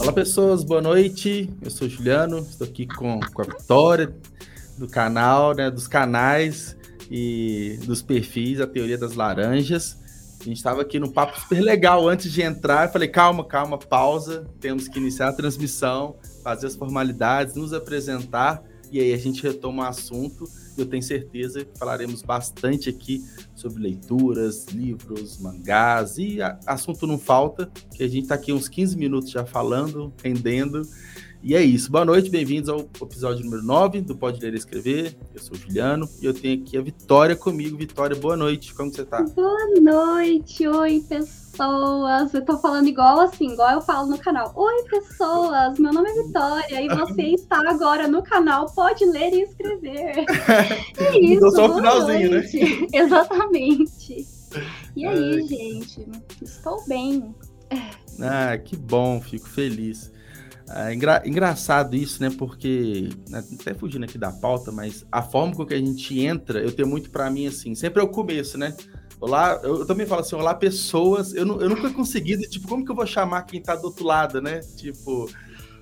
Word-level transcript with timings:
Olá 0.00 0.14
pessoas, 0.14 0.64
boa 0.64 0.80
noite. 0.80 1.50
Eu 1.60 1.70
sou 1.70 1.86
o 1.86 1.90
Juliano, 1.90 2.38
estou 2.38 2.66
aqui 2.66 2.86
com, 2.86 3.20
com 3.20 3.42
a 3.42 3.44
Vitória 3.44 4.10
do 4.78 4.88
canal, 4.88 5.54
né, 5.54 5.70
dos 5.70 5.86
canais 5.86 6.74
e 7.10 7.78
dos 7.84 8.00
perfis, 8.00 8.62
a 8.62 8.66
teoria 8.66 8.96
das 8.96 9.14
laranjas. 9.14 9.98
A 10.40 10.44
gente 10.44 10.56
estava 10.56 10.80
aqui 10.80 10.98
no 10.98 11.12
papo 11.12 11.38
super 11.38 11.60
legal 11.60 12.08
antes 12.08 12.32
de 12.32 12.40
entrar. 12.40 12.86
Eu 12.86 12.92
falei, 12.92 13.08
calma, 13.08 13.44
calma, 13.44 13.76
pausa. 13.76 14.46
Temos 14.58 14.88
que 14.88 14.98
iniciar 14.98 15.28
a 15.28 15.32
transmissão, 15.34 16.16
fazer 16.42 16.68
as 16.68 16.74
formalidades, 16.74 17.54
nos 17.54 17.74
apresentar 17.74 18.62
e 18.90 19.00
aí 19.00 19.12
a 19.12 19.16
gente 19.16 19.42
retoma 19.42 19.84
o 19.84 19.86
assunto. 19.86 20.44
Eu 20.76 20.86
tenho 20.86 21.02
certeza 21.02 21.64
que 21.64 21.78
falaremos 21.78 22.22
bastante 22.22 22.88
aqui 22.88 23.22
sobre 23.54 23.82
leituras, 23.82 24.66
livros, 24.66 25.38
mangás 25.38 26.18
e 26.18 26.38
assunto 26.66 27.06
não 27.06 27.18
falta, 27.18 27.70
que 27.94 28.02
a 28.02 28.08
gente 28.08 28.22
está 28.22 28.34
aqui 28.34 28.52
uns 28.52 28.68
15 28.68 28.96
minutos 28.96 29.30
já 29.30 29.44
falando, 29.44 30.12
rendendo. 30.22 30.82
E 31.42 31.54
é 31.54 31.62
isso. 31.62 31.90
Boa 31.90 32.04
noite, 32.04 32.28
bem-vindos 32.28 32.68
ao 32.68 32.80
episódio 33.00 33.42
número 33.42 33.62
9 33.62 34.02
do 34.02 34.14
Pode 34.14 34.38
Ler 34.42 34.52
e 34.52 34.58
Escrever. 34.58 35.16
Eu 35.34 35.40
sou 35.40 35.56
o 35.56 35.58
Juliano 35.58 36.06
e 36.20 36.26
eu 36.26 36.34
tenho 36.34 36.62
aqui 36.62 36.76
a 36.76 36.82
Vitória 36.82 37.34
comigo. 37.34 37.78
Vitória, 37.78 38.14
boa 38.14 38.36
noite. 38.36 38.74
Como 38.74 38.92
você 38.92 39.06
tá? 39.06 39.22
Boa 39.22 39.80
noite. 39.80 40.68
Oi, 40.68 41.02
pessoas. 41.08 42.34
Eu 42.34 42.44
tô 42.44 42.58
falando 42.58 42.88
igual 42.88 43.20
assim, 43.20 43.52
igual 43.54 43.70
eu 43.70 43.80
falo 43.80 44.10
no 44.10 44.18
canal. 44.18 44.52
Oi, 44.54 44.84
pessoas. 44.90 45.78
Meu 45.78 45.94
nome 45.94 46.10
é 46.10 46.22
Vitória 46.22 46.82
e 46.82 46.88
você 46.88 47.22
está 47.32 47.70
agora 47.70 48.06
no 48.06 48.22
canal 48.22 48.66
Pode 48.74 49.06
Ler 49.06 49.32
e 49.32 49.42
Escrever. 49.42 50.26
É 51.00 51.18
isso. 51.18 51.50
só 51.52 51.70
o 51.70 51.74
finalzinho, 51.76 52.30
né? 52.32 52.40
noite. 52.40 52.58
né? 52.58 52.86
Exatamente. 52.92 54.26
E 54.94 55.06
aí, 55.06 55.46
gente? 55.46 56.06
Estou 56.42 56.84
bem. 56.86 57.34
Ah, 58.20 58.58
que 58.58 58.76
bom, 58.76 59.22
fico 59.22 59.48
feliz. 59.48 60.12
É 60.72 60.94
engra 60.94 61.22
engraçado 61.26 61.96
isso, 61.96 62.22
né? 62.22 62.30
Porque, 62.30 63.08
né, 63.28 63.44
até 63.60 63.74
fugindo 63.74 64.04
aqui 64.04 64.16
da 64.16 64.30
pauta, 64.30 64.70
mas 64.70 65.04
a 65.10 65.20
forma 65.20 65.54
com 65.54 65.66
que 65.66 65.74
a 65.74 65.78
gente 65.78 66.20
entra, 66.20 66.60
eu 66.60 66.70
tenho 66.70 66.88
muito 66.88 67.10
para 67.10 67.28
mim 67.28 67.46
assim, 67.46 67.74
sempre 67.74 68.00
é 68.00 68.04
o 68.04 68.08
começo, 68.08 68.56
né? 68.56 68.76
Olá, 69.20 69.60
eu, 69.64 69.84
também 69.84 70.06
falo 70.06 70.22
assim, 70.22 70.36
olá 70.36 70.54
pessoas, 70.54 71.34
eu, 71.34 71.44
eu 71.60 71.68
nunca 71.68 71.90
consegui, 71.90 72.38
tipo, 72.48 72.68
como 72.68 72.84
que 72.84 72.90
eu 72.90 72.94
vou 72.94 73.06
chamar 73.06 73.42
quem 73.42 73.60
tá 73.60 73.74
do 73.74 73.84
outro 73.84 74.04
lado, 74.04 74.40
né? 74.40 74.60
Tipo, 74.76 75.28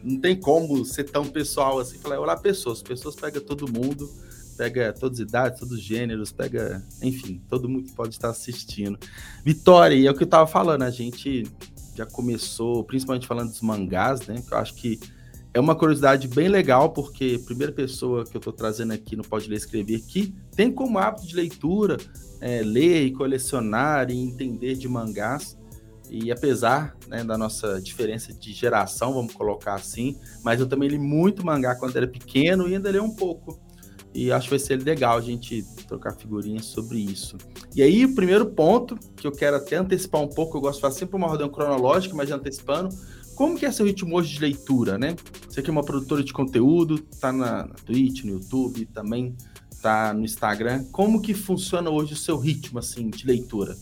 não 0.03 0.19
tem 0.19 0.35
como 0.35 0.85
ser 0.85 1.05
tão 1.05 1.25
pessoal 1.27 1.79
assim, 1.79 1.99
falar, 1.99 2.19
olá 2.19 2.37
pessoas, 2.37 2.83
pessoas 2.83 3.15
pega 3.15 3.41
todo 3.41 3.71
mundo, 3.71 4.11
pega 4.57 4.93
todas 4.93 5.21
as 5.21 5.29
idades, 5.29 5.61
todos 5.61 5.77
os 5.77 5.85
gêneros, 5.85 6.33
pega, 6.33 6.83
enfim, 7.03 7.41
todo 7.49 7.69
mundo 7.69 7.85
que 7.85 7.93
pode 7.95 8.15
estar 8.15 8.31
assistindo. 8.31 8.99
Vitória, 9.45 9.95
e 9.95 10.07
é 10.07 10.11
o 10.11 10.15
que 10.15 10.25
eu 10.25 10.29
tava 10.29 10.47
falando, 10.47 10.83
a 10.83 10.91
gente 10.91 11.45
já 11.99 12.07
começou, 12.07 12.85
principalmente 12.85 13.27
falando 13.27 13.51
dos 13.51 13.61
mangás, 13.61 14.27
né? 14.27 14.43
Que 14.47 14.55
eu 14.55 14.59
acho 14.59 14.75
que 14.75 14.99
é 15.53 15.61
uma 15.61 15.75
curiosidade 15.75 16.29
bem 16.29 16.49
legal, 16.49 16.91
porque 16.91 17.39
a 17.41 17.45
primeira 17.45 17.73
pessoa 17.73 18.25
que 18.25 18.37
eu 18.37 18.39
estou 18.39 18.53
trazendo 18.53 18.93
aqui 18.93 19.17
no 19.17 19.25
Pode 19.25 19.49
Ler 19.49 19.57
Escrever 19.57 20.01
que 20.03 20.35
tem 20.55 20.71
como 20.71 20.99
hábito 20.99 21.27
de 21.27 21.35
leitura 21.35 21.97
é, 22.41 22.63
ler 22.63 23.07
e 23.07 23.13
colecionar 23.13 24.11
e 24.11 24.17
entender 24.17 24.75
de 24.75 24.89
mangás. 24.89 25.57
E 26.11 26.33
apesar 26.33 26.97
né, 27.07 27.23
da 27.23 27.37
nossa 27.37 27.81
diferença 27.81 28.33
de 28.33 28.53
geração, 28.53 29.13
vamos 29.13 29.35
colocar 29.35 29.75
assim, 29.75 30.17
mas 30.43 30.59
eu 30.59 30.67
também 30.67 30.89
li 30.89 30.99
muito 30.99 31.45
mangá 31.45 31.75
quando 31.75 31.97
era 31.97 32.07
pequeno 32.07 32.69
e 32.69 32.75
ainda 32.75 32.91
li 32.91 32.99
um 32.99 33.15
pouco. 33.15 33.61
E 34.15 34.33
acho 34.33 34.47
que 34.49 34.51
vai 34.51 34.59
ser 34.59 34.83
legal 34.83 35.19
a 35.19 35.21
gente 35.21 35.63
trocar 35.87 36.13
figurinhas 36.17 36.67
sobre 36.67 36.99
isso. 36.99 37.37
E 37.75 37.83
aí, 37.83 38.05
o 38.05 38.15
primeiro 38.15 38.47
ponto, 38.47 38.99
que 39.17 39.27
eu 39.27 39.33
quero 39.33 39.57
até 39.57 39.77
antecipar 39.77 40.21
um 40.21 40.29
pouco, 40.29 40.57
eu 40.57 40.61
gosto 40.61 40.77
de 40.77 40.81
fazer 40.83 41.01
sempre 41.01 41.17
uma 41.17 41.29
ordem 41.29 41.49
cronológica, 41.49 42.15
mas 42.15 42.29
já 42.29 42.37
antecipando, 42.37 42.95
como 43.35 43.57
que 43.57 43.65
é 43.65 43.71
seu 43.71 43.87
ritmo 43.87 44.17
hoje 44.17 44.35
de 44.35 44.41
leitura, 44.41 44.99
né? 44.99 45.15
Você 45.49 45.63
que 45.63 45.71
é 45.71 45.73
uma 45.73 45.85
produtora 45.85 46.25
de 46.25 46.33
conteúdo, 46.33 46.99
tá 47.21 47.31
na, 47.33 47.67
na 47.67 47.75
Twitch, 47.75 48.25
no 48.25 48.33
YouTube, 48.33 48.85
também 48.87 49.37
tá 49.81 50.13
no 50.13 50.25
Instagram. 50.25 50.85
Como 50.91 51.23
que 51.23 51.35
funciona 51.35 51.89
hoje 51.89 52.15
o 52.15 52.17
seu 52.17 52.37
ritmo, 52.37 52.79
assim, 52.79 53.09
de 53.11 53.27
leitura? 53.27 53.77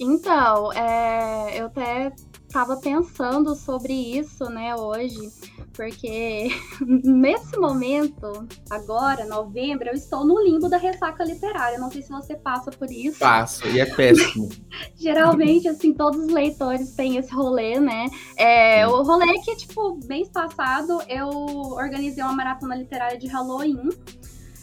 Então, 0.00 0.72
é, 0.72 1.60
eu 1.60 1.66
até 1.66 2.12
estava 2.48 2.76
pensando 2.78 3.54
sobre 3.54 3.92
isso, 3.92 4.46
né, 4.46 4.74
hoje, 4.74 5.30
porque 5.74 6.48
nesse 6.80 7.56
momento, 7.58 8.48
agora, 8.70 9.26
novembro, 9.26 9.88
eu 9.88 9.94
estou 9.94 10.24
no 10.24 10.42
limbo 10.42 10.68
da 10.68 10.78
ressaca 10.78 11.22
literária. 11.24 11.78
Não 11.78 11.90
sei 11.90 12.02
se 12.02 12.08
você 12.08 12.34
passa 12.34 12.70
por 12.70 12.90
isso. 12.90 13.18
Passo, 13.20 13.68
e 13.68 13.78
é 13.78 13.86
péssimo. 13.86 14.48
Geralmente, 14.96 15.68
assim, 15.68 15.92
todos 15.92 16.20
os 16.20 16.32
leitores 16.32 16.94
têm 16.94 17.18
esse 17.18 17.32
rolê, 17.32 17.78
né? 17.78 18.06
É, 18.36 18.88
o 18.88 19.02
rolê 19.02 19.30
é 19.30 19.40
que, 19.42 19.54
tipo, 19.56 20.00
mês 20.06 20.28
passado 20.30 21.02
eu 21.06 21.28
organizei 21.28 22.24
uma 22.24 22.32
maratona 22.32 22.74
literária 22.74 23.18
de 23.18 23.28
Halloween. 23.28 23.90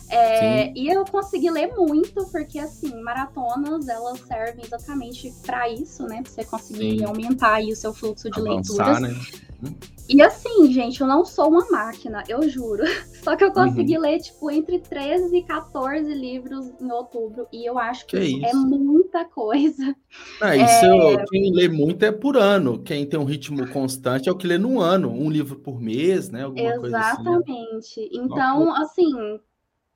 É, 0.10 0.72
e 0.78 0.88
eu 0.88 1.04
consegui 1.06 1.50
ler 1.50 1.74
muito, 1.76 2.26
porque 2.32 2.60
assim, 2.60 3.02
maratonas 3.02 3.88
elas 3.88 4.20
servem 4.20 4.64
exatamente 4.64 5.34
para 5.46 5.70
isso, 5.70 6.04
né? 6.04 6.22
Pra 6.22 6.32
você 6.32 6.46
conseguir 6.46 7.00
Sim. 7.00 7.06
aumentar 7.06 7.56
aí 7.56 7.72
o 7.72 7.76
seu 7.76 7.94
fluxo 7.94 8.30
de 8.30 8.40
Avançar, 8.40 9.00
leituras. 9.00 9.02
Né? 9.02 9.76
E 10.08 10.22
assim, 10.22 10.72
gente, 10.72 11.02
eu 11.02 11.08
não 11.08 11.26
sou 11.26 11.50
uma 11.50 11.66
máquina, 11.72 12.24
eu 12.30 12.48
juro. 12.48 12.84
Só 13.24 13.36
que 13.36 13.44
eu 13.44 13.52
consegui 13.52 13.96
uhum. 13.96 14.04
ler, 14.04 14.20
tipo, 14.20 14.52
entre 14.52 14.78
13 14.78 15.36
e 15.36 15.44
14 15.44 16.14
livros 16.14 16.72
em 16.80 16.92
outubro. 16.92 17.48
E 17.52 17.68
eu 17.68 17.80
acho 17.80 18.06
que, 18.06 18.20
que 18.20 18.24
isso 18.24 18.46
é, 18.46 18.50
é 18.52 18.54
muita 18.54 19.26
coisa. 19.26 19.96
Ah, 20.40 20.56
isso 20.56 20.86
é... 20.86 21.26
quem 21.26 21.52
lê 21.52 21.68
muito 21.68 22.06
é 22.06 22.12
por 22.12 22.38
ano. 22.38 22.78
Quem 22.84 23.04
tem 23.06 23.20
um 23.20 23.24
ritmo 23.24 23.68
constante 23.70 24.30
é 24.30 24.32
o 24.32 24.36
que 24.36 24.46
lê 24.46 24.60
no 24.60 24.80
ano, 24.80 25.10
um 25.10 25.30
livro 25.30 25.56
por 25.56 25.82
mês, 25.82 26.30
né? 26.30 26.44
Alguma 26.44 26.70
assim. 26.70 26.86
Exatamente. 26.86 28.00
Assim. 28.00 28.10
Então, 28.14 28.76
assim, 28.76 29.40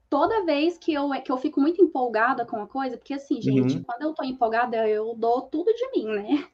toda 0.10 0.44
vez 0.44 0.78
que 0.78 0.92
eu, 0.92 1.10
que 1.24 1.32
eu 1.32 1.38
fico 1.38 1.62
muito 1.62 1.82
empolgada 1.82 2.46
com 2.46 2.58
a 2.58 2.68
coisa, 2.68 2.98
porque 2.98 3.14
assim, 3.14 3.40
gente, 3.40 3.78
uhum. 3.78 3.84
quando 3.84 4.02
eu 4.02 4.14
tô 4.14 4.24
empolgada, 4.24 4.88
eu 4.88 5.14
dou 5.16 5.44
tudo 5.44 5.72
de 5.72 5.92
mim, 5.92 6.08
né? 6.08 6.48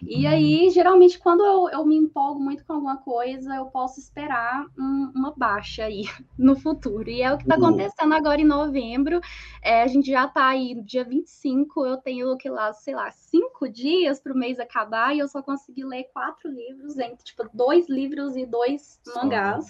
E 0.00 0.24
uhum. 0.24 0.32
aí, 0.32 0.70
geralmente, 0.70 1.18
quando 1.18 1.44
eu, 1.44 1.68
eu 1.68 1.84
me 1.84 1.96
empolgo 1.96 2.40
muito 2.40 2.64
com 2.64 2.72
alguma 2.72 2.96
coisa, 2.96 3.54
eu 3.54 3.66
posso 3.66 4.00
esperar 4.00 4.64
um, 4.78 5.12
uma 5.14 5.34
baixa 5.36 5.84
aí 5.84 6.04
no 6.38 6.56
futuro. 6.56 7.08
E 7.10 7.20
é 7.20 7.32
o 7.32 7.36
que 7.36 7.46
tá 7.46 7.56
uhum. 7.56 7.66
acontecendo 7.66 8.14
agora 8.14 8.40
em 8.40 8.46
novembro. 8.46 9.20
É, 9.62 9.82
a 9.82 9.86
gente 9.86 10.10
já 10.10 10.26
tá 10.26 10.48
aí 10.48 10.74
no 10.74 10.82
dia 10.82 11.04
25, 11.04 11.86
eu 11.86 11.98
tenho 11.98 12.36
que 12.38 12.48
lá, 12.48 12.72
sei 12.72 12.94
lá, 12.94 13.10
cinco 13.10 13.68
dias 13.68 14.20
para 14.20 14.32
o 14.32 14.36
mês 14.36 14.58
acabar, 14.58 15.14
e 15.14 15.18
eu 15.18 15.28
só 15.28 15.42
consegui 15.42 15.84
ler 15.84 16.04
quatro 16.14 16.50
livros, 16.50 16.98
entre 16.98 17.22
tipo, 17.22 17.48
dois 17.52 17.88
livros 17.88 18.36
e 18.36 18.46
dois 18.46 19.00
mangás. 19.14 19.66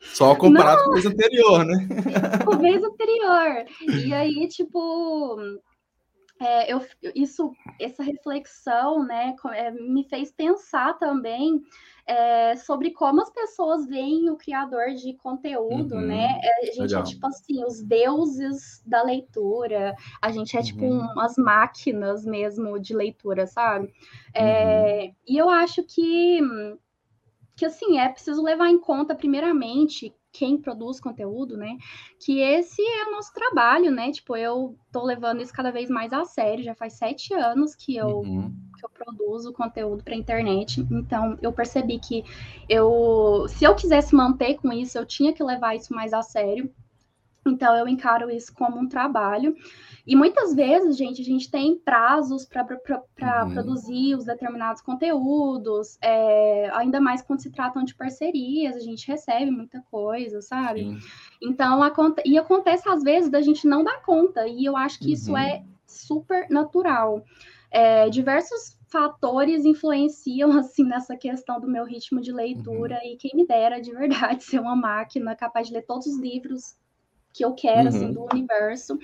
Só 0.00 0.34
comparado 0.34 0.78
Não. 0.78 0.84
com 0.84 0.90
o 0.90 0.94
mês 0.94 1.06
anterior, 1.06 1.64
né? 1.64 1.88
Com 2.44 2.56
o 2.56 2.62
mês 2.62 2.82
anterior. 2.84 3.64
E 4.06 4.14
aí, 4.14 4.48
tipo, 4.48 5.36
é, 6.40 6.72
eu, 6.72 6.80
isso, 7.14 7.52
essa 7.80 8.02
reflexão, 8.02 9.04
né, 9.04 9.34
é, 9.54 9.72
me 9.72 10.04
fez 10.04 10.30
pensar 10.30 10.94
também 10.94 11.60
é, 12.06 12.54
sobre 12.56 12.92
como 12.92 13.20
as 13.20 13.30
pessoas 13.30 13.86
veem 13.86 14.30
o 14.30 14.36
criador 14.36 14.94
de 14.94 15.14
conteúdo, 15.14 15.96
uhum. 15.96 16.06
né? 16.06 16.40
É, 16.42 16.62
a 16.62 16.64
gente 16.66 16.78
é 16.78 16.82
Legal. 16.82 17.02
é 17.02 17.04
tipo 17.04 17.26
assim, 17.26 17.64
os 17.64 17.82
deuses 17.82 18.82
da 18.86 19.02
leitura, 19.02 19.94
a 20.22 20.30
gente 20.30 20.56
é 20.56 20.62
tipo 20.62 20.84
uhum. 20.84 21.00
umas 21.12 21.36
máquinas 21.36 22.24
mesmo 22.24 22.78
de 22.78 22.94
leitura, 22.94 23.46
sabe? 23.46 23.92
É, 24.32 25.02
uhum. 25.02 25.14
E 25.26 25.36
eu 25.36 25.50
acho 25.50 25.82
que 25.82 26.40
que 27.58 27.66
assim, 27.66 27.98
é 27.98 28.08
preciso 28.08 28.40
levar 28.40 28.68
em 28.68 28.78
conta, 28.78 29.16
primeiramente, 29.16 30.14
quem 30.32 30.56
produz 30.56 31.00
conteúdo, 31.00 31.56
né? 31.56 31.76
Que 32.20 32.38
esse 32.38 32.80
é 32.80 33.08
o 33.08 33.10
nosso 33.10 33.34
trabalho, 33.34 33.90
né? 33.90 34.12
Tipo, 34.12 34.36
eu 34.36 34.76
tô 34.92 35.02
levando 35.02 35.42
isso 35.42 35.52
cada 35.52 35.72
vez 35.72 35.90
mais 35.90 36.12
a 36.12 36.24
sério, 36.24 36.62
já 36.62 36.72
faz 36.72 36.92
sete 36.92 37.34
anos 37.34 37.74
que 37.74 37.96
eu, 37.96 38.20
uhum. 38.20 38.54
que 38.78 38.86
eu 38.86 38.90
produzo 38.90 39.52
conteúdo 39.52 40.04
para 40.04 40.14
internet, 40.14 40.86
então 40.88 41.36
eu 41.42 41.52
percebi 41.52 41.98
que 41.98 42.24
eu, 42.68 43.46
se 43.48 43.64
eu 43.64 43.74
quisesse 43.74 44.14
manter 44.14 44.54
com 44.54 44.72
isso, 44.72 44.96
eu 44.96 45.04
tinha 45.04 45.32
que 45.32 45.42
levar 45.42 45.74
isso 45.74 45.92
mais 45.92 46.12
a 46.12 46.22
sério. 46.22 46.72
Então 47.48 47.76
eu 47.76 47.88
encaro 47.88 48.30
isso 48.30 48.54
como 48.54 48.78
um 48.78 48.88
trabalho. 48.88 49.54
E 50.06 50.16
muitas 50.16 50.54
vezes, 50.54 50.96
gente, 50.96 51.20
a 51.20 51.24
gente 51.24 51.50
tem 51.50 51.76
prazos 51.76 52.46
para 52.46 52.64
uhum. 52.64 53.52
produzir 53.52 54.14
os 54.14 54.24
determinados 54.24 54.80
conteúdos, 54.80 55.98
é, 56.02 56.70
ainda 56.72 56.98
mais 56.98 57.20
quando 57.20 57.42
se 57.42 57.50
tratam 57.50 57.84
de 57.84 57.94
parcerias, 57.94 58.74
a 58.74 58.80
gente 58.80 59.06
recebe 59.06 59.50
muita 59.50 59.82
coisa, 59.90 60.40
sabe? 60.40 60.80
Sim. 60.80 60.98
Então, 61.42 61.80
e 62.24 62.38
acontece 62.38 62.88
às 62.88 63.02
vezes 63.02 63.30
da 63.30 63.42
gente 63.42 63.66
não 63.66 63.84
dar 63.84 64.00
conta, 64.00 64.48
e 64.48 64.64
eu 64.64 64.78
acho 64.78 64.98
que 64.98 65.08
uhum. 65.08 65.12
isso 65.12 65.36
é 65.36 65.62
super 65.86 66.48
natural. 66.48 67.22
É, 67.70 68.08
diversos 68.08 68.78
fatores 68.90 69.66
influenciam 69.66 70.50
assim 70.58 70.84
nessa 70.84 71.16
questão 71.18 71.60
do 71.60 71.68
meu 71.68 71.84
ritmo 71.84 72.20
de 72.20 72.32
leitura 72.32 72.94
uhum. 72.94 73.12
e 73.12 73.16
quem 73.16 73.32
me 73.34 73.46
dera 73.46 73.78
de 73.78 73.92
verdade 73.92 74.42
ser 74.44 74.58
uma 74.58 74.74
máquina 74.74 75.36
capaz 75.36 75.68
de 75.68 75.74
ler 75.74 75.82
todos 75.82 76.06
os 76.06 76.18
livros 76.18 76.76
que 77.38 77.44
eu 77.44 77.54
quero 77.54 77.88
assim, 77.88 77.98
uhum. 77.98 78.04
assim 78.04 78.12
do 78.12 78.26
universo 78.32 78.98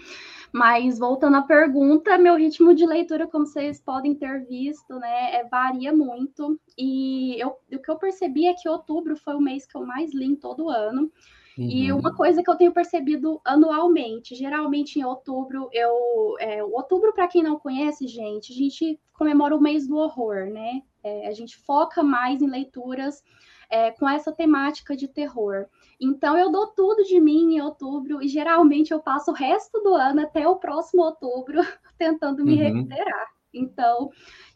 Mas 0.53 0.99
voltando 0.99 1.37
à 1.37 1.43
pergunta, 1.43 2.19
meu 2.19 2.37
ritmo 2.37 2.75
de 2.75 2.85
leitura, 2.85 3.29
como 3.29 3.47
vocês 3.47 3.81
podem 3.81 4.15
ter 4.15 4.45
visto, 4.45 4.99
né, 4.99 5.37
é, 5.37 5.45
varia 5.45 5.93
muito. 5.93 6.61
E 6.77 7.41
eu, 7.41 7.57
o 7.73 7.79
que 7.79 7.91
eu 7.91 7.97
percebi 7.97 8.47
é 8.47 8.55
que 8.55 8.69
outubro 8.69 9.17
foi 9.17 9.35
o 9.35 9.41
mês 9.41 9.65
que 9.65 9.77
eu 9.77 9.87
mais 9.87 10.13
li 10.13 10.27
em 10.27 10.37
todo 10.37 10.69
ano. 10.69 11.11
Uhum. 11.57 11.69
E 11.71 11.93
uma 11.93 12.13
coisa 12.13 12.43
que 12.43 12.51
eu 12.51 12.57
tenho 12.57 12.73
percebido 12.73 13.41
anualmente, 13.45 14.35
geralmente 14.35 14.99
em 14.99 15.05
outubro, 15.05 15.69
eu. 15.73 16.37
É, 16.41 16.65
outubro, 16.65 17.13
para 17.13 17.29
quem 17.29 17.45
não 17.45 17.57
conhece, 17.57 18.09
gente, 18.09 18.53
a 18.53 18.57
gente 18.57 19.01
comemora 19.13 19.55
o 19.55 19.61
mês 19.61 19.87
do 19.87 19.97
horror, 19.97 20.47
né? 20.51 20.83
É, 21.05 21.29
a 21.29 21.33
gente 21.33 21.57
foca 21.57 22.03
mais 22.03 22.43
em 22.43 22.49
leituras 22.49 23.23
é, 23.71 23.93
com 23.93 24.09
essa 24.09 24.33
temática 24.33 24.97
de 24.97 25.07
terror. 25.07 25.67
Então, 26.01 26.37
eu 26.37 26.51
dou 26.51 26.69
tudo 26.69 27.05
de 27.05 27.21
mim 27.21 27.55
em 27.55 27.61
outubro 27.61 28.23
e 28.23 28.29
geralmente 28.29 28.93
eu 28.93 29.01
passo 29.01 29.31
o 29.31 29.35
resto 29.35 29.81
do 29.81 29.95
ano 29.95 30.23
até 30.23 30.47
o 30.47 30.57
próximo 30.57 31.03
outubro 31.03 31.61
tentando 31.99 32.45
me 32.45 32.55
uhum. 32.55 32.59
recuperar. 32.59 33.27
Então, 33.53 34.11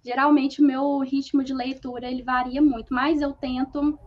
geralmente 0.05 0.61
o 0.61 0.65
meu 0.65 0.99
ritmo 0.99 1.45
de 1.45 1.55
leitura 1.55 2.11
ele 2.11 2.23
varia 2.23 2.61
muito, 2.61 2.93
mas 2.93 3.21
eu 3.21 3.33
tento 3.33 3.99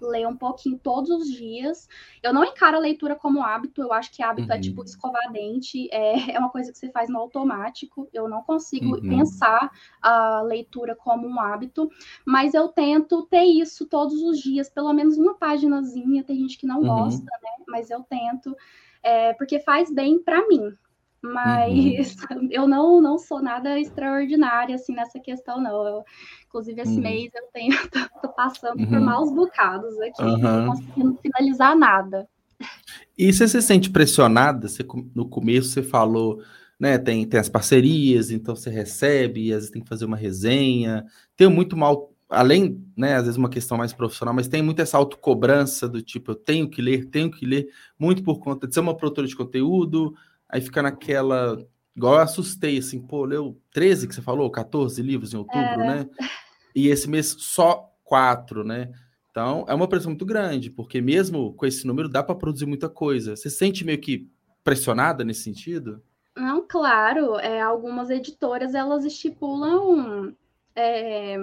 ler 0.00 0.26
um 0.26 0.36
pouquinho 0.36 0.78
todos 0.78 1.10
os 1.10 1.28
dias. 1.28 1.88
Eu 2.22 2.32
não 2.32 2.44
encaro 2.44 2.76
a 2.76 2.80
leitura 2.80 3.14
como 3.14 3.42
hábito, 3.42 3.82
eu 3.82 3.92
acho 3.92 4.12
que 4.12 4.22
hábito 4.22 4.48
uhum. 4.48 4.54
é 4.54 4.60
tipo 4.60 4.80
uhum. 4.80 4.84
escovar 4.84 5.32
dente, 5.32 5.88
é, 5.92 6.32
é 6.36 6.38
uma 6.38 6.50
coisa 6.50 6.70
que 6.70 6.78
você 6.78 6.90
faz 6.90 7.08
no 7.08 7.18
automático. 7.18 8.08
Eu 8.12 8.28
não 8.28 8.42
consigo 8.42 8.96
uhum. 8.96 9.08
pensar 9.08 9.70
a 10.02 10.42
leitura 10.42 10.94
como 10.94 11.26
um 11.26 11.40
hábito, 11.40 11.90
mas 12.24 12.54
eu 12.54 12.68
tento 12.68 13.26
ter 13.26 13.44
isso 13.44 13.86
todos 13.86 14.22
os 14.22 14.38
dias, 14.38 14.68
pelo 14.68 14.92
menos 14.92 15.16
uma 15.16 15.34
paginazinha. 15.34 16.24
Tem 16.24 16.38
gente 16.38 16.58
que 16.58 16.66
não 16.66 16.80
uhum. 16.80 16.88
gosta, 16.88 17.24
né? 17.24 17.64
Mas 17.68 17.90
eu 17.90 18.02
tento, 18.02 18.56
é, 19.02 19.32
porque 19.34 19.60
faz 19.60 19.90
bem 19.90 20.18
para 20.18 20.46
mim. 20.48 20.76
Mas 21.22 22.16
uhum. 22.30 22.48
eu 22.50 22.68
não, 22.68 23.00
não 23.00 23.18
sou 23.18 23.42
nada 23.42 23.78
extraordinária 23.78 24.74
assim 24.74 24.94
nessa 24.94 25.18
questão, 25.18 25.60
não. 25.60 25.86
Eu, 25.86 26.04
inclusive, 26.46 26.80
esse 26.80 26.94
uhum. 26.94 27.02
mês 27.02 27.30
eu 27.34 27.44
tenho, 27.52 27.72
tô, 27.90 28.20
tô 28.20 28.28
passando 28.34 28.80
uhum. 28.80 28.88
por 28.88 29.00
maus 29.00 29.32
bocados 29.32 29.98
aqui, 30.00 30.22
não 30.22 30.66
conseguindo 30.66 31.18
finalizar 31.22 31.76
nada. 31.76 32.28
E 33.16 33.32
você 33.32 33.48
se 33.48 33.60
sente 33.62 33.90
pressionada? 33.90 34.68
Você, 34.68 34.84
no 35.14 35.28
começo 35.28 35.70
você 35.70 35.82
falou, 35.82 36.42
né? 36.78 36.98
Tem, 36.98 37.26
tem 37.26 37.40
as 37.40 37.48
parcerias, 37.48 38.30
então 38.30 38.54
você 38.54 38.70
recebe, 38.70 39.52
às 39.52 39.58
vezes 39.58 39.70
tem 39.70 39.82
que 39.82 39.88
fazer 39.88 40.04
uma 40.04 40.16
resenha. 40.16 41.04
Tem 41.36 41.48
muito 41.48 41.76
mal, 41.76 42.12
além, 42.28 42.82
né? 42.96 43.14
Às 43.14 43.24
vezes 43.24 43.36
uma 43.36 43.50
questão 43.50 43.78
mais 43.78 43.92
profissional, 43.92 44.34
mas 44.34 44.48
tem 44.48 44.62
muito 44.62 44.80
essa 44.80 44.96
autocobrança 44.96 45.88
do 45.88 46.02
tipo, 46.02 46.32
eu 46.32 46.34
tenho 46.34 46.68
que 46.68 46.82
ler, 46.82 47.06
tenho 47.06 47.30
que 47.30 47.46
ler, 47.46 47.68
muito 47.98 48.22
por 48.22 48.38
conta 48.38 48.66
de 48.66 48.74
ser 48.74 48.80
uma 48.80 48.96
produtora 48.96 49.26
de 49.26 49.36
conteúdo, 49.36 50.14
aí 50.56 50.60
fica 50.62 50.82
naquela. 50.82 51.58
Igual 51.94 52.14
eu 52.14 52.20
assustei, 52.20 52.78
assim, 52.78 53.00
pô, 53.00 53.24
leu 53.24 53.60
13 53.72 54.08
que 54.08 54.14
você 54.14 54.22
falou, 54.22 54.50
14 54.50 55.00
livros 55.02 55.32
em 55.32 55.38
outubro, 55.38 55.82
é. 55.82 55.86
né? 55.86 56.10
E 56.74 56.88
esse 56.88 57.08
mês 57.08 57.34
só 57.38 57.90
quatro, 58.04 58.64
né? 58.64 58.90
Então 59.30 59.64
é 59.68 59.74
uma 59.74 59.88
pressão 59.88 60.10
muito 60.10 60.26
grande, 60.26 60.70
porque 60.70 61.00
mesmo 61.00 61.54
com 61.54 61.66
esse 61.66 61.86
número 61.86 62.08
dá 62.08 62.22
para 62.22 62.34
produzir 62.34 62.66
muita 62.66 62.88
coisa. 62.88 63.36
Você 63.36 63.48
se 63.48 63.56
sente 63.56 63.84
meio 63.84 64.00
que 64.00 64.30
pressionada 64.62 65.24
nesse 65.24 65.42
sentido? 65.42 66.02
Não, 66.34 66.66
claro. 66.66 67.38
É, 67.38 67.60
algumas 67.60 68.10
editoras 68.10 68.74
elas 68.74 69.04
estipulam 69.04 70.34
é, 70.74 71.38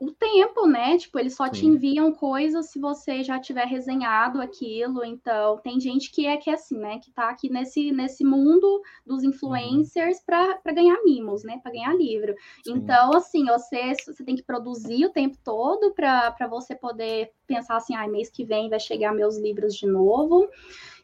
o 0.00 0.10
tempo, 0.10 0.66
né? 0.66 0.98
Tipo, 0.98 1.18
eles 1.18 1.36
só 1.36 1.46
Sim. 1.46 1.52
te 1.52 1.66
enviam 1.66 2.12
coisas 2.12 2.70
se 2.70 2.80
você 2.80 3.22
já 3.22 3.38
tiver 3.38 3.66
resenhado 3.66 4.40
aquilo. 4.40 5.04
Então, 5.04 5.58
tem 5.58 5.78
gente 5.80 6.10
que 6.10 6.26
é 6.26 6.36
que 6.36 6.50
é 6.50 6.54
assim, 6.54 6.78
né? 6.78 6.98
Que 6.98 7.10
tá 7.12 7.28
aqui 7.28 7.48
nesse, 7.48 7.92
nesse 7.92 8.24
mundo 8.24 8.82
dos 9.06 9.22
uhum. 9.22 9.30
influencers 9.30 10.18
uhum. 10.18 10.24
para 10.26 10.72
ganhar 10.72 11.00
mimos, 11.04 11.44
né? 11.44 11.60
Para 11.62 11.72
ganhar 11.72 11.94
livro. 11.94 12.34
Sim. 12.64 12.72
Então, 12.72 13.14
assim, 13.14 13.44
você, 13.44 13.94
você 14.04 14.24
tem 14.24 14.34
que 14.34 14.42
produzir 14.42 15.06
o 15.06 15.12
tempo 15.12 15.38
todo 15.44 15.92
para 15.92 16.46
você 16.48 16.74
poder 16.74 17.30
pensar 17.46 17.76
assim, 17.76 17.94
ah, 17.94 18.08
mês 18.08 18.28
que 18.28 18.44
vem 18.44 18.68
vai 18.68 18.80
chegar 18.80 19.14
meus 19.14 19.36
livros 19.38 19.74
de 19.74 19.86
novo. 19.86 20.48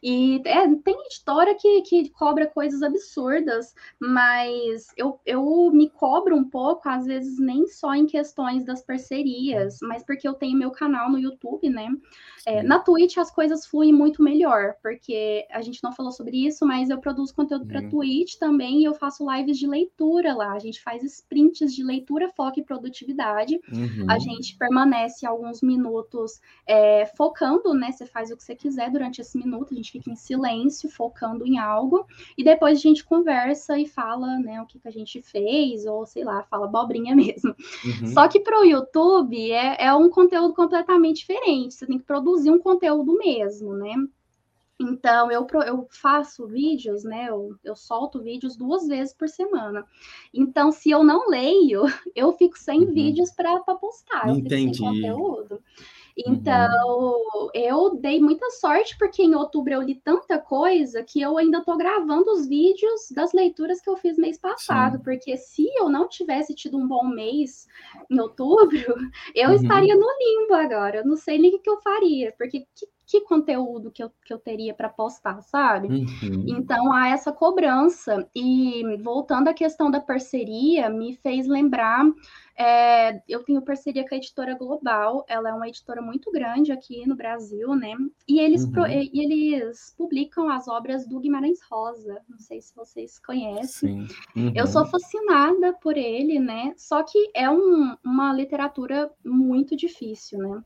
E 0.01 0.41
é, 0.45 0.67
tem 0.83 0.99
editora 1.05 1.53
que, 1.55 1.81
que 1.83 2.09
cobra 2.09 2.47
coisas 2.47 2.81
absurdas, 2.81 3.75
mas 3.99 4.87
eu, 4.97 5.19
eu 5.25 5.71
me 5.71 5.89
cobro 5.89 6.35
um 6.35 6.43
pouco, 6.43 6.89
às 6.89 7.05
vezes, 7.05 7.39
nem 7.39 7.67
só 7.67 7.93
em 7.93 8.07
questões 8.07 8.65
das 8.65 8.81
parcerias, 8.81 9.77
mas 9.81 10.03
porque 10.03 10.27
eu 10.27 10.33
tenho 10.33 10.57
meu 10.57 10.71
canal 10.71 11.11
no 11.11 11.19
YouTube, 11.19 11.69
né? 11.69 11.87
É, 12.45 12.63
na 12.63 12.79
Twitch 12.79 13.17
as 13.17 13.29
coisas 13.29 13.65
fluem 13.67 13.93
muito 13.93 14.23
melhor, 14.23 14.75
porque 14.81 15.45
a 15.51 15.61
gente 15.61 15.83
não 15.83 15.91
falou 15.91 16.11
sobre 16.11 16.47
isso, 16.47 16.65
mas 16.65 16.89
eu 16.89 16.99
produzo 16.99 17.35
conteúdo 17.35 17.67
para 17.67 17.81
uhum. 17.81 17.89
Twitch 17.89 18.35
também 18.37 18.81
e 18.81 18.85
eu 18.85 18.95
faço 18.95 19.29
lives 19.31 19.57
de 19.59 19.67
leitura 19.67 20.33
lá. 20.33 20.53
A 20.53 20.59
gente 20.59 20.81
faz 20.81 21.03
sprints 21.03 21.75
de 21.75 21.83
leitura, 21.83 22.29
foco 22.29 22.59
e 22.59 22.63
produtividade. 22.63 23.59
Uhum. 23.71 24.09
A 24.09 24.17
gente 24.17 24.57
permanece 24.57 25.25
alguns 25.25 25.61
minutos 25.61 26.41
é, 26.65 27.05
focando, 27.15 27.73
né? 27.75 27.91
Você 27.91 28.07
faz 28.07 28.31
o 28.31 28.37
que 28.37 28.43
você 28.43 28.55
quiser 28.55 28.89
durante 28.89 29.21
esse 29.21 29.37
minuto, 29.37 29.73
a 29.73 29.77
gente 29.77 29.90
fica 29.91 30.09
em 30.09 30.15
silêncio, 30.15 30.89
focando 30.89 31.45
em 31.45 31.59
algo, 31.59 32.05
e 32.37 32.43
depois 32.43 32.77
a 32.77 32.81
gente 32.81 33.03
conversa 33.03 33.77
e 33.77 33.85
fala, 33.85 34.39
né, 34.39 34.61
o 34.61 34.65
que, 34.65 34.79
que 34.79 34.87
a 34.87 34.91
gente 34.91 35.21
fez, 35.21 35.85
ou 35.85 36.05
sei 36.05 36.23
lá, 36.23 36.43
fala 36.43 36.65
abobrinha 36.65 37.13
mesmo. 37.15 37.55
Uhum. 37.85 38.07
Só 38.07 38.27
que 38.27 38.39
para 38.39 38.59
o 38.59 38.65
YouTube 38.65 39.51
é, 39.51 39.85
é 39.85 39.93
um 39.93 40.09
conteúdo 40.09 40.53
completamente 40.53 41.17
diferente. 41.17 41.73
Você 41.73 41.85
tem 41.85 41.97
que 41.97 42.05
produzir 42.05 42.31
produzir 42.41 42.51
um 42.51 42.59
conteúdo 42.59 43.17
mesmo, 43.17 43.73
né? 43.73 43.93
Então, 44.79 45.31
eu, 45.31 45.45
eu 45.67 45.87
faço 45.91 46.47
vídeos, 46.47 47.03
né? 47.03 47.27
Eu, 47.29 47.55
eu 47.63 47.75
solto 47.75 48.19
vídeos 48.21 48.55
duas 48.55 48.87
vezes 48.87 49.13
por 49.13 49.29
semana. 49.29 49.85
Então, 50.33 50.71
se 50.71 50.89
eu 50.89 51.03
não 51.03 51.29
leio, 51.29 51.83
eu 52.15 52.33
fico 52.33 52.57
sem 52.57 52.79
uhum. 52.79 52.91
vídeos 52.91 53.31
para 53.31 53.59
postar. 53.59 54.29
Entendi. 54.29 54.55
Eu 54.55 54.73
fico 54.73 54.75
sem 54.75 54.85
conteúdo. 54.85 55.61
Então, 56.17 57.15
uhum. 57.33 57.49
eu 57.53 57.95
dei 57.95 58.19
muita 58.19 58.49
sorte, 58.51 58.97
porque 58.97 59.23
em 59.23 59.35
outubro 59.35 59.73
eu 59.73 59.81
li 59.81 59.95
tanta 59.95 60.37
coisa 60.37 61.03
que 61.03 61.21
eu 61.21 61.37
ainda 61.37 61.59
estou 61.59 61.77
gravando 61.77 62.31
os 62.31 62.47
vídeos 62.47 63.09
das 63.11 63.33
leituras 63.33 63.81
que 63.81 63.89
eu 63.89 63.97
fiz 63.97 64.17
mês 64.17 64.37
passado. 64.37 64.97
Sim. 64.97 65.03
Porque 65.03 65.37
se 65.37 65.67
eu 65.77 65.89
não 65.89 66.07
tivesse 66.07 66.53
tido 66.53 66.77
um 66.77 66.87
bom 66.87 67.05
mês 67.07 67.67
em 68.09 68.19
outubro, 68.19 68.69
eu 69.35 69.49
uhum. 69.49 69.55
estaria 69.55 69.95
no 69.95 70.07
limbo 70.19 70.53
agora. 70.53 70.97
Eu 70.97 71.05
não 71.05 71.15
sei 71.15 71.37
nem 71.37 71.55
o 71.55 71.59
que 71.59 71.69
eu 71.69 71.81
faria, 71.81 72.33
porque 72.37 72.61
que 72.75 72.87
que 73.11 73.19
conteúdo 73.19 73.91
que 73.91 74.01
eu, 74.01 74.09
que 74.23 74.33
eu 74.33 74.39
teria 74.39 74.73
para 74.73 74.87
postar, 74.87 75.41
sabe? 75.41 75.89
Uhum. 75.89 76.45
Então 76.47 76.93
há 76.93 77.09
essa 77.09 77.29
cobrança. 77.29 78.25
E 78.33 78.83
voltando 79.03 79.49
à 79.49 79.53
questão 79.53 79.91
da 79.91 79.99
parceria, 79.99 80.89
me 80.89 81.17
fez 81.17 81.45
lembrar. 81.45 82.05
É, 82.57 83.21
eu 83.27 83.43
tenho 83.43 83.61
parceria 83.61 84.07
com 84.07 84.15
a 84.15 84.17
editora 84.17 84.55
Global, 84.55 85.25
ela 85.27 85.49
é 85.49 85.53
uma 85.53 85.67
editora 85.67 86.01
muito 86.01 86.31
grande 86.31 86.71
aqui 86.71 87.05
no 87.05 87.15
Brasil, 87.15 87.75
né? 87.75 87.93
E 88.25 88.39
eles, 88.39 88.63
uhum. 88.63 88.71
pro, 88.71 88.87
e 88.87 89.09
eles 89.13 89.93
publicam 89.97 90.49
as 90.49 90.69
obras 90.69 91.05
do 91.05 91.19
Guimarães 91.19 91.59
Rosa. 91.69 92.21
Não 92.29 92.39
sei 92.39 92.61
se 92.61 92.73
vocês 92.73 93.19
conhecem. 93.19 94.07
Uhum. 94.37 94.53
Eu 94.55 94.67
sou 94.67 94.85
fascinada 94.85 95.73
por 95.73 95.97
ele, 95.97 96.39
né? 96.39 96.73
Só 96.77 97.03
que 97.03 97.29
é 97.33 97.49
um, 97.49 97.93
uma 98.05 98.31
literatura 98.31 99.11
muito 99.25 99.75
difícil, 99.75 100.39
né? 100.39 100.63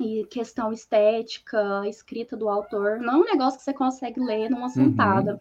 E 0.00 0.24
questão 0.26 0.72
estética, 0.72 1.82
escrita 1.86 2.36
do 2.36 2.48
autor, 2.48 2.98
não 3.00 3.14
é 3.14 3.16
um 3.16 3.24
negócio 3.24 3.58
que 3.58 3.64
você 3.64 3.72
consegue 3.72 4.20
ler 4.20 4.50
numa 4.50 4.64
uhum. 4.64 4.68
sentada. 4.68 5.32
Uhum. 5.32 5.38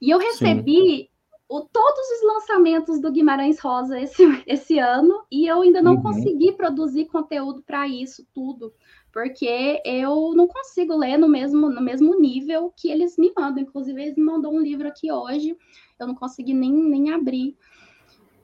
E 0.00 0.10
eu 0.10 0.18
recebi 0.18 1.10
o, 1.48 1.60
todos 1.60 2.10
os 2.10 2.34
lançamentos 2.34 3.00
do 3.00 3.10
Guimarães 3.10 3.58
Rosa 3.58 4.00
esse, 4.00 4.22
esse 4.46 4.78
ano 4.78 5.24
e 5.30 5.46
eu 5.46 5.62
ainda 5.62 5.82
não 5.82 5.94
uhum. 5.94 6.02
consegui 6.02 6.52
produzir 6.52 7.06
conteúdo 7.06 7.62
para 7.62 7.86
isso 7.88 8.26
tudo, 8.32 8.72
porque 9.12 9.80
eu 9.84 10.34
não 10.34 10.46
consigo 10.46 10.96
ler 10.96 11.16
no 11.16 11.28
mesmo, 11.28 11.70
no 11.70 11.80
mesmo 11.80 12.18
nível 12.18 12.72
que 12.76 12.90
eles 12.90 13.16
me 13.16 13.32
mandam. 13.36 13.62
Inclusive, 13.62 14.02
eles 14.02 14.16
me 14.16 14.22
mandou 14.24 14.52
um 14.52 14.60
livro 14.60 14.86
aqui 14.86 15.10
hoje, 15.10 15.56
eu 15.98 16.06
não 16.06 16.14
consegui 16.14 16.52
nem, 16.52 16.72
nem 16.72 17.12
abrir. 17.12 17.56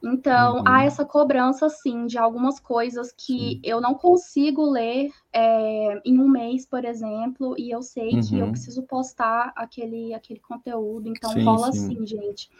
Então, 0.02 0.56
uhum. 0.56 0.62
há 0.66 0.84
essa 0.84 1.04
cobrança, 1.04 1.68
sim, 1.68 2.06
de 2.06 2.18
algumas 2.18 2.58
coisas 2.58 3.14
que 3.16 3.60
eu 3.62 3.80
não 3.80 3.94
consigo 3.94 4.68
ler 4.68 5.10
é, 5.32 6.00
em 6.04 6.18
um 6.18 6.28
mês, 6.28 6.66
por 6.66 6.84
exemplo, 6.84 7.54
e 7.56 7.70
eu 7.70 7.82
sei 7.82 8.10
uhum. 8.10 8.20
que 8.20 8.38
eu 8.38 8.46
uhum. 8.46 8.50
preciso 8.50 8.82
postar 8.82 9.52
aquele, 9.54 10.12
aquele 10.12 10.40
conteúdo. 10.40 11.08
Então, 11.08 11.30
sim, 11.30 11.44
rola 11.44 11.70
sim. 11.72 11.86
assim, 11.94 12.06
gente. 12.06 12.50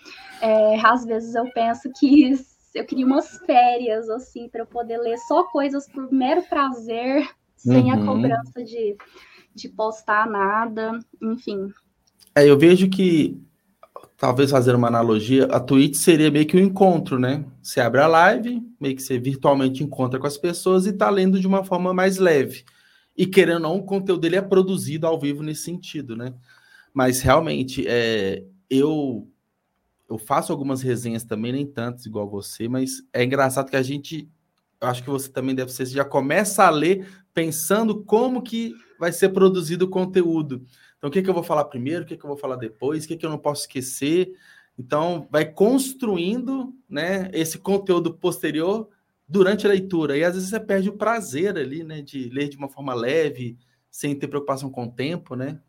É, 0.41 0.81
às 0.87 1.05
vezes 1.05 1.35
eu 1.35 1.51
penso 1.53 1.91
que 1.99 2.33
eu 2.75 2.87
queria 2.87 3.05
umas 3.05 3.37
férias, 3.39 4.09
assim, 4.09 4.49
para 4.49 4.63
eu 4.63 4.67
poder 4.67 4.99
ler 4.99 5.19
só 5.19 5.43
coisas 5.45 5.89
por 5.89 6.13
mero 6.13 6.43
prazer, 6.43 7.29
sem 7.57 7.93
uhum. 7.93 8.03
a 8.03 8.07
cobrança 8.07 8.63
de, 8.63 8.97
de 9.53 9.69
postar 9.69 10.29
nada, 10.29 10.99
enfim. 11.21 11.73
É, 12.37 12.49
eu 12.49 12.57
vejo 12.57 12.89
que 12.89 13.37
talvez 14.23 14.53
fazer 14.53 14.73
uma 14.77 14.87
analogia, 14.87 15.47
a 15.47 15.59
Twitch 15.59 15.97
seria 15.97 16.31
meio 16.31 16.47
que 16.47 16.57
um 16.57 16.61
encontro, 16.61 17.19
né? 17.19 17.45
Você 17.61 17.81
abre 17.81 18.01
a 18.01 18.07
live, 18.07 18.63
meio 18.81 18.95
que 18.95 19.03
você 19.03 19.19
virtualmente 19.19 19.83
encontra 19.83 20.17
com 20.17 20.29
as 20.29 20.39
pessoas 20.39 20.87
e 20.87 20.93
tá 20.93 21.11
lendo 21.11 21.41
de 21.41 21.47
uma 21.49 21.65
forma 21.65 21.93
mais 21.93 22.19
leve. 22.19 22.65
E 23.17 23.27
querendo 23.27 23.57
ou 23.57 23.61
não, 23.63 23.77
o 23.79 23.83
conteúdo 23.83 24.21
dele 24.21 24.37
é 24.37 24.41
produzido 24.41 25.09
ao 25.09 25.19
vivo 25.19 25.43
nesse 25.43 25.65
sentido, 25.65 26.17
né? 26.17 26.33
Mas 26.95 27.21
realmente, 27.21 27.85
é, 27.89 28.45
eu 28.71 29.29
eu 30.09 30.17
faço 30.19 30.53
algumas 30.53 30.83
resenhas 30.83 31.25
também, 31.25 31.51
nem 31.51 31.67
tantas 31.67 32.07
igual 32.07 32.31
você, 32.31 32.69
mas 32.69 33.03
é 33.13 33.25
engraçado 33.25 33.71
que 33.71 33.77
a 33.77 33.83
gente, 33.83 34.31
eu 34.81 34.87
acho 34.87 35.03
que 35.03 35.11
você 35.11 35.29
também 35.29 35.53
deve 35.53 35.73
ser, 35.73 35.85
você 35.85 35.95
já 35.95 36.05
começa 36.05 36.63
a 36.63 36.71
ler 36.71 37.09
pensando 37.35 38.05
como 38.05 38.41
que 38.41 38.73
vai 39.01 39.11
ser 39.11 39.31
produzido 39.31 39.87
o 39.87 39.91
conteúdo. 39.91 40.65
Então, 41.03 41.11
o 41.11 41.13
que, 41.13 41.21
que 41.21 41.29
eu 41.29 41.35
vou 41.35 41.43
falar 41.43 41.65
primeiro, 41.65 42.05
o 42.05 42.07
que, 42.07 42.17
que 42.17 42.25
eu 42.25 42.29
vou 42.29 42.37
falar 42.37 42.55
depois, 42.55 43.05
o 43.05 43.09
que, 43.09 43.17
que 43.17 43.27
eu 43.27 43.31
não 43.31 43.37
posso 43.37 43.63
esquecer. 43.63 44.37
Então, 44.79 45.27
vai 45.33 45.45
construindo 45.45 46.73
né, 46.89 47.29
esse 47.33 47.59
conteúdo 47.59 48.15
posterior 48.15 48.89
durante 49.27 49.67
a 49.67 49.71
leitura. 49.71 50.17
E 50.17 50.23
às 50.23 50.35
vezes 50.35 50.51
você 50.51 50.61
perde 50.61 50.89
o 50.89 50.97
prazer 50.97 51.59
ali, 51.59 51.83
né, 51.83 52.03
de 52.03 52.29
ler 52.29 52.49
de 52.49 52.57
uma 52.57 52.69
forma 52.69 52.95
leve, 52.95 53.59
sem 53.91 54.17
ter 54.17 54.29
preocupação 54.29 54.71
com 54.71 54.85
o 54.85 54.93
tempo, 54.93 55.35
né? 55.35 55.61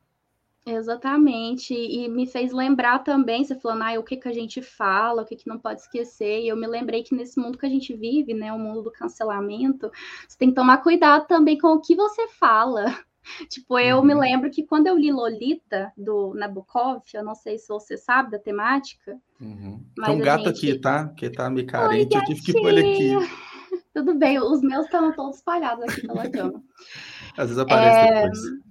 Exatamente, 0.68 1.74
e 1.74 2.08
me 2.08 2.26
fez 2.26 2.54
lembrar 2.54 3.00
também, 3.00 3.44
você 3.44 3.54
falando, 3.54 3.82
ah, 3.82 4.00
o 4.00 4.04
que 4.04 4.16
que 4.16 4.30
a 4.30 4.34
gente 4.34 4.62
fala, 4.62 5.24
o 5.24 5.26
que 5.26 5.36
que 5.36 5.48
não 5.48 5.58
pode 5.58 5.82
esquecer, 5.82 6.42
e 6.42 6.48
eu 6.48 6.56
me 6.56 6.68
lembrei 6.68 7.04
que 7.04 7.14
nesse 7.14 7.38
mundo 7.38 7.58
que 7.58 7.66
a 7.66 7.70
gente 7.70 7.94
vive, 7.94 8.34
né, 8.34 8.54
o 8.54 8.60
mundo 8.60 8.84
do 8.84 8.92
cancelamento, 8.92 9.92
você 10.26 10.38
tem 10.38 10.50
que 10.50 10.56
tomar 10.56 10.78
cuidado 10.78 11.28
também 11.28 11.58
com 11.58 11.70
o 11.74 11.82
que 11.82 11.96
você 11.96 12.30
fala. 12.30 12.86
Tipo, 13.50 13.80
eu 13.80 13.98
uhum. 13.98 14.04
me 14.04 14.14
lembro 14.14 14.50
que 14.50 14.64
quando 14.64 14.88
eu 14.88 14.98
li 14.98 15.12
Lolita, 15.12 15.92
do 15.98 16.34
Nabokov, 16.34 17.02
eu 17.14 17.24
não 17.24 17.36
sei 17.36 17.58
se 17.58 17.68
você 17.68 17.98
sabe 17.98 18.32
da 18.32 18.40
temática. 18.40 19.18
Uhum. 19.40 19.84
Tem 20.04 20.16
um 20.16 20.20
gato 20.20 20.46
gente... 20.46 20.58
aqui, 20.58 20.80
tá? 20.80 21.10
Que 21.10 21.30
tá 21.30 21.50
meio 21.50 21.68
carente, 21.68 22.16
Oi, 22.16 22.22
eu 22.22 22.26
tive 22.26 22.42
que 22.42 22.54
pôr 22.54 22.70
ele 22.70 22.82
aqui. 22.82 23.12
Tudo 23.94 24.16
bem, 24.16 24.40
os 24.40 24.62
meus 24.62 24.86
estão 24.86 25.14
todos 25.14 25.38
espalhados 25.38 25.84
aqui 25.84 26.08
pela 26.08 26.30
cama. 26.30 26.64
Às 27.38 27.50
vezes 27.50 27.58
aparece 27.58 27.98
é... 27.98 28.14
depois. 28.22 28.64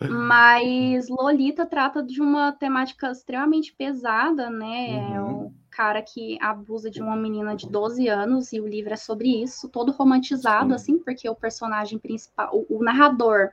Mas 0.00 1.08
Lolita 1.08 1.66
trata 1.66 2.02
de 2.02 2.20
uma 2.20 2.52
temática 2.52 3.10
extremamente 3.10 3.74
pesada, 3.76 4.48
né? 4.48 4.90
É 4.90 4.96
uhum. 4.96 5.14
É 5.14 5.22
um 5.22 5.54
cara 5.78 6.02
que 6.02 6.36
abusa 6.40 6.90
de 6.90 7.00
uma 7.00 7.14
menina 7.14 7.54
de 7.54 7.68
12 7.68 8.08
anos, 8.08 8.52
e 8.52 8.60
o 8.60 8.66
livro 8.66 8.92
é 8.92 8.96
sobre 8.96 9.28
isso, 9.40 9.68
todo 9.68 9.92
romantizado, 9.92 10.70
Sim. 10.70 10.74
assim, 10.74 10.98
porque 10.98 11.30
o 11.30 11.36
personagem 11.36 12.00
principal, 12.00 12.50
o, 12.52 12.78
o 12.78 12.82
narrador, 12.82 13.50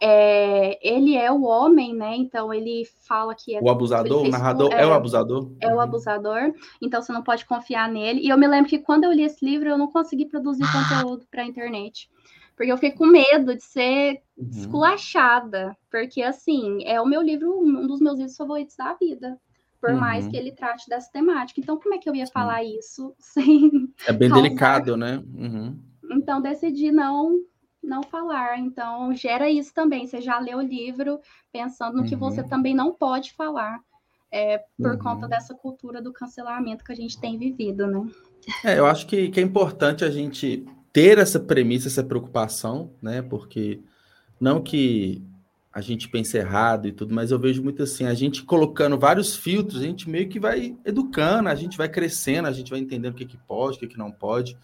é, 0.00 0.78
ele 0.80 1.16
é 1.16 1.32
o 1.32 1.42
homem, 1.42 1.92
né? 1.92 2.14
Então 2.14 2.54
ele 2.54 2.84
fala 3.08 3.34
que 3.34 3.56
é 3.56 3.60
o 3.60 3.68
abusador, 3.68 4.22
o 4.22 4.28
narrador 4.28 4.72
é, 4.72 4.82
é, 4.82 4.86
o 4.86 4.92
abusador. 4.92 5.50
É 5.60 5.66
o 5.66 5.72
uhum. 5.72 5.80
abusador, 5.80 6.54
então 6.80 7.02
você 7.02 7.12
não 7.12 7.24
pode 7.24 7.44
confiar 7.44 7.90
nele. 7.90 8.20
E 8.20 8.28
eu 8.28 8.38
me 8.38 8.46
lembro 8.46 8.70
que 8.70 8.78
quando 8.78 9.02
eu 9.02 9.12
li 9.12 9.24
esse 9.24 9.44
livro, 9.44 9.68
eu 9.68 9.76
não 9.76 9.88
consegui 9.88 10.26
produzir 10.26 10.62
conteúdo 10.70 11.26
para 11.28 11.42
a 11.42 11.46
internet 11.46 12.08
porque 12.56 12.70
eu 12.70 12.76
fiquei 12.76 12.92
com 12.92 13.06
medo 13.06 13.52
de 13.52 13.64
ser 13.64 14.22
uhum. 14.38 14.48
esculachada, 14.48 15.76
porque 15.90 16.22
assim, 16.22 16.84
é 16.84 17.00
o 17.00 17.06
meu 17.06 17.20
livro, 17.20 17.52
um 17.58 17.84
dos 17.84 18.00
meus 18.00 18.16
livros 18.16 18.36
favoritos 18.36 18.76
da 18.76 18.94
vida, 18.94 19.36
por 19.84 19.92
uhum. 19.92 20.00
mais 20.00 20.26
que 20.26 20.34
ele 20.34 20.50
trate 20.50 20.88
dessa 20.88 21.12
temática. 21.12 21.60
Então, 21.60 21.78
como 21.78 21.94
é 21.94 21.98
que 21.98 22.08
eu 22.08 22.14
ia 22.14 22.24
Sim. 22.24 22.32
falar 22.32 22.64
isso 22.64 23.14
sem 23.20 23.92
É 24.06 24.12
bem 24.14 24.30
causar? 24.30 24.42
delicado, 24.42 24.96
né? 24.96 25.22
Uhum. 25.34 25.78
Então, 26.10 26.40
decidi 26.40 26.90
não 26.90 27.38
não 27.82 28.02
falar. 28.02 28.58
Então, 28.58 29.14
gera 29.14 29.50
isso 29.50 29.74
também. 29.74 30.06
Você 30.06 30.22
já 30.22 30.38
leu 30.38 30.56
o 30.56 30.62
livro 30.62 31.20
pensando 31.52 31.98
no 31.98 32.04
que 32.06 32.16
você 32.16 32.40
uhum. 32.40 32.48
também 32.48 32.74
não 32.74 32.94
pode 32.94 33.34
falar. 33.34 33.78
É, 34.32 34.64
por 34.78 34.96
conta 34.96 35.24
uhum. 35.24 35.28
dessa 35.28 35.54
cultura 35.54 36.00
do 36.00 36.12
cancelamento 36.12 36.82
que 36.82 36.90
a 36.90 36.96
gente 36.96 37.20
tem 37.20 37.38
vivido, 37.38 37.86
né? 37.86 38.06
É, 38.64 38.78
eu 38.78 38.86
acho 38.86 39.06
que, 39.06 39.28
que 39.28 39.38
é 39.38 39.42
importante 39.42 40.02
a 40.02 40.10
gente 40.10 40.66
ter 40.92 41.18
essa 41.18 41.38
premissa, 41.38 41.88
essa 41.88 42.02
preocupação, 42.02 42.90
né? 43.02 43.20
Porque 43.20 43.80
não 44.40 44.62
que 44.62 45.22
a 45.74 45.80
gente 45.80 46.08
pense 46.08 46.36
errado 46.36 46.86
e 46.86 46.92
tudo, 46.92 47.12
mas 47.12 47.32
eu 47.32 47.38
vejo 47.38 47.60
muito 47.60 47.82
assim, 47.82 48.06
a 48.06 48.14
gente 48.14 48.44
colocando 48.44 48.96
vários 48.96 49.34
filtros, 49.34 49.82
a 49.82 49.84
gente 49.84 50.08
meio 50.08 50.28
que 50.28 50.38
vai 50.38 50.76
educando, 50.84 51.48
a 51.48 51.54
gente 51.56 51.76
vai 51.76 51.88
crescendo, 51.88 52.46
a 52.46 52.52
gente 52.52 52.70
vai 52.70 52.78
entendendo 52.78 53.12
o 53.12 53.16
que, 53.16 53.26
que 53.26 53.36
pode, 53.36 53.76
o 53.76 53.80
que, 53.80 53.88
que 53.88 53.98
não 53.98 54.12
pode. 54.12 54.56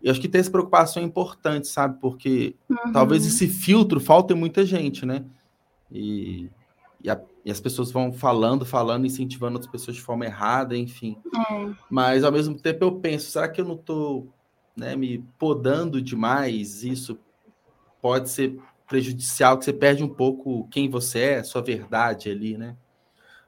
E 0.00 0.08
acho 0.08 0.20
que 0.20 0.28
ter 0.28 0.38
essa 0.38 0.50
preocupação 0.52 1.02
é 1.02 1.06
importante, 1.06 1.66
sabe? 1.66 1.98
Porque 2.00 2.54
uhum. 2.70 2.92
talvez 2.92 3.26
esse 3.26 3.48
filtro 3.48 3.98
falte 3.98 4.34
muita 4.34 4.64
gente, 4.64 5.04
né? 5.04 5.24
E, 5.90 6.48
e, 7.02 7.10
a, 7.10 7.20
e, 7.44 7.50
as 7.50 7.60
pessoas 7.60 7.90
vão 7.90 8.12
falando, 8.12 8.64
falando, 8.64 9.04
incentivando 9.04 9.54
outras 9.54 9.70
pessoas 9.70 9.96
de 9.96 10.02
forma 10.02 10.24
errada, 10.24 10.76
enfim. 10.76 11.16
É. 11.50 11.70
Mas 11.90 12.22
ao 12.22 12.30
mesmo 12.30 12.54
tempo 12.54 12.84
eu 12.84 12.92
penso, 12.92 13.32
será 13.32 13.48
que 13.48 13.60
eu 13.60 13.64
não 13.64 13.74
estou 13.74 14.28
né, 14.76 14.94
me 14.94 15.18
podando 15.40 16.00
demais, 16.00 16.84
isso 16.84 17.18
pode 18.00 18.30
ser 18.30 18.58
prejudicial, 18.92 19.58
que 19.58 19.64
você 19.64 19.72
perde 19.72 20.04
um 20.04 20.08
pouco 20.08 20.68
quem 20.70 20.90
você 20.90 21.20
é, 21.20 21.42
sua 21.42 21.62
verdade 21.62 22.30
ali, 22.30 22.58
né? 22.58 22.76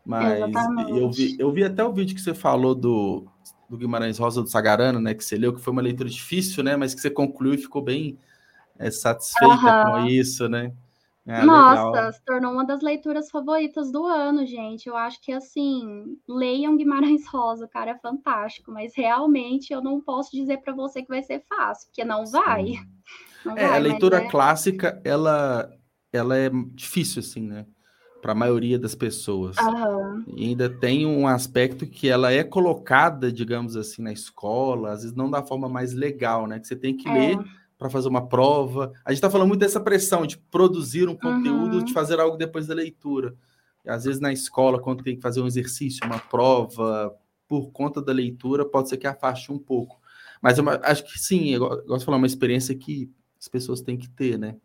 Mas 0.02 0.40
eu 0.88 1.10
vi, 1.10 1.36
eu 1.38 1.52
vi 1.52 1.64
até 1.64 1.84
o 1.84 1.92
vídeo 1.92 2.14
que 2.14 2.22
você 2.22 2.32
falou 2.32 2.74
do, 2.74 3.26
do 3.68 3.76
Guimarães 3.76 4.16
Rosa 4.16 4.40
do 4.40 4.48
Sagarana, 4.48 4.98
né? 4.98 5.12
Que 5.12 5.22
você 5.22 5.36
leu, 5.36 5.52
que 5.52 5.60
foi 5.60 5.70
uma 5.70 5.82
leitura 5.82 6.08
difícil, 6.08 6.64
né? 6.64 6.76
Mas 6.76 6.94
que 6.94 7.00
você 7.02 7.10
concluiu 7.10 7.52
e 7.52 7.58
ficou 7.58 7.82
bem 7.82 8.18
é, 8.78 8.90
satisfeita 8.90 9.54
uhum. 9.54 9.92
com 9.92 10.06
isso, 10.06 10.48
né? 10.48 10.72
É, 11.26 11.44
Nossa, 11.44 11.90
legal. 11.90 12.12
se 12.12 12.24
tornou 12.24 12.52
uma 12.52 12.64
das 12.64 12.80
leituras 12.80 13.30
favoritas 13.30 13.92
do 13.92 14.06
ano, 14.06 14.46
gente. 14.46 14.88
Eu 14.88 14.96
acho 14.96 15.20
que 15.20 15.32
assim, 15.32 16.18
leiam 16.26 16.74
Guimarães 16.74 17.26
Rosa, 17.28 17.66
o 17.66 17.68
cara 17.68 17.90
é 17.90 17.98
fantástico, 17.98 18.72
mas 18.72 18.94
realmente 18.96 19.74
eu 19.74 19.82
não 19.82 20.00
posso 20.00 20.30
dizer 20.32 20.58
para 20.62 20.72
você 20.72 21.02
que 21.02 21.08
vai 21.08 21.22
ser 21.22 21.44
fácil, 21.46 21.88
porque 21.88 22.04
não 22.04 22.24
vai. 22.24 22.76
Não 23.44 23.56
é, 23.56 23.66
vai 23.68 23.76
a 23.76 23.80
leitura 23.80 24.18
é... 24.18 24.28
clássica, 24.28 25.00
ela, 25.04 25.70
ela 26.12 26.36
é 26.36 26.50
difícil, 26.72 27.20
assim, 27.20 27.42
né? 27.42 27.66
Para 28.22 28.32
a 28.32 28.34
maioria 28.34 28.78
das 28.78 28.94
pessoas. 28.94 29.56
Uhum. 29.58 30.24
E 30.36 30.48
ainda 30.48 30.68
tem 30.68 31.04
um 31.04 31.26
aspecto 31.26 31.86
que 31.86 32.08
ela 32.08 32.32
é 32.32 32.42
colocada, 32.42 33.30
digamos 33.30 33.76
assim, 33.76 34.02
na 34.02 34.12
escola, 34.12 34.92
às 34.92 35.02
vezes 35.02 35.16
não 35.16 35.30
da 35.30 35.42
forma 35.42 35.68
mais 35.68 35.92
legal, 35.92 36.46
né? 36.46 36.58
Que 36.58 36.66
você 36.66 36.76
tem 36.76 36.96
que 36.96 37.08
é. 37.08 37.12
ler 37.12 37.38
para 37.78 37.90
fazer 37.90 38.08
uma 38.08 38.26
prova. 38.26 38.92
A 39.04 39.10
gente 39.10 39.18
está 39.18 39.28
falando 39.28 39.48
muito 39.48 39.60
dessa 39.60 39.80
pressão 39.80 40.26
de 40.26 40.38
produzir 40.38 41.08
um 41.08 41.16
conteúdo, 41.16 41.78
uhum. 41.78 41.84
de 41.84 41.92
fazer 41.92 42.18
algo 42.18 42.36
depois 42.36 42.66
da 42.66 42.74
leitura. 42.74 43.34
E, 43.84 43.90
às 43.90 44.04
vezes 44.04 44.20
na 44.20 44.32
escola, 44.32 44.80
quando 44.80 45.04
tem 45.04 45.16
que 45.16 45.22
fazer 45.22 45.42
um 45.42 45.46
exercício, 45.46 46.06
uma 46.06 46.18
prova, 46.18 47.14
por 47.46 47.70
conta 47.72 48.00
da 48.00 48.12
leitura, 48.12 48.64
pode 48.64 48.88
ser 48.88 48.96
que 48.96 49.06
afaste 49.06 49.52
um 49.52 49.58
pouco. 49.58 50.00
Mas 50.40 50.58
eu 50.58 50.64
acho 50.82 51.04
que 51.04 51.18
sim, 51.18 51.50
eu 51.50 51.60
gosto 51.60 51.98
de 51.98 52.04
falar 52.04 52.16
uma 52.16 52.26
experiência 52.26 52.74
que 52.74 53.10
as 53.44 53.48
pessoas 53.48 53.82
têm 53.82 53.98
que 53.98 54.08
ter, 54.08 54.38
né? 54.38 54.56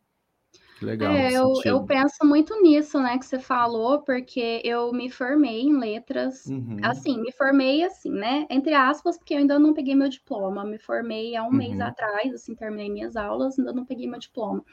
Legal. 0.82 1.14
É, 1.14 1.34
eu, 1.34 1.52
eu 1.66 1.84
penso 1.84 2.24
muito 2.24 2.62
nisso, 2.62 2.98
né, 3.02 3.18
que 3.18 3.26
você 3.26 3.38
falou, 3.38 4.02
porque 4.02 4.62
eu 4.64 4.94
me 4.94 5.10
formei 5.10 5.64
em 5.64 5.78
letras. 5.78 6.46
Uhum. 6.46 6.78
Assim, 6.82 7.20
me 7.20 7.34
formei 7.34 7.84
assim, 7.84 8.10
né? 8.10 8.48
Entre 8.50 8.74
aspas, 8.74 9.18
porque 9.18 9.34
eu 9.34 9.40
ainda 9.40 9.60
não 9.60 9.74
peguei 9.74 9.94
meu 9.94 10.08
diploma. 10.08 10.64
Me 10.64 10.80
formei 10.80 11.36
há 11.36 11.44
um 11.44 11.48
uhum. 11.48 11.54
mês 11.54 11.82
atrás, 11.82 12.34
assim, 12.34 12.56
terminei 12.56 12.90
minhas 12.90 13.18
aulas, 13.18 13.60
ainda 13.60 13.74
não 13.74 13.84
peguei 13.84 14.08
meu 14.08 14.20
diploma. 14.20 14.64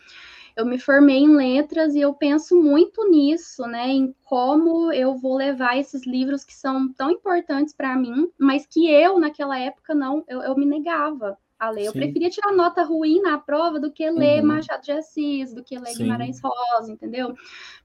Eu 0.55 0.65
me 0.65 0.79
formei 0.79 1.19
em 1.19 1.35
letras 1.35 1.97
e 1.97 2.01
eu 2.01 2.15
penso 2.15 2.55
muito 2.55 3.11
nisso, 3.11 3.67
né? 3.67 3.89
Em 3.89 4.15
como 4.23 4.93
eu 4.93 5.17
vou 5.17 5.37
levar 5.37 5.77
esses 5.77 6.07
livros 6.07 6.45
que 6.45 6.55
são 6.55 6.93
tão 6.93 7.11
importantes 7.11 7.75
para 7.75 7.97
mim, 7.97 8.31
mas 8.39 8.65
que 8.65 8.89
eu, 8.89 9.19
naquela 9.19 9.59
época, 9.59 9.93
não, 9.93 10.25
eu, 10.29 10.41
eu 10.41 10.57
me 10.57 10.65
negava 10.65 11.37
a 11.59 11.71
ler. 11.71 11.83
Sim. 11.83 11.87
Eu 11.87 11.93
preferia 11.93 12.31
tirar 12.31 12.53
nota 12.53 12.83
ruim 12.83 13.21
na 13.21 13.39
prova 13.39 13.81
do 13.81 13.91
que 13.91 14.09
ler 14.11 14.41
uhum. 14.41 14.49
Machado 14.49 14.83
de 14.83 14.93
Assis, 14.93 15.55
do 15.55 15.63
que 15.63 15.79
ler 15.79 15.93
Sim. 15.93 16.05
Guimarães 16.05 16.41
Rosa, 16.41 16.93
entendeu? 16.93 17.35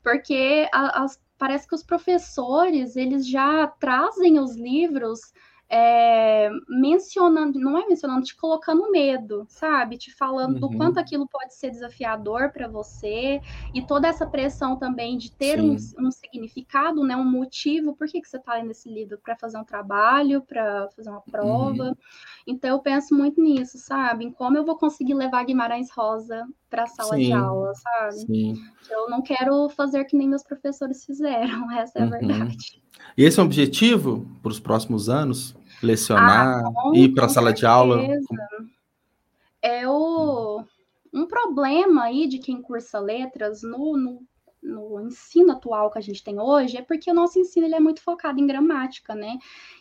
Porque 0.03 0.67
a, 0.73 1.03
as, 1.03 1.19
parece 1.37 1.67
que 1.67 1.75
os 1.75 1.83
professores, 1.83 2.95
eles 2.95 3.27
já 3.27 3.67
trazem 3.67 4.39
os 4.39 4.55
livros 4.55 5.19
é, 5.73 6.49
mencionando, 6.67 7.57
não 7.57 7.77
é 7.77 7.87
mencionando, 7.87 8.25
te 8.25 8.35
colocando 8.35 8.91
medo, 8.91 9.45
sabe? 9.47 9.97
Te 9.97 10.13
falando 10.13 10.55
uhum. 10.55 10.59
do 10.59 10.77
quanto 10.77 10.99
aquilo 10.99 11.25
pode 11.25 11.55
ser 11.55 11.69
desafiador 11.69 12.51
para 12.51 12.67
você 12.67 13.39
e 13.73 13.81
toda 13.81 14.05
essa 14.05 14.27
pressão 14.27 14.75
também 14.75 15.17
de 15.17 15.31
ter 15.31 15.61
um, 15.61 15.77
um, 15.97 16.11
significado, 16.11 17.05
né? 17.05 17.15
Um 17.15 17.23
motivo, 17.23 17.95
por 17.95 18.07
que, 18.07 18.19
que 18.19 18.27
você 18.27 18.35
está 18.35 18.55
lendo 18.55 18.71
esse 18.71 18.89
livro? 18.89 19.17
Para 19.17 19.37
fazer 19.37 19.57
um 19.57 19.63
trabalho, 19.63 20.41
para 20.41 20.89
fazer 20.93 21.09
uma 21.09 21.21
prova. 21.21 21.83
Uhum. 21.85 21.95
Então 22.45 22.69
eu 22.71 22.79
penso 22.79 23.15
muito 23.15 23.41
nisso, 23.41 23.77
sabe? 23.77 24.25
Em 24.25 24.31
como 24.31 24.57
eu 24.57 24.65
vou 24.65 24.77
conseguir 24.77 25.13
levar 25.13 25.45
Guimarães 25.45 25.89
Rosa 25.89 26.45
para 26.69 26.83
a 26.83 26.87
sala 26.87 27.15
Sim. 27.15 27.23
de 27.23 27.31
aula, 27.31 27.73
sabe? 27.75 28.15
Sim. 28.25 28.55
Eu 28.89 29.09
não 29.09 29.21
quero 29.21 29.69
fazer 29.69 30.03
que 30.03 30.17
nem 30.17 30.27
meus 30.27 30.43
professores 30.43 31.05
fizeram, 31.05 31.71
essa 31.79 31.99
é 31.99 32.01
a 32.01 32.05
uhum. 32.05 32.11
verdade. 32.11 32.81
E 33.17 33.23
esse 33.23 33.39
é 33.39 33.43
o 33.43 33.45
objetivo 33.45 34.27
para 34.43 34.51
os 34.51 34.59
próximos 34.59 35.07
anos? 35.07 35.55
Lecionar, 35.81 36.65
ah, 36.65 36.91
ir 36.93 37.13
para 37.13 37.25
a 37.25 37.29
sala 37.29 37.53
de 37.53 37.65
aula? 37.65 38.01
É 39.61 39.87
o, 39.87 40.63
um 41.13 41.25
problema 41.27 42.03
aí 42.03 42.27
de 42.27 42.39
quem 42.39 42.61
cursa 42.61 42.99
letras 42.99 43.61
no, 43.61 43.97
no, 43.97 44.23
no 44.61 45.01
ensino 45.01 45.53
atual 45.53 45.89
que 45.89 45.97
a 45.97 46.01
gente 46.01 46.23
tem 46.23 46.39
hoje 46.39 46.77
é 46.77 46.81
porque 46.81 47.09
o 47.09 47.13
nosso 47.13 47.39
ensino 47.39 47.65
ele 47.65 47.75
é 47.75 47.79
muito 47.79 48.01
focado 48.01 48.39
em 48.39 48.45
gramática, 48.45 49.15
né? 49.15 49.37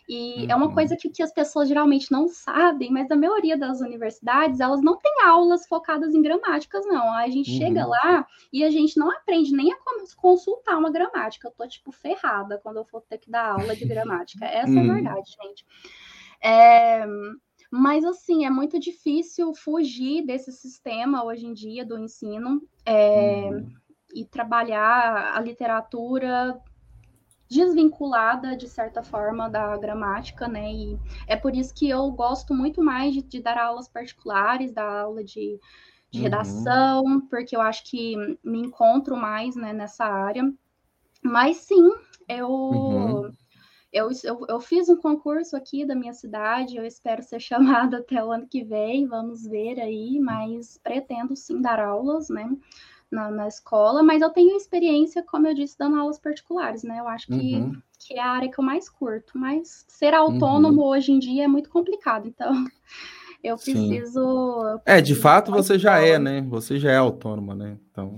E 0.09 0.43
uhum. 0.43 0.51
é 0.51 0.55
uma 0.55 0.65
uhum. 0.67 0.73
coisa 0.73 0.97
que, 0.97 1.09
que 1.09 1.21
as 1.21 1.31
pessoas 1.31 1.67
geralmente 1.67 2.11
não 2.11 2.27
sabem, 2.27 2.91
mas 2.91 3.09
a 3.11 3.15
maioria 3.15 3.57
das 3.57 3.79
universidades, 3.79 4.59
elas 4.59 4.81
não 4.81 4.97
têm 4.97 5.23
aulas 5.23 5.67
focadas 5.67 6.15
em 6.15 6.21
gramáticas, 6.21 6.85
não. 6.85 7.13
A 7.13 7.29
gente 7.29 7.51
uhum. 7.51 7.57
chega 7.57 7.85
lá 7.85 8.25
e 8.51 8.63
a 8.63 8.71
gente 8.71 8.97
não 8.97 9.11
aprende 9.11 9.55
nem 9.55 9.71
a 9.71 9.77
consultar 10.17 10.77
uma 10.77 10.91
gramática. 10.91 11.47
Eu 11.47 11.51
tô, 11.51 11.67
tipo, 11.67 11.91
ferrada 11.91 12.57
quando 12.57 12.77
eu 12.77 12.85
for 12.85 13.01
ter 13.01 13.19
que 13.19 13.29
dar 13.29 13.53
aula 13.53 13.75
de 13.75 13.85
gramática. 13.85 14.45
Essa 14.45 14.71
uhum. 14.71 14.77
é 14.77 14.79
a 14.79 14.83
uhum. 14.83 14.93
verdade, 14.93 15.31
gente. 15.41 15.65
É... 16.43 17.05
Mas, 17.73 18.03
assim, 18.03 18.45
é 18.45 18.49
muito 18.49 18.77
difícil 18.77 19.53
fugir 19.53 20.25
desse 20.25 20.51
sistema 20.51 21.23
hoje 21.23 21.45
em 21.45 21.53
dia 21.53 21.85
do 21.85 21.97
ensino. 21.97 22.61
É... 22.85 23.47
Uhum 23.49 23.80
e 24.13 24.25
trabalhar 24.25 25.35
a 25.35 25.39
literatura 25.39 26.61
desvinculada, 27.51 28.55
de 28.55 28.69
certa 28.69 29.03
forma, 29.03 29.49
da 29.49 29.75
gramática, 29.77 30.47
né? 30.47 30.71
E 30.71 30.99
é 31.27 31.35
por 31.35 31.53
isso 31.53 31.73
que 31.73 31.89
eu 31.89 32.09
gosto 32.11 32.53
muito 32.53 32.81
mais 32.81 33.13
de, 33.13 33.21
de 33.21 33.41
dar 33.41 33.57
aulas 33.57 33.89
particulares, 33.89 34.71
da 34.71 35.01
aula 35.01 35.21
de, 35.21 35.59
de 36.09 36.19
uhum. 36.19 36.23
redação, 36.23 37.27
porque 37.29 37.53
eu 37.53 37.59
acho 37.59 37.83
que 37.83 38.15
me 38.41 38.59
encontro 38.59 39.17
mais 39.17 39.53
né, 39.57 39.73
nessa 39.73 40.05
área. 40.05 40.49
Mas 41.21 41.57
sim, 41.57 41.91
eu, 42.25 42.47
uhum. 42.47 43.33
eu, 43.91 44.09
eu, 44.23 44.45
eu, 44.47 44.59
fiz 44.61 44.87
um 44.87 44.95
concurso 44.95 45.57
aqui 45.57 45.85
da 45.85 45.93
minha 45.93 46.13
cidade, 46.13 46.77
eu 46.77 46.85
espero 46.85 47.21
ser 47.21 47.41
chamada 47.41 47.97
até 47.97 48.23
o 48.23 48.31
ano 48.31 48.47
que 48.47 48.63
vem, 48.63 49.05
vamos 49.07 49.45
ver 49.45 49.77
aí, 49.77 50.19
mas 50.21 50.79
pretendo 50.81 51.35
sim 51.35 51.61
dar 51.61 51.81
aulas, 51.81 52.29
né? 52.29 52.49
Na, 53.11 53.29
na, 53.29 53.47
escola, 53.47 54.01
mas 54.01 54.21
eu 54.21 54.29
tenho 54.29 54.55
experiência, 54.55 55.21
como 55.23 55.47
eu 55.47 55.53
disse, 55.53 55.77
dando 55.77 55.97
aulas 55.97 56.17
particulares, 56.17 56.83
né? 56.83 56.99
Eu 56.99 57.07
acho 57.07 57.27
que, 57.27 57.55
uhum. 57.55 57.81
que 57.99 58.13
é 58.13 58.21
a 58.21 58.31
área 58.31 58.49
que 58.49 58.59
eu 58.59 58.63
mais 58.63 58.89
curto, 58.89 59.37
mas 59.37 59.85
ser 59.87 60.13
autônomo 60.13 60.81
uhum. 60.81 60.87
hoje 60.87 61.11
em 61.11 61.19
dia 61.19 61.43
é 61.43 61.47
muito 61.47 61.69
complicado, 61.69 62.27
então 62.27 62.53
eu 63.43 63.57
preciso. 63.57 64.79
é, 64.85 65.01
de 65.01 65.15
fato 65.15 65.51
você 65.51 65.77
já 65.77 65.99
é, 65.99 66.17
né? 66.17 66.41
Você 66.49 66.79
já 66.79 66.91
é 66.91 66.97
autônoma, 66.97 67.53
né? 67.53 67.77
Então, 67.91 68.17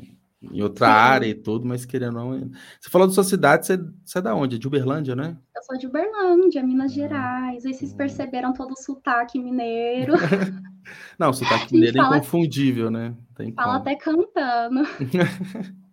em 0.52 0.62
outra 0.62 0.88
Sim. 0.88 0.92
área 0.92 1.28
e 1.28 1.34
tudo, 1.34 1.66
mas 1.66 1.86
querendo 1.86 2.14
não. 2.14 2.52
Você 2.80 2.90
falou 2.90 3.08
da 3.08 3.14
sua 3.14 3.24
cidade, 3.24 3.66
você, 3.66 3.78
você 4.04 4.20
é 4.20 4.22
da 4.22 4.36
onde? 4.36 4.60
De 4.60 4.68
Uberlândia, 4.68 5.16
né? 5.16 5.38
Eu 5.56 5.64
sou 5.64 5.78
de 5.78 5.88
Uberlândia, 5.88 6.62
Minas 6.62 6.92
ah, 6.92 6.96
Gerais. 6.96 7.66
Aí 7.66 7.74
vocês 7.74 7.94
perceberam 7.94 8.54
todo 8.54 8.72
o 8.72 8.78
sotaque 8.78 9.40
mineiro. 9.40 10.14
Não, 11.18 11.30
o 11.30 11.34
sotaque 11.34 11.72
mineiro 11.74 11.98
é 11.98 12.02
fala, 12.02 12.18
inconfundível, 12.18 12.90
né? 12.90 13.16
Tem 13.36 13.52
fala 13.54 13.80
como. 13.80 13.82
até 13.82 13.96
cantando. 13.96 14.82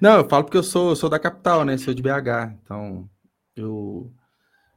Não, 0.00 0.16
eu 0.18 0.28
falo 0.28 0.44
porque 0.44 0.58
eu 0.58 0.62
sou, 0.62 0.90
eu 0.90 0.96
sou 0.96 1.08
da 1.08 1.18
capital, 1.18 1.64
né? 1.64 1.76
Sou 1.76 1.94
de 1.94 2.02
BH. 2.02 2.54
Então, 2.62 3.08
eu. 3.56 4.12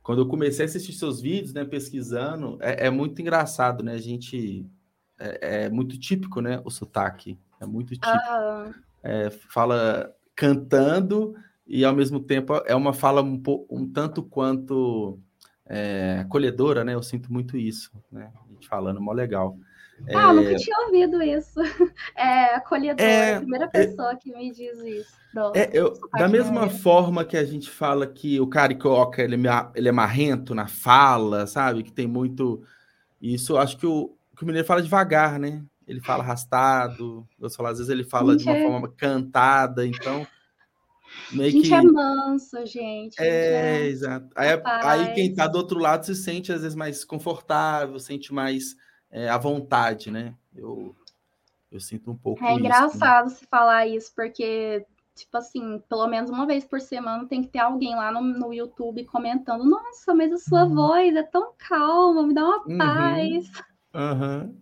Quando 0.04 0.22
eu 0.22 0.28
comecei 0.28 0.64
a 0.64 0.68
assistir 0.68 0.94
seus 0.94 1.20
vídeos, 1.20 1.54
né, 1.54 1.66
pesquisando, 1.66 2.58
é, 2.62 2.88
é 2.88 2.90
muito 2.90 3.22
engraçado, 3.22 3.84
né? 3.84 3.94
A 3.94 3.98
gente. 3.98 4.66
É, 5.20 5.66
é, 5.66 5.70
muito 5.70 6.00
típico, 6.00 6.42
né? 6.42 6.62
O 6.64 6.70
sotaque. 6.70 7.38
É 7.60 7.66
muito 7.66 7.94
típico. 7.94 8.08
Ah. 8.08 8.72
É, 9.04 9.30
fala 9.30 10.14
cantando 10.36 11.34
e, 11.66 11.84
ao 11.84 11.96
mesmo 11.96 12.20
tempo, 12.20 12.54
é 12.66 12.76
uma 12.76 12.94
fala 12.94 13.22
um, 13.22 13.42
um 13.70 13.92
tanto 13.92 14.22
quanto 14.24 15.20
é, 15.70 16.20
acolhedora, 16.22 16.84
né? 16.84 16.94
Eu 16.94 17.04
sinto 17.04 17.32
muito 17.32 17.58
isso, 17.58 17.92
né? 18.12 18.32
A 18.36 18.54
gente 18.54 18.68
falando, 18.68 19.02
mó 19.02 19.12
legal. 19.12 19.58
Ah, 20.14 20.30
é... 20.30 20.34
nunca 20.34 20.56
tinha 20.56 20.80
ouvido 20.86 21.22
isso. 21.22 21.60
É 22.16 22.56
acolhedora, 22.56 23.10
é, 23.10 23.36
a 23.36 23.40
primeira 23.40 23.66
é 23.66 23.68
pessoa 23.68 24.12
é, 24.12 24.16
que 24.16 24.32
me 24.32 24.52
diz 24.52 24.80
isso. 24.80 25.12
é, 25.54 25.70
eu, 25.74 25.94
da 26.18 26.28
mesma 26.28 26.70
forma 26.70 27.24
que 27.24 27.38
a 27.38 27.44
gente 27.44 27.70
fala 27.70 28.08
que 28.08 28.40
o 28.40 28.48
carioca 28.48 29.22
ele, 29.22 29.38
ele 29.76 29.90
é 29.90 29.92
marrento 29.92 30.56
na 30.56 30.68
fala, 30.68 31.46
sabe? 31.46 31.84
Que 31.84 31.92
tem 31.92 32.08
muito. 32.08 32.64
Isso, 33.22 33.58
acho 33.58 33.78
que 33.78 33.86
o, 33.86 34.16
que 34.36 34.44
o 34.44 34.46
mineiro 34.46 34.68
fala 34.68 34.82
devagar, 34.82 35.40
né? 35.40 35.64
Ele 35.88 36.02
fala 36.02 36.24
arrastado, 36.24 37.26
eu 37.40 37.50
falo, 37.50 37.70
às 37.70 37.78
vezes 37.78 37.90
ele 37.90 38.04
fala 38.04 38.36
de 38.36 38.44
uma 38.44 38.56
forma 38.56 38.90
cantada, 38.90 39.86
então 39.88 40.28
Meio 41.32 41.52
gente 41.52 41.68
que... 41.68 41.74
é 41.74 41.82
manso, 41.82 42.66
gente. 42.66 43.22
É, 43.22 43.28
é... 43.80 43.88
exato. 43.88 44.30
Aí, 44.36 44.62
aí, 44.64 45.14
quem 45.14 45.34
tá 45.34 45.48
do 45.48 45.58
outro 45.58 45.80
lado 45.80 46.06
se 46.06 46.16
sente 46.16 46.52
às 46.52 46.62
vezes 46.62 46.76
mais 46.76 47.04
confortável, 47.04 48.00
sente 48.00 48.34
mais 48.34 48.76
é, 49.12 49.30
à 49.30 49.38
vontade, 49.38 50.12
né? 50.12 50.34
Eu, 50.56 50.96
eu 51.72 51.80
sinto 51.80 52.12
um 52.12 52.18
pouco. 52.18 52.44
É 52.44 52.52
isso, 52.52 52.60
engraçado 52.60 53.26
né? 53.26 53.36
se 53.36 53.46
falar 53.46 53.88
isso, 53.88 54.12
porque, 54.16 54.86
tipo 55.16 55.38
assim, 55.38 55.82
pelo 55.90 56.08
menos 56.08 56.30
uma 56.30 56.46
vez 56.46 56.66
por 56.66 56.80
semana 56.80 57.28
tem 57.28 57.42
que 57.42 57.50
ter 57.50 57.60
alguém 57.60 57.96
lá 57.96 58.12
no, 58.12 58.22
no 58.22 58.54
YouTube 58.54 59.06
comentando: 59.06 59.66
Nossa, 59.66 60.14
mas 60.14 60.32
a 60.32 60.38
sua 60.38 60.64
uhum. 60.64 60.76
voz 60.76 61.16
é 61.16 61.24
tão 61.24 61.54
calma, 61.58 62.26
me 62.26 62.34
dá 62.34 62.44
uma 62.44 62.64
uhum. 62.68 62.78
paz. 62.78 63.52
Uhum. 63.94 64.56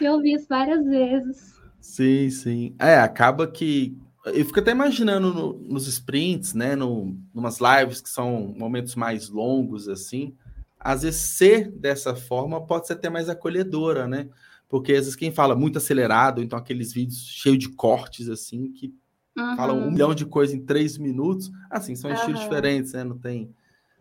Eu 0.00 0.14
ouvi 0.14 0.34
isso 0.34 0.46
várias 0.48 0.84
vezes. 0.84 1.58
Sim, 1.80 2.30
sim. 2.30 2.76
É, 2.78 2.96
acaba 2.96 3.46
que 3.50 3.96
eu 4.34 4.44
fico 4.44 4.60
até 4.60 4.70
imaginando 4.70 5.32
no, 5.32 5.52
nos 5.54 5.86
sprints, 5.86 6.54
né, 6.54 6.74
no, 6.76 7.16
numas 7.34 7.58
lives 7.60 8.00
que 8.00 8.08
são 8.08 8.54
momentos 8.56 8.94
mais 8.94 9.28
longos, 9.28 9.88
assim, 9.88 10.34
às 10.78 11.02
vezes 11.02 11.20
ser 11.20 11.70
dessa 11.70 12.14
forma 12.14 12.64
pode 12.64 12.86
ser 12.86 12.94
até 12.94 13.10
mais 13.10 13.28
acolhedora, 13.28 14.06
né? 14.06 14.28
Porque 14.68 14.92
às 14.92 15.00
vezes 15.00 15.16
quem 15.16 15.32
fala 15.32 15.56
muito 15.56 15.78
acelerado, 15.78 16.42
então 16.42 16.58
aqueles 16.58 16.92
vídeos 16.92 17.26
cheios 17.26 17.58
de 17.58 17.68
cortes, 17.70 18.28
assim, 18.28 18.70
que 18.72 18.94
uhum. 19.36 19.56
falam 19.56 19.78
um 19.78 19.90
milhão 19.90 20.14
de 20.14 20.26
coisas 20.26 20.54
em 20.54 20.64
três 20.64 20.98
minutos, 20.98 21.50
assim, 21.70 21.96
são 21.96 22.10
uhum. 22.10 22.16
estilos 22.16 22.40
diferentes, 22.40 22.92
né? 22.92 23.02
Não 23.02 23.18
tem 23.18 23.50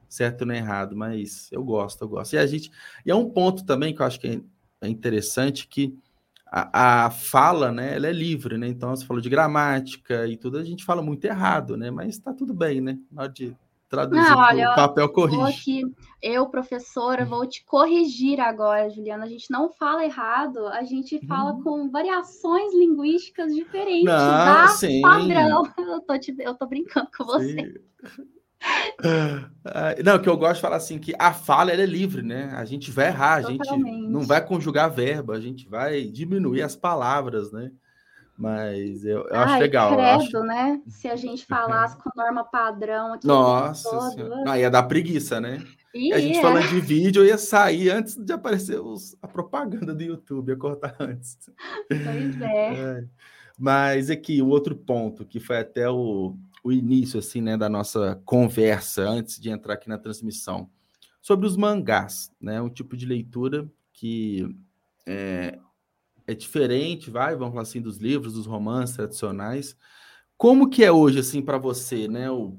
certo 0.10 0.46
nem 0.46 0.58
errado, 0.58 0.96
mas 0.96 1.50
eu 1.52 1.64
gosto, 1.64 2.02
eu 2.04 2.10
gosto. 2.10 2.34
E 2.34 2.38
a 2.38 2.46
gente. 2.46 2.72
E 3.06 3.12
é 3.12 3.16
um 3.16 3.30
ponto 3.30 3.66
também 3.66 3.94
que 3.94 4.02
eu 4.02 4.06
acho 4.06 4.20
que 4.20 4.28
é, 4.28 4.42
é 4.82 4.90
interessante 4.90 5.68
que 5.68 5.98
a, 6.52 7.06
a, 7.06 7.10
fala, 7.10 7.72
né, 7.72 7.96
ela 7.96 8.08
é 8.08 8.12
livre, 8.12 8.58
né? 8.58 8.68
Então, 8.68 8.96
você 8.96 9.06
falou 9.06 9.22
de 9.22 9.30
gramática 9.30 10.28
e 10.28 10.38
tudo, 10.38 10.58
a 10.58 10.64
gente 10.64 10.86
fala 10.86 11.02
muito 11.02 11.26
errado, 11.26 11.76
né? 11.76 11.92
Mas 11.92 12.18
tá 12.18 12.34
tudo 12.34 12.54
bem, 12.54 12.82
né? 12.82 12.98
Na 13.12 13.24
hora 13.24 13.32
de 13.32 13.56
traduzir 13.90 14.22
Não, 14.22 14.38
olha, 14.38 14.72
o 14.72 14.76
papel 14.76 15.10
corrige. 15.10 15.42
Aqui, 15.42 15.82
eu, 16.22 16.48
professora, 16.48 17.26
vou 17.26 17.48
te 17.48 17.64
corrigir 17.66 18.40
agora, 18.40 18.90
Juliana. 18.90 19.26
A 19.26 19.30
gente 19.30 19.50
não 19.50 19.70
fala 19.70 20.06
errado, 20.06 20.68
a 20.68 20.84
gente 20.84 21.26
fala 21.26 21.54
hum. 21.54 21.64
com 21.64 21.90
variações 21.90 22.74
linguísticas 22.74 23.54
diferentes 23.54 24.06
não, 24.06 24.16
da 24.16 24.68
sim. 24.68 25.02
padrão. 25.02 25.64
Eu 25.78 26.02
tô, 26.02 26.18
te, 26.20 26.36
eu 26.40 26.54
tô 26.54 26.68
brincando 26.68 27.10
com 27.16 27.24
você. 27.26 27.74
Sim. 29.02 30.04
Não, 30.04 30.20
que 30.20 30.28
eu 30.28 30.38
gosto 30.38 30.56
de 30.56 30.62
falar 30.62 30.78
assim, 30.78 30.98
que 30.98 31.14
a 31.20 31.34
fala 31.34 31.72
é 31.72 31.86
livre, 31.86 32.22
né? 32.22 32.52
A 32.56 32.66
gente 32.66 32.92
vai 32.92 33.08
errar, 33.08 33.36
a 33.36 33.42
gente 33.42 33.70
não 34.10 34.22
vai 34.22 34.44
conjugar 34.46 34.90
verbo, 34.90 35.32
a 35.32 35.40
gente 35.40 35.68
vai 35.68 36.04
diminuir 36.04 36.62
as 36.62 36.76
palavras, 36.76 37.52
né? 37.52 37.72
Mas 38.38 39.04
eu, 39.04 39.28
eu 39.28 39.36
acho 39.36 39.54
Ai, 39.54 39.60
legal. 39.60 39.96
Credo, 39.96 40.22
acho... 40.22 40.40
né? 40.44 40.80
Se 40.88 41.08
a 41.08 41.16
gente 41.16 41.44
falasse 41.44 41.98
com 41.98 42.10
norma 42.16 42.44
padrão 42.44 43.14
aqui. 43.14 43.26
Nossa, 43.26 44.16
não, 44.46 44.56
ia 44.56 44.70
dar 44.70 44.84
preguiça, 44.84 45.42
né? 45.42 45.64
E 45.94 46.14
a 46.14 46.20
gente 46.20 46.38
é. 46.38 46.42
falando 46.42 46.68
de 46.68 46.80
vídeo, 46.80 47.26
ia 47.26 47.38
sair 47.38 47.90
antes 47.90 48.16
de 48.16 48.32
aparecer 48.32 48.80
os, 48.80 49.18
a 49.24 49.28
propaganda 49.28 49.96
do 49.96 50.04
YouTube, 50.04 50.50
ia 50.50 50.56
cortar 50.56 50.96
antes. 51.02 51.38
Pois 51.88 52.42
é. 52.42 52.74
é. 52.74 53.04
Mas 53.58 54.12
aqui, 54.12 54.40
o 54.40 54.50
outro 54.50 54.76
ponto, 54.76 55.26
que 55.26 55.40
foi 55.40 55.58
até 55.58 55.90
o, 55.90 56.38
o 56.64 56.72
início 56.72 57.20
assim, 57.20 57.42
né, 57.42 57.58
da 57.58 57.70
nossa 57.70 58.22
conversa 58.26 59.04
antes 59.04 59.40
de 59.40 59.50
entrar 59.50 59.74
aqui 59.74 59.88
na 59.90 59.98
transmissão 59.98 60.70
sobre 61.22 61.46
os 61.46 61.58
mangás, 61.58 62.32
né, 62.40 62.62
um 62.62 62.70
tipo 62.70 62.96
de 62.96 63.06
leitura 63.06 63.70
que 63.94 64.48
é, 65.06 65.58
é 66.26 66.34
diferente, 66.34 67.10
vai, 67.10 67.36
vamos 67.36 67.54
falar 67.54 67.64
assim, 67.64 67.82
dos 67.82 67.98
livros, 67.98 68.34
dos 68.34 68.46
romances 68.46 68.96
tradicionais. 68.96 69.76
Como 70.38 70.70
que 70.70 70.84
é 70.84 70.92
hoje 70.92 71.20
assim 71.20 71.42
para 71.42 71.58
você, 71.58 72.08
né, 72.08 72.30
o, 72.30 72.58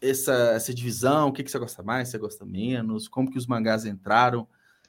essa, 0.00 0.32
essa 0.32 0.72
divisão? 0.72 1.28
O 1.28 1.32
que, 1.32 1.42
que 1.42 1.50
você 1.50 1.58
gosta 1.58 1.82
mais, 1.82 2.08
você 2.08 2.18
gosta 2.18 2.44
menos? 2.44 3.08
Como 3.08 3.30
que 3.30 3.38
os 3.38 3.46
mangás 3.46 3.84
entraram 3.84 4.48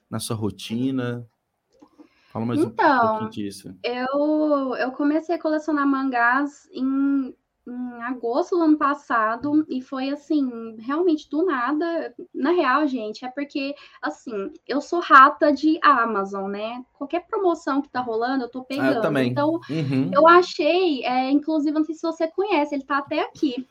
na 0.09 0.19
sua 0.19 0.35
rotina? 0.35 1.27
Fala 2.31 2.45
mais 2.45 2.61
então, 2.61 2.95
um 2.95 3.09
pouquinho 3.09 3.29
disso. 3.29 3.75
Eu, 3.83 4.75
eu 4.77 4.91
comecei 4.93 5.35
a 5.35 5.41
colecionar 5.41 5.85
mangás 5.85 6.69
em 6.71 7.35
em 7.67 8.01
agosto 8.03 8.57
do 8.57 8.63
ano 8.63 8.77
passado 8.77 9.65
e 9.69 9.81
foi 9.81 10.09
assim, 10.09 10.75
realmente 10.79 11.29
do 11.29 11.45
nada. 11.45 12.13
Na 12.33 12.51
real, 12.51 12.87
gente, 12.87 13.23
é 13.23 13.29
porque 13.29 13.75
assim, 14.01 14.51
eu 14.67 14.81
sou 14.81 14.99
rata 14.99 15.51
de 15.53 15.79
Amazon, 15.81 16.49
né? 16.49 16.83
Qualquer 16.93 17.27
promoção 17.27 17.81
que 17.81 17.89
tá 17.89 18.01
rolando, 18.01 18.45
eu 18.45 18.49
tô 18.49 18.63
pegando. 18.63 18.89
Ah, 18.89 18.93
eu 18.95 19.01
também. 19.01 19.29
Então, 19.29 19.59
uhum. 19.69 20.11
eu 20.13 20.27
achei, 20.27 21.05
é, 21.05 21.29
inclusive, 21.29 21.77
não 21.77 21.85
sei 21.85 21.95
se 21.95 22.01
você 22.01 22.27
conhece, 22.27 22.75
ele 22.75 22.83
tá 22.83 22.97
até 22.97 23.21
aqui. 23.21 23.67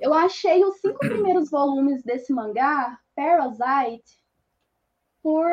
Eu 0.00 0.14
achei 0.14 0.64
os 0.64 0.76
cinco 0.80 0.98
primeiros 1.00 1.50
volumes 1.50 2.04
desse 2.04 2.32
mangá, 2.32 2.98
Parasite, 3.16 4.22
por 5.20 5.44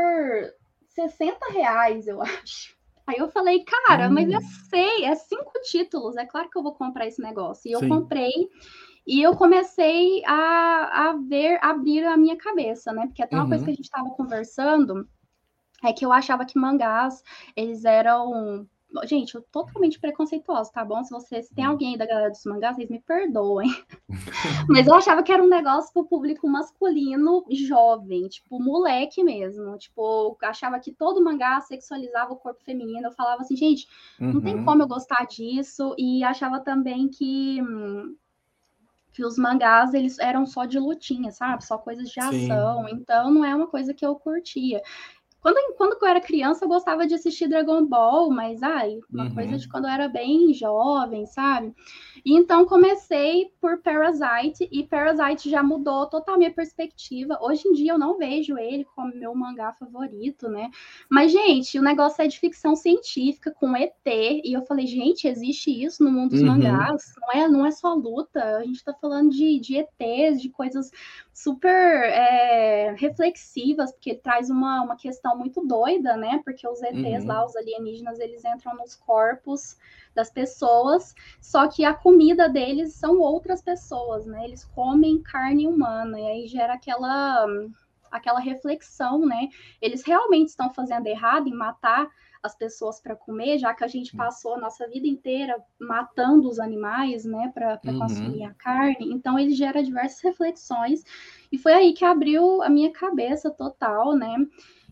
60 0.90 1.52
reais, 1.52 2.08
eu 2.08 2.22
acho. 2.22 2.76
Aí 3.08 3.18
eu 3.18 3.30
falei, 3.30 3.64
cara, 3.64 4.08
hum. 4.08 4.14
mas 4.14 4.30
eu 4.30 4.42
sei, 4.70 5.06
é 5.06 5.16
cinco 5.16 5.52
títulos, 5.64 6.18
é 6.18 6.26
claro 6.26 6.50
que 6.50 6.58
eu 6.58 6.64
vou 6.64 6.74
comprar 6.74 7.06
esse 7.08 7.22
negócio. 7.22 7.70
E 7.70 7.72
eu 7.72 7.80
Sim. 7.80 7.90
comprei 7.90 8.50
e 9.06 9.22
eu 9.22 9.36
comecei 9.36 10.24
a, 10.26 11.10
a 11.10 11.14
ver, 11.14 11.60
abrir 11.62 12.04
a 12.06 12.18
minha 12.18 12.36
cabeça, 12.36 12.92
né? 12.92 13.06
Porque 13.06 13.22
até 13.22 13.36
uma 13.36 13.44
uhum. 13.44 13.50
coisa 13.50 13.66
que 13.66 13.72
a 13.72 13.76
gente 13.76 13.86
estava 13.86 14.10
conversando 14.12 15.08
é 15.84 15.94
que 15.94 16.04
eu 16.04 16.12
achava 16.12 16.46
que 16.46 16.58
mangás, 16.58 17.22
eles 17.56 17.86
eram 17.86 18.68
Gente, 19.04 19.36
eu 19.36 19.42
totalmente 19.52 20.00
preconceituosa, 20.00 20.72
tá 20.72 20.86
bom? 20.86 21.04
Se 21.04 21.12
vocês 21.12 21.50
tem 21.50 21.66
hum. 21.66 21.72
alguém 21.72 21.92
aí 21.92 21.98
da 21.98 22.06
galera 22.06 22.30
dos 22.30 22.46
mangás, 22.46 22.76
vocês 22.76 22.90
me 22.90 23.00
perdoem. 23.00 23.70
Mas 24.70 24.88
eu 24.88 24.94
achava 24.94 25.24
que 25.24 25.32
era 25.32 25.44
um 25.44 25.50
negócio 25.50 25.92
pro 25.94 26.06
público 26.06 26.48
masculino 26.48 27.46
jovem, 27.50 28.28
tipo, 28.28 28.60
moleque 28.60 29.24
mesmo. 29.24 29.78
Tipo, 29.78 30.38
eu 30.42 30.48
achava 30.48 30.80
que 30.80 30.92
todo 30.92 31.24
mangá 31.24 31.60
sexualizava 31.62 32.34
o 32.34 32.38
corpo 32.38 32.64
feminino. 32.64 33.08
Eu 33.08 33.12
falava 33.12 33.42
assim, 33.42 33.56
gente, 33.56 33.88
uhum. 34.20 34.34
não 34.34 34.42
tem 34.42 34.56
uhum. 34.56 34.66
como 34.66 34.84
eu 34.84 34.88
gostar 34.88 35.26
disso. 35.26 35.96
E 35.98 36.24
achava 36.24 36.60
também 36.60 37.08
que. 37.08 37.60
que 39.12 39.26
os 39.26 39.38
mangás 39.38 39.94
eles 39.94 40.20
eram 40.20 40.46
só 40.46 40.66
de 40.66 40.80
lutinha, 40.80 41.32
sabe? 41.32 41.66
Só 41.66 41.78
coisas 41.78 42.10
de 42.10 42.20
ação. 42.20 42.86
Sim. 42.86 42.94
Então 42.94 43.32
não 43.32 43.44
é 43.44 43.56
uma 43.56 43.68
coisa 43.68 43.94
que 43.94 44.06
eu 44.06 44.16
curtia. 44.16 44.82
Quando, 45.46 45.76
quando 45.76 45.96
eu 46.02 46.08
era 46.08 46.20
criança, 46.20 46.66
eu 46.66 46.68
gostava 46.68 47.06
de 47.06 47.14
assistir 47.14 47.48
Dragon 47.48 47.86
Ball, 47.86 48.32
mas 48.32 48.64
ai, 48.64 49.00
uma 49.14 49.26
uhum. 49.26 49.36
coisa 49.36 49.58
de 49.60 49.70
quando 49.70 49.86
eu 49.86 49.92
era 49.92 50.08
bem 50.08 50.52
jovem, 50.56 51.28
sabe? 51.28 51.72
E 52.26 52.36
então 52.36 52.66
comecei 52.66 53.52
por 53.62 53.80
Parasite, 53.84 54.68
e 54.72 54.84
Parasite 54.88 55.48
já 55.48 55.62
mudou 55.62 56.08
total 56.08 56.34
a 56.34 56.38
minha 56.40 56.52
perspectiva. 56.52 57.38
Hoje 57.40 57.68
em 57.68 57.74
dia 57.74 57.92
eu 57.92 58.00
não 58.00 58.18
vejo 58.18 58.58
ele 58.58 58.86
como 58.96 59.14
meu 59.14 59.36
mangá 59.36 59.72
favorito, 59.74 60.50
né? 60.50 60.72
Mas, 61.08 61.32
gente, 61.32 61.78
o 61.78 61.84
negócio 61.84 62.24
é 62.24 62.28
de 62.28 62.40
ficção 62.40 62.76
científica 62.76 63.52
com 63.52 63.78
ET, 63.78 63.94
e 64.08 64.52
eu 64.52 64.64
falei, 64.64 64.88
gente, 64.88 65.28
existe 65.28 65.70
isso 65.70 66.04
no 66.04 66.12
mundo 66.12 66.32
dos 66.32 66.42
uhum. 66.42 66.48
mangás, 66.48 67.14
não 67.22 67.40
é, 67.40 67.48
não 67.48 67.66
é 67.68 67.70
só 67.70 67.94
luta, 67.94 68.44
a 68.58 68.64
gente 68.64 68.84
tá 68.84 68.96
falando 68.96 69.30
de, 69.30 69.60
de 69.60 69.78
ETs, 69.78 70.42
de 70.42 70.50
coisas 70.50 70.90
super 71.32 71.70
é, 71.70 72.96
reflexivas, 72.98 73.92
porque 73.92 74.16
traz 74.16 74.50
uma, 74.50 74.82
uma 74.82 74.96
questão 74.96 75.35
muito 75.36 75.66
doida, 75.66 76.16
né? 76.16 76.42
Porque 76.44 76.68
os 76.68 76.82
ETs 76.82 77.24
uhum. 77.24 77.28
lá, 77.28 77.46
os 77.46 77.56
alienígenas, 77.56 78.20
eles 78.20 78.44
entram 78.44 78.76
nos 78.76 78.96
corpos 78.96 79.78
das 80.14 80.32
pessoas, 80.32 81.14
só 81.42 81.68
que 81.68 81.84
a 81.84 81.94
comida 81.94 82.48
deles 82.48 82.94
são 82.94 83.20
outras 83.20 83.62
pessoas, 83.62 84.26
né? 84.26 84.46
Eles 84.46 84.64
comem 84.64 85.22
carne 85.22 85.68
humana, 85.68 86.20
e 86.20 86.28
aí 86.28 86.48
gera 86.48 86.74
aquela, 86.74 87.46
aquela 88.10 88.40
reflexão, 88.40 89.26
né? 89.26 89.50
Eles 89.82 90.04
realmente 90.04 90.50
estão 90.50 90.74
fazendo 90.74 91.08
errado 91.08 91.48
em 91.48 91.54
matar 91.54 92.10
as 92.46 92.56
pessoas 92.56 93.02
para 93.02 93.16
comer, 93.16 93.58
já 93.58 93.74
que 93.74 93.84
a 93.84 93.88
gente 93.88 94.16
passou 94.16 94.54
a 94.54 94.60
nossa 94.60 94.88
vida 94.88 95.08
inteira 95.08 95.58
matando 95.80 96.48
os 96.48 96.60
animais, 96.60 97.26
né, 97.26 97.52
para 97.54 97.80
uhum. 97.84 98.00
consumir 98.00 98.44
a 98.44 98.54
carne. 98.54 99.12
Então 99.12 99.38
ele 99.38 99.54
gera 99.54 99.84
diversas 99.84 100.22
reflexões 100.22 101.04
e 101.52 101.58
foi 101.58 101.74
aí 101.74 101.94
que 101.94 102.06
abriu 102.06 102.62
a 102.62 102.70
minha 102.70 102.92
cabeça 102.92 103.50
total, 103.50 104.16
né? 104.16 104.36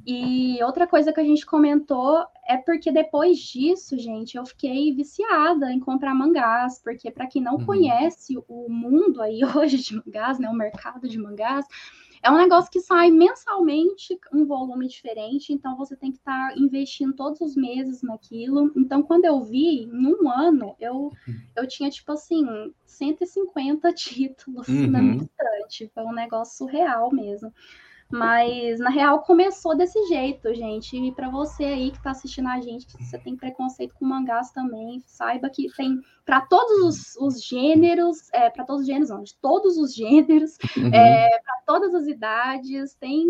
E 0.06 0.62
outra 0.64 0.86
coisa 0.86 1.14
que 1.14 1.20
a 1.20 1.24
gente 1.24 1.46
comentou 1.46 2.26
é 2.46 2.58
porque 2.58 2.92
depois 2.92 3.40
disso, 3.40 3.98
gente, 3.98 4.36
eu 4.36 4.46
fiquei 4.46 4.94
viciada 4.94 5.72
em 5.72 5.80
comprar 5.80 6.14
mangás, 6.14 6.80
porque 6.84 7.10
para 7.10 7.28
quem 7.28 7.42
não 7.42 7.56
uhum. 7.56 7.66
conhece 7.66 8.38
o 8.48 8.70
mundo 8.70 9.22
aí 9.22 9.40
hoje 9.56 9.78
de 9.78 9.96
mangás, 9.96 10.40
né, 10.40 10.50
o 10.50 10.54
mercado 10.54 11.08
de 11.08 11.18
mangás, 11.18 11.66
é 12.24 12.32
um 12.32 12.38
negócio 12.38 12.72
que 12.72 12.80
sai 12.80 13.12
mensalmente, 13.12 14.18
um 14.32 14.46
volume 14.46 14.88
diferente, 14.88 15.52
então 15.52 15.76
você 15.76 15.94
tem 15.94 16.10
que 16.10 16.20
estar 16.20 16.50
tá 16.50 16.56
investindo 16.58 17.14
todos 17.14 17.42
os 17.42 17.54
meses 17.54 18.02
naquilo. 18.02 18.72
Então, 18.78 19.04
quando 19.04 19.26
eu 19.26 19.42
vi, 19.42 19.84
em 19.84 20.08
um 20.08 20.30
ano, 20.32 20.74
eu, 20.80 21.12
eu 21.54 21.68
tinha, 21.68 21.90
tipo 21.90 22.14
assim, 22.14 22.74
150 22.86 23.92
títulos 23.94 24.70
uhum. 24.70 24.88
na 24.88 25.02
minha 25.02 25.18
estante. 25.18 25.92
Foi 25.94 26.04
um 26.04 26.14
negócio 26.14 26.58
surreal 26.58 27.12
mesmo. 27.12 27.54
Mas 28.14 28.80
na 28.80 28.92
real 28.92 29.24
começou 29.24 29.76
desse 29.76 30.06
jeito, 30.06 30.54
gente. 30.54 30.96
E 30.96 31.12
para 31.12 31.30
você 31.30 31.64
aí 31.64 31.90
que 31.90 31.98
está 31.98 32.12
assistindo 32.12 32.48
a 32.48 32.62
gente, 32.62 32.86
que 32.86 33.04
você 33.04 33.18
tem 33.18 33.36
preconceito 33.36 33.96
com 33.96 34.06
mangás 34.06 34.52
também, 34.52 35.02
saiba 35.06 35.50
que 35.50 35.68
tem 35.76 36.00
para 36.24 36.42
todos 36.42 36.78
os, 36.84 37.16
os 37.18 37.44
gêneros, 37.44 38.32
é, 38.32 38.52
para 38.52 38.66
todos 38.66 38.82
os 38.82 38.88
gêneros, 38.88 39.10
não, 39.10 39.24
de 39.24 39.36
todos 39.42 39.78
os 39.78 39.96
gêneros, 39.96 40.58
uhum. 40.78 40.94
é, 40.94 41.28
para 41.44 41.56
todas 41.66 41.96
as 41.96 42.08
idades, 42.08 42.94
tem. 42.94 43.28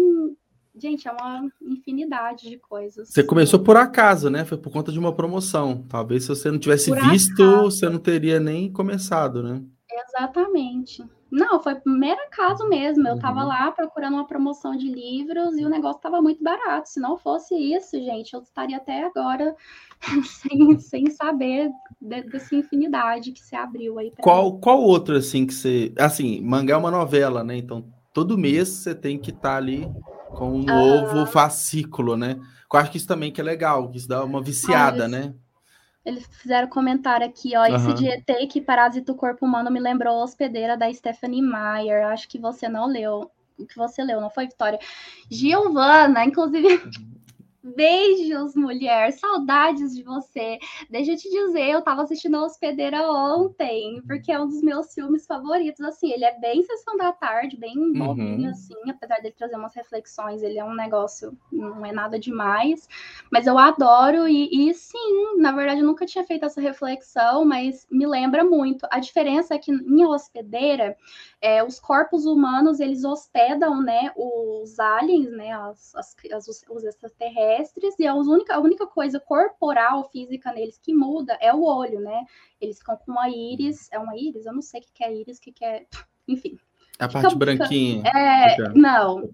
Gente, 0.76 1.08
é 1.08 1.12
uma 1.12 1.48
infinidade 1.62 2.50
de 2.50 2.58
coisas. 2.58 3.08
Você 3.08 3.24
começou 3.24 3.60
por 3.60 3.78
acaso, 3.78 4.28
né? 4.30 4.44
Foi 4.44 4.58
por 4.58 4.74
conta 4.74 4.92
de 4.92 4.98
uma 4.98 5.14
promoção. 5.14 5.86
Talvez 5.88 6.24
se 6.24 6.30
você 6.30 6.50
não 6.50 6.58
tivesse 6.58 6.90
por 6.90 7.00
visto, 7.10 7.44
acaso. 7.44 7.64
você 7.64 7.88
não 7.88 8.00
teria 8.00 8.40
nem 8.40 8.72
começado, 8.74 9.44
né? 9.44 9.62
Exatamente. 9.94 11.04
Não, 11.32 11.62
foi 11.62 11.76
primeiro 11.76 12.22
caso 12.32 12.68
mesmo. 12.68 13.08
Eu 13.08 13.16
estava 13.16 13.42
uhum. 13.42 13.48
lá 13.48 13.72
procurando 13.72 14.16
uma 14.16 14.28
promoção 14.28 14.76
de 14.76 14.88
livros 14.88 15.58
e 15.58 15.66
o 15.66 15.70
negócio 15.70 15.98
estava 15.98 16.22
muito 16.22 16.44
barato. 16.44 16.90
Se 16.90 17.00
não 17.00 17.18
fosse 17.18 17.56
isso, 17.56 17.98
gente, 17.98 18.34
eu 18.34 18.42
estaria 18.42 18.78
até 18.78 19.04
agora 19.04 19.56
sem, 20.26 20.80
sem 20.80 21.10
saber 21.10 21.72
de, 22.00 22.24
dessa 22.24 22.56
infinidade 22.56 23.32
que 23.32 23.42
se 23.42 23.56
abriu 23.56 23.98
aí. 24.00 24.12
Qual, 24.20 24.60
qual 24.60 24.82
outro, 24.82 25.16
assim, 25.16 25.46
que 25.46 25.54
você. 25.54 25.94
Assim, 25.98 26.42
mangá 26.42 26.76
é 26.76 26.78
uma 26.78 26.92
novela, 26.92 27.44
né? 27.44 27.58
Então, 27.58 27.86
todo 28.14 28.38
mês 28.38 28.70
você 28.70 28.94
tem 28.94 29.18
que 29.18 29.32
estar 29.32 29.54
tá 29.54 29.58
ali 29.58 29.88
com 30.36 30.54
um 30.54 30.64
novo 30.64 31.20
ah. 31.20 31.26
fascículo, 31.26 32.18
né? 32.18 32.40
Eu 32.72 32.80
acho 32.80 32.92
que 32.92 32.98
isso 32.98 33.08
também 33.08 33.32
que 33.32 33.40
é 33.40 33.44
legal, 33.44 33.90
que 33.90 33.98
isso 33.98 34.08
dá 34.08 34.24
uma 34.24 34.42
viciada, 34.42 35.06
ah, 35.06 35.08
né? 35.08 35.34
Eles 36.06 36.26
fizeram 36.28 36.68
comentário 36.68 37.26
aqui, 37.26 37.56
ó. 37.56 37.62
Uhum. 37.62 37.76
Esse 37.76 38.08
ET 38.08 38.50
que 38.50 38.62
parasita 38.62 39.12
o 39.12 39.16
corpo 39.16 39.46
humano 39.46 39.72
me 39.72 39.80
lembrou 39.80 40.20
a 40.20 40.24
hospedeira 40.24 40.78
da 40.78 40.92
Stephanie 40.94 41.42
Meyer. 41.42 42.08
Acho 42.08 42.28
que 42.28 42.38
você 42.38 42.68
não 42.68 42.88
leu. 42.88 43.32
O 43.58 43.66
que 43.66 43.78
você 43.78 44.04
leu, 44.04 44.20
não 44.20 44.30
foi, 44.30 44.48
Vitória? 44.48 44.80
Giovana, 45.30 46.26
inclusive. 46.26 46.68
Uhum. 47.64 47.74
Beijos, 47.76 48.56
mulher. 48.56 49.12
Saudades 49.14 49.96
de 49.96 50.04
você. 50.04 50.60
Deixa 50.90 51.12
eu 51.12 51.18
te 51.18 51.30
dizer, 51.30 51.70
eu 51.70 51.82
tava 51.82 52.04
assistindo 52.04 52.36
a 52.36 52.44
Hospedeira 52.44 53.10
ontem, 53.10 54.02
porque 54.06 54.32
é 54.32 54.40
um 54.40 54.48
dos 54.48 54.62
meus 54.62 54.94
filmes 54.94 55.26
favoritos. 55.26 55.82
Assim, 55.82 56.12
ele 56.12 56.26
é 56.26 56.38
bem 56.40 56.64
sessão 56.64 56.98
da 56.98 57.12
tarde, 57.12 57.58
bem 57.58 57.78
uhum. 57.78 57.94
bobinho, 57.94 58.50
assim, 58.50 58.76
apesar 58.90 59.16
dele 59.22 59.34
trazer 59.38 59.56
umas 59.56 59.74
reflexões, 59.74 60.44
ele 60.44 60.60
é 60.60 60.64
um 60.64 60.76
negócio, 60.76 61.38
não 61.52 61.86
é 61.86 61.92
nada 61.92 62.20
demais. 62.20 62.88
Mas 63.32 63.48
eu 63.48 63.58
adoro, 63.58 64.28
e, 64.28 64.70
e 64.70 64.74
sim, 64.74 65.38
na 65.38 65.52
verdade, 65.52 65.80
eu 65.80 65.86
nunca 65.86 66.06
tinha 66.06 66.26
feito 66.26 66.46
essa 66.46 66.60
reflexão, 66.60 67.46
mas 67.46 67.88
me 67.90 68.06
lembra 68.06 68.44
muito. 68.44 68.86
A 68.92 69.00
diferença 69.00 69.56
é 69.56 69.58
que 69.58 69.72
em 69.72 70.06
Hospedeira, 70.06 70.98
é, 71.42 71.64
os 71.64 71.80
corpos 71.80 72.26
humanos 72.26 72.80
eles 72.80 73.04
hospedam 73.04 73.82
né, 73.82 74.12
os 74.16 74.80
aliens, 74.80 75.32
né, 75.32 75.52
as, 75.52 75.96
as, 75.96 76.16
as 76.32 76.48
os 76.70 76.84
extraterrestres, 76.84 77.53
e 78.00 78.08
a 78.08 78.14
única, 78.14 78.56
a 78.56 78.60
única 78.60 78.88
coisa 78.88 79.20
corporal, 79.20 80.10
física 80.10 80.52
neles 80.52 80.78
que 80.78 80.94
muda 80.94 81.38
é 81.42 81.54
o 81.54 81.64
olho, 81.64 82.00
né? 82.00 82.26
Eles 82.60 82.80
ficam 82.80 82.98
com 82.98 83.12
uma 83.12 83.30
íris, 83.30 83.90
é 83.92 84.00
uma 84.00 84.16
íris? 84.18 84.46
Eu 84.46 84.54
não 84.54 84.62
sei 84.62 84.82
o 84.82 84.84
que 84.94 85.04
é 85.04 85.16
íris, 85.16 85.38
o 85.38 85.42
que 85.42 85.66
é. 85.66 85.86
Enfim. 86.28 86.58
A 87.00 87.08
parte 87.08 87.34
fica, 87.34 87.38
branquinha. 87.38 88.04
É, 88.16 88.70
não. 88.70 89.30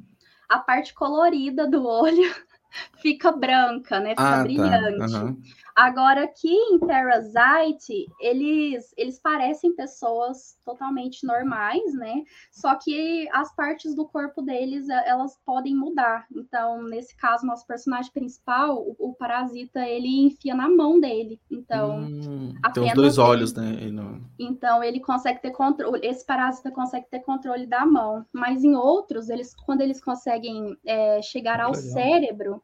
A 0.48 0.60
parte 0.60 0.94
colorida 0.94 1.68
do 1.68 1.86
olho 1.86 2.34
fica 3.02 3.32
branca, 3.32 4.00
né? 4.00 4.12
Fica 4.12 4.24
ah, 4.24 4.38
tá. 4.38 4.44
brilhante. 4.44 5.12
Tá. 5.12 5.24
Uhum. 5.24 5.42
Agora, 5.80 6.26
aqui 6.26 6.54
em 6.54 6.78
Parasite, 6.78 8.06
eles, 8.20 8.94
eles 8.98 9.18
parecem 9.18 9.74
pessoas 9.74 10.60
totalmente 10.66 11.26
normais, 11.26 11.94
né? 11.94 12.26
Só 12.52 12.76
que 12.76 13.30
as 13.32 13.56
partes 13.56 13.96
do 13.96 14.06
corpo 14.06 14.42
deles, 14.42 14.90
elas 14.90 15.40
podem 15.46 15.74
mudar. 15.74 16.26
Então, 16.36 16.84
nesse 16.84 17.16
caso, 17.16 17.46
nosso 17.46 17.66
personagem 17.66 18.12
principal, 18.12 18.78
o, 18.78 18.94
o 19.00 19.14
parasita, 19.14 19.80
ele 19.88 20.26
enfia 20.26 20.54
na 20.54 20.68
mão 20.68 21.00
dele. 21.00 21.40
Então, 21.50 22.02
hum, 22.02 22.54
tem 22.74 22.84
os 22.84 22.94
dois 22.94 23.18
olhos, 23.18 23.54
né? 23.54 23.90
Não... 23.90 24.20
Então, 24.38 24.84
ele 24.84 25.00
consegue 25.00 25.42
ter 25.42 25.52
controle, 25.52 26.06
esse 26.06 26.26
parasita 26.26 26.72
consegue 26.72 27.06
ter 27.10 27.22
controle 27.22 27.66
da 27.66 27.86
mão. 27.86 28.26
Mas 28.34 28.66
em 28.66 28.76
outros, 28.76 29.30
eles, 29.30 29.56
quando 29.66 29.80
eles 29.80 30.04
conseguem 30.04 30.78
é, 30.86 31.22
chegar 31.22 31.62
ao 31.62 31.74
cérebro, 31.74 32.62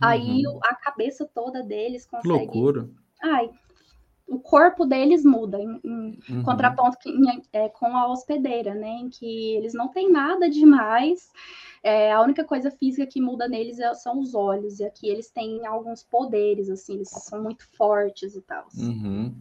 Aí 0.00 0.46
uhum. 0.46 0.60
a 0.62 0.74
cabeça 0.74 1.28
toda 1.34 1.62
deles 1.62 2.06
consegue. 2.06 2.28
Que 2.28 2.44
loucura. 2.44 2.88
Ai, 3.22 3.50
o 4.28 4.38
corpo 4.38 4.84
deles 4.84 5.24
muda 5.24 5.58
em, 5.58 5.80
em 5.82 6.18
uhum. 6.28 6.42
contraponto 6.42 6.98
que, 6.98 7.08
em, 7.08 7.42
é, 7.52 7.68
com 7.68 7.96
a 7.96 8.06
hospedeira, 8.12 8.74
né? 8.74 8.90
Em 9.00 9.08
que 9.08 9.54
eles 9.56 9.72
não 9.72 9.88
têm 9.88 10.10
nada 10.10 10.50
demais. 10.50 11.30
É, 11.82 12.12
a 12.12 12.20
única 12.20 12.44
coisa 12.44 12.70
física 12.70 13.06
que 13.06 13.20
muda 13.20 13.48
neles 13.48 13.78
é, 13.78 13.92
são 13.94 14.20
os 14.20 14.34
olhos. 14.34 14.80
E 14.80 14.84
aqui 14.84 15.08
eles 15.08 15.30
têm 15.30 15.66
alguns 15.66 16.02
poderes, 16.02 16.68
assim, 16.68 16.96
eles 16.96 17.08
são 17.08 17.42
muito 17.42 17.66
fortes 17.76 18.36
e 18.36 18.42
tal. 18.42 18.66
Uhum. 18.76 19.34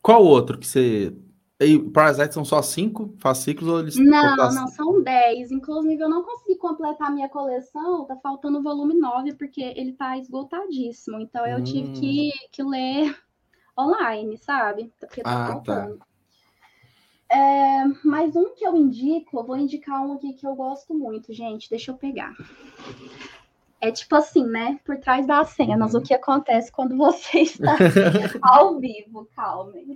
Qual 0.00 0.24
outro 0.24 0.58
que 0.58 0.66
você 0.66 1.14
E 1.60 1.78
Parasite 1.78 2.32
são 2.32 2.44
só 2.44 2.62
cinco 2.62 3.14
fascículos 3.18 3.70
ou 3.70 3.80
eles 3.80 3.96
Não, 3.96 4.34
não, 4.36 4.66
são 4.68 5.02
dez. 5.02 5.50
Inclusive, 5.50 6.02
eu 6.02 6.08
não 6.08 6.22
consegui 6.22 6.49
completar 6.60 7.10
minha 7.10 7.28
coleção, 7.28 8.04
tá 8.04 8.16
faltando 8.16 8.58
o 8.58 8.62
volume 8.62 8.94
nove, 8.94 9.34
porque 9.34 9.62
ele 9.62 9.92
tá 9.92 10.16
esgotadíssimo. 10.16 11.18
Então 11.20 11.44
eu 11.46 11.58
hum. 11.58 11.64
tive 11.64 11.92
que, 11.92 12.30
que 12.52 12.62
ler 12.62 13.18
online, 13.78 14.36
sabe? 14.38 14.92
Porque 15.00 15.22
tá 15.22 15.30
ah, 15.30 15.46
tá. 15.46 15.52
faltando. 15.52 15.98
Tá. 15.98 16.06
É, 17.32 17.84
mas 18.04 18.34
um 18.34 18.54
que 18.54 18.66
eu 18.66 18.76
indico, 18.76 19.38
eu 19.38 19.44
vou 19.44 19.56
indicar 19.56 20.04
um 20.04 20.14
aqui 20.14 20.32
que 20.32 20.46
eu 20.46 20.54
gosto 20.54 20.92
muito, 20.94 21.32
gente. 21.32 21.70
Deixa 21.70 21.92
eu 21.92 21.96
pegar. 21.96 22.34
É 23.80 23.90
tipo 23.90 24.14
assim, 24.16 24.44
né? 24.44 24.78
Por 24.84 24.98
trás 24.98 25.26
das 25.26 25.50
cenas, 25.50 25.94
uhum. 25.94 26.00
o 26.00 26.02
que 26.02 26.12
acontece 26.12 26.70
quando 26.70 26.96
você 26.96 27.40
está 27.42 27.76
ao 28.42 28.78
vivo, 28.78 29.28
calmem. 29.34 29.94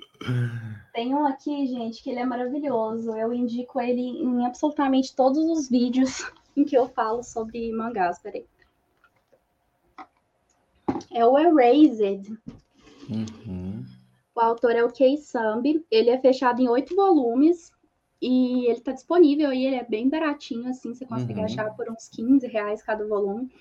Tem 0.94 1.12
um 1.12 1.26
aqui, 1.26 1.66
gente, 1.66 2.02
que 2.02 2.10
ele 2.10 2.20
é 2.20 2.24
maravilhoso. 2.24 3.10
Eu 3.16 3.32
indico 3.32 3.80
ele 3.80 4.00
em 4.00 4.46
absolutamente 4.46 5.14
todos 5.14 5.44
os 5.44 5.68
vídeos 5.68 6.24
em 6.56 6.64
que 6.64 6.76
eu 6.76 6.88
falo 6.88 7.22
sobre 7.22 7.72
mangás. 7.72 8.18
Peraí. 8.18 8.46
É 11.12 11.24
o 11.24 11.38
Erased. 11.38 12.36
Uhum. 13.08 13.84
O 14.34 14.40
autor 14.40 14.72
é 14.72 14.84
o 14.84 14.90
Kei 14.90 15.16
Sambi. 15.16 15.84
Ele 15.90 16.10
é 16.10 16.20
fechado 16.20 16.60
em 16.60 16.68
oito 16.68 16.94
volumes. 16.94 17.72
E 18.20 18.64
ele 18.64 18.78
está 18.78 18.92
disponível 18.92 19.52
e 19.52 19.66
ele 19.66 19.76
é 19.76 19.84
bem 19.84 20.08
baratinho, 20.08 20.70
assim, 20.70 20.94
você 20.94 21.04
consegue 21.04 21.40
uhum. 21.40 21.44
achar 21.44 21.76
por 21.76 21.90
uns 21.90 22.08
15 22.08 22.46
reais 22.46 22.82
cada 22.82 23.06
volume. 23.06 23.52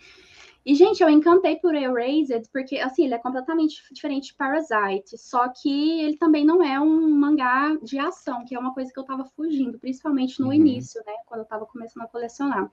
E, 0.65 0.73
gente, 0.75 1.03
eu 1.03 1.09
encantei 1.09 1.57
por 1.57 1.75
Erased, 1.75 2.47
porque, 2.51 2.77
assim, 2.77 3.05
ele 3.05 3.13
é 3.13 3.17
completamente 3.17 3.83
diferente 3.91 4.27
de 4.27 4.35
Parasite, 4.35 5.17
só 5.17 5.49
que 5.49 6.01
ele 6.01 6.17
também 6.17 6.45
não 6.45 6.63
é 6.63 6.79
um 6.79 7.09
mangá 7.09 7.75
de 7.83 7.99
ação, 7.99 8.45
que 8.45 8.55
é 8.55 8.59
uma 8.59 8.73
coisa 8.73 8.91
que 8.91 8.97
eu 8.97 9.03
tava 9.03 9.25
fugindo, 9.25 9.77
principalmente 9.77 10.39
no 10.39 10.47
uhum. 10.47 10.53
início, 10.53 11.01
né, 11.05 11.13
quando 11.25 11.41
eu 11.41 11.45
tava 11.45 11.65
começando 11.65 12.03
a 12.03 12.07
colecionar. 12.07 12.71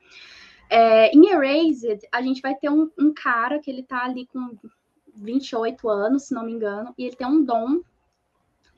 É, 0.68 1.10
em 1.10 1.30
Erased, 1.30 2.06
a 2.12 2.22
gente 2.22 2.40
vai 2.40 2.54
ter 2.54 2.70
um, 2.70 2.88
um 2.96 3.12
cara 3.12 3.58
que 3.58 3.68
ele 3.68 3.82
tá 3.82 4.04
ali 4.04 4.26
com 4.26 4.56
28 5.16 5.88
anos, 5.88 6.24
se 6.24 6.34
não 6.34 6.44
me 6.44 6.52
engano, 6.52 6.94
e 6.96 7.04
ele 7.04 7.16
tem 7.16 7.26
um 7.26 7.44
dom 7.44 7.80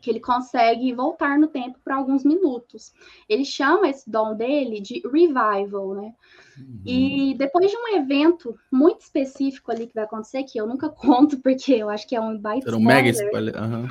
que 0.03 0.11
ele 0.11 0.21
consegue 0.21 0.93
voltar 0.93 1.39
no 1.39 1.47
tempo 1.47 1.79
por 1.83 1.93
alguns 1.93 2.25
minutos. 2.25 2.93
Ele 3.29 3.45
chama 3.45 3.89
esse 3.89 4.11
dom 4.11 4.35
dele 4.35 4.81
de 4.81 5.01
revival, 5.05 5.95
né? 5.95 6.13
Uhum. 6.59 6.83
E 6.85 7.35
depois 7.39 7.71
de 7.71 7.77
um 7.77 7.97
evento 7.97 8.59
muito 8.71 9.01
específico 9.01 9.71
ali 9.71 9.87
que 9.87 9.95
vai 9.95 10.05
acontecer, 10.05 10.43
que 10.43 10.61
eu 10.61 10.67
nunca 10.67 10.91
conto 10.91 11.39
porque 11.39 11.73
eu 11.73 11.89
acho 11.89 12.07
que 12.07 12.17
é 12.17 12.21
um 12.21 12.37
baita 12.37 12.69
spoiler, 12.69 12.81
um 12.81 12.85
mega 12.85 13.09
spoiler. 13.11 13.55
Uhum. 13.63 13.89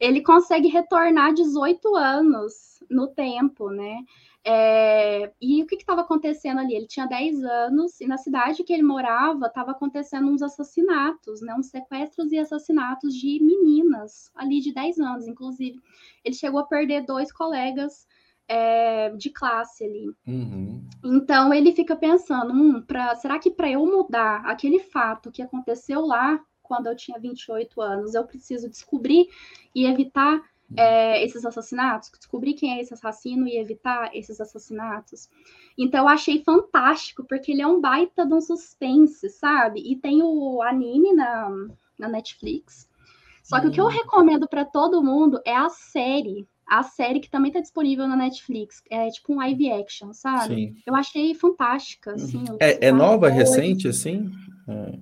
ele 0.00 0.22
consegue 0.22 0.68
retornar 0.68 1.34
18 1.34 1.94
anos 1.94 2.82
no 2.90 3.06
tempo, 3.08 3.68
né? 3.68 3.98
É, 4.48 5.32
e 5.42 5.60
o 5.60 5.66
que 5.66 5.74
estava 5.74 6.02
acontecendo 6.02 6.60
ali? 6.60 6.76
Ele 6.76 6.86
tinha 6.86 7.04
10 7.04 7.42
anos 7.42 8.00
e 8.00 8.06
na 8.06 8.16
cidade 8.16 8.62
que 8.62 8.72
ele 8.72 8.82
morava 8.82 9.46
estava 9.46 9.72
acontecendo 9.72 10.28
uns 10.28 10.40
assassinatos, 10.40 11.40
né? 11.40 11.52
Uns 11.58 11.66
sequestros 11.66 12.30
e 12.30 12.38
assassinatos 12.38 13.12
de 13.12 13.42
meninas 13.42 14.30
ali 14.36 14.60
de 14.60 14.72
10 14.72 15.00
anos, 15.00 15.26
inclusive. 15.26 15.80
Ele 16.24 16.34
chegou 16.34 16.60
a 16.60 16.66
perder 16.66 17.04
dois 17.04 17.32
colegas 17.32 18.06
é, 18.46 19.10
de 19.16 19.30
classe 19.30 19.84
ali. 19.84 20.14
Uhum. 20.24 20.88
Então 21.04 21.52
ele 21.52 21.72
fica 21.72 21.96
pensando: 21.96 22.52
hum, 22.52 22.80
pra, 22.82 23.16
será 23.16 23.40
que 23.40 23.50
para 23.50 23.68
eu 23.68 23.84
mudar 23.84 24.46
aquele 24.46 24.78
fato 24.78 25.32
que 25.32 25.42
aconteceu 25.42 26.06
lá 26.06 26.40
quando 26.62 26.86
eu 26.86 26.94
tinha 26.94 27.18
28 27.18 27.80
anos, 27.80 28.14
eu 28.14 28.24
preciso 28.24 28.68
descobrir 28.68 29.28
e 29.74 29.86
evitar 29.86 30.40
é, 30.74 31.22
esses 31.22 31.44
assassinatos, 31.44 32.10
descobrir 32.10 32.54
quem 32.54 32.72
é 32.72 32.80
esse 32.80 32.94
assassino 32.94 33.46
e 33.46 33.58
evitar 33.58 34.10
esses 34.14 34.40
assassinatos. 34.40 35.28
Então 35.78 36.00
eu 36.00 36.08
achei 36.08 36.42
fantástico, 36.42 37.24
porque 37.24 37.52
ele 37.52 37.62
é 37.62 37.66
um 37.66 37.80
baita 37.80 38.26
de 38.26 38.32
um 38.32 38.40
suspense, 38.40 39.28
sabe? 39.28 39.80
E 39.80 39.96
tem 39.96 40.22
o 40.22 40.62
anime 40.62 41.12
na, 41.12 41.50
na 41.98 42.08
Netflix. 42.08 42.88
Só 43.42 43.60
que 43.60 43.68
o 43.68 43.70
que 43.70 43.80
eu 43.80 43.84
hum. 43.84 43.90
recomendo 43.90 44.48
para 44.48 44.64
todo 44.64 45.02
mundo 45.02 45.40
é 45.44 45.54
a 45.54 45.68
série. 45.68 46.48
A 46.66 46.82
série 46.82 47.20
que 47.20 47.30
também 47.30 47.50
está 47.50 47.60
disponível 47.60 48.08
na 48.08 48.16
Netflix. 48.16 48.82
É 48.90 49.08
tipo 49.08 49.32
um 49.32 49.36
live 49.36 49.70
action, 49.70 50.12
sabe? 50.12 50.54
Sim. 50.54 50.76
Eu 50.84 50.96
achei 50.96 51.32
fantástica, 51.32 52.14
assim. 52.14 52.42
É, 52.58 52.88
é 52.88 52.92
nova, 52.92 53.28
recente, 53.28 53.86
assim? 53.86 54.32
É. 54.66 54.98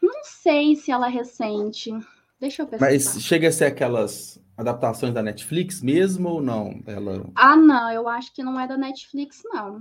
Não 0.00 0.22
sei 0.22 0.76
se 0.76 0.92
ela 0.92 1.08
é 1.08 1.10
recente. 1.10 1.90
Deixa 2.38 2.62
eu 2.62 2.68
pensar. 2.68 2.86
Mas 2.86 3.20
chega 3.20 3.48
a 3.48 3.52
ser 3.52 3.64
aquelas 3.64 4.38
adaptações 4.56 5.12
da 5.12 5.22
Netflix 5.22 5.82
mesmo 5.82 6.28
ou 6.28 6.42
não? 6.42 6.82
Ela... 6.86 7.28
Ah, 7.34 7.56
não, 7.56 7.90
eu 7.90 8.08
acho 8.08 8.32
que 8.34 8.42
não 8.42 8.58
é 8.58 8.66
da 8.66 8.76
Netflix, 8.76 9.42
não. 9.44 9.80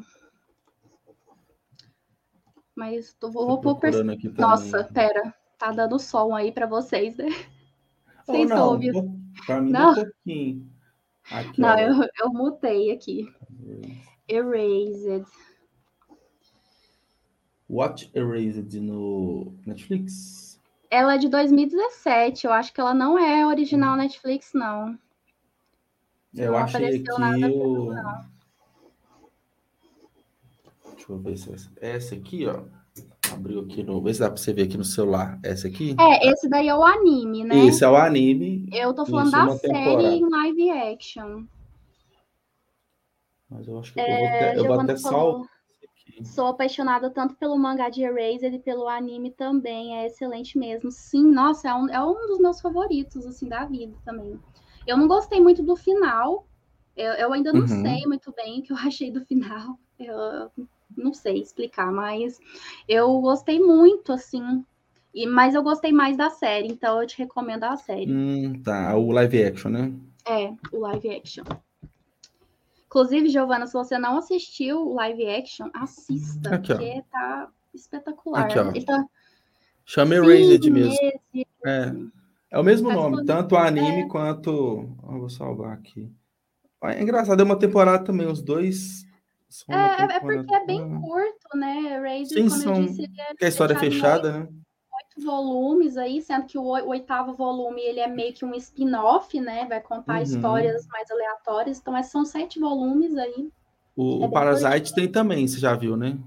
Mas 2.76 3.14
tô, 3.14 3.32
vou, 3.32 3.62
vou 3.62 3.80
pers... 3.80 3.96
Nossa, 4.38 4.84
pera, 4.94 5.34
tá 5.58 5.72
dando 5.72 5.98
som 5.98 6.36
aí 6.36 6.52
para 6.52 6.66
vocês, 6.66 7.16
né? 7.16 7.28
Vocês 8.26 8.52
oh, 8.52 8.56
não, 8.56 8.70
ouvem? 8.70 8.92
Pra 9.46 9.62
mim 9.62 9.72
não. 9.72 9.92
um 9.92 9.96
pouquinho. 9.96 10.70
Aqui, 11.32 11.62
não, 11.62 11.80
eu, 11.80 12.08
eu 12.22 12.30
mutei 12.32 12.92
aqui. 12.92 13.32
Erased. 14.28 15.26
Watch 17.70 18.12
Erased 18.14 18.80
no 18.80 19.56
Netflix? 19.66 20.55
Ela 20.89 21.15
é 21.15 21.17
de 21.17 21.30
2017. 21.30 22.45
Eu 22.45 22.54
acho 22.54 22.74
que 22.74 22.80
ela 22.80 22.93
não 22.93 23.17
é 23.17 23.45
original 23.45 23.93
hum. 23.93 23.98
Netflix, 23.98 24.52
não. 24.54 24.98
Eu 26.34 26.52
não 26.52 26.60
achei 26.60 27.04
que 27.04 27.12
o... 27.12 27.93
Deixa 30.95 31.12
eu 31.12 31.17
ver 31.19 31.38
se 31.38 31.54
essa... 31.54 31.71
essa 31.80 32.15
aqui, 32.15 32.45
ó. 32.45 32.63
Abriu 33.32 33.62
aqui 33.62 33.84
no. 33.84 34.02
Vê 34.02 34.13
se 34.13 34.19
dá 34.19 34.30
pra 34.30 34.38
você 34.38 34.54
ver 34.54 34.63
aqui 34.63 34.78
no 34.78 34.84
celular. 34.84 35.39
Essa 35.43 35.67
aqui? 35.67 35.95
É, 36.00 36.30
esse 36.30 36.48
daí 36.48 36.67
é 36.67 36.76
o 36.76 36.84
anime, 36.84 37.43
né? 37.43 37.58
Esse 37.65 37.84
é 37.84 37.89
o 37.89 37.95
anime. 37.95 38.69
Eu 38.71 38.93
tô 38.93 39.06
falando 39.06 39.32
da 39.32 39.50
série 39.58 40.19
em 40.19 40.30
live 40.30 40.71
action. 40.71 41.45
Mas 43.50 43.67
eu 43.67 43.80
acho 43.80 43.93
que 43.93 44.00
é, 44.00 44.52
eu 44.58 44.63
vou, 44.63 44.63
eu 44.63 44.67
vou 44.67 44.82
até. 44.82 44.95
Sou 46.23 46.47
apaixonada 46.47 47.10
tanto 47.10 47.36
pelo 47.36 47.58
mangá 47.58 47.89
de 47.89 48.04
Erased 48.04 48.56
e 48.56 48.60
pelo 48.60 48.88
anime 48.88 49.32
também. 49.32 49.97
É 49.97 50.06
excelente 50.08 50.58
mesmo. 50.58 50.91
Sim, 50.91 51.32
nossa, 51.32 51.69
é 51.69 51.73
um, 51.73 51.89
é 51.89 52.04
um 52.04 52.28
dos 52.28 52.39
meus 52.39 52.62
favoritos, 52.62 53.25
assim, 53.25 53.47
da 53.47 53.65
vida 53.65 53.95
também. 54.06 54.39
Eu 54.88 54.97
não 54.97 55.08
gostei 55.08 55.41
muito 55.41 55.62
do 55.63 55.75
final. 55.75 56.47
Eu, 56.95 57.13
eu 57.13 57.34
ainda 57.34 57.51
não 57.51 57.62
uhum. 57.62 57.67
sei 57.67 58.06
muito 58.06 58.34
bem 58.34 58.60
o 58.60 58.63
que 58.63 58.71
eu 58.71 58.78
achei 58.86 59.12
do 59.12 59.25
final. 59.25 59.78
Eu 59.99 60.51
não 60.95 61.13
sei 61.13 61.39
explicar, 61.39 61.91
mas 61.91 62.39
eu 62.88 63.19
gostei 63.19 63.60
muito, 63.60 64.13
assim. 64.13 64.63
E, 65.13 65.25
mas 65.25 65.56
eu 65.56 65.63
gostei 65.63 65.91
mais 65.93 66.17
da 66.17 66.30
série, 66.30 66.67
então 66.67 67.01
eu 67.01 67.08
te 67.08 67.17
recomendo 67.17 67.63
a 67.63 67.78
série. 67.78 68.12
Hum, 68.12 68.62
tá, 68.62 68.95
o 68.95 69.12
live 69.12 69.43
action, 69.43 69.71
né? 69.71 69.93
É, 70.28 70.54
o 70.71 70.80
live 70.80 71.10
action. 71.10 71.43
Inclusive, 72.96 73.28
Giovana, 73.28 73.68
se 73.68 73.74
você 73.74 74.00
não 74.00 74.18
assistiu 74.18 74.94
live 74.94 75.28
action, 75.28 75.70
assista, 75.74 76.56
Aqui, 76.56 76.74
porque 76.74 77.04
tá 77.12 77.50
espetacular. 77.74 78.46
Aqui, 78.46 78.58
ó. 78.58 78.70
Ele 78.70 78.86
tá... 78.86 79.06
Chama 79.84 80.16
Erased 80.16 80.72
mesmo. 80.72 80.96
É. 81.66 81.94
é 82.52 82.58
o 82.58 82.64
mesmo 82.64 82.88
tá 82.88 82.96
nome, 82.96 83.26
tanto 83.26 83.58
anime 83.58 84.04
é... 84.04 84.08
quanto. 84.08 84.88
Eu 85.04 85.20
vou 85.20 85.30
salvar 85.30 85.74
aqui. 85.74 86.10
É 86.86 87.02
engraçado, 87.02 87.42
é 87.42 87.44
uma 87.44 87.60
temporada 87.60 88.02
também, 88.02 88.28
os 88.28 88.42
dois. 88.42 89.04
É, 89.68 90.04
é 90.16 90.20
porque 90.22 90.56
é 90.56 90.66
bem 90.66 91.02
curto, 91.02 91.58
né? 91.58 91.96
Erased, 91.98 92.30
Sim, 92.30 92.48
como 92.48 92.62
são... 92.62 92.76
eu 92.78 92.86
disse, 92.86 93.02
ele 93.02 93.22
é, 93.22 93.34
é 93.42 93.46
a 93.46 93.50
história 93.50 93.78
fechada, 93.78 94.40
né? 94.40 94.48
Volumes 95.17 95.97
aí, 95.97 96.21
sendo 96.21 96.45
que 96.45 96.58
o, 96.58 96.63
oitavo 96.63 97.34
volume 97.34 97.82
ele 97.82 97.99
é 97.99 98.08
meio 98.08 98.34
que 98.34 98.43
um 98.43 98.54
spin-off, 98.56 99.39
né? 99.39 99.65
Vai 99.67 99.82
contar 99.82 100.17
uhum. 100.17 100.23
histórias 100.23 100.88
mais 100.88 101.10
aleatórias. 101.10 101.80
Então, 101.80 102.01
são 102.04 102.25
sete 102.25 102.60
volumes 102.60 103.15
aí. 103.17 103.49
O, 103.95 104.23
é 104.23 104.28
o 104.28 104.30
Parasite 104.30 104.93
tem 104.93 105.10
também, 105.10 105.47
você 105.47 105.60
já 105.60 105.73
viu, 105.75 105.95
né? 105.95 106.17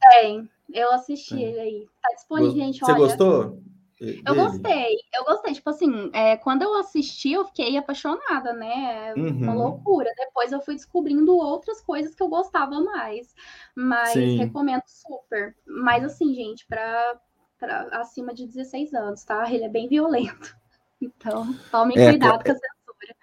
Tem. 0.00 0.48
Eu 0.72 0.92
assisti 0.92 1.40
ele 1.40 1.58
aí. 1.58 1.86
Tá 2.02 2.14
disponível, 2.14 2.54
gente. 2.54 2.80
Você 2.80 2.92
olha, 2.92 3.00
gostou? 3.00 3.62
Eu 3.98 4.34
gostei, 4.34 4.94
eu 5.14 5.24
gostei. 5.24 5.54
Tipo 5.54 5.70
assim, 5.70 6.10
é, 6.12 6.36
quando 6.36 6.62
eu 6.62 6.74
assisti, 6.74 7.32
eu 7.32 7.46
fiquei 7.46 7.78
apaixonada, 7.78 8.52
né? 8.52 9.14
Uhum. 9.16 9.42
Uma 9.42 9.54
loucura. 9.54 10.10
Depois 10.16 10.52
eu 10.52 10.60
fui 10.60 10.74
descobrindo 10.74 11.34
outras 11.34 11.80
coisas 11.80 12.14
que 12.14 12.22
eu 12.22 12.28
gostava 12.28 12.78
mais. 12.80 13.34
Mas 13.74 14.10
Sim. 14.10 14.36
recomendo 14.36 14.82
super. 14.86 15.56
Mas 15.66 16.04
assim, 16.04 16.34
gente, 16.34 16.66
para 16.66 17.18
pra, 17.58 17.82
acima 17.92 18.34
de 18.34 18.46
16 18.46 18.94
anos, 18.94 19.24
tá? 19.24 19.52
Ele 19.52 19.64
é 19.64 19.68
bem 19.68 19.88
violento. 19.88 20.56
Então, 20.98 21.54
tomem 21.70 21.98
é, 21.98 22.08
cuidado 22.08 22.42
com 22.42 22.52
a 22.52 22.54
censura. 22.54 23.16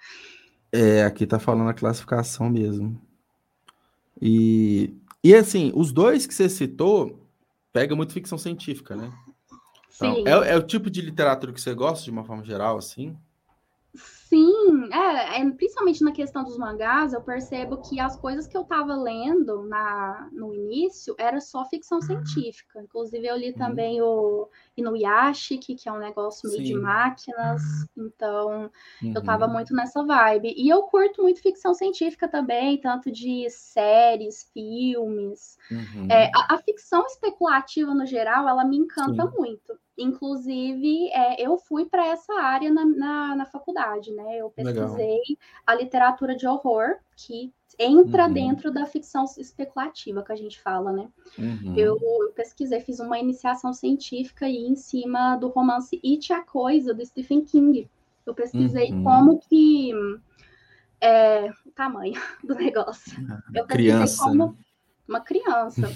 É, 0.71 1.03
aqui 1.03 1.25
tá 1.25 1.39
falando 1.39 1.67
a 1.69 1.73
classificação 1.73 2.47
mesmo. 2.47 3.01
E, 4.21 4.95
e 5.23 5.33
assim, 5.33 5.71
os 5.73 5.91
dois 5.91 6.27
que 6.27 6.35
você 6.35 6.47
citou 6.47 7.27
pega 7.73 7.95
muito 7.95 8.13
ficção 8.13 8.37
científica, 8.37 8.95
né? 8.95 9.11
Então, 9.95 10.15
Sim. 10.15 10.23
É, 10.27 10.51
é 10.51 10.55
o 10.55 10.61
tipo 10.61 10.87
de 10.89 11.01
literatura 11.01 11.51
que 11.51 11.59
você 11.59 11.73
gosta 11.73 12.03
de 12.05 12.11
uma 12.11 12.23
forma 12.23 12.43
geral, 12.43 12.77
assim? 12.77 13.17
Sim, 14.33 14.89
é, 14.91 15.41
é, 15.41 15.51
principalmente 15.51 16.03
na 16.03 16.11
questão 16.11 16.43
dos 16.43 16.57
mangás, 16.57 17.13
eu 17.13 17.21
percebo 17.21 17.77
que 17.77 17.99
as 17.99 18.17
coisas 18.17 18.47
que 18.47 18.57
eu 18.57 18.63
estava 18.63 18.95
lendo 18.95 19.61
na, 19.67 20.27
no 20.31 20.51
início 20.51 21.13
era 21.19 21.39
só 21.39 21.63
ficção 21.65 22.01
científica. 22.01 22.81
Inclusive, 22.81 23.27
eu 23.27 23.37
li 23.37 23.51
uhum. 23.51 23.55
também 23.55 24.01
o 24.01 24.49
Inuyasha, 24.75 25.55
que, 25.59 25.75
que 25.75 25.87
é 25.87 25.91
um 25.91 25.99
negócio 25.99 26.49
meio 26.49 26.65
Sim. 26.65 26.73
de 26.73 26.73
máquinas. 26.73 27.61
Então, 27.95 28.71
uhum. 29.03 29.13
eu 29.13 29.19
estava 29.19 29.47
muito 29.47 29.71
nessa 29.75 30.03
vibe. 30.03 30.51
E 30.57 30.67
eu 30.67 30.81
curto 30.81 31.21
muito 31.21 31.39
ficção 31.39 31.75
científica 31.75 32.27
também, 32.27 32.81
tanto 32.81 33.11
de 33.11 33.47
séries, 33.51 34.49
filmes. 34.51 35.59
Uhum. 35.69 36.07
É, 36.09 36.31
a, 36.35 36.55
a, 36.55 36.57
ficção 36.57 37.05
especulativa, 37.05 37.93
no 37.93 38.07
geral, 38.07 38.49
ela 38.49 38.65
me 38.65 38.77
encanta 38.77 39.27
Sim. 39.27 39.37
muito. 39.37 39.77
Inclusive, 39.97 41.09
é, 41.11 41.45
eu 41.45 41.57
fui 41.57 41.85
para 41.85 42.07
essa 42.07 42.33
área 42.33 42.71
na, 42.71 42.83
na, 42.83 43.35
na, 43.35 43.45
faculdade, 43.45 44.11
né? 44.11 44.37
Eu 44.37 44.49
pesquisei 44.49 45.19
Legal. 45.19 45.37
a 45.67 45.75
literatura 45.75 46.35
de 46.35 46.47
horror, 46.47 46.95
que 47.15 47.53
entra 47.77 48.25
uhum. 48.25 48.33
dentro 48.33 48.71
da 48.71 48.85
ficção 48.85 49.25
especulativa 49.37 50.23
que 50.23 50.31
a 50.31 50.35
gente 50.35 50.59
fala, 50.59 50.91
né? 50.91 51.09
Uhum. 51.37 51.75
Eu, 51.77 51.99
eu, 52.01 52.31
pesquisei, 52.35 52.79
fiz 52.79 52.99
uma 52.99 53.19
iniciação 53.19 53.71
científica 53.71 54.45
aí 54.47 54.65
em 54.65 54.75
cima 54.75 55.35
do 55.35 55.47
romance 55.47 55.99
It 56.03 56.33
a 56.33 56.41
Coisa, 56.41 56.93
do 56.93 57.05
Stephen 57.05 57.43
King. 57.43 57.89
Eu 58.25 58.33
pesquisei 58.33 58.91
uhum. 58.91 59.03
como 59.03 59.39
que 59.39 59.91
é, 60.99 61.51
o 61.65 61.71
tamanho 61.71 62.19
do 62.43 62.55
negócio. 62.55 63.13
Eu 63.53 63.65
pesquisei 63.67 63.91
Criança. 63.91 64.23
como? 64.23 64.57
Uma 65.13 65.21
criança. 65.21 65.89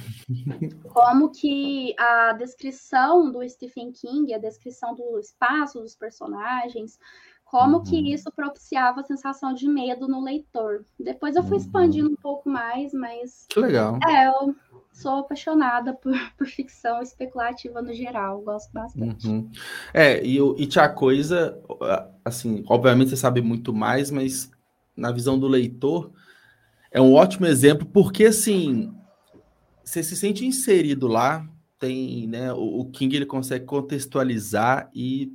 Como 0.94 1.32
que 1.32 1.96
a 1.98 2.34
descrição 2.34 3.32
do 3.32 3.48
Stephen 3.50 3.92
King, 3.92 4.34
a 4.34 4.38
descrição 4.38 4.94
do 4.94 5.20
espaço 5.20 5.80
dos 5.80 5.96
personagens, 5.96 7.00
como 7.44 7.78
uhum. 7.78 7.84
que 7.84 8.14
isso 8.14 8.32
propiciava 8.32 9.02
a 9.02 9.04
sensação 9.04 9.54
de 9.54 9.68
medo 9.68 10.08
no 10.08 10.22
leitor. 10.22 10.84
Depois 11.00 11.36
eu 11.36 11.44
fui 11.44 11.54
uhum. 11.54 11.64
expandindo 11.64 12.10
um 12.10 12.16
pouco 12.16 12.50
mais, 12.50 12.94
mas. 12.94 13.46
Que 13.50 13.60
legal. 13.60 13.98
É, 14.08 14.28
eu 14.28 14.56
sou 14.92 15.20
apaixonada 15.20 15.94
por, 15.94 16.14
por 16.38 16.46
ficção 16.46 17.02
especulativa 17.02 17.82
no 17.82 17.94
geral, 17.94 18.42
gosto 18.42 18.72
bastante. 18.72 19.28
Uhum. 19.28 19.50
É, 19.94 20.24
e, 20.24 20.38
e 20.38 20.68
tinha 20.68 20.90
coisa, 20.90 21.60
assim, 22.24 22.64
obviamente 22.68 23.10
você 23.10 23.18
sabe 23.18 23.42
muito 23.42 23.74
mais, 23.74 24.12
mas 24.12 24.52
na 24.96 25.12
visão 25.12 25.40
do 25.40 25.48
leitor, 25.48 26.12
é 26.92 27.00
um 27.00 27.14
ótimo 27.14 27.46
exemplo, 27.46 27.86
porque 27.86 28.26
assim, 28.26 28.92
você 29.88 30.04
se 30.04 30.18
sente 30.18 30.46
inserido 30.46 31.08
lá, 31.08 31.48
tem, 31.80 32.28
né, 32.28 32.52
o, 32.52 32.82
o 32.82 32.86
King 32.92 33.16
ele 33.16 33.26
consegue 33.26 33.66
contextualizar 33.66 34.90
e 34.94 35.32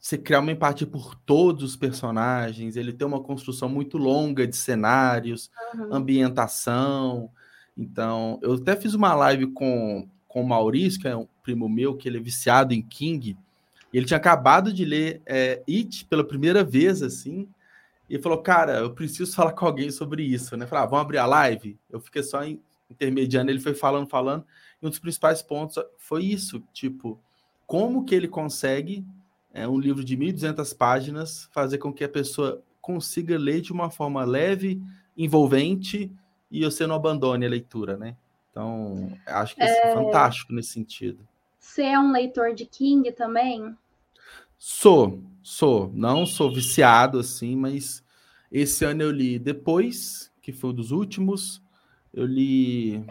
você 0.00 0.16
criar 0.16 0.40
uma 0.40 0.52
empatia 0.52 0.86
por 0.86 1.14
todos 1.14 1.64
os 1.64 1.76
personagens, 1.76 2.76
ele 2.76 2.92
tem 2.92 3.06
uma 3.06 3.20
construção 3.20 3.68
muito 3.68 3.98
longa 3.98 4.46
de 4.46 4.54
cenários, 4.54 5.50
uhum. 5.74 5.94
ambientação. 5.94 7.30
Então, 7.76 8.38
eu 8.42 8.54
até 8.54 8.76
fiz 8.76 8.94
uma 8.94 9.12
live 9.14 9.48
com, 9.48 10.06
com 10.28 10.42
o 10.42 10.46
Maurício, 10.46 11.00
que 11.00 11.08
é 11.08 11.16
um 11.16 11.26
primo 11.42 11.68
meu, 11.68 11.96
que 11.96 12.08
ele 12.08 12.18
é 12.18 12.20
viciado 12.20 12.72
em 12.72 12.82
King, 12.82 13.36
e 13.92 13.96
ele 13.96 14.06
tinha 14.06 14.18
acabado 14.18 14.72
de 14.72 14.84
ler 14.84 15.20
é, 15.26 15.62
It 15.68 16.04
pela 16.04 16.22
primeira 16.22 16.62
vez, 16.62 17.02
assim, 17.02 17.48
e 18.08 18.18
falou, 18.20 18.38
cara, 18.38 18.78
eu 18.78 18.90
preciso 18.94 19.34
falar 19.34 19.52
com 19.52 19.66
alguém 19.66 19.90
sobre 19.90 20.22
isso, 20.22 20.56
né? 20.56 20.64
Falei, 20.66 20.84
ah, 20.84 20.88
vamos 20.88 21.04
abrir 21.04 21.18
a 21.18 21.26
live? 21.26 21.76
Eu 21.90 21.98
fiquei 21.98 22.22
só 22.22 22.44
em, 22.44 22.60
intermediando, 22.94 23.50
ele 23.50 23.60
foi 23.60 23.74
falando, 23.74 24.08
falando, 24.08 24.44
e 24.80 24.86
um 24.86 24.90
dos 24.90 24.98
principais 24.98 25.42
pontos 25.42 25.82
foi 25.98 26.24
isso, 26.24 26.62
tipo, 26.72 27.20
como 27.66 28.04
que 28.04 28.14
ele 28.14 28.28
consegue, 28.28 29.04
é, 29.52 29.66
um 29.68 29.78
livro 29.78 30.04
de 30.04 30.16
1.200 30.16 30.76
páginas, 30.76 31.48
fazer 31.52 31.78
com 31.78 31.92
que 31.92 32.04
a 32.04 32.08
pessoa 32.08 32.62
consiga 32.80 33.38
ler 33.38 33.60
de 33.60 33.72
uma 33.72 33.90
forma 33.90 34.24
leve, 34.24 34.80
envolvente, 35.16 36.10
e 36.50 36.64
você 36.64 36.86
não 36.86 36.94
abandone 36.94 37.46
a 37.46 37.48
leitura, 37.48 37.96
né? 37.96 38.16
Então, 38.50 39.12
acho 39.26 39.56
que 39.56 39.62
é, 39.62 39.90
é 39.90 39.94
fantástico 39.94 40.52
nesse 40.52 40.70
sentido. 40.70 41.26
Você 41.58 41.82
é 41.82 41.98
um 41.98 42.12
leitor 42.12 42.54
de 42.54 42.66
King 42.66 43.10
também? 43.10 43.76
Sou, 44.56 45.20
sou. 45.42 45.90
Não 45.92 46.24
sou 46.24 46.52
viciado 46.52 47.18
assim, 47.18 47.56
mas 47.56 48.04
esse 48.52 48.84
ano 48.84 49.02
eu 49.02 49.10
li 49.10 49.38
depois, 49.38 50.30
que 50.40 50.52
foi 50.52 50.70
um 50.70 50.74
dos 50.74 50.92
últimos. 50.92 51.60
Eu 52.14 52.24
li 52.26 53.04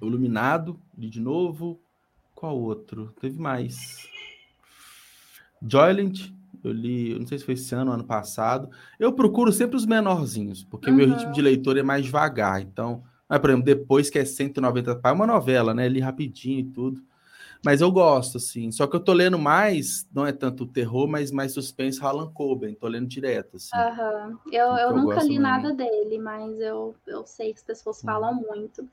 Iluminado, 0.00 0.80
li 0.96 1.08
de 1.08 1.20
novo. 1.20 1.80
Qual 2.34 2.56
outro? 2.56 3.12
Teve 3.20 3.38
mais. 3.38 4.08
Joyland, 5.60 6.34
eu 6.62 6.72
li, 6.72 7.10
eu 7.10 7.18
não 7.18 7.26
sei 7.26 7.38
se 7.38 7.44
foi 7.44 7.54
esse 7.54 7.74
ano 7.74 7.90
ou 7.90 7.94
ano 7.94 8.04
passado. 8.04 8.70
Eu 8.98 9.12
procuro 9.12 9.52
sempre 9.52 9.76
os 9.76 9.84
menorzinhos, 9.84 10.62
porque 10.62 10.88
o 10.88 10.90
uhum. 10.92 10.96
meu 10.96 11.08
ritmo 11.08 11.32
de 11.32 11.42
leitura 11.42 11.80
é 11.80 11.82
mais 11.82 12.04
devagar. 12.04 12.62
Então, 12.62 13.02
mas, 13.28 13.40
por 13.40 13.50
exemplo, 13.50 13.66
depois 13.66 14.08
que 14.08 14.18
é 14.18 14.24
190 14.24 14.96
páginas, 14.96 15.04
é 15.04 15.12
uma 15.12 15.26
novela, 15.26 15.74
né? 15.74 15.88
Li 15.88 16.00
rapidinho 16.00 16.60
e 16.60 16.64
tudo. 16.64 17.02
Mas 17.64 17.80
eu 17.80 17.90
gosto, 17.90 18.36
assim. 18.36 18.70
Só 18.70 18.86
que 18.86 18.96
eu 18.96 19.00
tô 19.00 19.12
lendo 19.12 19.38
mais, 19.38 20.06
não 20.12 20.26
é 20.26 20.32
tanto 20.32 20.66
terror, 20.66 21.08
mas 21.08 21.30
mais 21.30 21.52
suspense 21.52 22.02
Alan 22.02 22.30
Coben. 22.32 22.74
Tô 22.74 22.86
lendo 22.86 23.06
direto, 23.06 23.56
assim. 23.56 23.76
Uhum. 23.76 24.38
Eu, 24.52 24.66
eu, 24.66 24.76
eu 24.76 24.96
nunca 24.96 25.22
li 25.22 25.38
nada 25.38 25.72
dele, 25.72 26.18
mas 26.18 26.58
eu, 26.60 26.94
eu 27.06 27.26
sei 27.26 27.52
que 27.52 27.58
as 27.58 27.64
pessoas 27.64 28.00
falam 28.00 28.34
muito. 28.34 28.88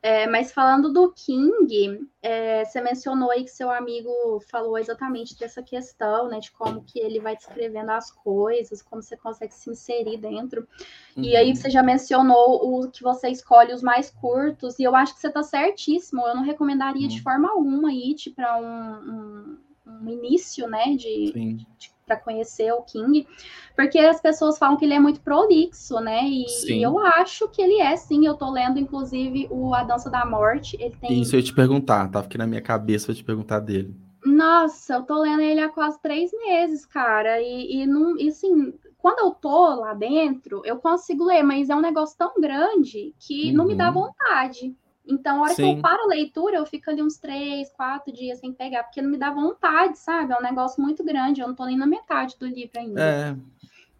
É, 0.00 0.28
mas 0.28 0.52
falando 0.52 0.92
do 0.92 1.12
King, 1.12 2.08
é, 2.22 2.64
você 2.64 2.80
mencionou 2.80 3.32
aí 3.32 3.42
que 3.42 3.50
seu 3.50 3.70
amigo 3.70 4.10
falou 4.48 4.78
exatamente 4.78 5.36
dessa 5.36 5.60
questão, 5.60 6.28
né? 6.28 6.38
De 6.38 6.52
como 6.52 6.84
que 6.84 7.00
ele 7.00 7.18
vai 7.18 7.36
descrevendo 7.36 7.90
as 7.90 8.10
coisas, 8.10 8.80
como 8.80 9.02
você 9.02 9.16
consegue 9.16 9.52
se 9.52 9.70
inserir 9.70 10.16
dentro. 10.18 10.68
Uhum. 11.16 11.24
E 11.24 11.36
aí 11.36 11.54
você 11.54 11.68
já 11.68 11.82
mencionou 11.82 12.80
o 12.80 12.90
que 12.90 13.02
você 13.02 13.28
escolhe 13.28 13.72
os 13.72 13.82
mais 13.82 14.10
curtos, 14.10 14.78
e 14.78 14.84
eu 14.84 14.94
acho 14.94 15.14
que 15.14 15.20
você 15.20 15.28
está 15.28 15.42
certíssimo. 15.42 16.26
Eu 16.26 16.36
não 16.36 16.42
recomendaria 16.44 17.02
uhum. 17.02 17.08
de 17.08 17.20
forma 17.20 17.50
alguma 17.50 17.92
ir 17.92 18.14
para 18.36 18.56
um, 18.56 19.10
um, 19.10 19.58
um, 19.86 20.08
início, 20.08 20.68
né? 20.68 20.94
de, 20.94 21.32
de 21.76 21.97
para 22.08 22.16
conhecer 22.16 22.72
o 22.72 22.82
King, 22.82 23.28
porque 23.76 23.98
as 23.98 24.20
pessoas 24.20 24.58
falam 24.58 24.76
que 24.76 24.84
ele 24.84 24.94
é 24.94 24.98
muito 24.98 25.20
prolixo, 25.20 26.00
né? 26.00 26.24
E, 26.24 26.46
e, 26.66 26.82
eu 26.82 26.98
acho 26.98 27.48
que 27.48 27.62
ele 27.62 27.80
é, 27.80 27.94
sim. 27.96 28.26
Eu 28.26 28.34
tô 28.34 28.50
lendo, 28.50 28.78
inclusive, 28.78 29.46
o 29.50 29.74
A 29.74 29.84
Dança 29.84 30.10
da 30.10 30.26
Morte. 30.26 30.76
Ele 30.80 30.96
tem... 31.00 31.20
Isso 31.20 31.36
eu 31.36 31.40
ia 31.40 31.44
te 31.44 31.54
perguntar, 31.54 32.10
tava 32.10 32.26
aqui 32.26 32.36
na 32.36 32.46
minha 32.46 32.62
cabeça 32.62 33.10
eu 33.10 33.14
te 33.14 33.22
perguntar 33.22 33.60
dele. 33.60 33.94
Nossa, 34.24 34.94
eu 34.94 35.02
tô 35.02 35.20
lendo 35.20 35.42
ele 35.42 35.60
há 35.60 35.68
quase 35.68 36.00
três 36.02 36.32
meses, 36.32 36.84
cara. 36.84 37.40
E, 37.40 37.82
e, 37.82 37.86
não, 37.86 38.18
e 38.18 38.28
assim, 38.28 38.74
quando 38.96 39.20
eu 39.20 39.30
tô 39.30 39.74
lá 39.76 39.94
dentro, 39.94 40.62
eu 40.64 40.78
consigo 40.78 41.24
ler, 41.24 41.42
mas 41.42 41.70
é 41.70 41.76
um 41.76 41.80
negócio 41.80 42.16
tão 42.18 42.34
grande 42.40 43.14
que 43.18 43.50
uhum. 43.50 43.56
não 43.56 43.66
me 43.66 43.76
dá 43.76 43.88
uhum. 43.88 43.94
vontade. 43.94 44.74
Então, 45.08 45.38
a 45.38 45.42
hora 45.42 45.54
Sim. 45.54 45.62
que 45.62 45.78
eu 45.78 45.82
paro 45.82 46.02
a 46.02 46.06
leitura, 46.06 46.56
eu 46.58 46.66
fico 46.66 46.90
ali 46.90 47.02
uns 47.02 47.16
três, 47.16 47.70
quatro 47.70 48.12
dias 48.12 48.38
sem 48.38 48.52
pegar, 48.52 48.84
porque 48.84 49.00
não 49.00 49.10
me 49.10 49.16
dá 49.16 49.30
vontade, 49.30 49.98
sabe? 49.98 50.34
É 50.34 50.36
um 50.36 50.42
negócio 50.42 50.82
muito 50.82 51.02
grande, 51.02 51.40
eu 51.40 51.48
não 51.48 51.54
tô 51.54 51.64
nem 51.64 51.78
na 51.78 51.86
metade 51.86 52.36
do 52.38 52.46
livro 52.46 52.78
ainda. 52.78 53.02
É. 53.02 53.36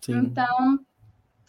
Sim. 0.02 0.18
Então, 0.18 0.78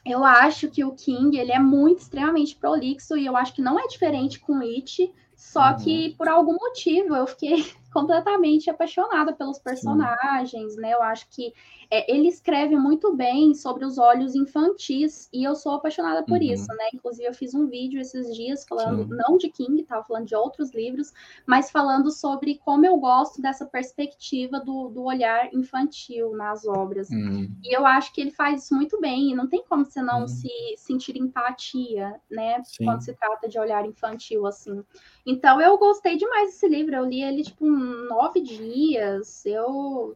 eu 0.05 0.23
acho 0.23 0.69
que 0.69 0.83
o 0.83 0.93
King, 0.93 1.37
ele 1.37 1.51
é 1.51 1.59
muito, 1.59 1.99
extremamente 1.99 2.55
prolixo, 2.55 3.17
e 3.17 3.25
eu 3.25 3.35
acho 3.35 3.53
que 3.53 3.61
não 3.61 3.77
é 3.77 3.85
diferente 3.87 4.39
com 4.39 4.59
It, 4.61 5.13
só 5.35 5.71
uhum. 5.71 5.77
que 5.77 6.15
por 6.17 6.27
algum 6.27 6.53
motivo 6.53 7.15
eu 7.15 7.27
fiquei 7.27 7.65
completamente 7.91 8.69
apaixonada 8.69 9.33
pelos 9.33 9.59
personagens, 9.59 10.73
Sim. 10.73 10.81
né? 10.81 10.93
Eu 10.93 11.03
acho 11.03 11.27
que 11.29 11.53
é, 11.91 12.11
ele 12.13 12.27
escreve 12.27 12.77
muito 12.77 13.15
bem 13.15 13.55
sobre 13.55 13.83
os 13.83 13.97
olhos 13.97 14.35
infantis 14.35 15.27
e 15.33 15.43
eu 15.43 15.55
sou 15.55 15.73
apaixonada 15.73 16.23
por 16.23 16.37
uhum. 16.37 16.43
isso, 16.43 16.67
né? 16.67 16.89
Inclusive, 16.93 17.27
eu 17.27 17.33
fiz 17.33 17.55
um 17.55 17.65
vídeo 17.65 17.99
esses 17.99 18.35
dias 18.35 18.63
falando, 18.67 19.03
Sim. 19.03 19.15
não 19.15 19.37
de 19.37 19.49
King, 19.49 19.83
tava 19.83 20.03
falando 20.03 20.27
de 20.27 20.35
outros 20.35 20.71
livros, 20.71 21.11
mas 21.47 21.71
falando 21.71 22.11
sobre 22.11 22.59
como 22.63 22.85
eu 22.85 22.95
gosto 22.97 23.41
dessa 23.41 23.65
perspectiva 23.65 24.59
do, 24.59 24.89
do 24.89 25.03
olhar 25.03 25.51
infantil 25.51 26.35
nas 26.35 26.63
obras. 26.67 27.09
Uhum. 27.09 27.51
E 27.63 27.75
eu 27.75 27.83
acho 27.85 28.13
que 28.13 28.21
ele 28.21 28.31
faz 28.31 28.63
isso 28.65 28.75
muito 28.75 29.01
bem, 29.01 29.31
e 29.31 29.35
não 29.35 29.47
tem 29.47 29.63
como 29.67 29.83
você 29.83 30.01
não 30.01 30.21
uhum. 30.21 30.27
se 30.27 30.49
sentir 30.77 31.17
empatia, 31.17 32.21
né? 32.29 32.61
Sim. 32.65 32.85
Quando 32.85 33.01
se 33.01 33.13
trata 33.15 33.49
de 33.49 33.57
olhar 33.57 33.83
infantil, 33.83 34.45
assim. 34.45 34.83
Então, 35.25 35.59
eu 35.59 35.75
gostei 35.79 36.17
demais 36.17 36.51
desse 36.51 36.67
livro, 36.67 36.95
eu 36.95 37.05
li 37.05 37.23
ele, 37.23 37.43
tipo, 37.43 37.65
nove 37.67 38.41
dias. 38.41 39.43
Eu 39.43 40.15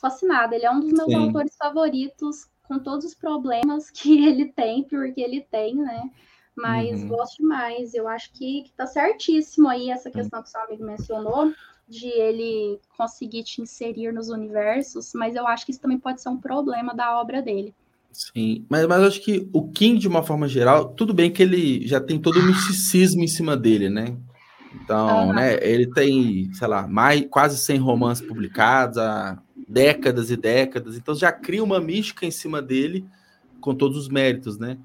fascinada. 0.00 0.54
Ele 0.54 0.66
é 0.66 0.70
um 0.70 0.80
dos 0.80 0.92
meus 0.92 1.08
Sim. 1.08 1.26
autores 1.26 1.56
favoritos, 1.56 2.46
com 2.64 2.78
todos 2.78 3.04
os 3.04 3.14
problemas 3.14 3.90
que 3.92 4.26
ele 4.26 4.46
tem, 4.46 4.84
porque 4.84 5.20
ele 5.20 5.40
tem, 5.50 5.74
né? 5.76 6.10
Mas 6.56 7.02
uhum. 7.02 7.08
gosto 7.08 7.38
demais. 7.38 7.94
Eu 7.94 8.08
acho 8.08 8.32
que, 8.32 8.62
que 8.62 8.72
tá 8.72 8.86
certíssimo 8.86 9.68
aí 9.68 9.90
essa 9.90 10.10
questão 10.10 10.42
que 10.42 10.48
o 10.48 10.50
seu 10.50 10.60
amigo 10.62 10.84
mencionou, 10.84 11.52
de 11.88 12.08
ele 12.08 12.80
conseguir 12.96 13.44
te 13.44 13.62
inserir 13.62 14.12
nos 14.12 14.28
universos, 14.28 15.12
mas 15.14 15.36
eu 15.36 15.46
acho 15.46 15.64
que 15.64 15.70
isso 15.70 15.80
também 15.80 15.98
pode 15.98 16.20
ser 16.20 16.30
um 16.30 16.38
problema 16.38 16.94
da 16.94 17.20
obra 17.20 17.40
dele. 17.40 17.74
Sim, 18.10 18.64
mas, 18.70 18.86
mas 18.86 19.02
eu 19.02 19.08
acho 19.08 19.20
que 19.20 19.48
o 19.52 19.70
King, 19.70 19.98
de 19.98 20.08
uma 20.08 20.22
forma 20.22 20.48
geral, 20.48 20.88
tudo 20.88 21.12
bem 21.12 21.30
que 21.30 21.42
ele 21.42 21.86
já 21.86 22.00
tem 22.00 22.18
todo 22.18 22.40
o 22.40 22.42
misticismo 22.42 23.22
em 23.22 23.28
cima 23.28 23.54
dele, 23.54 23.90
né? 23.90 24.16
Então, 24.74 25.28
uhum. 25.28 25.34
né, 25.34 25.58
ele 25.62 25.90
tem, 25.90 26.50
sei 26.54 26.66
lá, 26.66 26.88
mais, 26.88 27.26
quase 27.30 27.58
100 27.58 27.78
romances 27.78 28.26
publicados, 28.26 28.98
a 28.98 29.38
décadas 29.68 30.30
e 30.30 30.36
décadas, 30.36 30.96
então 30.96 31.14
já 31.14 31.32
cria 31.32 31.62
uma 31.62 31.80
mística 31.80 32.24
em 32.24 32.30
cima 32.30 32.62
dele 32.62 33.06
com 33.60 33.74
todos 33.74 33.96
os 33.96 34.08
méritos, 34.08 34.58
né? 34.58 34.78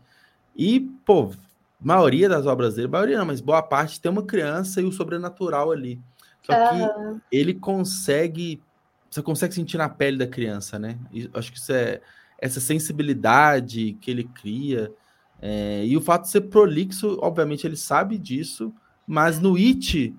E, 0.55 0.79
pô, 1.05 1.31
maioria 1.79 2.27
das 2.27 2.45
obras 2.45 2.75
dele, 2.75 2.87
maioria 2.87 3.17
não, 3.17 3.25
mas 3.25 3.41
boa 3.41 3.61
parte 3.61 4.01
tem 4.01 4.11
uma 4.11 4.23
criança 4.23 4.81
e 4.81 4.83
o 4.83 4.91
sobrenatural 4.91 5.71
ali. 5.71 5.99
Só 6.41 6.53
que 6.69 6.75
uhum. 6.75 7.21
ele 7.31 7.53
consegue, 7.53 8.61
você 9.09 9.21
consegue 9.21 9.53
sentir 9.53 9.77
na 9.77 9.87
pele 9.87 10.17
da 10.17 10.27
criança, 10.27 10.79
né? 10.79 10.97
E 11.11 11.29
acho 11.33 11.51
que 11.51 11.57
isso 11.59 11.71
é 11.71 12.01
essa 12.39 12.59
sensibilidade 12.59 13.97
que 14.01 14.09
ele 14.09 14.23
cria. 14.23 14.91
É, 15.39 15.85
e 15.85 15.95
o 15.95 16.01
fato 16.01 16.23
de 16.23 16.31
ser 16.31 16.41
prolixo, 16.41 17.17
obviamente 17.21 17.65
ele 17.65 17.77
sabe 17.77 18.17
disso, 18.17 18.73
mas 19.05 19.39
no 19.39 19.55
It 19.55 20.15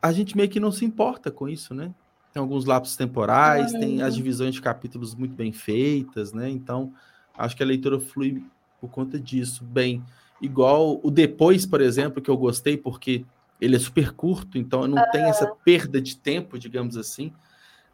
a 0.00 0.12
gente 0.12 0.36
meio 0.36 0.48
que 0.48 0.60
não 0.60 0.70
se 0.70 0.84
importa 0.84 1.30
com 1.30 1.48
isso, 1.48 1.74
né? 1.74 1.92
Tem 2.36 2.42
alguns 2.42 2.66
lapsos 2.66 2.96
temporais, 2.96 3.72
tem 3.72 4.02
as 4.02 4.14
divisões 4.14 4.54
de 4.54 4.60
capítulos 4.60 5.14
muito 5.14 5.34
bem 5.34 5.54
feitas, 5.54 6.34
né? 6.34 6.50
Então, 6.50 6.92
acho 7.34 7.56
que 7.56 7.62
a 7.62 7.66
leitura 7.66 7.98
flui 7.98 8.44
por 8.78 8.90
conta 8.90 9.18
disso 9.18 9.64
bem. 9.64 10.04
Igual 10.38 11.00
o 11.02 11.10
Depois, 11.10 11.64
por 11.64 11.80
exemplo, 11.80 12.20
que 12.20 12.30
eu 12.30 12.36
gostei 12.36 12.76
porque 12.76 13.24
ele 13.58 13.74
é 13.74 13.78
super 13.78 14.12
curto, 14.12 14.58
então 14.58 14.86
não 14.86 15.02
tem 15.10 15.22
essa 15.22 15.46
perda 15.64 15.98
de 15.98 16.14
tempo, 16.14 16.58
digamos 16.58 16.98
assim. 16.98 17.32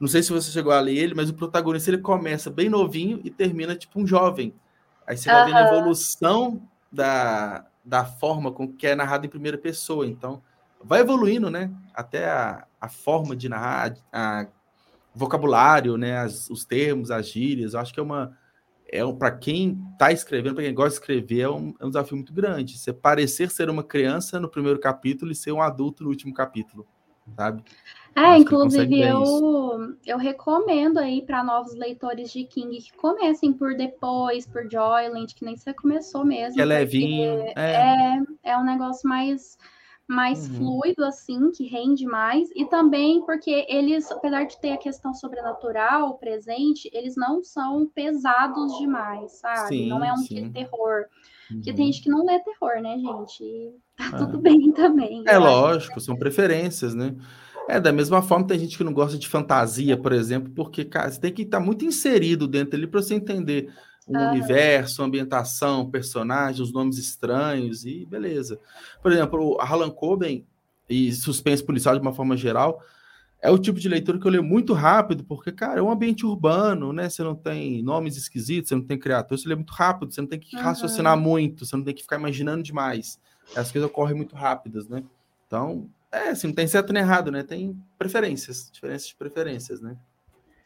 Não 0.00 0.08
sei 0.08 0.24
se 0.24 0.32
você 0.32 0.50
chegou 0.50 0.72
a 0.72 0.80
ler 0.80 0.96
ele, 0.96 1.14
mas 1.14 1.30
o 1.30 1.34
protagonista 1.34 1.90
ele 1.90 1.98
começa 1.98 2.50
bem 2.50 2.68
novinho 2.68 3.20
e 3.22 3.30
termina 3.30 3.76
tipo 3.76 4.00
um 4.00 4.06
jovem. 4.08 4.52
Aí 5.06 5.16
você 5.16 5.30
vai 5.30 5.44
vendo 5.44 5.58
a 5.58 5.68
evolução 5.68 6.60
da, 6.90 7.64
da 7.84 8.04
forma 8.04 8.50
com 8.50 8.66
que 8.66 8.88
é 8.88 8.96
narrado 8.96 9.24
em 9.24 9.30
primeira 9.30 9.56
pessoa. 9.56 10.04
Então, 10.04 10.42
vai 10.82 11.00
evoluindo, 11.00 11.48
né? 11.48 11.70
Até 11.94 12.28
a, 12.28 12.66
a 12.82 12.88
forma 12.88 13.36
de 13.36 13.48
narrar, 13.48 13.94
a, 14.12 14.48
vocabulário, 15.14 15.96
né? 15.96 16.18
As, 16.18 16.50
os 16.50 16.64
termos, 16.64 17.12
as 17.12 17.28
gírias. 17.28 17.74
Eu 17.74 17.80
acho 17.80 17.94
que 17.94 18.00
é 18.00 18.02
uma. 18.02 18.36
É 18.90 19.04
um, 19.04 19.16
para 19.16 19.30
quem 19.30 19.80
está 19.92 20.10
escrevendo, 20.10 20.56
para 20.56 20.64
quem 20.64 20.74
gosta 20.74 20.90
de 20.90 20.96
escrever, 20.96 21.42
é 21.42 21.48
um, 21.48 21.72
é 21.80 21.86
um 21.86 21.88
desafio 21.88 22.16
muito 22.16 22.32
grande. 22.32 22.76
Você 22.76 22.92
parecer 22.92 23.50
ser 23.50 23.70
uma 23.70 23.84
criança 23.84 24.40
no 24.40 24.50
primeiro 24.50 24.80
capítulo 24.80 25.30
e 25.30 25.34
ser 25.34 25.52
um 25.52 25.62
adulto 25.62 26.02
no 26.02 26.10
último 26.10 26.34
capítulo, 26.34 26.86
sabe? 27.34 27.62
É, 28.14 28.36
inclusive 28.36 29.00
eu, 29.00 29.96
eu 30.04 30.18
recomendo 30.18 30.98
aí 30.98 31.22
para 31.22 31.42
novos 31.42 31.74
leitores 31.74 32.30
de 32.30 32.44
King 32.44 32.76
que 32.82 32.92
comecem 32.92 33.54
por 33.54 33.74
depois, 33.74 34.44
por 34.44 34.70
Joyland, 34.70 35.34
que 35.34 35.44
nem 35.44 35.56
você 35.56 35.72
começou 35.72 36.22
mesmo. 36.22 36.56
Que 36.56 36.60
é 36.60 36.64
levinho. 36.66 37.44
É, 37.56 38.16
é, 38.16 38.22
é 38.42 38.58
um 38.58 38.64
negócio 38.64 39.08
mais 39.08 39.56
mais 40.12 40.48
uhum. 40.48 40.56
fluido, 40.56 41.04
assim, 41.04 41.50
que 41.50 41.66
rende 41.66 42.04
mais, 42.04 42.50
e 42.54 42.64
também 42.66 43.24
porque 43.24 43.66
eles, 43.68 44.10
apesar 44.10 44.44
de 44.44 44.60
ter 44.60 44.72
a 44.72 44.76
questão 44.76 45.14
sobrenatural 45.14 46.18
presente, 46.18 46.90
eles 46.92 47.16
não 47.16 47.42
são 47.42 47.86
pesados 47.86 48.78
demais, 48.78 49.32
sabe? 49.32 49.68
Sim, 49.68 49.88
não 49.88 50.04
é 50.04 50.12
um 50.12 50.18
sim. 50.18 50.50
terror. 50.52 51.06
Porque 51.48 51.70
uhum. 51.70 51.76
tem 51.76 51.86
gente 51.86 52.02
que 52.02 52.10
não 52.10 52.24
lê 52.24 52.38
terror, 52.40 52.80
né, 52.82 52.98
gente? 52.98 53.42
E 53.42 53.74
tá 53.96 54.16
é. 54.16 54.18
tudo 54.18 54.38
bem 54.38 54.70
também. 54.72 55.24
É 55.26 55.38
lógico, 55.38 56.00
são 56.00 56.16
preferências, 56.16 56.94
né? 56.94 57.16
É, 57.68 57.80
da 57.80 57.92
mesma 57.92 58.20
forma, 58.22 58.46
tem 58.46 58.58
gente 58.58 58.76
que 58.76 58.84
não 58.84 58.92
gosta 58.92 59.16
de 59.16 59.28
fantasia, 59.28 59.96
por 59.96 60.12
exemplo, 60.12 60.52
porque, 60.54 60.84
cara, 60.84 61.10
você 61.10 61.20
tem 61.20 61.32
que 61.32 61.42
estar 61.42 61.60
muito 61.60 61.84
inserido 61.84 62.48
dentro 62.48 62.76
ali 62.76 62.86
para 62.86 63.00
você 63.00 63.14
entender 63.14 63.72
o 64.06 64.16
uhum. 64.16 64.30
universo, 64.30 65.02
a 65.02 65.04
ambientação, 65.04 65.90
personagens, 65.90 66.60
os 66.60 66.72
nomes 66.72 66.98
estranhos 66.98 67.84
e 67.84 68.04
beleza. 68.06 68.58
Por 69.02 69.12
exemplo, 69.12 69.56
a 69.60 69.64
Harlan 69.64 69.90
Coben 69.90 70.46
e 70.88 71.12
suspense 71.12 71.64
policial 71.64 71.94
de 71.94 72.02
uma 72.02 72.12
forma 72.12 72.36
geral 72.36 72.82
é 73.40 73.50
o 73.50 73.58
tipo 73.58 73.80
de 73.80 73.88
leitura 73.88 74.20
que 74.20 74.26
eu 74.26 74.30
leio 74.30 74.44
muito 74.44 74.72
rápido, 74.72 75.24
porque, 75.24 75.50
cara, 75.50 75.80
é 75.80 75.82
um 75.82 75.90
ambiente 75.90 76.24
urbano, 76.24 76.92
né? 76.92 77.10
Você 77.10 77.24
não 77.24 77.34
tem 77.34 77.82
nomes 77.82 78.16
esquisitos, 78.16 78.68
você 78.68 78.76
não 78.76 78.84
tem 78.84 78.96
criatura, 78.96 79.36
você 79.36 79.48
lê 79.48 79.56
muito 79.56 79.72
rápido, 79.72 80.14
você 80.14 80.20
não 80.20 80.28
tem 80.28 80.38
que 80.38 80.56
uhum. 80.56 80.62
raciocinar 80.62 81.16
muito, 81.16 81.66
você 81.66 81.76
não 81.76 81.82
tem 81.82 81.92
que 81.92 82.02
ficar 82.02 82.20
imaginando 82.20 82.62
demais. 82.62 83.18
As 83.56 83.72
coisas 83.72 83.90
ocorrem 83.90 84.14
muito 84.14 84.36
rápidas, 84.36 84.88
né? 84.88 85.02
Então, 85.44 85.90
é, 86.12 86.28
assim, 86.28 86.46
não 86.46 86.54
tem 86.54 86.68
certo 86.68 86.92
nem 86.92 87.02
errado, 87.02 87.32
né? 87.32 87.42
Tem 87.42 87.76
preferências, 87.98 88.70
diferenças 88.72 89.08
de 89.08 89.16
preferências, 89.16 89.80
né? 89.80 89.96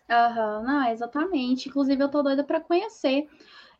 Aham, 0.08 0.62
não, 0.62 0.88
exatamente. 0.88 1.68
Inclusive, 1.68 2.02
eu 2.02 2.08
tô 2.08 2.22
doida 2.22 2.44
para 2.44 2.60
conhecer 2.60 3.28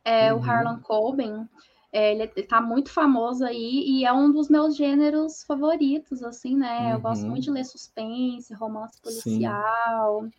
é, 0.03 0.33
uhum. 0.33 0.39
o 0.39 0.43
Harlan 0.43 0.79
Coben. 0.79 1.47
É, 1.91 2.13
ele, 2.13 2.31
ele 2.35 2.45
tá 2.45 2.59
muito 2.61 2.91
famoso 2.91 3.45
aí 3.45 3.83
e 3.87 4.05
é 4.05 4.11
um 4.11 4.31
dos 4.31 4.49
meus 4.49 4.75
gêneros 4.75 5.43
favoritos, 5.43 6.21
assim, 6.21 6.55
né? 6.55 6.87
Uhum. 6.87 6.91
Eu 6.91 6.99
gosto 6.99 7.23
uhum. 7.23 7.29
muito 7.29 7.43
de 7.43 7.51
ler 7.51 7.63
suspense, 7.63 8.53
romance 8.53 9.01
policial. 9.01 10.23
Sim. 10.23 10.31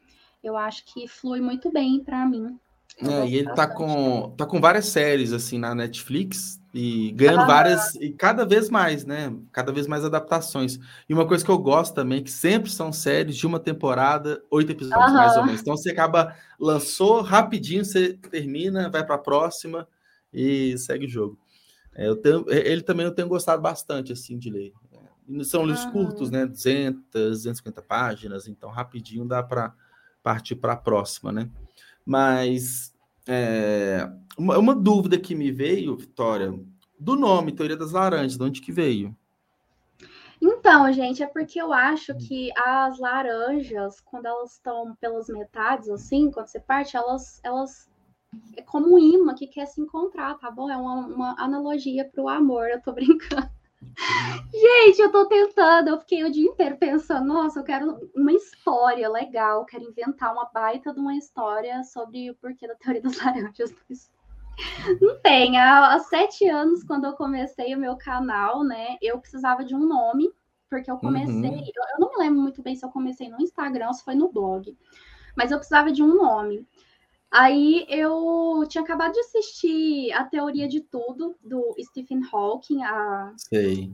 Eu 0.45 0.57
acho 0.57 0.85
que 0.85 1.09
flui 1.09 1.41
muito 1.41 1.73
bem 1.73 2.05
para 2.05 2.25
mim. 2.27 2.59
É, 3.01 3.27
e 3.27 3.37
ele 3.37 3.53
tá 3.55 3.67
com, 3.67 4.31
tá 4.37 4.45
com 4.45 4.61
várias 4.61 4.87
séries 4.87 5.33
assim 5.33 5.59
na 5.59 5.75
Netflix 5.75 6.58
e 6.73 7.13
ganhando 7.13 7.41
ah. 7.41 7.47
várias 7.47 7.95
e 7.95 8.13
cada 8.13 8.45
vez 8.45 8.69
mais, 8.69 9.05
né? 9.05 9.35
Cada 9.53 9.73
vez 9.73 9.87
mais 9.87 10.05
adaptações. 10.05 10.79
E 11.09 11.15
uma 11.15 11.27
coisa 11.27 11.45
que 11.45 11.51
eu 11.51 11.59
gosto 11.59 11.95
também 11.95 12.23
que 12.23 12.31
sempre 12.31 12.71
são 12.71 12.93
séries 12.93 13.37
de 13.37 13.47
uma 13.47 13.59
temporada, 13.59 14.43
oito 14.51 14.73
episódios 14.73 15.13
mais 15.13 15.37
ou 15.37 15.45
menos. 15.45 15.61
Então 15.61 15.77
você 15.77 15.91
acaba 15.91 16.37
lançou 16.59 17.23
rapidinho, 17.23 17.85
você 17.85 18.15
termina, 18.15 18.91
vai 18.91 19.05
para 19.05 19.15
a 19.15 19.19
próxima 19.19 19.89
e 20.33 20.77
segue 20.79 21.07
o 21.07 21.09
jogo. 21.09 21.39
É, 21.95 22.07
eu 22.07 22.17
tenho, 22.17 22.45
ele 22.49 22.83
também 22.83 23.07
eu 23.07 23.15
tenho 23.15 23.29
gostado 23.29 23.63
bastante 23.63 24.13
assim 24.13 24.39
de 24.39 24.51
ler. 24.51 24.73
São 25.45 25.67
livros 25.67 25.85
curtos, 25.87 26.31
né? 26.31 26.47
200, 26.47 27.03
250 27.11 27.83
páginas, 27.83 28.47
então 28.47 28.71
rapidinho 28.71 29.27
dá 29.27 29.43
para 29.43 29.75
partir 30.23 30.57
para 30.57 30.75
a 30.75 30.77
próxima, 30.77 31.33
né? 31.33 31.49
Mas 32.05 32.95
é, 33.29 34.11
uma, 34.39 34.59
uma, 34.59 34.75
dúvida 34.75 35.19
que 35.19 35.35
me 35.35 35.53
veio, 35.53 35.97
Vitória, 35.97 36.51
do 36.99 37.15
nome 37.15 37.53
Teoria 37.53 37.77
das 37.77 37.93
Laranjas, 37.93 38.39
de 38.39 38.43
onde 38.43 38.61
que 38.63 38.73
veio? 38.73 39.15
Então, 40.41 40.91
gente, 40.93 41.23
é 41.23 41.27
porque 41.27 41.61
eu 41.61 41.73
acho 41.73 42.15
que 42.17 42.51
as 42.57 42.99
laranjas, 42.99 44.01
quando 44.01 44.27
elas 44.27 44.53
estão 44.53 44.97
pelas 45.01 45.29
metades, 45.29 45.91
assim, 45.91 46.31
quando 46.31 46.47
você 46.47 46.59
parte, 46.59 46.97
elas, 46.97 47.41
elas 47.45 47.89
é 48.57 48.63
como 48.63 48.95
um 48.95 48.99
imã 48.99 49.35
que 49.35 49.47
quer 49.47 49.67
se 49.67 49.81
encontrar, 49.81 50.39
tá 50.39 50.51
bom? 50.51 50.71
É 50.71 50.77
uma, 50.77 51.07
uma 51.07 51.35
analogia 51.39 52.09
para 52.09 52.23
o 52.23 52.29
amor, 52.29 52.69
eu 52.69 52.81
tô 52.81 52.93
brincando. 52.93 53.51
Gente, 54.53 55.01
eu 55.01 55.11
tô 55.13 55.27
tentando, 55.27 55.89
eu 55.89 55.99
fiquei 56.01 56.25
o 56.25 56.33
dia 56.33 56.49
inteiro 56.49 56.77
pensando, 56.77 57.27
nossa, 57.27 57.61
eu 57.61 57.65
quero 57.65 58.11
uma 58.15 58.33
história 58.33 59.09
legal, 59.09 59.65
quero 59.65 59.85
inventar 59.85 60.33
uma 60.33 60.47
baita 60.47 60.93
de 60.93 60.99
uma 60.99 61.15
história 61.17 61.83
sobre 61.85 62.31
o 62.31 62.35
porquê 62.35 62.67
da 62.67 62.75
teoria 62.75 63.03
das 63.03 63.17
laranjas. 63.23 63.75
Não 65.01 65.21
tem, 65.21 65.59
há, 65.59 65.95
há 65.95 66.01
sete 66.01 66.49
anos, 66.49 66.83
quando 66.83 67.05
eu 67.05 67.13
comecei 67.13 67.75
o 67.75 67.79
meu 67.79 67.97
canal, 67.97 68.65
né, 68.65 68.97
eu 69.01 69.19
precisava 69.21 69.65
de 69.65 69.75
um 69.75 69.87
nome, 69.87 70.33
porque 70.69 70.91
eu 70.91 70.99
comecei, 70.99 71.33
uhum. 71.33 71.61
eu, 71.61 71.85
eu 71.95 72.01
não 72.01 72.11
me 72.11 72.19
lembro 72.19 72.41
muito 72.41 72.63
bem 72.63 72.75
se 72.75 72.85
eu 72.85 72.91
comecei 72.91 73.29
no 73.29 73.41
Instagram 73.41 73.89
ou 73.89 73.95
se 73.95 74.05
foi 74.05 74.15
no 74.15 74.33
blog, 74.33 74.77
mas 75.37 75.53
eu 75.53 75.59
precisava 75.59 75.93
de 75.93 76.03
um 76.03 76.15
nome. 76.17 76.67
Aí 77.31 77.85
eu 77.89 78.65
tinha 78.69 78.83
acabado 78.83 79.13
de 79.13 79.21
assistir 79.21 80.13
A 80.13 80.25
Teoria 80.25 80.67
de 80.67 80.81
Tudo, 80.81 81.37
do 81.43 81.75
Stephen 81.81 82.23
Hawking. 82.33 82.83
A, 82.83 83.33
Sei. 83.37 83.93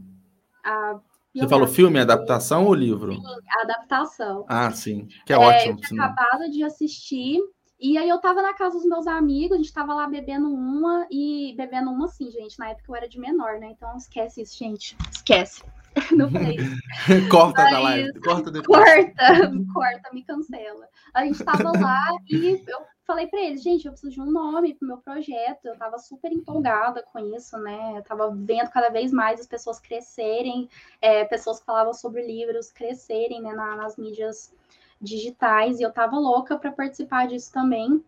A 0.64 1.00
Você 1.34 1.48
falou 1.48 1.66
filme, 1.66 1.98
adaptação 1.98 2.64
ou 2.66 2.74
livro? 2.74 3.12
Sim, 3.12 3.22
a 3.58 3.62
adaptação. 3.62 4.44
Ah, 4.48 4.70
sim. 4.70 5.08
Que 5.26 5.32
é, 5.32 5.36
é 5.36 5.38
ótimo. 5.38 5.78
Eu 5.78 5.88
tinha 5.88 6.04
acabado 6.04 6.50
de 6.50 6.62
assistir. 6.62 7.40
E 7.80 7.98
aí 7.98 8.08
eu 8.08 8.20
tava 8.20 8.40
na 8.40 8.54
casa 8.54 8.78
dos 8.78 8.86
meus 8.86 9.06
amigos, 9.06 9.56
a 9.56 9.56
gente 9.56 9.72
tava 9.72 9.92
lá 9.92 10.08
bebendo 10.08 10.48
uma 10.48 11.06
e 11.10 11.54
bebendo 11.56 11.90
uma 11.90 12.06
assim, 12.06 12.30
gente. 12.30 12.58
Na 12.58 12.70
época 12.70 12.84
eu 12.88 12.94
era 12.96 13.08
de 13.08 13.18
menor, 13.18 13.58
né? 13.58 13.72
Então 13.72 13.96
esquece 13.96 14.42
isso, 14.42 14.56
gente. 14.56 14.96
Esquece. 15.10 15.62
Não 16.16 16.30
falei 16.30 16.56
corta 17.30 17.62
Mas, 17.62 17.72
da 17.72 17.78
live. 17.80 18.20
Corta 18.20 18.50
depois. 18.50 18.84
Corta, 18.84 19.50
corta, 19.74 20.10
me 20.12 20.22
cancela. 20.22 20.86
A 21.12 21.24
gente 21.24 21.44
tava 21.44 21.72
lá 21.78 22.16
e 22.28 22.62
eu 22.66 22.93
falei 23.06 23.26
para 23.26 23.40
eles, 23.40 23.62
gente, 23.62 23.86
eu 23.86 23.92
preciso 23.92 24.12
de 24.12 24.20
um 24.20 24.30
nome 24.30 24.74
pro 24.74 24.88
meu 24.88 24.98
projeto. 24.98 25.66
Eu 25.66 25.76
tava 25.76 25.98
super 25.98 26.32
empolgada 26.32 27.02
com 27.02 27.18
isso, 27.34 27.56
né? 27.58 27.94
Eu 27.96 28.02
tava 28.02 28.30
vendo 28.30 28.70
cada 28.70 28.88
vez 28.88 29.12
mais 29.12 29.40
as 29.40 29.46
pessoas 29.46 29.78
crescerem, 29.78 30.68
é, 31.00 31.24
pessoas 31.24 31.60
que 31.60 31.66
falavam 31.66 31.92
sobre 31.92 32.26
livros 32.26 32.72
crescerem 32.72 33.42
né, 33.42 33.52
na, 33.52 33.76
nas 33.76 33.96
mídias 33.96 34.52
digitais, 35.00 35.80
e 35.80 35.82
eu 35.82 35.92
tava 35.92 36.18
louca 36.18 36.56
para 36.56 36.72
participar 36.72 37.26
disso 37.26 37.52
também. 37.52 38.02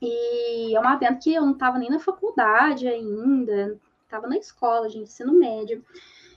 E 0.00 0.74
é 0.74 0.80
uma 0.80 0.96
venda 0.96 1.16
que 1.16 1.32
eu 1.32 1.44
não 1.44 1.54
tava 1.54 1.78
nem 1.78 1.90
na 1.90 2.00
faculdade 2.00 2.88
ainda, 2.88 3.78
tava 4.08 4.26
na 4.26 4.36
escola, 4.36 4.88
gente, 4.88 5.04
ensino 5.04 5.32
médio. 5.32 5.84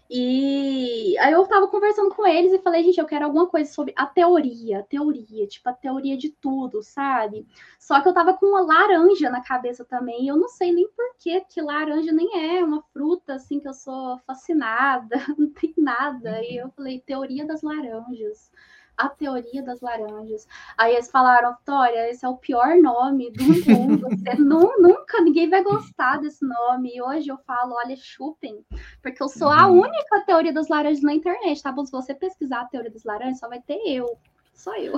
E 0.09 1.17
aí 1.19 1.33
eu 1.33 1.47
tava 1.47 1.67
conversando 1.67 2.13
com 2.13 2.27
eles 2.27 2.53
e 2.53 2.59
falei, 2.61 2.83
gente, 2.83 2.99
eu 2.99 3.07
quero 3.07 3.25
alguma 3.25 3.47
coisa 3.47 3.71
sobre 3.71 3.91
a 3.97 4.05
teoria, 4.05 4.79
a 4.79 4.83
teoria, 4.83 5.47
tipo 5.47 5.67
a 5.67 5.73
teoria 5.73 6.15
de 6.15 6.29
tudo, 6.29 6.83
sabe? 6.83 7.47
Só 7.79 7.99
que 8.01 8.07
eu 8.09 8.13
tava 8.13 8.35
com 8.35 8.45
uma 8.45 8.61
laranja 8.61 9.29
na 9.31 9.41
cabeça 9.41 9.83
também, 9.83 10.23
e 10.25 10.27
eu 10.27 10.37
não 10.37 10.47
sei 10.47 10.71
nem 10.71 10.87
por 10.91 11.15
que 11.17 11.41
que 11.41 11.61
laranja 11.61 12.11
nem 12.11 12.55
é 12.57 12.63
uma 12.63 12.83
fruta 12.93 13.33
assim 13.35 13.59
que 13.59 13.67
eu 13.67 13.73
sou 13.73 14.19
fascinada, 14.27 15.15
não 15.37 15.49
tem 15.49 15.73
nada. 15.77 16.39
E 16.43 16.57
eu 16.57 16.69
falei, 16.71 16.99
teoria 17.01 17.45
das 17.45 17.63
laranjas. 17.63 18.51
A 18.97 19.09
Teoria 19.09 19.63
das 19.63 19.81
Laranjas. 19.81 20.47
Aí 20.77 20.93
eles 20.93 21.09
falaram, 21.09 21.55
Vitória, 21.55 22.09
esse 22.09 22.25
é 22.25 22.29
o 22.29 22.37
pior 22.37 22.75
nome 22.77 23.31
do 23.31 23.43
mundo. 23.43 24.07
Você 24.09 24.35
não, 24.39 24.79
nunca, 24.79 25.21
ninguém 25.21 25.49
vai 25.49 25.63
gostar 25.63 26.17
desse 26.17 26.45
nome. 26.45 26.95
E 26.95 27.01
hoje 27.01 27.29
eu 27.29 27.37
falo, 27.45 27.75
olha, 27.75 27.95
chupem, 27.95 28.65
porque 29.01 29.21
eu 29.21 29.29
sou 29.29 29.49
a 29.49 29.67
uhum. 29.67 29.81
única 29.81 30.25
Teoria 30.25 30.53
das 30.53 30.69
Laranjas 30.69 31.03
na 31.03 31.13
internet, 31.13 31.61
tá 31.61 31.71
bom? 31.71 31.85
Se 31.85 31.91
você 31.91 32.13
pesquisar 32.13 32.61
a 32.61 32.65
Teoria 32.65 32.91
das 32.91 33.03
Laranjas, 33.03 33.39
só 33.39 33.47
vai 33.47 33.61
ter 33.61 33.79
eu. 33.85 34.17
Só 34.53 34.75
eu. 34.77 34.93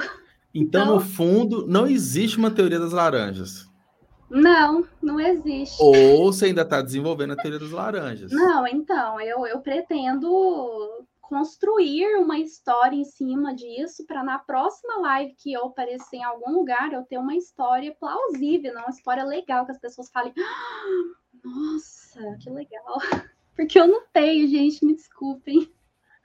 Então, 0.53 0.81
então, 0.81 0.95
no 0.95 0.99
fundo, 0.99 1.67
não 1.67 1.85
existe 1.85 2.37
uma 2.37 2.49
teoria 2.49 2.79
das 2.79 2.91
laranjas. 2.91 3.69
Não, 4.29 4.85
não 5.01 5.19
existe. 5.19 5.81
Ou 5.81 6.31
você 6.31 6.45
ainda 6.47 6.63
está 6.63 6.81
desenvolvendo 6.81 7.33
a 7.33 7.35
teoria 7.35 7.59
das 7.59 7.71
laranjas. 7.71 8.31
Não, 8.31 8.67
então, 8.67 9.21
eu, 9.21 9.45
eu 9.47 9.59
pretendo 9.59 11.05
construir 11.27 12.15
uma 12.17 12.39
história 12.39 12.95
em 12.95 13.03
cima 13.03 13.53
disso 13.53 14.05
para 14.05 14.23
na 14.23 14.39
próxima 14.39 14.97
live 15.01 15.35
que 15.37 15.51
eu 15.51 15.65
aparecer 15.65 16.17
em 16.17 16.23
algum 16.23 16.51
lugar 16.51 16.93
eu 16.93 17.03
ter 17.03 17.17
uma 17.17 17.35
história 17.35 17.93
plausível, 17.99 18.73
não 18.73 18.83
uma 18.83 18.89
história 18.89 19.25
legal 19.25 19.65
que 19.65 19.73
as 19.73 19.79
pessoas 19.79 20.09
falem, 20.09 20.33
ah, 20.37 21.03
nossa, 21.43 22.37
que 22.41 22.49
legal. 22.49 22.97
Porque 23.55 23.77
eu 23.77 23.87
não 23.87 24.03
tenho, 24.13 24.47
gente, 24.47 24.85
me 24.85 24.95
desculpem. 24.95 25.69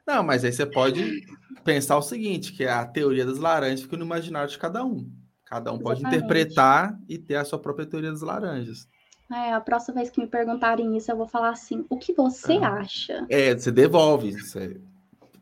Não, 0.06 0.22
mas 0.22 0.44
aí 0.44 0.52
você 0.52 0.66
pode 0.66 1.26
pensar 1.64 1.96
o 1.96 2.02
seguinte, 2.02 2.52
que 2.52 2.64
é 2.64 2.70
a 2.70 2.86
teoria 2.86 3.26
das 3.26 3.38
laranjas 3.38 3.82
fica 3.82 3.96
no 3.96 4.04
imaginário 4.04 4.50
de 4.50 4.58
cada 4.58 4.84
um. 4.84 5.10
Cada 5.44 5.72
um 5.72 5.76
Exatamente. 5.76 6.02
pode 6.02 6.16
interpretar 6.16 6.98
e 7.08 7.18
ter 7.18 7.36
a 7.36 7.44
sua 7.44 7.58
própria 7.58 7.86
teoria 7.86 8.10
das 8.10 8.22
laranjas. 8.22 8.88
É, 9.32 9.52
a 9.52 9.60
próxima 9.60 9.96
vez 9.96 10.10
que 10.10 10.20
me 10.20 10.26
perguntarem 10.26 10.96
isso, 10.96 11.10
eu 11.10 11.16
vou 11.16 11.26
falar 11.26 11.50
assim: 11.50 11.86
o 11.88 11.96
que 11.96 12.12
você 12.12 12.54
é. 12.54 12.64
acha? 12.64 13.26
É, 13.30 13.54
você 13.54 13.72
devolve. 13.72 14.32
Você 14.32 14.80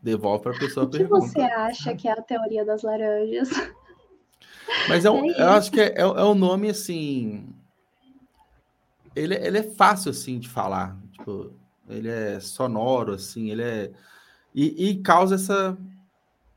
devolve 0.01 0.43
para 0.43 0.55
a 0.55 0.59
pessoa 0.59 0.85
O 0.85 0.89
que 0.89 0.97
pergunta. 0.97 1.27
você 1.27 1.41
acha 1.41 1.95
que 1.95 2.07
é 2.07 2.11
a 2.11 2.21
teoria 2.21 2.65
das 2.65 2.81
laranjas? 2.83 3.49
Mas 4.87 5.05
é 5.05 5.11
um, 5.11 5.29
é 5.31 5.41
eu 5.41 5.49
acho 5.49 5.71
que 5.71 5.79
é, 5.79 5.93
é, 5.97 6.01
é 6.01 6.23
um 6.23 6.35
nome 6.35 6.69
assim. 6.69 7.53
Ele, 9.15 9.35
ele 9.35 9.57
é 9.57 9.63
fácil 9.63 10.11
assim 10.11 10.39
de 10.39 10.47
falar. 10.47 10.97
Tipo, 11.11 11.53
ele 11.89 12.09
é 12.09 12.39
sonoro, 12.39 13.13
assim, 13.13 13.51
ele 13.51 13.61
é. 13.61 13.91
E, 14.53 14.89
e 14.89 15.01
causa 15.01 15.35
essa, 15.35 15.77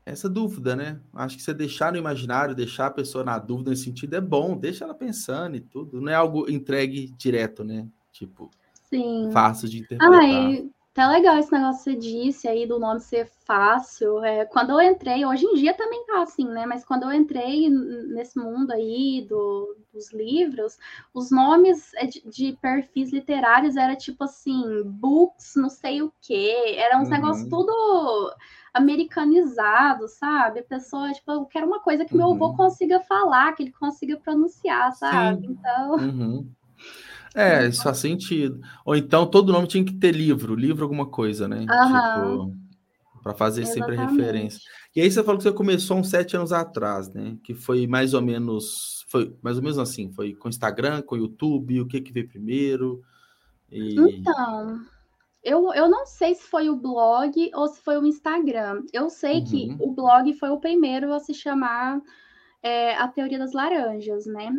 essa 0.05 0.29
dúvida, 0.29 0.75
né? 0.75 0.99
Acho 1.13 1.35
que 1.35 1.43
você 1.43 1.53
deixar 1.53 1.91
no 1.91 1.97
imaginário, 1.97 2.55
deixar 2.55 2.87
a 2.87 2.91
pessoa 2.91 3.23
na 3.23 3.37
dúvida 3.37 3.69
nesse 3.69 3.83
sentido 3.83 4.15
é 4.15 4.21
bom, 4.21 4.57
deixa 4.57 4.85
ela 4.85 4.93
pensando 4.93 5.55
e 5.55 5.61
tudo. 5.61 6.01
Não 6.01 6.11
é 6.11 6.15
algo 6.15 6.49
entregue 6.49 7.13
direto, 7.17 7.63
né? 7.63 7.87
Tipo, 8.11 8.49
Sim. 8.89 9.29
fácil 9.31 9.67
de 9.69 9.79
interpretar. 9.79 10.19
Ai, 10.19 10.69
tá 10.95 11.09
legal 11.09 11.37
esse 11.37 11.51
negócio 11.51 11.83
que 11.83 11.91
você 11.91 11.95
disse 11.95 12.47
aí 12.47 12.65
do 12.65 12.79
nome 12.79 13.01
ser 13.01 13.29
fácil. 13.43 14.23
É, 14.23 14.45
quando 14.45 14.69
eu 14.69 14.81
entrei, 14.81 15.25
hoje 15.25 15.45
em 15.45 15.55
dia 15.55 15.73
também 15.73 16.05
tá 16.05 16.21
assim, 16.21 16.47
né? 16.47 16.65
Mas 16.65 16.85
quando 16.85 17.03
eu 17.03 17.11
entrei 17.11 17.69
nesse 17.69 18.39
mundo 18.39 18.71
aí 18.71 19.25
do, 19.27 19.75
dos 19.93 20.13
livros, 20.13 20.79
os 21.13 21.29
nomes 21.29 21.93
é, 21.95 22.05
de, 22.07 22.23
de 22.25 22.57
perfis 22.61 23.11
literários 23.11 23.75
era 23.75 23.93
tipo 23.93 24.23
assim, 24.23 24.83
books, 24.85 25.55
não 25.57 25.69
sei 25.69 26.01
o 26.01 26.13
quê. 26.21 26.75
Era 26.77 26.97
uns 26.97 27.09
uhum. 27.09 27.13
negócios 27.13 27.49
tudo 27.49 28.33
americanizado, 28.73 30.07
sabe? 30.07 30.61
A 30.61 30.63
pessoa, 30.63 31.11
tipo, 31.11 31.29
eu 31.29 31.45
quero 31.45 31.67
uma 31.67 31.81
coisa 31.81 32.05
que 32.05 32.13
uhum. 32.13 32.19
meu 32.19 32.31
avô 32.31 32.47
uhum. 32.47 32.55
consiga 32.55 33.01
falar, 33.01 33.51
que 33.51 33.63
ele 33.63 33.73
consiga 33.73 34.15
pronunciar, 34.15 34.93
sabe? 34.93 35.45
Sim. 35.45 35.57
Então. 35.59 35.95
Uhum. 35.95 36.49
É, 37.35 37.67
isso 37.67 37.83
faz 37.83 37.97
sentido. 37.97 38.61
Ou 38.85 38.95
então 38.95 39.25
todo 39.27 39.51
nome 39.51 39.67
tinha 39.67 39.83
que 39.83 39.93
ter 39.93 40.11
livro, 40.11 40.55
livro 40.55 40.83
alguma 40.83 41.05
coisa, 41.05 41.47
né? 41.47 41.59
Uhum. 41.59 41.65
Tipo, 41.65 42.65
para 43.21 43.33
fazer 43.33 43.63
Exatamente. 43.63 43.97
sempre 43.97 44.05
referência. 44.05 44.61
E 44.95 45.01
aí 45.01 45.11
você 45.11 45.23
falou 45.23 45.37
que 45.37 45.43
você 45.43 45.51
começou 45.51 45.97
uns 45.97 46.09
sete 46.09 46.37
anos 46.37 46.53
atrás, 46.53 47.11
né? 47.11 47.37
Que 47.43 47.53
foi 47.53 47.85
mais 47.87 48.13
ou 48.13 48.21
menos, 48.21 49.05
foi 49.09 49.35
mais 49.41 49.57
ou 49.57 49.63
menos 49.63 49.77
assim, 49.77 50.11
foi 50.13 50.33
com 50.33 50.47
Instagram, 50.47 51.01
com 51.01 51.17
YouTube, 51.17 51.81
o 51.81 51.87
que 51.87 51.99
que 51.99 52.13
veio 52.13 52.29
primeiro? 52.29 53.01
E... 53.69 53.99
Então, 53.99 54.79
eu, 55.43 55.73
eu 55.73 55.89
não 55.89 56.05
sei 56.05 56.35
se 56.35 56.43
foi 56.43 56.69
o 56.69 56.75
blog 56.75 57.51
ou 57.53 57.67
se 57.67 57.81
foi 57.81 57.97
o 57.97 58.05
Instagram. 58.05 58.83
Eu 58.93 59.09
sei 59.09 59.39
uhum. 59.39 59.45
que 59.45 59.75
o 59.79 59.91
blog 59.91 60.33
foi 60.35 60.49
o 60.49 60.59
primeiro 60.59 61.13
a 61.13 61.19
se 61.19 61.33
chamar 61.33 61.99
é, 62.63 62.95
A 62.95 63.07
Teoria 63.07 63.39
das 63.39 63.53
Laranjas, 63.53 64.25
né? 64.25 64.51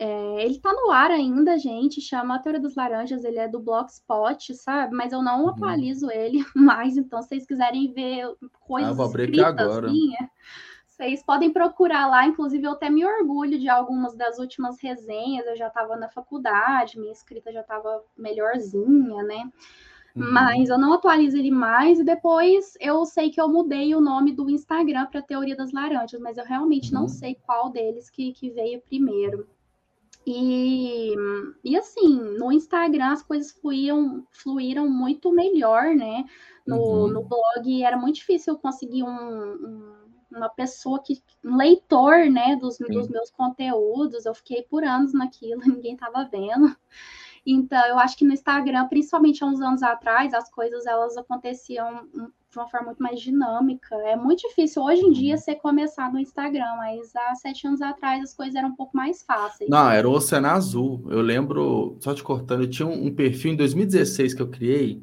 É, 0.00 0.44
ele 0.44 0.60
tá 0.60 0.72
no 0.72 0.92
ar 0.92 1.10
ainda, 1.10 1.58
gente, 1.58 2.00
chama 2.00 2.36
A 2.36 2.38
Teoria 2.38 2.60
das 2.60 2.76
Laranjas, 2.76 3.24
ele 3.24 3.38
é 3.38 3.48
do 3.48 3.58
Blogspot, 3.58 4.54
sabe? 4.54 4.94
Mas 4.94 5.12
eu 5.12 5.20
não 5.20 5.42
uhum. 5.42 5.48
atualizo 5.48 6.08
ele 6.08 6.38
mais, 6.54 6.96
então 6.96 7.20
se 7.20 7.30
vocês 7.30 7.44
quiserem 7.44 7.92
ver 7.92 8.32
coisas 8.60 8.92
ah, 8.92 8.94
vou 8.94 9.06
abrir 9.06 9.24
escritas 9.24 9.66
agora. 9.66 9.90
minha, 9.90 10.30
vocês 10.86 11.20
podem 11.24 11.52
procurar 11.52 12.06
lá, 12.06 12.24
inclusive 12.24 12.64
eu 12.64 12.72
até 12.72 12.88
me 12.88 13.04
orgulho 13.04 13.58
de 13.58 13.68
algumas 13.68 14.14
das 14.14 14.38
últimas 14.38 14.80
resenhas, 14.80 15.44
eu 15.48 15.56
já 15.56 15.66
estava 15.66 15.96
na 15.96 16.08
faculdade, 16.08 16.96
minha 16.96 17.12
escrita 17.12 17.52
já 17.52 17.62
estava 17.62 18.00
melhorzinha, 18.16 19.24
né? 19.24 19.50
Uhum. 20.14 20.32
Mas 20.32 20.68
eu 20.68 20.78
não 20.78 20.92
atualizo 20.92 21.36
ele 21.36 21.50
mais 21.50 21.98
e 21.98 22.04
depois 22.04 22.76
eu 22.80 23.04
sei 23.04 23.30
que 23.30 23.40
eu 23.40 23.48
mudei 23.48 23.96
o 23.96 24.00
nome 24.00 24.30
do 24.30 24.48
Instagram 24.48 25.06
para 25.06 25.22
Teoria 25.22 25.56
das 25.56 25.72
Laranjas, 25.72 26.20
mas 26.20 26.38
eu 26.38 26.44
realmente 26.44 26.94
uhum. 26.94 27.00
não 27.00 27.08
sei 27.08 27.34
qual 27.34 27.68
deles 27.70 28.08
que, 28.08 28.32
que 28.32 28.48
veio 28.50 28.80
primeiro. 28.80 29.44
E, 30.30 31.14
e 31.64 31.74
assim, 31.74 32.20
no 32.38 32.52
Instagram 32.52 33.12
as 33.12 33.22
coisas 33.22 33.50
fluíam, 33.50 34.26
fluíram 34.30 34.86
muito 34.86 35.32
melhor, 35.32 35.94
né? 35.94 36.26
No, 36.66 36.76
uhum. 36.76 37.08
no 37.08 37.24
blog 37.24 37.82
era 37.82 37.96
muito 37.96 38.16
difícil 38.16 38.58
conseguir 38.58 39.04
um, 39.04 39.08
um, 39.08 39.94
uma 40.30 40.50
pessoa 40.50 41.02
que, 41.02 41.22
um 41.42 41.56
leitor, 41.56 42.28
né, 42.30 42.56
dos, 42.56 42.76
dos 42.76 43.08
meus 43.08 43.30
conteúdos. 43.30 44.26
Eu 44.26 44.34
fiquei 44.34 44.62
por 44.64 44.84
anos 44.84 45.14
naquilo, 45.14 45.62
ninguém 45.64 45.94
estava 45.94 46.28
vendo. 46.30 46.76
Então, 47.46 47.82
eu 47.86 47.98
acho 47.98 48.14
que 48.14 48.26
no 48.26 48.34
Instagram, 48.34 48.86
principalmente 48.86 49.42
há 49.42 49.46
uns 49.46 49.62
anos 49.62 49.82
atrás, 49.82 50.34
as 50.34 50.50
coisas 50.50 50.84
elas 50.84 51.16
aconteciam 51.16 52.06
de 52.50 52.58
uma 52.58 52.68
forma 52.68 52.86
muito 52.86 53.02
mais 53.02 53.20
dinâmica. 53.20 53.94
É 53.96 54.16
muito 54.16 54.40
difícil 54.48 54.82
hoje 54.82 55.02
em 55.02 55.12
dia 55.12 55.36
você 55.36 55.54
começar 55.54 56.10
no 56.10 56.18
Instagram, 56.18 56.76
mas 56.76 57.14
há 57.14 57.34
sete 57.34 57.66
anos 57.66 57.82
atrás 57.82 58.22
as 58.22 58.34
coisas 58.34 58.54
eram 58.54 58.70
um 58.70 58.76
pouco 58.76 58.96
mais 58.96 59.22
fáceis. 59.22 59.68
Não, 59.68 59.90
era 59.90 60.08
o 60.08 60.12
Oceano 60.12 60.48
Azul. 60.48 61.06
Eu 61.10 61.20
lembro, 61.20 61.98
só 62.00 62.14
te 62.14 62.22
cortando, 62.22 62.62
eu 62.62 62.70
tinha 62.70 62.88
um, 62.88 63.14
perfil 63.14 63.52
em 63.52 63.56
2016 63.56 64.34
que 64.34 64.42
eu 64.42 64.48
criei, 64.48 65.02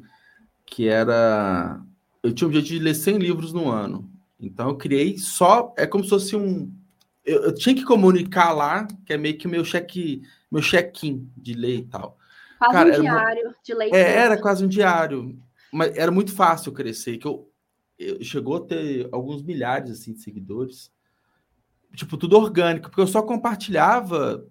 que 0.64 0.88
era. 0.88 1.80
Eu 2.22 2.32
tinha 2.32 2.46
o 2.46 2.50
objetivo 2.50 2.78
de 2.78 2.84
ler 2.84 2.94
100 2.94 3.18
livros 3.18 3.52
no 3.52 3.70
ano. 3.70 4.10
Então 4.40 4.70
eu 4.70 4.76
criei 4.76 5.16
só. 5.16 5.72
É 5.76 5.86
como 5.86 6.02
se 6.02 6.10
fosse 6.10 6.34
um. 6.34 6.72
Eu, 7.24 7.44
eu 7.44 7.54
tinha 7.54 7.74
que 7.74 7.84
comunicar 7.84 8.52
lá, 8.52 8.88
que 9.04 9.12
é 9.12 9.16
meio 9.16 9.38
que 9.38 9.46
o 9.46 9.50
meu 9.50 9.62
check, 9.62 10.22
meu 10.50 10.62
check-in 10.62 11.30
de 11.36 11.54
ler 11.54 11.78
e 11.78 11.84
tal. 11.84 12.18
Quase 12.58 12.72
Cara, 12.72 12.98
um 12.98 13.00
diário 13.00 13.42
uma... 13.44 13.54
de 13.62 13.74
leitura. 13.74 14.02
É, 14.02 14.16
era 14.16 14.40
quase 14.40 14.64
um 14.64 14.68
diário. 14.68 15.38
Mas 15.76 15.94
era 15.94 16.10
muito 16.10 16.32
fácil 16.32 16.72
crescer, 16.72 17.18
que 17.18 17.26
eu, 17.26 17.52
eu 17.98 18.24
chegou 18.24 18.56
a 18.56 18.60
ter 18.64 19.10
alguns 19.12 19.42
milhares 19.42 19.90
assim, 19.90 20.14
de 20.14 20.22
seguidores. 20.22 20.90
Tipo, 21.94 22.16
tudo 22.16 22.38
orgânico, 22.38 22.88
porque 22.88 23.02
eu 23.02 23.06
só 23.06 23.20
compartilhava 23.20 24.46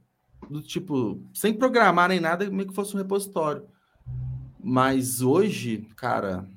do 0.48 0.62
tipo, 0.62 1.20
sem 1.34 1.52
programar 1.52 2.10
nem 2.10 2.20
nada, 2.20 2.48
meio 2.52 2.70
que 2.70 2.76
fosse 2.76 2.94
um 2.94 3.00
repositório. 3.00 3.68
Mas 4.64 5.24
hoje, 5.24 5.88
cara, 5.96 6.48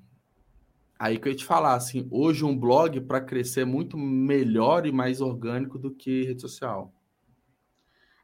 aí 0.99 1.19
que 1.19 1.29
eu 1.29 1.33
ia 1.33 1.39
te 1.39 1.47
falar, 1.47 1.75
assim, 1.75 2.07
hoje 2.11 2.45
um 2.45 2.57
blog 2.57 3.01
para 3.01 3.23
crescer 3.23 3.62
é 3.62 3.64
muito 3.64 3.97
melhor 3.97 4.85
e 4.85 4.93
mais 4.93 5.23
orgânico 5.23 5.79
do 5.79 5.91
que 5.91 6.25
rede 6.25 6.43
social. 6.43 6.93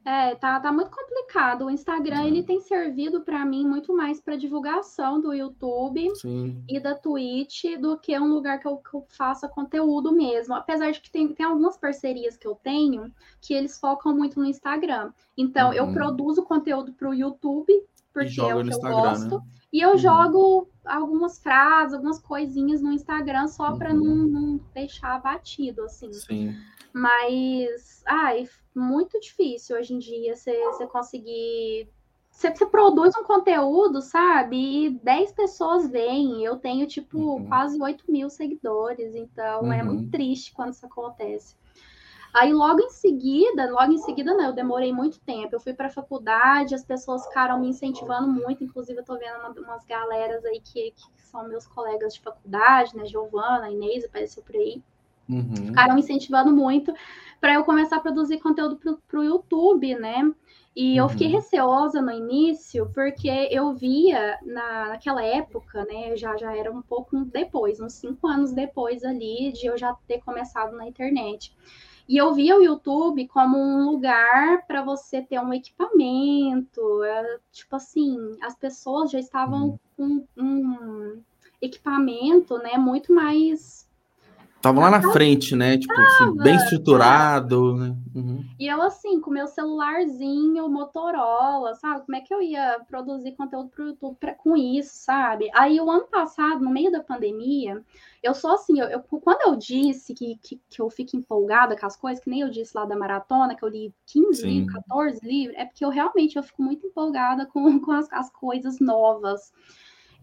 É, 0.04 0.34
tá, 0.34 0.60
tá 0.60 0.70
muito 0.70 0.90
complicado. 0.90 1.64
O 1.64 1.70
Instagram 1.70 2.20
uhum. 2.20 2.26
ele 2.26 2.42
tem 2.42 2.60
servido 2.60 3.22
para 3.22 3.44
mim 3.44 3.66
muito 3.66 3.96
mais 3.96 4.20
para 4.20 4.36
divulgação 4.36 5.18
do 5.18 5.32
YouTube 5.32 6.14
Sim. 6.16 6.62
e 6.68 6.78
da 6.78 6.94
Twitch 6.94 7.64
do 7.80 7.96
que 7.96 8.18
um 8.18 8.28
lugar 8.28 8.60
que 8.60 8.68
eu, 8.68 8.76
que 8.76 8.94
eu, 8.94 9.06
faça 9.08 9.48
conteúdo 9.48 10.12
mesmo. 10.12 10.54
Apesar 10.54 10.90
de 10.90 11.00
que 11.00 11.10
tem, 11.10 11.28
tem 11.28 11.46
algumas 11.46 11.78
parcerias 11.78 12.36
que 12.36 12.46
eu 12.46 12.54
tenho 12.54 13.10
que 13.40 13.54
eles 13.54 13.80
focam 13.80 14.14
muito 14.14 14.38
no 14.38 14.44
Instagram. 14.44 15.10
Então, 15.38 15.68
uhum. 15.68 15.74
eu 15.74 15.92
produzo 15.92 16.42
conteúdo 16.42 16.92
para 16.92 17.08
o 17.08 17.14
YouTube, 17.14 17.72
porque 18.12 18.40
é 18.42 18.54
o 18.54 18.62
que 18.62 18.74
eu 18.74 18.80
gosto. 18.80 19.38
Né? 19.38 19.44
E 19.72 19.80
eu 19.80 19.92
uhum. 19.92 19.98
jogo 19.98 20.68
algumas 20.84 21.38
frases, 21.38 21.94
algumas 21.94 22.20
coisinhas 22.20 22.82
no 22.82 22.92
Instagram 22.92 23.48
só 23.48 23.74
para 23.76 23.94
não, 23.94 24.04
uhum. 24.04 24.28
não 24.28 24.60
deixar 24.74 25.18
batido, 25.20 25.82
assim. 25.82 26.12
Sim. 26.12 26.54
Mas, 26.92 28.04
ai, 28.06 28.46
muito 28.74 29.20
difícil 29.20 29.76
hoje 29.76 29.94
em 29.94 29.98
dia 29.98 30.34
você 30.36 30.86
conseguir. 30.90 31.88
Você, 32.30 32.66
produz 32.66 33.16
um 33.16 33.22
conteúdo, 33.22 34.02
sabe? 34.02 34.86
E 34.86 34.90
10 34.90 35.32
pessoas 35.32 35.88
veem. 35.88 36.44
Eu 36.44 36.56
tenho, 36.56 36.84
tipo, 36.86 37.16
uhum. 37.16 37.46
quase 37.46 37.80
8 37.80 38.10
mil 38.10 38.28
seguidores. 38.28 39.14
Então, 39.14 39.62
uhum. 39.62 39.72
é 39.72 39.82
muito 39.84 40.10
triste 40.10 40.52
quando 40.52 40.72
isso 40.72 40.84
acontece. 40.84 41.54
Aí, 42.34 42.52
logo 42.52 42.80
em 42.80 42.90
seguida, 42.90 43.70
logo 43.70 43.92
em 43.92 43.98
seguida, 43.98 44.34
não, 44.34 44.46
eu 44.46 44.52
demorei 44.52 44.92
muito 44.92 45.20
tempo. 45.20 45.54
Eu 45.54 45.60
fui 45.60 45.72
para 45.72 45.86
a 45.86 45.90
faculdade, 45.90 46.74
as 46.74 46.84
pessoas 46.84 47.24
ficaram 47.24 47.60
me 47.60 47.68
incentivando 47.68 48.26
muito. 48.26 48.64
Inclusive, 48.64 48.98
eu 48.98 49.04
tô 49.04 49.16
vendo 49.16 49.38
uma, 49.38 49.50
umas 49.50 49.84
galeras 49.84 50.44
aí 50.44 50.60
que, 50.60 50.90
que 50.90 51.22
são 51.22 51.46
meus 51.46 51.68
colegas 51.68 52.14
de 52.14 52.20
faculdade, 52.20 52.96
né? 52.96 53.04
Giovana, 53.04 53.70
Inês, 53.70 54.04
apareceu 54.04 54.42
por 54.42 54.56
aí 54.56 54.82
uhum. 55.28 55.54
ficaram 55.54 55.98
incentivando 55.98 56.52
muito 56.52 56.92
para 57.40 57.54
eu 57.54 57.64
começar 57.64 57.96
a 57.96 58.00
produzir 58.00 58.38
conteúdo 58.38 58.78
para 59.06 59.20
o 59.20 59.24
YouTube, 59.24 59.94
né? 59.96 60.32
E 60.76 60.96
eu 60.96 61.08
fiquei 61.08 61.28
uhum. 61.28 61.34
receosa 61.34 62.02
no 62.02 62.10
início, 62.10 62.90
porque 62.92 63.28
eu 63.50 63.72
via 63.74 64.38
na, 64.42 64.88
naquela 64.88 65.22
época, 65.22 65.84
né? 65.84 66.16
Já, 66.16 66.36
já 66.36 66.56
era 66.56 66.72
um 66.72 66.82
pouco 66.82 67.24
depois, 67.24 67.78
uns 67.80 67.92
cinco 67.92 68.26
anos 68.26 68.52
depois 68.52 69.04
ali 69.04 69.52
de 69.52 69.66
eu 69.66 69.78
já 69.78 69.94
ter 70.08 70.20
começado 70.20 70.76
na 70.76 70.88
internet. 70.88 71.54
E 72.08 72.16
eu 72.16 72.34
via 72.34 72.56
o 72.56 72.62
YouTube 72.62 73.28
como 73.28 73.56
um 73.56 73.88
lugar 73.90 74.66
para 74.66 74.82
você 74.82 75.22
ter 75.22 75.38
um 75.38 75.54
equipamento. 75.54 77.04
É, 77.04 77.38
tipo 77.52 77.76
assim, 77.76 78.36
as 78.42 78.56
pessoas 78.56 79.10
já 79.10 79.18
estavam 79.18 79.78
uhum. 79.96 80.26
com 80.36 80.42
um 80.42 81.22
equipamento, 81.62 82.58
né, 82.58 82.76
muito 82.76 83.12
mais 83.12 83.88
Estavam 84.64 84.82
lá 84.82 84.90
na 84.90 85.12
frente, 85.12 85.54
né? 85.54 85.76
Tipo, 85.76 85.92
assim, 85.92 86.36
bem 86.36 86.56
estruturado, 86.56 87.74
né? 87.74 87.94
Uhum. 88.14 88.42
E 88.58 88.66
eu, 88.66 88.80
assim, 88.80 89.20
com 89.20 89.30
meu 89.30 89.46
celularzinho, 89.46 90.70
Motorola, 90.70 91.74
sabe? 91.74 92.06
Como 92.06 92.16
é 92.16 92.22
que 92.22 92.32
eu 92.32 92.40
ia 92.40 92.80
produzir 92.88 93.32
conteúdo 93.32 93.68
para 93.68 93.84
o 93.84 93.88
YouTube 93.88 94.16
pra, 94.18 94.32
com 94.32 94.56
isso, 94.56 94.90
sabe? 94.94 95.50
Aí, 95.54 95.78
o 95.78 95.90
ano 95.90 96.06
passado, 96.06 96.64
no 96.64 96.70
meio 96.70 96.90
da 96.90 97.02
pandemia, 97.02 97.84
eu 98.22 98.34
sou 98.34 98.52
assim, 98.52 98.80
eu, 98.80 98.88
eu 98.88 99.00
quando 99.02 99.42
eu 99.42 99.54
disse 99.54 100.14
que, 100.14 100.38
que, 100.42 100.58
que, 100.70 100.80
eu 100.80 100.88
fico 100.88 101.14
empolgada 101.14 101.76
com 101.78 101.84
as 101.84 101.94
coisas, 101.94 102.24
que 102.24 102.30
nem 102.30 102.40
eu 102.40 102.48
disse 102.48 102.74
lá 102.74 102.86
da 102.86 102.96
maratona, 102.96 103.54
que 103.54 103.62
eu 103.62 103.68
li 103.68 103.92
15 104.06 104.40
Sim. 104.40 104.48
livros, 104.48 104.74
14 104.76 105.20
livros, 105.22 105.58
é 105.58 105.66
porque 105.66 105.84
eu 105.84 105.90
realmente 105.90 106.36
eu 106.36 106.42
fico 106.42 106.62
muito 106.62 106.86
empolgada 106.86 107.44
com, 107.44 107.60
com 107.84 107.92
as, 107.92 108.10
as 108.10 108.30
coisas 108.30 108.80
novas. 108.80 109.52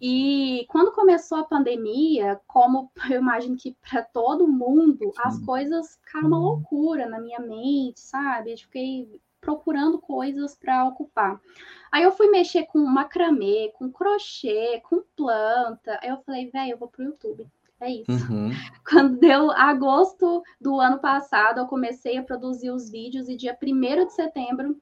E 0.03 0.65
quando 0.67 0.91
começou 0.91 1.37
a 1.37 1.43
pandemia, 1.43 2.41
como 2.47 2.91
eu 3.07 3.21
imagino 3.21 3.55
que 3.55 3.77
para 3.87 4.01
todo 4.01 4.47
mundo, 4.47 5.13
as 5.19 5.37
coisas 5.45 5.95
ficaram 6.03 6.27
uma 6.27 6.39
loucura 6.39 7.07
na 7.07 7.19
minha 7.19 7.39
mente, 7.39 7.99
sabe? 7.99 8.51
Eu 8.51 8.57
fiquei 8.57 9.21
procurando 9.39 9.99
coisas 9.99 10.55
para 10.55 10.85
ocupar. 10.85 11.39
Aí 11.91 12.03
eu 12.03 12.11
fui 12.11 12.29
mexer 12.29 12.65
com 12.65 12.79
macramê, 12.79 13.71
com 13.77 13.91
crochê, 13.91 14.81
com 14.89 15.03
planta. 15.15 15.99
Aí 16.01 16.09
eu 16.09 16.17
falei, 16.17 16.49
velho, 16.49 16.71
eu 16.71 16.77
vou 16.77 16.87
pro 16.87 17.03
YouTube. 17.03 17.47
É 17.79 17.89
isso. 17.91 18.11
Uhum. 18.11 18.51
Quando 18.87 19.17
deu 19.17 19.51
agosto 19.51 20.41
do 20.59 20.79
ano 20.79 20.99
passado, 20.99 21.59
eu 21.59 21.67
comecei 21.67 22.17
a 22.17 22.23
produzir 22.23 22.71
os 22.71 22.89
vídeos 22.89 23.29
e 23.29 23.35
dia 23.35 23.57
1 23.61 24.05
de 24.05 24.13
setembro 24.13 24.77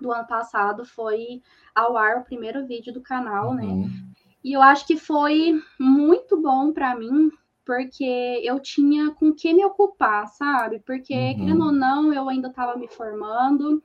do 0.00 0.12
ano 0.12 0.26
passado 0.26 0.84
foi 0.84 1.42
ao 1.74 1.96
ar 1.96 2.18
o 2.18 2.24
primeiro 2.24 2.66
vídeo 2.66 2.92
do 2.92 3.02
canal, 3.02 3.54
né? 3.54 3.64
uhum. 3.64 3.82
né? 3.82 4.09
E 4.42 4.52
eu 4.52 4.62
acho 4.62 4.86
que 4.86 4.96
foi 4.96 5.60
muito 5.78 6.40
bom 6.40 6.72
para 6.72 6.96
mim, 6.96 7.30
porque 7.64 8.40
eu 8.42 8.58
tinha 8.58 9.10
com 9.10 9.32
que 9.32 9.52
me 9.52 9.64
ocupar, 9.64 10.28
sabe? 10.28 10.80
Porque, 10.80 11.14
uhum. 11.14 11.36
querendo 11.36 11.64
ou 11.66 11.72
não, 11.72 12.12
eu 12.12 12.28
ainda 12.28 12.48
estava 12.48 12.76
me 12.76 12.88
formando 12.88 13.82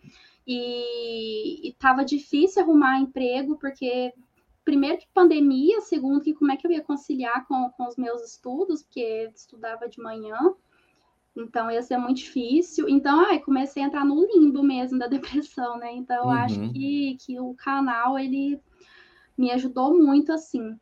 e 0.48 1.70
estava 1.70 2.06
difícil 2.06 2.64
arrumar 2.64 3.00
emprego, 3.00 3.58
porque, 3.58 4.14
primeiro, 4.64 4.98
que 4.98 5.08
pandemia, 5.14 5.82
segundo, 5.82 6.22
que 6.22 6.34
como 6.34 6.52
é 6.52 6.58
que 6.58 6.66
eu 6.66 6.72
ia 6.72 6.82
conciliar 6.82 7.46
com, 7.48 7.70
com 7.72 7.88
os 7.88 7.98
meus 7.98 8.24
estudos, 8.24 8.82
porque 8.82 9.30
estudava 9.36 9.90
de 9.90 10.02
manhã. 10.02 10.38
Então 11.36 11.70
ia 11.70 11.82
ser 11.82 11.98
muito 11.98 12.18
difícil. 12.18 12.88
Então, 12.88 13.20
ai, 13.28 13.40
comecei 13.40 13.84
a 13.84 13.88
entrar 13.88 14.06
no 14.06 14.26
limbo 14.26 14.64
mesmo 14.64 14.98
da 14.98 15.08
depressão, 15.08 15.78
né? 15.78 15.94
Então, 15.94 16.16
eu 16.16 16.24
uhum. 16.26 16.32
acho 16.32 16.70
que, 16.72 17.18
que 17.20 17.40
o 17.40 17.54
canal 17.56 18.18
ele 18.18 18.60
me 19.38 19.52
ajudou 19.52 19.98
muito, 19.98 20.32
assim. 20.32 20.78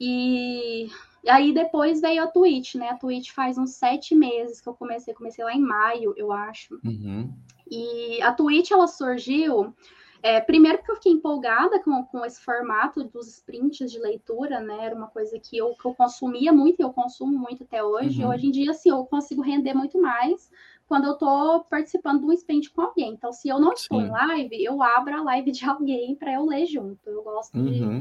E, 0.00 0.88
aí 1.26 1.52
depois 1.52 2.00
veio 2.00 2.22
a 2.22 2.26
Twitch, 2.26 2.74
né? 2.74 2.90
A 2.90 2.96
Twitch 2.96 3.30
faz 3.30 3.58
uns 3.58 3.74
sete 3.74 4.14
meses 4.14 4.60
que 4.60 4.68
eu 4.68 4.74
comecei, 4.74 5.14
comecei 5.14 5.44
lá 5.44 5.54
em 5.54 5.60
maio, 5.60 6.14
eu 6.16 6.32
acho. 6.32 6.78
Uhum. 6.84 7.32
E 7.70 8.20
a 8.22 8.32
Twitch, 8.32 8.70
ela 8.70 8.86
surgiu... 8.86 9.74
É, 10.20 10.40
primeiro 10.40 10.82
que 10.82 10.90
eu 10.90 10.96
fiquei 10.96 11.12
empolgada 11.12 11.80
com, 11.80 12.02
com 12.06 12.24
esse 12.24 12.40
formato 12.40 13.04
dos 13.04 13.28
sprints 13.28 13.88
de 13.88 14.00
leitura, 14.00 14.58
né? 14.58 14.86
Era 14.86 14.96
uma 14.96 15.06
coisa 15.06 15.38
que 15.38 15.56
eu, 15.56 15.76
que 15.80 15.86
eu 15.86 15.94
consumia 15.94 16.52
muito 16.52 16.80
e 16.80 16.82
eu 16.82 16.92
consumo 16.92 17.38
muito 17.38 17.62
até 17.62 17.84
hoje. 17.84 18.24
Uhum. 18.24 18.30
Hoje 18.30 18.48
em 18.48 18.50
dia, 18.50 18.72
assim, 18.72 18.90
eu 18.90 19.04
consigo 19.04 19.42
render 19.42 19.74
muito 19.74 19.96
mais 20.00 20.50
quando 20.88 21.04
eu 21.04 21.12
estou 21.12 21.60
participando 21.64 22.20
de 22.20 22.26
um 22.26 22.32
sprint 22.32 22.70
com 22.70 22.80
alguém. 22.80 23.12
Então, 23.12 23.30
se 23.30 23.46
eu 23.46 23.60
não 23.60 23.74
estou 23.74 24.00
Sim. 24.00 24.06
em 24.06 24.10
live, 24.10 24.64
eu 24.64 24.82
abro 24.82 25.14
a 25.14 25.22
live 25.22 25.52
de 25.52 25.64
alguém 25.68 26.16
para 26.16 26.32
eu 26.32 26.46
ler 26.46 26.64
junto. 26.64 27.08
Eu 27.08 27.22
gosto 27.22 27.58
uhum. 27.58 28.00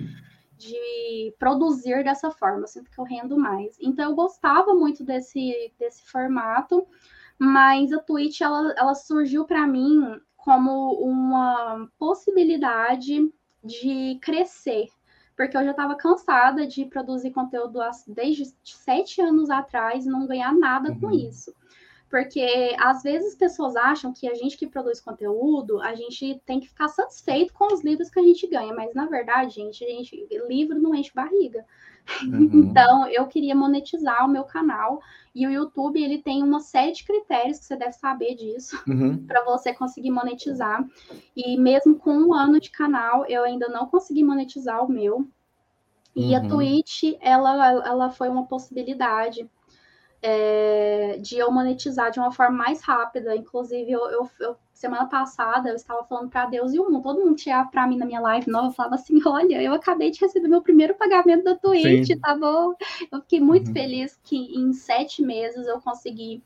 de, 0.58 0.70
de, 0.70 1.36
produzir 1.38 2.02
dessa 2.06 2.32
forma, 2.32 2.62
eu 2.62 2.68
sinto 2.68 2.90
que 2.90 2.98
eu 2.98 3.04
rendo 3.04 3.38
mais. 3.38 3.78
Então, 3.82 4.10
eu 4.10 4.16
gostava 4.16 4.74
muito 4.74 5.04
desse, 5.04 5.72
desse 5.78 6.02
formato, 6.10 6.88
mas 7.38 7.92
a 7.92 8.00
Twitch 8.00 8.40
ela, 8.40 8.74
ela 8.78 8.96
surgiu 8.96 9.44
para 9.44 9.68
mim 9.68 10.20
como 10.38 10.94
uma 10.94 11.90
possibilidade 12.00 13.30
de 13.62 14.18
crescer, 14.22 14.88
porque 15.36 15.58
eu 15.58 15.66
já 15.66 15.72
estava 15.72 15.94
cansada 15.96 16.66
de 16.66 16.86
produzir 16.86 17.32
conteúdo 17.32 17.80
desde 18.08 18.46
sete 18.64 19.22
anos 19.22 19.50
atrás 19.50 20.06
e 20.06 20.10
não 20.10 20.26
ganhar 20.26 20.54
nada 20.54 20.92
uhum. 20.92 21.00
com 21.02 21.12
isso. 21.12 21.54
Porque 22.10 22.76
às 22.80 23.04
vezes 23.04 23.34
as 23.34 23.36
pessoas 23.36 23.76
acham 23.76 24.14
que 24.14 24.30
a 24.30 24.34
gente 24.34 24.58
que 24.58 24.68
produz 24.68 25.02
conteúdo, 25.02 25.82
a 25.82 25.94
gente 25.94 26.42
tem 26.46 26.60
que 26.60 26.70
ficar 26.70 26.88
satisfeito 26.88 27.54
com 27.54 27.74
os 27.74 27.84
livros 27.84 28.10
que 28.10 28.20
a 28.20 28.24
gente 28.24 28.48
ganha, 28.48 28.74
mas 28.74 28.94
na 28.94 29.06
verdade, 29.06 29.56
gente, 29.56 29.84
a 29.84 29.88
gente 29.88 30.28
livro 30.48 30.80
não 30.80 30.96
enche 30.96 31.12
barriga. 31.14 31.66
Uhum. 32.24 32.50
Então, 32.68 33.08
eu 33.08 33.28
queria 33.28 33.54
monetizar 33.54 34.26
o 34.26 34.30
meu 34.30 34.46
canal 34.46 35.02
e 35.36 35.46
o 35.46 35.52
YouTube 35.52 36.02
ele 36.02 36.20
tem 36.20 36.42
uma 36.42 36.62
série 36.62 36.94
de 36.94 37.04
critérios 37.04 37.60
que 37.60 37.66
você 37.66 37.76
deve 37.76 37.92
saber 37.92 38.36
disso 38.36 38.82
uhum. 38.88 39.26
para 39.26 39.44
você 39.44 39.74
conseguir 39.74 40.12
monetizar. 40.12 40.86
E 41.36 41.58
mesmo 41.58 41.96
com 41.96 42.12
um 42.12 42.34
ano 42.34 42.60
de 42.60 42.72
canal, 42.72 43.26
eu 43.26 43.44
ainda 43.44 43.68
não 43.68 43.88
consegui 43.88 44.24
monetizar 44.24 44.84
o 44.84 44.92
meu. 44.92 45.28
E 46.16 46.34
uhum. 46.34 46.36
a 46.38 46.48
Twitch, 46.48 47.04
ela, 47.20 47.86
ela 47.86 48.10
foi 48.10 48.30
uma 48.30 48.46
possibilidade 48.46 49.48
é, 50.30 51.18
de 51.22 51.38
eu 51.38 51.50
monetizar 51.50 52.12
de 52.12 52.20
uma 52.20 52.34
forma 52.34 52.58
mais 52.58 52.82
rápida. 52.82 53.34
Inclusive, 53.34 53.90
eu, 53.90 54.02
eu, 54.10 54.30
eu 54.42 54.58
semana 54.74 55.06
passada 55.06 55.70
eu 55.70 55.76
estava 55.76 56.04
falando 56.04 56.30
para 56.30 56.46
Deus 56.48 56.74
e 56.74 56.80
o 56.80 56.84
mundo, 56.90 57.02
todo 57.02 57.26
mundo 57.26 57.40
chegava 57.40 57.70
para 57.72 57.88
mim 57.88 57.98
na 57.98 58.06
minha 58.06 58.20
live 58.20 58.52
nova, 58.52 58.68
eu 58.68 58.72
falava 58.72 58.96
assim: 58.96 59.20
olha, 59.26 59.62
eu 59.62 59.74
acabei 59.74 60.12
de 60.12 60.20
receber 60.20 60.50
meu 60.50 60.62
primeiro 60.62 60.96
pagamento 60.96 61.46
da 61.46 61.56
Twitch, 61.56 62.08
Sim. 62.08 62.20
tá 62.20 62.36
bom? 62.36 62.74
Eu 63.10 63.22
fiquei 63.22 63.40
muito 63.40 63.70
uhum. 63.70 63.74
feliz 63.74 64.20
que 64.22 64.36
em 64.36 64.74
sete 64.74 65.22
meses 65.22 65.66
eu 65.66 65.80
consegui 65.80 66.44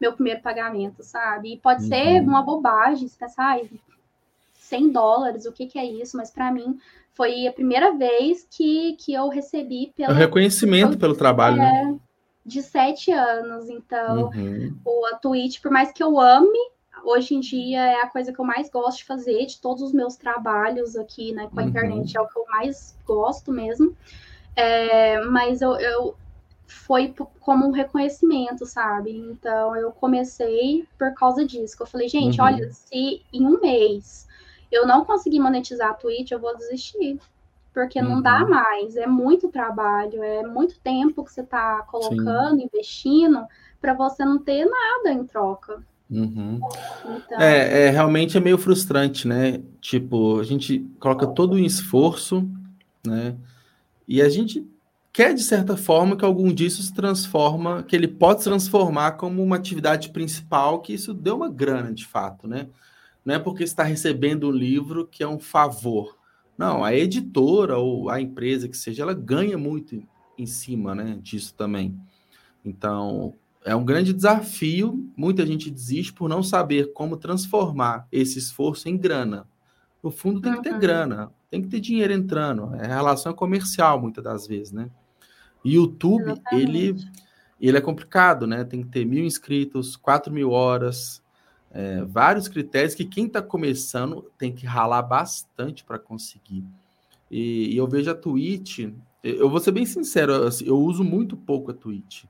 meu 0.00 0.12
primeiro 0.12 0.40
pagamento, 0.40 1.02
sabe? 1.02 1.54
E 1.54 1.58
pode 1.58 1.82
uhum. 1.82 1.88
ser 1.88 2.20
uma 2.20 2.42
bobagem, 2.42 3.08
você 3.08 3.18
pensar, 3.18 3.44
ai, 3.44 3.68
100 4.52 4.90
dólares, 4.90 5.44
o 5.44 5.52
que, 5.52 5.66
que 5.66 5.78
é 5.78 5.84
isso? 5.84 6.16
Mas 6.16 6.30
para 6.30 6.52
mim 6.52 6.78
foi 7.14 7.46
a 7.46 7.52
primeira 7.52 7.92
vez 7.92 8.46
que, 8.48 8.96
que 8.98 9.12
eu 9.12 9.28
recebi 9.28 9.92
pelo. 9.96 10.12
É 10.12 10.14
o 10.14 10.18
reconhecimento 10.18 10.96
pelo 10.96 11.16
trabalho, 11.16 11.60
é, 11.60 11.84
né? 11.84 11.98
De 12.44 12.62
sete 12.62 13.10
anos. 13.12 13.68
Então, 13.68 14.30
uhum. 14.34 14.76
o, 14.84 15.06
a 15.06 15.16
Twitch, 15.16 15.60
por 15.60 15.70
mais 15.70 15.92
que 15.92 16.02
eu 16.02 16.20
ame, 16.20 16.58
hoje 17.04 17.34
em 17.34 17.40
dia 17.40 17.80
é 17.80 18.02
a 18.02 18.08
coisa 18.08 18.32
que 18.32 18.38
eu 18.38 18.44
mais 18.44 18.68
gosto 18.70 18.98
de 18.98 19.04
fazer 19.04 19.46
de 19.46 19.60
todos 19.60 19.82
os 19.82 19.92
meus 19.92 20.16
trabalhos 20.16 20.96
aqui 20.96 21.32
né, 21.32 21.48
com 21.52 21.60
a 21.60 21.62
uhum. 21.62 21.68
internet, 21.68 22.16
é 22.16 22.20
o 22.20 22.28
que 22.28 22.38
eu 22.38 22.44
mais 22.46 22.96
gosto 23.06 23.50
mesmo. 23.50 23.96
É, 24.56 25.20
mas 25.24 25.60
eu, 25.60 25.72
eu 25.76 26.16
foi 26.66 27.14
como 27.40 27.66
um 27.66 27.70
reconhecimento, 27.70 28.66
sabe? 28.66 29.10
Então 29.10 29.74
eu 29.76 29.90
comecei 29.92 30.86
por 30.98 31.12
causa 31.14 31.44
disso. 31.44 31.76
Que 31.76 31.82
eu 31.82 31.86
falei, 31.86 32.08
gente, 32.08 32.40
uhum. 32.40 32.46
olha, 32.46 32.70
se 32.72 33.22
em 33.32 33.46
um 33.46 33.60
mês 33.60 34.26
eu 34.70 34.86
não 34.86 35.04
conseguir 35.04 35.40
monetizar 35.40 35.90
a 35.90 35.94
Twitch, 35.94 36.30
eu 36.30 36.38
vou 36.38 36.56
desistir 36.56 37.18
porque 37.74 38.00
uhum. 38.00 38.08
não 38.08 38.22
dá 38.22 38.42
uhum. 38.42 38.50
mais, 38.50 38.96
é 38.96 39.06
muito 39.06 39.48
trabalho, 39.48 40.22
é 40.22 40.46
muito 40.46 40.78
tempo 40.78 41.24
que 41.24 41.32
você 41.32 41.40
está 41.40 41.82
colocando, 41.82 42.56
Sim. 42.56 42.68
investindo, 42.72 43.44
para 43.80 43.92
você 43.92 44.24
não 44.24 44.38
ter 44.38 44.64
nada 44.64 45.12
em 45.12 45.26
troca. 45.26 45.82
Uhum. 46.08 46.60
Então... 47.16 47.40
É, 47.40 47.86
é, 47.86 47.90
realmente 47.90 48.36
é 48.36 48.40
meio 48.40 48.56
frustrante, 48.56 49.26
né? 49.26 49.60
Tipo, 49.80 50.38
a 50.38 50.44
gente 50.44 50.86
coloca 51.00 51.26
todo 51.26 51.54
o 51.54 51.58
esforço, 51.58 52.48
né? 53.04 53.34
E 54.06 54.22
a 54.22 54.28
gente 54.28 54.64
quer, 55.12 55.34
de 55.34 55.42
certa 55.42 55.76
forma, 55.76 56.16
que 56.16 56.24
algum 56.24 56.52
disso 56.52 56.82
se 56.82 56.94
transforma, 56.94 57.82
que 57.82 57.96
ele 57.96 58.06
pode 58.06 58.42
se 58.42 58.48
transformar 58.48 59.12
como 59.12 59.42
uma 59.42 59.56
atividade 59.56 60.10
principal, 60.10 60.80
que 60.80 60.92
isso 60.92 61.12
dê 61.12 61.30
uma 61.30 61.48
grana, 61.48 61.92
de 61.92 62.06
fato, 62.06 62.46
né? 62.46 62.68
Não 63.24 63.34
é 63.34 63.38
porque 63.38 63.64
está 63.64 63.82
recebendo 63.82 64.48
um 64.48 64.52
livro 64.52 65.08
que 65.10 65.22
é 65.22 65.28
um 65.28 65.40
favor, 65.40 66.16
não, 66.56 66.84
a 66.84 66.94
editora 66.94 67.78
ou 67.78 68.08
a 68.08 68.20
empresa 68.20 68.68
que 68.68 68.76
seja, 68.76 69.02
ela 69.02 69.14
ganha 69.14 69.58
muito 69.58 70.02
em 70.38 70.46
cima 70.46 70.94
né, 70.94 71.18
disso 71.20 71.54
também. 71.54 71.98
Então, 72.64 73.34
é 73.64 73.74
um 73.74 73.84
grande 73.84 74.12
desafio. 74.12 75.10
Muita 75.16 75.44
gente 75.44 75.70
desiste 75.70 76.12
por 76.12 76.28
não 76.28 76.42
saber 76.42 76.92
como 76.92 77.16
transformar 77.16 78.06
esse 78.12 78.38
esforço 78.38 78.88
em 78.88 78.96
grana. 78.96 79.48
No 80.02 80.10
fundo, 80.10 80.40
tem 80.40 80.54
que 80.54 80.62
ter 80.62 80.78
grana, 80.78 81.32
tem 81.50 81.62
que 81.62 81.68
ter 81.68 81.80
dinheiro 81.80 82.12
entrando. 82.12 82.74
É 82.74 82.86
relação 82.86 83.32
comercial, 83.32 84.00
muitas 84.00 84.22
das 84.22 84.46
vezes, 84.46 84.70
né? 84.70 84.90
YouTube, 85.64 86.38
ele, 86.52 86.94
ele 87.58 87.78
é 87.78 87.80
complicado, 87.80 88.46
né? 88.46 88.64
Tem 88.64 88.82
que 88.82 88.90
ter 88.90 89.06
mil 89.06 89.24
inscritos, 89.24 89.96
quatro 89.96 90.30
mil 90.30 90.50
horas, 90.50 91.22
é, 91.74 92.04
vários 92.04 92.46
critérios 92.46 92.94
que 92.94 93.04
quem 93.04 93.26
está 93.26 93.42
começando 93.42 94.30
tem 94.38 94.52
que 94.54 94.64
ralar 94.64 95.02
bastante 95.02 95.82
para 95.82 95.98
conseguir. 95.98 96.64
E, 97.28 97.74
e, 97.74 97.76
eu 97.76 97.88
vejo 97.88 98.08
a 98.08 98.14
Twitch, 98.14 98.88
eu 99.24 99.50
vou 99.50 99.58
ser 99.58 99.72
bem 99.72 99.84
sincero, 99.84 100.46
assim, 100.46 100.64
eu 100.66 100.78
uso 100.78 101.02
muito 101.02 101.36
pouco 101.36 101.72
a 101.72 101.74
Twitch. 101.74 102.26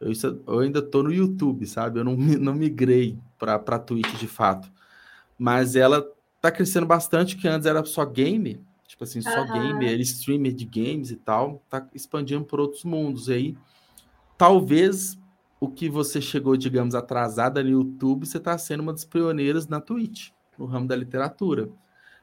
Eu, 0.00 0.12
eu 0.46 0.60
ainda 0.60 0.78
estou 0.78 1.02
no 1.02 1.12
YouTube, 1.12 1.66
sabe? 1.66 2.00
Eu 2.00 2.04
não, 2.04 2.16
não 2.16 2.54
migrei 2.54 3.18
para 3.38 3.56
a 3.56 3.78
Twitch 3.78 4.18
de 4.18 4.26
fato. 4.26 4.72
Mas 5.38 5.76
ela 5.76 6.02
tá 6.40 6.50
crescendo 6.50 6.86
bastante, 6.86 7.36
que 7.36 7.46
antes 7.46 7.66
era 7.66 7.84
só 7.84 8.06
game, 8.06 8.64
tipo 8.86 9.04
assim, 9.04 9.20
só 9.20 9.42
uhum. 9.44 9.90
streamer 10.00 10.54
de 10.54 10.64
games 10.64 11.10
e 11.10 11.16
tal, 11.16 11.62
tá 11.68 11.86
expandindo 11.94 12.46
por 12.46 12.58
outros 12.58 12.82
mundos. 12.82 13.28
E 13.28 13.32
aí, 13.34 13.56
talvez 14.38 15.19
o 15.60 15.68
que 15.68 15.90
você 15.90 16.20
chegou, 16.20 16.56
digamos, 16.56 16.94
atrasada 16.94 17.62
no 17.62 17.68
YouTube, 17.68 18.26
você 18.26 18.38
está 18.38 18.56
sendo 18.56 18.80
uma 18.80 18.92
das 18.92 19.04
pioneiras 19.04 19.68
na 19.68 19.80
Twitch, 19.80 20.30
no 20.58 20.64
ramo 20.64 20.88
da 20.88 20.96
literatura. 20.96 21.68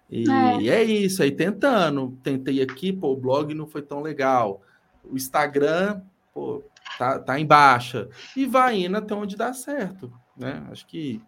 E 0.09 0.25
é. 0.29 0.67
é. 0.67 0.83
isso, 0.83 1.21
aí 1.21 1.31
tentando. 1.31 2.17
Tentei 2.23 2.61
aqui, 2.61 2.91
pô, 2.91 3.13
o 3.13 3.17
blog 3.17 3.53
não 3.53 3.67
foi 3.67 3.83
tão 3.83 4.01
legal. 4.01 4.61
O 5.03 5.15
Instagram, 5.15 6.01
pô, 6.33 6.63
tá, 6.97 7.19
tá 7.19 7.39
em 7.39 7.45
baixa. 7.45 8.09
E 8.35 8.45
vai 8.45 8.83
indo 8.83 8.97
até 8.97 9.13
onde 9.13 9.35
dá 9.35 9.53
certo, 9.53 10.11
né? 10.35 10.65
Acho 10.71 10.87
que 10.87 11.21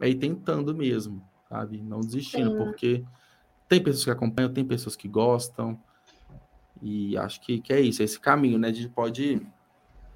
aí 0.00 0.14
tentando 0.14 0.74
mesmo, 0.74 1.22
sabe? 1.48 1.82
Não 1.82 2.00
desistindo, 2.00 2.52
Sim. 2.52 2.56
porque 2.56 3.04
tem 3.68 3.82
pessoas 3.82 4.04
que 4.04 4.10
acompanham, 4.10 4.52
tem 4.52 4.64
pessoas 4.64 4.94
que 4.94 5.08
gostam. 5.08 5.78
E 6.80 7.16
acho 7.16 7.40
que, 7.40 7.60
que 7.60 7.72
é 7.72 7.80
isso, 7.80 8.02
é 8.02 8.04
esse 8.04 8.20
caminho, 8.20 8.58
né? 8.58 8.68
A 8.68 8.72
gente 8.72 8.88
pode. 8.88 9.42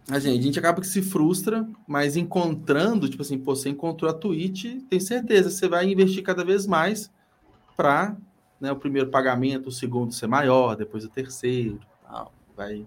A 0.09 0.19
gente, 0.19 0.39
a 0.39 0.43
gente 0.43 0.59
acaba 0.59 0.81
que 0.81 0.87
se 0.87 1.01
frustra, 1.01 1.67
mas 1.87 2.17
encontrando, 2.17 3.09
tipo 3.09 3.23
assim, 3.23 3.39
pô, 3.39 3.55
você 3.55 3.69
encontrou 3.69 4.11
a 4.11 4.15
Twitch, 4.15 4.81
tem 4.91 4.99
certeza, 4.99 5.49
você 5.49 5.69
vai 5.69 5.91
investir 5.91 6.23
cada 6.23 6.45
vez 6.45 6.67
mais 6.67 7.11
para 7.77 8.17
né, 8.61 8.73
o 8.73 8.77
primeiro 8.77 9.11
pagamento, 9.11 9.69
o 9.69 9.73
segundo 9.73 10.13
ser 10.13 10.27
maior, 10.27 10.77
depois 10.77 11.05
o 11.05 11.09
terceiro, 11.09 11.81
tal, 12.07 12.33
vai 12.57 12.87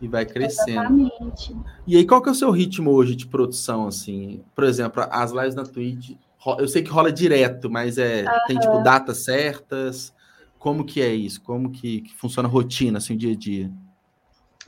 e 0.00 0.06
vai 0.06 0.24
crescendo. 0.24 1.00
Exatamente. 1.00 1.56
E 1.86 1.96
aí, 1.96 2.06
qual 2.06 2.22
que 2.22 2.28
é 2.28 2.32
o 2.32 2.34
seu 2.34 2.50
ritmo 2.50 2.90
hoje 2.90 3.14
de 3.14 3.26
produção, 3.26 3.86
assim? 3.86 4.42
Por 4.54 4.64
exemplo, 4.64 5.04
as 5.10 5.32
lives 5.32 5.54
na 5.54 5.64
Twitch, 5.64 6.12
eu 6.58 6.68
sei 6.68 6.82
que 6.82 6.90
rola 6.90 7.12
direto, 7.12 7.68
mas 7.68 7.98
é 7.98 8.24
uhum. 8.24 8.38
tem 8.46 8.58
tipo 8.58 8.82
datas 8.82 9.24
certas. 9.24 10.14
Como 10.58 10.84
que 10.84 11.00
é 11.00 11.12
isso? 11.12 11.40
Como 11.42 11.70
que, 11.70 12.02
que 12.02 12.14
funciona 12.14 12.48
a 12.48 12.52
rotina, 12.52 12.98
assim, 12.98 13.14
o 13.14 13.16
dia 13.16 13.32
a 13.32 13.36
dia? 13.36 13.70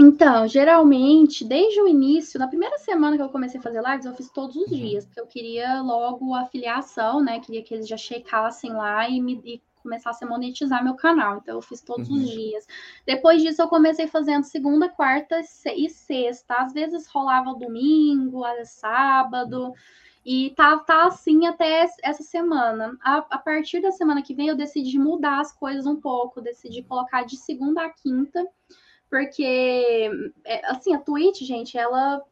Então, 0.02 0.48
geralmente, 0.48 1.44
desde 1.44 1.78
o 1.78 1.86
início, 1.86 2.40
na 2.40 2.48
primeira 2.48 2.78
semana 2.78 3.18
que 3.18 3.22
eu 3.22 3.28
comecei 3.28 3.60
a 3.60 3.62
fazer 3.62 3.82
lives, 3.82 4.06
eu 4.06 4.14
fiz 4.14 4.30
todos 4.30 4.56
os 4.56 4.70
uhum. 4.70 4.78
dias, 4.78 5.04
porque 5.04 5.20
eu 5.20 5.26
queria 5.26 5.82
logo 5.82 6.32
a 6.32 6.40
afiliação, 6.40 7.22
né? 7.22 7.38
Queria 7.38 7.62
que 7.62 7.74
eles 7.74 7.86
já 7.86 7.98
checassem 7.98 8.72
lá 8.72 9.06
e, 9.10 9.20
me, 9.20 9.38
e 9.44 9.62
começasse 9.82 10.24
a 10.24 10.26
monetizar 10.26 10.82
meu 10.82 10.94
canal. 10.94 11.36
Então, 11.36 11.54
eu 11.56 11.60
fiz 11.60 11.82
todos 11.82 12.08
uhum. 12.08 12.16
os 12.16 12.30
dias. 12.30 12.66
Depois 13.04 13.42
disso, 13.42 13.60
eu 13.60 13.68
comecei 13.68 14.06
fazendo 14.06 14.44
segunda, 14.44 14.88
quarta 14.88 15.38
e 15.76 15.90
sexta. 15.90 16.54
Às 16.54 16.72
vezes 16.72 17.06
rolava 17.06 17.54
domingo, 17.54 18.42
às 18.42 18.56
vezes 18.56 18.72
sábado. 18.72 19.74
E 20.24 20.48
tá, 20.56 20.78
tá 20.78 21.08
assim 21.08 21.46
até 21.46 21.86
essa 22.02 22.22
semana. 22.22 22.96
A, 23.02 23.18
a, 23.18 23.38
partir 23.38 23.82
da 23.82 23.92
semana 23.92 24.22
que 24.22 24.34
vem, 24.34 24.48
eu 24.48 24.56
decidi 24.56 24.98
mudar 24.98 25.40
as 25.40 25.52
coisas 25.52 25.86
um 25.86 25.96
pouco, 25.96 26.40
decidi 26.40 26.82
colocar 26.82 27.22
de 27.24 27.36
segunda 27.36 27.84
a 27.84 27.90
quinta 27.90 28.46
porque, 29.10 30.08
é, 30.44 30.70
assim, 30.70 30.94
a 30.94 31.00
Twitch, 31.00 31.40
gente, 31.40 31.76
ela. 31.76 32.22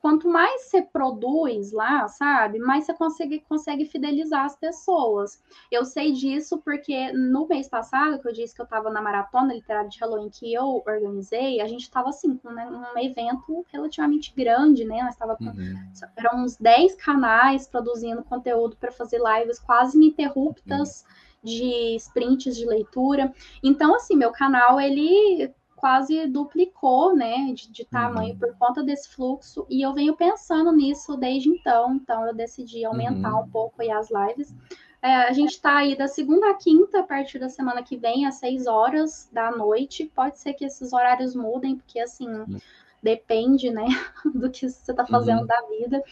Quanto 0.00 0.26
mais 0.26 0.62
você 0.62 0.80
produz 0.80 1.72
lá, 1.72 2.08
sabe, 2.08 2.58
mais 2.58 2.86
você 2.86 2.94
consegue, 2.94 3.44
consegue 3.46 3.84
fidelizar 3.84 4.46
as 4.46 4.56
pessoas. 4.56 5.42
Eu 5.70 5.84
sei 5.84 6.12
disso 6.12 6.56
porque 6.64 7.12
no 7.12 7.46
mês 7.46 7.68
passado, 7.68 8.18
que 8.18 8.26
eu 8.26 8.32
disse 8.32 8.54
que 8.54 8.62
eu 8.62 8.64
estava 8.64 8.88
na 8.88 9.02
maratona 9.02 9.52
literária 9.52 9.90
de 9.90 9.98
Halloween 9.98 10.30
que 10.30 10.54
eu 10.54 10.82
organizei, 10.86 11.60
a 11.60 11.66
gente 11.66 11.82
estava 11.82 12.08
assim, 12.08 12.34
com 12.38 12.50
né, 12.50 12.66
um 12.66 12.98
evento 12.98 13.62
relativamente 13.70 14.32
grande, 14.34 14.86
né? 14.86 15.02
Nós 15.02 15.12
estava 15.12 15.36
com 15.36 15.44
uhum. 15.44 15.90
eram 16.16 16.44
uns 16.44 16.56
10 16.56 16.94
canais 16.94 17.68
produzindo 17.68 18.24
conteúdo 18.24 18.78
para 18.78 18.90
fazer 18.90 19.20
lives 19.20 19.58
quase 19.58 19.98
ininterruptas. 19.98 21.02
Uhum 21.02 21.20
de 21.42 21.96
sprints 21.96 22.56
de 22.56 22.66
leitura. 22.66 23.32
Então, 23.62 23.94
assim, 23.94 24.14
meu 24.14 24.30
canal 24.30 24.78
ele 24.80 25.50
quase 25.80 26.26
duplicou, 26.26 27.16
né, 27.16 27.52
de, 27.54 27.70
de 27.70 27.84
tamanho 27.84 28.34
uhum. 28.34 28.38
por 28.38 28.54
conta 28.58 28.82
desse 28.82 29.08
fluxo, 29.08 29.66
e 29.68 29.80
eu 29.80 29.94
venho 29.94 30.14
pensando 30.14 30.70
nisso 30.70 31.16
desde 31.16 31.48
então, 31.48 31.94
então 31.94 32.26
eu 32.26 32.34
decidi 32.34 32.84
aumentar 32.84 33.34
uhum. 33.34 33.44
um 33.44 33.48
pouco 33.48 33.80
aí 33.80 33.90
as 33.90 34.08
lives. 34.10 34.54
É, 35.02 35.14
a 35.14 35.32
gente 35.32 35.52
está 35.52 35.78
aí 35.78 35.96
da 35.96 36.06
segunda 36.06 36.50
a 36.50 36.54
quinta, 36.54 37.00
a 37.00 37.02
partir 37.02 37.38
da 37.38 37.48
semana 37.48 37.82
que 37.82 37.96
vem, 37.96 38.26
às 38.26 38.34
seis 38.34 38.66
horas 38.66 39.30
da 39.32 39.50
noite. 39.50 40.12
Pode 40.14 40.38
ser 40.38 40.52
que 40.52 40.66
esses 40.66 40.92
horários 40.92 41.34
mudem, 41.34 41.76
porque 41.76 41.98
assim, 41.98 42.28
depende, 43.02 43.70
né, 43.70 43.86
do 44.34 44.50
que 44.50 44.68
você 44.68 44.90
está 44.90 45.06
fazendo 45.06 45.40
uhum. 45.40 45.46
da 45.46 45.60
vida. 45.68 46.02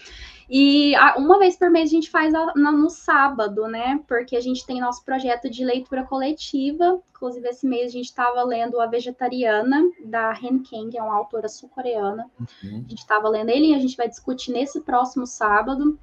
E 0.51 0.95
uma 1.19 1.39
vez 1.39 1.57
por 1.57 1.71
mês 1.71 1.91
a 1.91 1.93
gente 1.93 2.11
faz 2.11 2.33
no 2.57 2.89
sábado, 2.89 3.69
né? 3.69 4.01
Porque 4.09 4.35
a 4.35 4.41
gente 4.41 4.65
tem 4.65 4.81
nosso 4.81 5.05
projeto 5.05 5.51
de 5.51 5.63
leitura 5.63 6.05
coletiva. 6.05 7.03
Inclusive, 7.11 7.49
esse 7.49 7.67
mês 7.67 7.89
a 7.89 7.93
gente 7.93 8.07
estava 8.07 8.43
lendo 8.45 8.81
A 8.81 8.87
Vegetariana, 8.87 9.83
da 10.05 10.31
Han 10.31 10.63
Kang, 10.63 10.91
que 10.91 10.99
é 10.99 11.03
uma 11.03 11.17
autora 11.17 11.49
sul-coreana. 11.49 12.31
Uhum. 12.41 12.85
A 12.87 12.89
gente 12.89 12.99
estava 12.99 13.29
lendo 13.29 13.51
ele 13.51 13.73
e 13.73 13.75
a 13.75 13.79
gente 13.79 13.97
vai 13.97 14.09
discutir 14.09 14.53
nesse 14.53 14.81
próximo 14.81 15.27
sábado. 15.27 15.99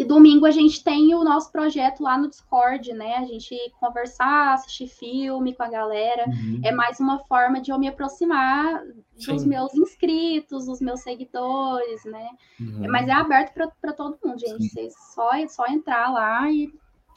E 0.00 0.04
domingo 0.04 0.46
a 0.46 0.50
gente 0.50 0.82
tem 0.82 1.14
o 1.14 1.22
nosso 1.22 1.52
projeto 1.52 2.02
lá 2.02 2.16
no 2.16 2.30
Discord, 2.30 2.90
né? 2.94 3.16
A 3.16 3.26
gente 3.26 3.54
conversar, 3.78 4.54
assistir 4.54 4.88
filme 4.88 5.54
com 5.54 5.62
a 5.62 5.68
galera. 5.68 6.24
Uhum. 6.26 6.58
É 6.64 6.72
mais 6.72 6.98
uma 7.00 7.18
forma 7.18 7.60
de 7.60 7.70
eu 7.70 7.78
me 7.78 7.86
aproximar 7.86 8.82
Sim. 9.18 9.34
dos 9.34 9.44
meus 9.44 9.74
inscritos, 9.74 10.64
dos 10.64 10.80
meus 10.80 11.02
seguidores, 11.02 12.02
né? 12.06 12.30
Uhum. 12.58 12.90
Mas 12.90 13.08
é 13.08 13.12
aberto 13.12 13.52
para 13.78 13.92
todo 13.92 14.16
mundo, 14.24 14.38
gente. 14.38 14.70
Vocês 14.70 14.94
só, 15.14 15.32
só 15.48 15.66
entrar 15.66 16.10
lá 16.10 16.50
e, 16.50 16.72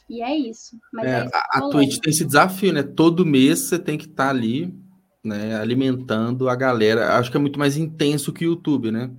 e 0.09 0.22
é 0.22 0.36
isso. 0.36 0.78
Mas 0.91 1.05
é, 1.05 1.22
é 1.22 1.26
isso 1.26 1.36
a, 1.36 1.59
a 1.59 1.70
Twitch 1.70 1.99
tem 1.99 2.11
esse 2.11 2.26
desafio, 2.26 2.74
né? 2.74 2.84
Todo 2.84 3.26
mês 3.26 3.59
você 3.59 3.80
tem 3.80 3.97
que 3.97 4.07
estar 4.07 4.26
tá 4.26 4.30
ali, 4.30 4.78
né? 5.24 5.55
Alimentando 5.55 6.49
a 6.49 6.55
galera. 6.57 7.18
Acho 7.18 7.32
que 7.32 7.38
é 7.38 7.39
muito 7.39 7.57
mais 7.57 7.78
intenso 7.78 8.34
que 8.34 8.45
o 8.45 8.49
YouTube, 8.49 8.91
né? 8.91 9.09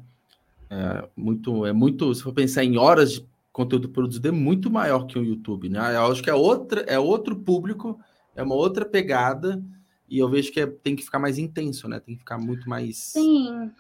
É 0.68 1.09
muito, 1.16 1.64
é 1.64 1.72
muito. 1.72 2.14
Se 2.14 2.22
for 2.22 2.34
pensar 2.34 2.62
em 2.62 2.76
horas 2.76 3.12
de 3.12 3.34
conteúdo 3.55 3.88
produzido 3.88 4.26
é 4.26 4.32
muito 4.32 4.68
maior 4.68 5.07
que 5.07 5.16
o 5.16 5.24
YouTube, 5.24 5.68
né? 5.68 5.94
Eu 5.94 6.11
acho 6.11 6.20
que 6.20 6.28
é 6.28 6.34
outra, 6.34 6.80
é 6.80 6.98
outro 6.98 7.36
público, 7.36 8.00
é 8.34 8.42
uma 8.42 8.57
outra 8.57 8.84
pegada, 8.84 9.62
e 10.09 10.18
eu 10.18 10.28
vejo 10.28 10.52
que 10.52 10.61
é, 10.61 10.66
tem 10.66 10.96
que 10.96 11.05
ficar 11.05 11.20
mais 11.20 11.38
intenso, 11.38 11.88
né? 11.88 12.00
Tem 12.00 12.14
que 12.16 12.18
ficar 12.18 12.36
muito 12.36 12.68
mais. 12.68 12.98
Sim. 12.98 13.70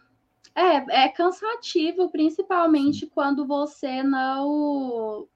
É, 0.54 1.04
é 1.04 1.08
cansativo, 1.08 2.08
principalmente 2.08 3.00
Sim. 3.00 3.10
quando 3.12 3.44
você 3.44 4.00
não 4.04 5.26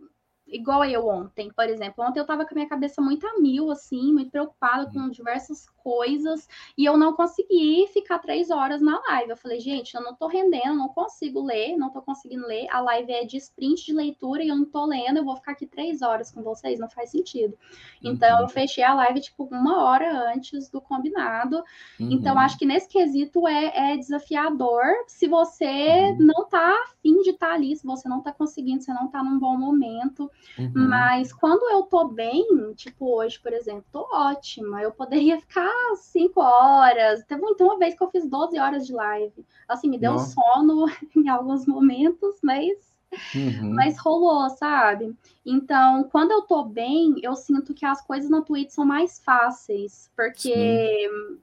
igual 0.51 0.85
eu 0.85 1.07
ontem, 1.07 1.51
por 1.55 1.69
exemplo. 1.69 2.05
Ontem 2.05 2.21
eu 2.21 2.27
tava 2.27 2.45
com 2.45 2.53
a 2.53 2.55
minha 2.55 2.69
cabeça 2.69 3.01
muito 3.01 3.27
a 3.27 3.39
mil, 3.39 3.71
assim, 3.71 4.13
muito 4.13 4.31
preocupada 4.31 4.91
com 4.91 5.09
diversas 5.09 5.67
coisas, 5.89 6.47
e 6.77 6.85
eu 6.85 6.99
não 6.99 7.15
consegui 7.15 7.87
ficar 7.93 8.19
três 8.19 8.51
horas 8.51 8.83
na 8.83 9.01
live. 9.09 9.31
Eu 9.31 9.37
falei, 9.37 9.59
gente, 9.59 9.95
eu 9.95 10.03
não 10.03 10.15
tô 10.15 10.27
rendendo, 10.27 10.77
não 10.77 10.89
consigo 10.89 11.43
ler, 11.43 11.79
não 11.79 11.91
tô 11.91 12.03
conseguindo 12.03 12.47
ler. 12.47 12.67
A 12.71 12.81
live 12.81 13.11
é 13.11 13.25
de 13.25 13.39
sprint 13.39 13.87
de 13.87 13.95
leitura 13.95 14.43
e 14.43 14.49
eu 14.49 14.57
não 14.57 14.67
tô 14.67 14.85
lendo, 14.85 15.17
eu 15.17 15.25
vou 15.25 15.37
ficar 15.37 15.53
aqui 15.53 15.67
três 15.67 16.03
horas 16.03 16.31
com 16.31 16.43
vocês, 16.43 16.79
não 16.79 16.91
faz 16.91 17.11
sentido. 17.11 17.57
Então, 18.03 18.37
uhum. 18.37 18.43
eu 18.43 18.49
fechei 18.49 18.85
a 18.85 18.95
live, 18.95 19.21
tipo, 19.21 19.45
uma 19.45 19.83
hora 19.83 20.31
antes 20.35 20.69
do 20.69 20.81
combinado. 20.81 21.57
Uhum. 21.99 22.13
Então, 22.13 22.39
acho 22.39 22.59
que 22.59 22.67
nesse 22.67 22.89
quesito 22.89 23.49
é, 23.49 23.93
é 23.93 23.97
desafiador 23.97 24.85
se 25.07 25.27
você 25.27 25.65
uhum. 25.65 26.17
não 26.19 26.49
tá 26.49 26.75
afim 26.85 27.23
de 27.23 27.31
estar 27.31 27.49
tá 27.49 27.55
ali, 27.55 27.75
se 27.75 27.87
você 27.87 28.09
não 28.09 28.21
tá 28.21 28.33
conseguindo, 28.33 28.83
se 28.83 28.93
não 28.93 29.09
tá 29.09 29.23
num 29.23 29.39
bom 29.39 29.57
momento. 29.57 30.31
Uhum. 30.59 30.73
Mas 30.75 31.33
quando 31.33 31.71
eu 31.71 31.83
tô 31.85 32.09
bem, 32.09 32.73
tipo 32.75 33.17
hoje, 33.17 33.39
por 33.39 33.53
exemplo, 33.53 33.85
tô 33.93 34.09
ótima. 34.13 34.83
Eu 34.83 34.93
poderia 34.93 35.39
ficar 35.41 35.73
cinco 35.97 36.41
horas. 36.41 37.25
Teve 37.25 37.43
então 37.47 37.69
uma 37.69 37.79
vez 37.79 37.95
que 37.95 38.03
eu 38.03 38.11
fiz 38.11 38.27
12 38.27 38.59
horas 38.59 38.87
de 38.87 38.93
live. 38.93 39.47
Assim, 39.69 39.89
me 39.89 39.99
deu 39.99 40.13
Nossa. 40.13 40.35
sono 40.35 40.87
em 41.17 41.29
alguns 41.29 41.67
momentos, 41.67 42.39
mas 42.43 42.89
Uhum. 43.35 43.73
Mas 43.75 43.99
rolou, 43.99 44.51
sabe? 44.51 45.17
Então, 45.45 46.05
quando 46.13 46.31
eu 46.31 46.43
tô 46.43 46.65
bem, 46.65 47.15
eu 47.23 47.35
sinto 47.35 47.73
que 47.73 47.87
as 47.87 48.07
coisas 48.07 48.29
na 48.29 48.43
Twitch 48.43 48.69
são 48.71 48.85
mais 48.85 49.19
fáceis, 49.19 50.11
porque 50.15 51.09
Sim 51.09 51.39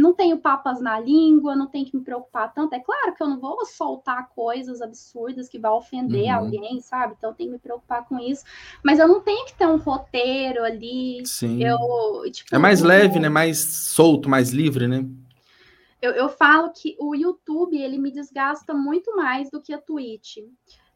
não 0.00 0.14
tenho 0.14 0.38
papas 0.38 0.80
na 0.80 0.98
língua, 0.98 1.54
não 1.54 1.66
tenho 1.66 1.84
que 1.84 1.96
me 1.96 2.02
preocupar 2.02 2.52
tanto. 2.52 2.74
É 2.74 2.80
claro 2.80 3.14
que 3.14 3.22
eu 3.22 3.28
não 3.28 3.38
vou 3.38 3.64
soltar 3.66 4.28
coisas 4.30 4.80
absurdas 4.80 5.48
que 5.48 5.58
vai 5.58 5.70
ofender 5.70 6.24
uhum. 6.24 6.34
alguém, 6.34 6.80
sabe? 6.80 7.14
Então 7.16 7.30
eu 7.30 7.36
tenho 7.36 7.50
que 7.50 7.54
me 7.56 7.60
preocupar 7.60 8.06
com 8.06 8.18
isso. 8.18 8.44
Mas 8.82 8.98
eu 8.98 9.06
não 9.06 9.20
tenho 9.20 9.44
que 9.46 9.54
ter 9.54 9.66
um 9.66 9.76
roteiro 9.76 10.64
ali. 10.64 11.24
Sim. 11.26 11.62
Eu, 11.62 11.78
tipo, 12.30 12.54
é 12.54 12.58
mais 12.58 12.80
leve, 12.80 13.18
né? 13.18 13.28
Mais 13.28 13.58
solto, 13.58 14.28
mais 14.28 14.50
livre, 14.50 14.88
né? 14.88 15.04
eu, 16.02 16.12
eu 16.12 16.28
falo 16.28 16.70
que 16.70 16.96
o 16.98 17.14
YouTube 17.14 17.76
ele 17.76 17.98
me 17.98 18.10
desgasta 18.10 18.72
muito 18.72 19.14
mais 19.14 19.50
do 19.50 19.60
que 19.60 19.72
a 19.72 19.78
Twitch. 19.78 20.38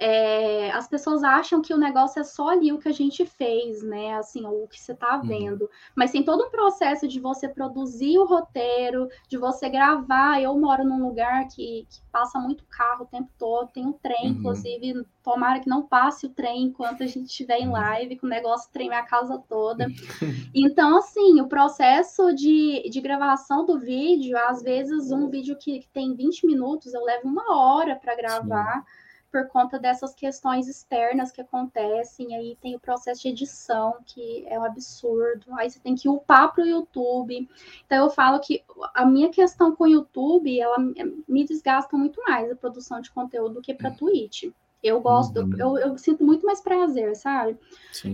É, 0.06 0.70
as 0.72 0.86
pessoas 0.86 1.24
acham 1.24 1.62
que 1.62 1.72
o 1.72 1.78
negócio 1.78 2.20
é 2.20 2.24
só 2.24 2.50
ali 2.50 2.70
o 2.70 2.78
que 2.78 2.90
a 2.90 2.92
gente 2.92 3.24
fez, 3.24 3.82
né? 3.82 4.14
Assim, 4.16 4.44
o 4.44 4.68
que 4.68 4.78
você 4.78 4.92
está 4.92 5.16
uhum. 5.16 5.26
vendo. 5.26 5.62
Uhum. 5.62 5.68
Mas 5.96 6.10
tem 6.10 6.22
todo 6.22 6.44
um 6.44 6.50
processo 6.50 7.08
de 7.08 7.18
você 7.18 7.48
produzir 7.48 8.18
o 8.18 8.26
roteiro, 8.26 9.08
de 9.26 9.38
você 9.38 9.66
gravar. 9.66 10.42
Eu 10.42 10.54
moro 10.58 10.84
num 10.84 11.02
lugar 11.02 11.48
que, 11.48 11.86
que 11.88 12.02
passa 12.12 12.38
muito 12.38 12.66
carro 12.66 13.04
o 13.04 13.06
tempo 13.06 13.30
todo, 13.38 13.72
tem 13.72 13.86
um 13.86 13.94
trem, 13.94 14.26
uhum. 14.26 14.32
inclusive, 14.32 15.06
tomara 15.22 15.60
que 15.60 15.70
não 15.70 15.80
passe 15.80 16.26
o 16.26 16.30
trem 16.30 16.64
enquanto 16.64 17.02
a 17.02 17.06
gente 17.06 17.28
estiver 17.30 17.60
em 17.60 17.68
uhum. 17.68 17.72
live, 17.72 18.16
que 18.16 18.26
o 18.26 18.28
negócio 18.28 18.70
treme 18.70 18.94
a 18.94 19.06
casa 19.06 19.42
toda. 19.48 19.86
então, 20.54 20.98
assim, 20.98 21.40
o 21.40 21.48
processo 21.48 22.34
de, 22.34 22.90
de 22.90 23.00
gravação 23.00 23.64
do 23.64 23.80
vídeo, 23.80 24.36
às 24.36 24.62
vezes, 24.62 25.10
um 25.10 25.30
vídeo 25.30 25.56
que, 25.58 25.78
que 25.78 25.88
tem 25.88 26.14
20 26.14 26.44
minutos, 26.44 26.92
eu 26.92 27.02
levo 27.02 27.26
uma 27.26 27.56
hora 27.56 27.96
para 27.96 28.14
gravar. 28.14 28.82
Sim 28.82 29.03
por 29.34 29.48
conta 29.48 29.80
dessas 29.80 30.14
questões 30.14 30.68
externas 30.68 31.32
que 31.32 31.40
acontecem. 31.40 32.36
Aí 32.36 32.56
tem 32.62 32.76
o 32.76 32.78
processo 32.78 33.22
de 33.22 33.30
edição, 33.30 33.96
que 34.06 34.46
é 34.46 34.56
um 34.56 34.62
absurdo. 34.62 35.52
Aí 35.54 35.68
você 35.68 35.80
tem 35.80 35.96
que 35.96 36.08
upar 36.08 36.54
para 36.54 36.62
o 36.62 36.66
YouTube. 36.68 37.48
Então 37.84 38.04
eu 38.04 38.10
falo 38.10 38.38
que 38.38 38.62
a 38.94 39.04
minha 39.04 39.30
questão 39.30 39.74
com 39.74 39.82
o 39.82 39.88
YouTube, 39.88 40.60
ela 40.60 40.78
me 40.78 41.44
desgasta 41.44 41.96
muito 41.96 42.22
mais 42.22 42.48
a 42.48 42.54
produção 42.54 43.00
de 43.00 43.10
conteúdo 43.10 43.54
do 43.54 43.60
que 43.60 43.74
para 43.74 43.90
Twitch. 43.90 44.44
Eu 44.84 45.00
gosto, 45.00 45.40
uhum. 45.40 45.56
eu, 45.58 45.78
eu, 45.78 45.96
sinto 45.96 46.22
muito 46.22 46.44
mais 46.44 46.60
prazer, 46.60 47.16
sabe? 47.16 47.56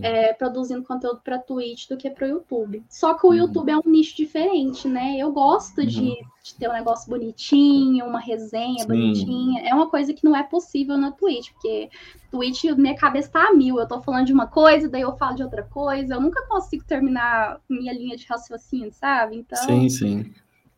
É, 0.02 0.32
produzindo 0.32 0.84
conteúdo 0.84 1.20
para 1.24 1.36
Twitch 1.36 1.88
do 1.88 1.96
que 1.96 2.08
para 2.08 2.26
o 2.26 2.30
YouTube. 2.30 2.84
Só 2.88 3.14
que 3.14 3.26
o 3.26 3.30
uhum. 3.30 3.34
YouTube 3.34 3.70
é 3.72 3.76
um 3.76 3.82
nicho 3.84 4.16
diferente, 4.16 4.86
né? 4.86 5.16
Eu 5.18 5.32
gosto 5.32 5.80
uhum. 5.80 5.86
de, 5.86 6.16
de, 6.44 6.54
ter 6.56 6.68
um 6.68 6.72
negócio 6.72 7.10
bonitinho, 7.10 8.06
uma 8.06 8.20
resenha 8.20 8.82
Sim. 8.82 8.86
bonitinha. 8.86 9.62
É 9.68 9.74
uma 9.74 9.90
coisa 9.90 10.14
que 10.14 10.24
não 10.24 10.36
é 10.36 10.44
possível 10.44 10.96
na 10.96 11.10
Twitch, 11.10 11.50
porque 11.50 11.90
Twitch, 12.30 12.62
minha 12.76 12.94
cabeça 12.94 13.32
tá 13.32 13.48
a 13.48 13.52
mil. 13.52 13.80
Eu 13.80 13.88
tô 13.88 14.00
falando 14.00 14.26
de 14.26 14.32
uma 14.32 14.46
coisa, 14.46 14.88
daí 14.88 15.02
eu 15.02 15.16
falo 15.16 15.34
de 15.34 15.42
outra 15.42 15.64
coisa. 15.64 16.14
Eu 16.14 16.20
nunca 16.20 16.46
consigo 16.46 16.84
terminar 16.84 17.60
minha 17.68 17.92
linha 17.92 18.16
de 18.16 18.26
raciocínio, 18.26 18.92
sabe? 18.92 19.38
Então. 19.38 19.58
Sim, 19.64 19.88
sim. 19.88 20.32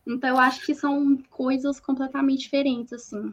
Então 0.06 0.30
eu 0.30 0.38
acho 0.38 0.64
que 0.64 0.74
são 0.74 1.18
coisas 1.28 1.78
completamente 1.78 2.40
diferentes, 2.40 2.94
assim. 2.94 3.32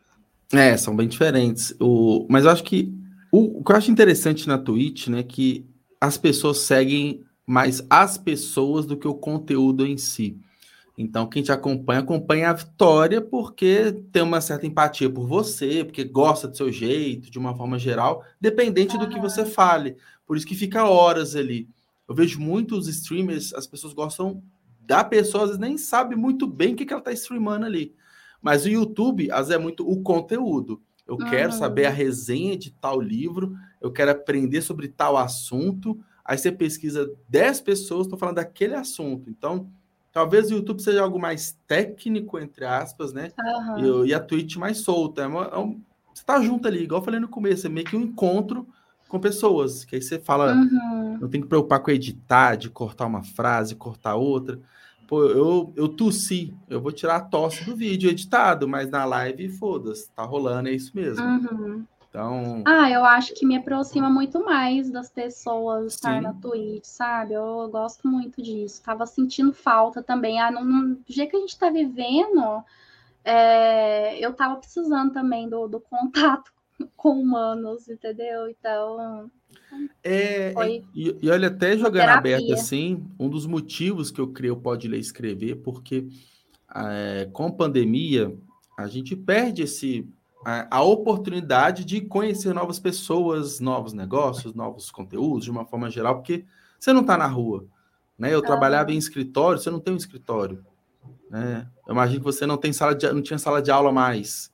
É, 0.52 0.76
são 0.78 0.96
bem 0.96 1.08
diferentes. 1.08 1.76
O, 1.80 2.26
mas 2.30 2.46
eu 2.46 2.52
acho 2.52 2.64
que 2.64 2.94
o, 3.32 3.60
o 3.60 3.64
que 3.64 3.72
eu 3.72 3.76
acho 3.76 3.92
interessante 3.92 4.48
na 4.48 4.58
Twitch, 4.58 5.08
né, 5.08 5.24
que 5.24 5.66
as 6.02 6.18
pessoas 6.18 6.60
seguem 6.60 7.24
mais 7.46 7.84
as 7.90 8.18
pessoas 8.18 8.86
do 8.86 8.98
que 8.98 9.08
o 9.08 9.14
conteúdo 9.14 9.86
em 9.86 9.98
si. 9.98 10.40
Então, 10.98 11.28
quem 11.28 11.42
te 11.42 11.52
acompanha, 11.52 12.02
acompanha 12.02 12.50
a 12.50 12.54
Vitória 12.54 13.22
porque 13.22 13.92
tem 14.12 14.22
uma 14.22 14.42
certa 14.42 14.68
empatia 14.68 15.10
por 15.10 15.26
você, 15.26 15.84
porque 15.84 16.04
gosta 16.04 16.48
do 16.48 16.58
seu 16.58 16.72
jeito, 16.72 17.32
de 17.32 17.40
uma 17.40 17.56
forma 17.56 17.80
geral, 17.80 18.24
dependente 18.40 18.98
do 18.98 19.08
que 19.08 19.20
você 19.20 19.46
fale. 19.46 19.96
Por 20.26 20.36
isso 20.36 20.46
que 20.46 20.56
fica 20.56 20.84
horas 20.84 21.36
ali. 21.36 21.70
Eu 22.08 22.14
vejo 22.14 22.40
muitos 22.40 22.88
streamers, 22.88 23.54
as 23.54 23.66
pessoas 23.66 23.94
gostam 23.94 24.44
da 24.82 25.04
pessoa, 25.04 25.44
às 25.44 25.50
vezes 25.52 25.62
nem 25.62 25.78
sabe 25.78 26.16
muito 26.16 26.46
bem 26.46 26.74
o 26.74 26.76
que, 26.76 26.86
que 26.86 26.92
ela 26.92 27.00
está 27.00 27.14
streamando 27.14 27.66
ali. 27.66 27.94
Mas 28.42 28.66
o 28.66 28.70
YouTube, 28.70 29.32
às 29.32 29.48
vezes, 29.48 29.54
é 29.54 29.58
muito 29.58 29.90
o 29.90 30.02
conteúdo. 30.02 30.82
Eu 31.10 31.18
quero 31.18 31.52
saber 31.52 31.88
a 31.88 31.90
resenha 31.90 32.56
de 32.56 32.70
tal 32.70 33.02
livro, 33.02 33.56
eu 33.82 33.92
quero 33.92 34.12
aprender 34.12 34.62
sobre 34.62 34.88
tal 34.88 35.18
assunto. 35.18 36.00
Aí 36.24 36.38
você 36.38 36.52
pesquisa 36.52 37.12
10 37.28 37.62
pessoas, 37.62 38.06
estão 38.06 38.20
falando 38.20 38.36
daquele 38.36 38.76
assunto. 38.76 39.28
Então, 39.28 39.68
talvez 40.12 40.52
o 40.52 40.54
YouTube 40.54 40.84
seja 40.84 41.02
algo 41.02 41.20
mais 41.20 41.58
técnico, 41.68 42.38
entre 42.38 42.64
aspas, 42.64 43.12
né? 43.12 43.32
Uhum. 43.40 44.06
E, 44.06 44.10
e, 44.10 44.14
a 44.14 44.20
Twitch 44.20 44.58
mais 44.58 44.78
solta. 44.78 45.24
É 45.24 45.28
uma, 45.28 45.46
é 45.46 45.58
um, 45.58 45.82
você 46.14 46.24
tá 46.24 46.40
junto 46.42 46.68
ali, 46.68 46.84
igual 46.84 47.02
eu 47.02 47.06
falei 47.06 47.20
no 47.20 47.28
começo, 47.28 47.66
é 47.66 47.70
meio 47.70 47.88
que 47.88 47.98
um 47.98 48.02
encontro 48.02 48.68
com 49.08 49.20
pessoas. 49.20 49.84
Que 49.84 49.96
aí 49.96 50.02
você 50.02 50.20
fala, 50.20 50.54
uhum. 50.54 51.18
não 51.22 51.28
tem 51.28 51.42
que 51.42 51.48
preocupar 51.48 51.80
com 51.80 51.90
editar, 51.90 52.56
de 52.56 52.70
cortar 52.70 53.08
uma 53.08 53.24
frase, 53.24 53.76
cortar 53.76 54.16
outra. 54.16 54.60
Pô, 55.10 55.24
eu, 55.24 55.74
eu 55.76 55.90
tossi, 55.90 56.54
eu 56.70 56.80
vou 56.80 56.92
tirar 56.92 57.16
a 57.16 57.20
tosse 57.20 57.66
do 57.66 57.76
vídeo 57.76 58.12
editado, 58.12 58.68
mas 58.68 58.92
na 58.92 59.06
live, 59.06 59.50
foda-se, 59.50 60.08
tá 60.12 60.24
rolando, 60.24 60.70
é 60.70 60.74
isso 60.74 60.92
mesmo. 60.96 61.26
Uhum. 61.26 61.84
Então. 62.08 62.64
Ah, 62.64 62.92
eu 62.92 63.04
acho 63.04 63.34
que 63.34 63.44
me 63.44 63.58
aproxima 63.58 64.08
muito 64.08 64.46
mais 64.46 64.92
das 64.92 65.10
pessoas 65.10 65.96
estar 65.96 66.22
na 66.22 66.32
Twitch, 66.36 66.86
sabe? 66.86 67.34
Eu, 67.34 67.44
eu, 67.62 67.70
gosto 67.70 68.08
muito 68.08 68.40
disso. 68.40 68.84
Tava 68.84 69.08
sentindo 69.08 69.52
falta 69.52 70.04
também. 70.04 70.40
Ah, 70.40 70.52
no, 70.52 70.64
no 70.64 71.00
jeito 71.08 71.32
que 71.32 71.38
a 71.38 71.40
gente 71.40 71.58
tá 71.58 71.72
vivendo, 71.72 72.64
é, 73.26 74.24
eu 74.24 74.32
tava 74.32 74.58
precisando 74.58 75.12
também 75.12 75.50
do, 75.50 75.68
do 75.68 75.80
contato 75.80 76.52
com 76.96 77.20
humanos, 77.20 77.90
entendeu? 77.90 78.48
Então, 78.48 79.32
é, 80.04 80.54
e, 80.94 81.18
e, 81.22 81.30
olha, 81.30 81.48
até 81.48 81.78
jogando 81.78 82.10
aberto 82.10 82.54
assim, 82.54 83.06
um 83.20 83.30
dos 83.30 83.46
motivos 83.46 84.12
que 84.12 84.20
eu 84.20 84.28
creio 84.28 84.56
pode 84.56 84.88
ler 84.88 85.00
escrever, 85.00 85.56
porque 85.56 86.08
é, 86.76 87.30
com 87.32 87.52
pandemia 87.52 88.36
a 88.78 88.88
gente 88.88 89.16
perde 89.16 89.64
esse 89.64 90.08
a, 90.46 90.78
a, 90.78 90.82
oportunidade 90.82 91.84
de 91.84 92.02
conhecer 92.02 92.54
novas 92.54 92.80
pessoas, 92.80 93.60
novos 93.60 93.94
negócios, 93.94 94.54
novos 94.54 94.90
conteúdos, 94.90 95.44
de 95.44 95.52
uma 95.52 95.66
forma 95.66 95.90
geral, 95.90 96.16
porque 96.16 96.46
você 96.80 96.94
não 96.94 97.02
está 97.02 97.18
na 97.18 97.28
rua. 97.28 97.66
Né? 98.18 98.34
Eu 98.34 98.40
ah. 98.40 98.46
trabalhava 98.46 98.92
em 98.92 98.98
escritório, 98.98 99.60
você 99.60 99.70
não 99.70 99.80
tem 99.80 99.94
um 99.94 99.98
escritório. 99.98 100.66
Né? 101.30 101.68
Eu 101.86 101.94
imagino 101.94 102.20
que 102.20 102.26
você 102.26 102.46
não 102.46 102.58
tem 102.58 102.72
sala 102.72 102.96
de, 102.96 103.12
não 103.12 103.22
tinha 103.22 103.38
sala 103.38 103.62
de 103.62 103.70
aula 103.70 103.92
mais. 103.92 104.52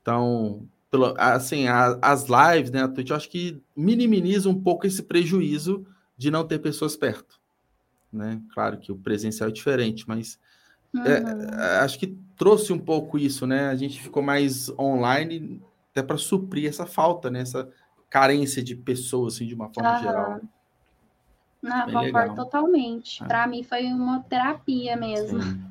Então, 0.00 0.66
pelo, 0.96 1.14
assim, 1.18 1.68
a, 1.68 1.98
as 2.00 2.24
lives, 2.24 2.70
né, 2.70 2.82
a 2.82 2.88
Twitch, 2.88 3.10
eu 3.10 3.16
acho 3.16 3.28
que 3.28 3.62
minimiza 3.76 4.48
um 4.48 4.58
pouco 4.58 4.86
esse 4.86 5.02
prejuízo 5.02 5.86
de 6.16 6.30
não 6.30 6.46
ter 6.46 6.58
pessoas 6.58 6.96
perto, 6.96 7.38
né? 8.10 8.40
Claro 8.54 8.78
que 8.78 8.90
o 8.90 8.96
presencial 8.96 9.50
é 9.50 9.52
diferente, 9.52 10.08
mas 10.08 10.40
é, 11.04 11.20
uhum. 11.20 11.60
é, 11.60 11.78
acho 11.80 11.98
que 11.98 12.16
trouxe 12.34 12.72
um 12.72 12.78
pouco 12.78 13.18
isso, 13.18 13.46
né? 13.46 13.68
A 13.68 13.74
gente 13.74 14.00
ficou 14.00 14.22
mais 14.22 14.70
online 14.78 15.62
até 15.90 16.02
para 16.02 16.16
suprir 16.16 16.66
essa 16.66 16.86
falta, 16.86 17.30
né? 17.30 17.40
Essa 17.40 17.68
carência 18.08 18.62
de 18.62 18.74
pessoas, 18.74 19.34
assim, 19.34 19.46
de 19.46 19.54
uma 19.54 19.68
forma 19.68 19.96
uhum. 19.96 20.02
geral. 20.02 20.40
Não, 21.62 21.84
concordo 21.84 22.04
legal. 22.04 22.34
totalmente. 22.36 23.22
É. 23.22 23.26
Para 23.26 23.46
mim 23.46 23.62
foi 23.62 23.84
uma 23.84 24.20
terapia 24.20 24.96
mesmo. 24.96 25.42
Sim. 25.42 25.62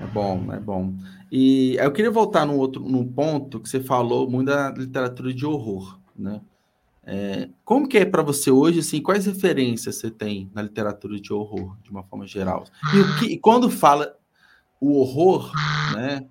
É 0.00 0.06
bom, 0.06 0.52
é 0.52 0.60
bom. 0.60 0.94
E 1.30 1.76
eu 1.76 1.92
queria 1.92 2.10
voltar 2.10 2.44
num 2.44 2.56
outro 2.56 2.82
num 2.82 3.06
ponto 3.06 3.60
que 3.60 3.68
você 3.68 3.80
falou 3.80 4.28
muito 4.28 4.48
da 4.48 4.70
literatura 4.70 5.32
de 5.32 5.46
horror, 5.46 5.98
né? 6.16 6.40
É, 7.04 7.48
como 7.64 7.88
que 7.88 7.98
é 7.98 8.04
para 8.04 8.22
você 8.22 8.50
hoje, 8.50 8.80
assim, 8.80 9.00
quais 9.00 9.26
referências 9.26 9.96
você 9.96 10.10
tem 10.10 10.50
na 10.54 10.62
literatura 10.62 11.18
de 11.18 11.32
horror, 11.32 11.76
de 11.82 11.90
uma 11.90 12.02
forma 12.02 12.26
geral? 12.26 12.64
E, 12.94 13.18
que, 13.18 13.38
quando 13.38 13.70
fala 13.70 14.16
o 14.80 14.98
horror, 14.98 15.50
né? 15.94 16.26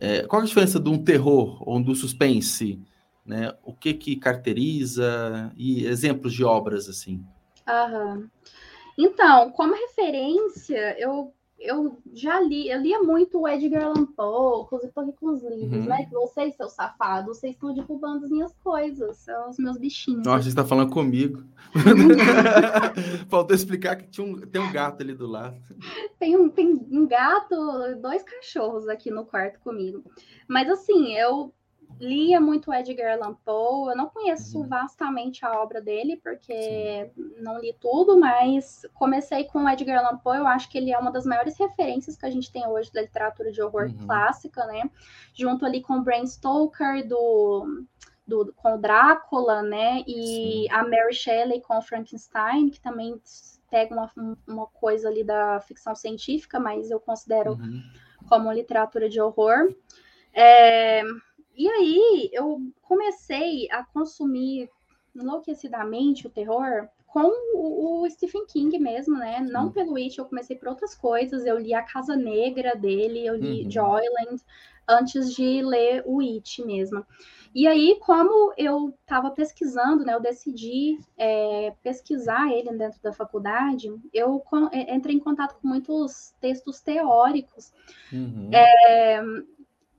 É, 0.00 0.22
qual 0.22 0.40
a 0.40 0.44
diferença 0.44 0.80
de 0.80 0.88
um 0.88 1.02
terror 1.02 1.62
ou 1.68 1.80
do 1.82 1.94
suspense? 1.94 2.80
Né? 3.24 3.54
O 3.62 3.74
que 3.74 3.92
que 3.92 4.16
caracteriza 4.16 5.52
e 5.56 5.84
exemplos 5.84 6.32
de 6.32 6.42
obras 6.42 6.88
assim? 6.88 7.22
Aham. 7.68 8.28
Então, 8.98 9.50
como 9.52 9.74
referência, 9.74 10.98
eu 10.98 11.32
eu 11.60 12.00
já 12.14 12.40
li, 12.40 12.70
eu 12.70 12.80
lia 12.80 13.02
muito 13.02 13.38
o 13.38 13.46
Edgar 13.46 13.84
Allan 13.84 14.06
Poe, 14.06 14.62
inclusive 14.62 14.92
tô 14.92 15.00
aqui 15.00 15.12
com 15.12 15.26
os 15.26 15.42
livros, 15.42 15.82
uhum. 15.82 15.88
né? 15.88 16.06
Que 16.06 16.12
vocês, 16.12 16.56
seus 16.56 16.72
safados, 16.72 17.36
vocês 17.36 17.54
estão 17.54 17.74
derrubando 17.74 18.24
as 18.24 18.30
minhas 18.30 18.52
coisas, 18.64 19.18
são 19.18 19.50
os 19.50 19.58
meus 19.58 19.76
bichinhos. 19.76 20.24
Nossa, 20.24 20.44
você 20.44 20.48
está 20.48 20.64
falando 20.64 20.90
comigo. 20.90 21.44
Faltou 23.28 23.54
explicar 23.54 23.96
que 23.96 24.08
tinha 24.08 24.26
um, 24.26 24.40
tem 24.40 24.60
um 24.60 24.72
gato 24.72 25.02
ali 25.02 25.14
do 25.14 25.26
lado. 25.26 25.60
Tem 26.18 26.36
um, 26.36 26.48
tem 26.48 26.72
um 26.90 27.06
gato, 27.06 27.54
dois 28.00 28.22
cachorros 28.22 28.88
aqui 28.88 29.10
no 29.10 29.26
quarto 29.26 29.60
comigo. 29.60 30.02
Mas 30.48 30.68
assim, 30.68 31.14
eu 31.14 31.52
lia 32.00 32.40
muito 32.40 32.72
Edgar 32.72 33.12
Allan 33.12 33.34
Poe. 33.44 33.92
Eu 33.92 33.96
não 33.96 34.08
conheço 34.08 34.58
uhum. 34.58 34.66
vastamente 34.66 35.44
a 35.44 35.60
obra 35.60 35.80
dele, 35.80 36.16
porque 36.16 37.10
Sim. 37.14 37.34
não 37.38 37.60
li 37.60 37.76
tudo, 37.78 38.18
mas 38.18 38.86
comecei 38.94 39.44
com 39.44 39.68
Edgar 39.68 40.04
Allan 40.04 40.16
Poe. 40.18 40.38
Eu 40.38 40.46
acho 40.46 40.70
que 40.70 40.78
ele 40.78 40.90
é 40.90 40.98
uma 40.98 41.12
das 41.12 41.26
maiores 41.26 41.58
referências 41.58 42.16
que 42.16 42.24
a 42.24 42.30
gente 42.30 42.50
tem 42.50 42.66
hoje 42.66 42.90
da 42.90 43.02
literatura 43.02 43.52
de 43.52 43.62
horror 43.62 43.88
uhum. 43.88 44.06
clássica, 44.06 44.64
né? 44.66 44.90
Junto 45.34 45.66
ali 45.66 45.82
com 45.82 46.02
Bram 46.02 46.26
Stoker, 46.26 47.06
do, 47.06 47.84
do, 48.26 48.52
com 48.56 48.74
o 48.74 48.78
Drácula, 48.78 49.62
né? 49.62 50.02
E 50.06 50.66
Sim. 50.68 50.72
a 50.72 50.82
Mary 50.82 51.14
Shelley 51.14 51.60
com 51.60 51.80
Frankenstein, 51.82 52.70
que 52.70 52.80
também 52.80 53.20
pega 53.70 53.94
uma, 53.94 54.10
uma 54.48 54.66
coisa 54.66 55.08
ali 55.08 55.22
da 55.22 55.60
ficção 55.60 55.94
científica, 55.94 56.58
mas 56.58 56.90
eu 56.90 56.98
considero 56.98 57.52
uhum. 57.52 57.82
como 58.26 58.50
literatura 58.50 59.08
de 59.08 59.20
horror. 59.20 59.74
É, 60.32 61.02
e 61.60 61.68
aí 61.68 62.30
eu 62.32 62.58
comecei 62.80 63.68
a 63.70 63.84
consumir 63.84 64.70
enlouquecidamente 65.14 66.26
o 66.26 66.30
terror 66.30 66.88
com 67.06 67.30
o, 67.54 68.02
o, 68.02 68.10
Stephen 68.10 68.46
King 68.46 68.78
mesmo, 68.78 69.18
né? 69.18 69.40
Não 69.40 69.64
uhum. 69.64 69.72
pelo 69.72 69.96
It, 69.96 70.18
eu 70.18 70.24
comecei 70.24 70.56
por 70.56 70.68
outras 70.68 70.94
coisas. 70.94 71.44
Eu 71.44 71.58
li 71.58 71.74
A 71.74 71.82
Casa 71.82 72.16
Negra 72.16 72.74
dele, 72.74 73.26
eu 73.26 73.36
li 73.36 73.64
uhum. 73.64 73.70
Joyland 73.70 74.42
antes 74.88 75.34
de 75.34 75.60
ler 75.60 76.02
o 76.06 76.22
It 76.22 76.64
mesmo. 76.64 77.04
E 77.54 77.66
aí, 77.66 77.98
como 78.00 78.54
eu 78.56 78.94
estava 79.02 79.30
pesquisando, 79.30 80.02
né, 80.02 80.14
eu 80.14 80.20
decidi 80.20 80.98
é, 81.18 81.74
pesquisar 81.82 82.50
ele 82.50 82.72
dentro 82.72 83.02
da 83.02 83.12
faculdade, 83.12 83.92
eu 84.14 84.42
é, 84.72 84.94
entrei 84.94 85.14
em 85.14 85.20
contato 85.20 85.60
com 85.60 85.68
muitos 85.68 86.32
textos 86.40 86.80
teóricos. 86.80 87.70
Uhum. 88.10 88.48
É, 88.50 89.20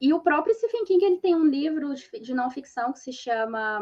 e 0.01 0.11
o 0.11 0.19
próprio 0.19 0.55
Stephen 0.55 0.83
King 0.83 1.05
ele 1.05 1.17
tem 1.19 1.35
um 1.35 1.45
livro 1.45 1.93
de, 1.93 2.33
não 2.33 2.49
ficção 2.49 2.91
que 2.91 2.99
se 2.99 3.13
chama 3.13 3.79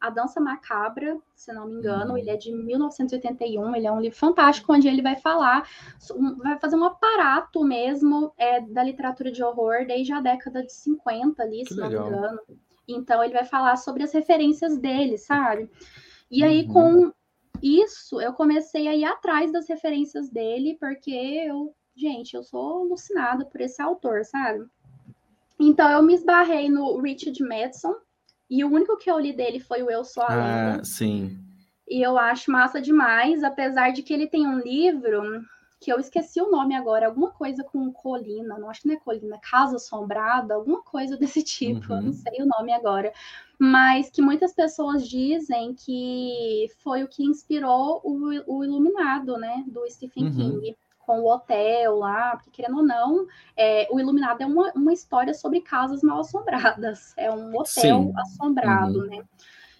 a 0.00 0.08
Dança 0.08 0.40
Macabra, 0.40 1.18
se 1.34 1.52
não 1.52 1.66
me 1.66 1.74
engano, 1.74 2.12
uhum. 2.12 2.16
ele 2.16 2.30
é 2.30 2.36
de 2.36 2.52
1981, 2.54 3.74
ele 3.74 3.86
é 3.86 3.92
um 3.92 4.00
livro 4.00 4.16
fantástico, 4.16 4.72
onde 4.72 4.88
ele 4.88 5.02
vai 5.02 5.16
falar, 5.16 5.68
vai 6.38 6.58
fazer 6.58 6.76
um 6.76 6.84
aparato 6.84 7.62
mesmo 7.64 8.32
é, 8.38 8.60
da 8.60 8.82
literatura 8.82 9.32
de 9.32 9.42
horror 9.42 9.84
desde 9.86 10.12
a 10.12 10.20
década 10.20 10.62
de 10.62 10.72
50 10.72 11.42
ali, 11.42 11.64
que 11.64 11.74
se 11.74 11.80
legal. 11.80 12.04
não 12.04 12.10
me 12.10 12.16
engano. 12.16 12.40
Então 12.88 13.22
ele 13.22 13.34
vai 13.34 13.44
falar 13.44 13.76
sobre 13.76 14.04
as 14.04 14.12
referências 14.12 14.78
dele, 14.78 15.18
sabe? 15.18 15.68
E 16.30 16.44
aí, 16.44 16.64
uhum. 16.66 16.72
com 16.72 17.12
isso, 17.60 18.20
eu 18.20 18.32
comecei 18.32 18.86
a 18.88 18.94
ir 18.94 19.04
atrás 19.04 19.52
das 19.52 19.68
referências 19.68 20.30
dele, 20.30 20.78
porque 20.80 21.10
eu, 21.10 21.74
gente, 21.94 22.34
eu 22.34 22.42
sou 22.42 22.82
alucinada 22.82 23.44
por 23.44 23.60
esse 23.60 23.82
autor, 23.82 24.24
sabe? 24.24 24.64
Então 25.60 25.90
eu 25.90 26.02
me 26.02 26.14
esbarrei 26.14 26.70
no 26.70 26.98
Richard 27.00 27.40
Madison, 27.42 27.94
e 28.48 28.64
o 28.64 28.68
único 28.68 28.96
que 28.96 29.08
eu 29.10 29.18
li 29.18 29.32
dele 29.32 29.60
foi 29.60 29.82
o 29.82 29.90
Eu 29.90 30.04
Sou 30.04 30.24
a 30.24 30.26
ah, 30.26 30.70
Lenda. 30.72 30.84
sim. 30.84 31.38
E 31.88 32.04
eu 32.04 32.18
acho 32.18 32.50
massa 32.50 32.80
demais, 32.80 33.44
apesar 33.44 33.92
de 33.92 34.02
que 34.02 34.12
ele 34.12 34.26
tem 34.26 34.46
um 34.46 34.58
livro 34.58 35.22
que 35.80 35.90
eu 35.90 35.98
esqueci 35.98 36.40
o 36.40 36.50
nome 36.50 36.74
agora, 36.74 37.06
alguma 37.06 37.30
coisa 37.30 37.64
com 37.64 37.90
colina, 37.90 38.58
não 38.58 38.68
acho 38.68 38.82
que 38.82 38.88
não 38.88 38.94
é 38.94 39.00
colina, 39.00 39.38
Casa 39.38 39.76
Assombrada, 39.76 40.54
alguma 40.54 40.82
coisa 40.82 41.16
desse 41.18 41.42
tipo, 41.42 41.92
uhum. 41.92 41.96
eu 41.96 42.02
não 42.02 42.08
uhum. 42.08 42.12
sei 42.12 42.42
o 42.42 42.46
nome 42.46 42.72
agora, 42.72 43.12
mas 43.58 44.10
que 44.10 44.20
muitas 44.20 44.52
pessoas 44.52 45.08
dizem 45.08 45.74
que 45.74 46.66
foi 46.82 47.02
o 47.02 47.08
que 47.08 47.24
inspirou 47.24 48.00
o, 48.04 48.28
o 48.46 48.64
Iluminado, 48.64 49.38
né, 49.38 49.64
do 49.66 49.88
Stephen 49.90 50.26
uhum. 50.26 50.32
King 50.32 50.76
com 51.10 51.22
o 51.22 51.28
hotel 51.28 51.96
lá, 51.96 52.36
porque 52.36 52.50
querendo 52.52 52.76
ou 52.76 52.84
não, 52.84 53.26
é, 53.56 53.88
o 53.90 53.98
Iluminado 53.98 54.42
é 54.42 54.46
uma, 54.46 54.70
uma 54.76 54.92
história 54.92 55.34
sobre 55.34 55.60
casas 55.60 56.04
mal 56.04 56.20
assombradas, 56.20 57.12
é 57.16 57.28
um 57.28 57.48
hotel 57.48 57.66
Sim. 57.66 58.12
assombrado, 58.14 59.00
uhum. 59.00 59.06
né? 59.06 59.24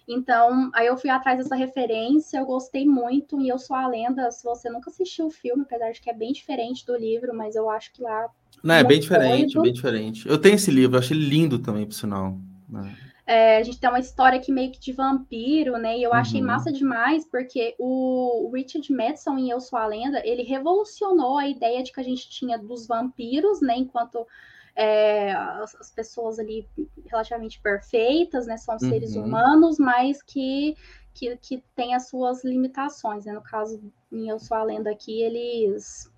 Então, 0.05 0.69
aí 0.73 0.87
eu 0.87 0.97
fui 0.97 1.09
atrás 1.09 1.37
dessa 1.37 1.55
referência, 1.55 2.37
eu 2.37 2.45
gostei 2.45 2.85
muito, 2.85 3.39
e 3.39 3.47
eu 3.47 3.57
sou 3.57 3.77
a 3.77 3.87
lenda, 3.87 4.29
se 4.29 4.43
você 4.43 4.69
nunca 4.69 4.89
assistiu 4.89 5.27
o 5.27 5.31
filme, 5.31 5.61
apesar 5.61 5.91
de 5.91 6.01
que 6.01 6.09
é 6.09 6.13
bem 6.13 6.33
diferente 6.33 6.85
do 6.85 6.97
livro, 6.97 7.33
mas 7.33 7.55
eu 7.55 7.69
acho 7.69 7.93
que 7.93 8.01
lá... 8.01 8.27
Não, 8.61 8.75
é 8.75 8.83
bem 8.83 8.99
diferente, 8.99 9.53
doido. 9.53 9.61
bem 9.61 9.71
diferente. 9.73 10.27
Eu 10.27 10.37
tenho 10.37 10.55
esse 10.55 10.69
livro, 10.69 10.97
eu 10.97 10.99
achei 10.99 11.17
lindo 11.17 11.59
também, 11.59 11.85
por 11.85 11.93
sinal. 11.93 12.37
Né? 12.67 12.93
É, 13.31 13.59
a 13.59 13.63
gente 13.63 13.79
tem 13.79 13.89
uma 13.89 13.99
história 13.99 14.37
aqui 14.37 14.51
meio 14.51 14.73
que 14.73 14.79
de 14.79 14.91
vampiro, 14.91 15.77
né? 15.77 15.97
E 15.97 16.03
eu 16.03 16.09
uhum. 16.09 16.17
achei 16.17 16.41
massa 16.41 16.69
demais, 16.69 17.23
porque 17.23 17.73
o 17.79 18.51
Richard 18.53 18.91
Madison 18.91 19.37
em 19.37 19.49
Eu 19.49 19.61
Sou 19.61 19.79
a 19.79 19.87
Lenda, 19.87 20.21
ele 20.27 20.43
revolucionou 20.43 21.37
a 21.37 21.47
ideia 21.47 21.81
de 21.81 21.93
que 21.93 22.01
a 22.01 22.03
gente 22.03 22.29
tinha 22.29 22.57
dos 22.57 22.85
vampiros, 22.85 23.61
né? 23.61 23.73
Enquanto 23.77 24.27
é, 24.75 25.31
as, 25.31 25.73
as, 25.75 25.89
pessoas 25.91 26.39
ali 26.39 26.67
relativamente 27.05 27.61
perfeitas, 27.61 28.47
né? 28.47 28.57
São 28.57 28.77
seres 28.77 29.15
uhum. 29.15 29.23
humanos, 29.23 29.79
mas 29.79 30.21
que, 30.21 30.75
que, 31.13 31.37
que 31.37 31.63
têm 31.73 31.95
as 31.95 32.09
suas 32.09 32.43
limitações, 32.43 33.23
né? 33.23 33.31
No 33.31 33.41
caso, 33.41 33.81
em 34.11 34.27
Eu 34.27 34.39
Sou 34.39 34.57
a 34.57 34.63
Lenda 34.63 34.91
aqui, 34.91 35.21
eles 35.21 36.11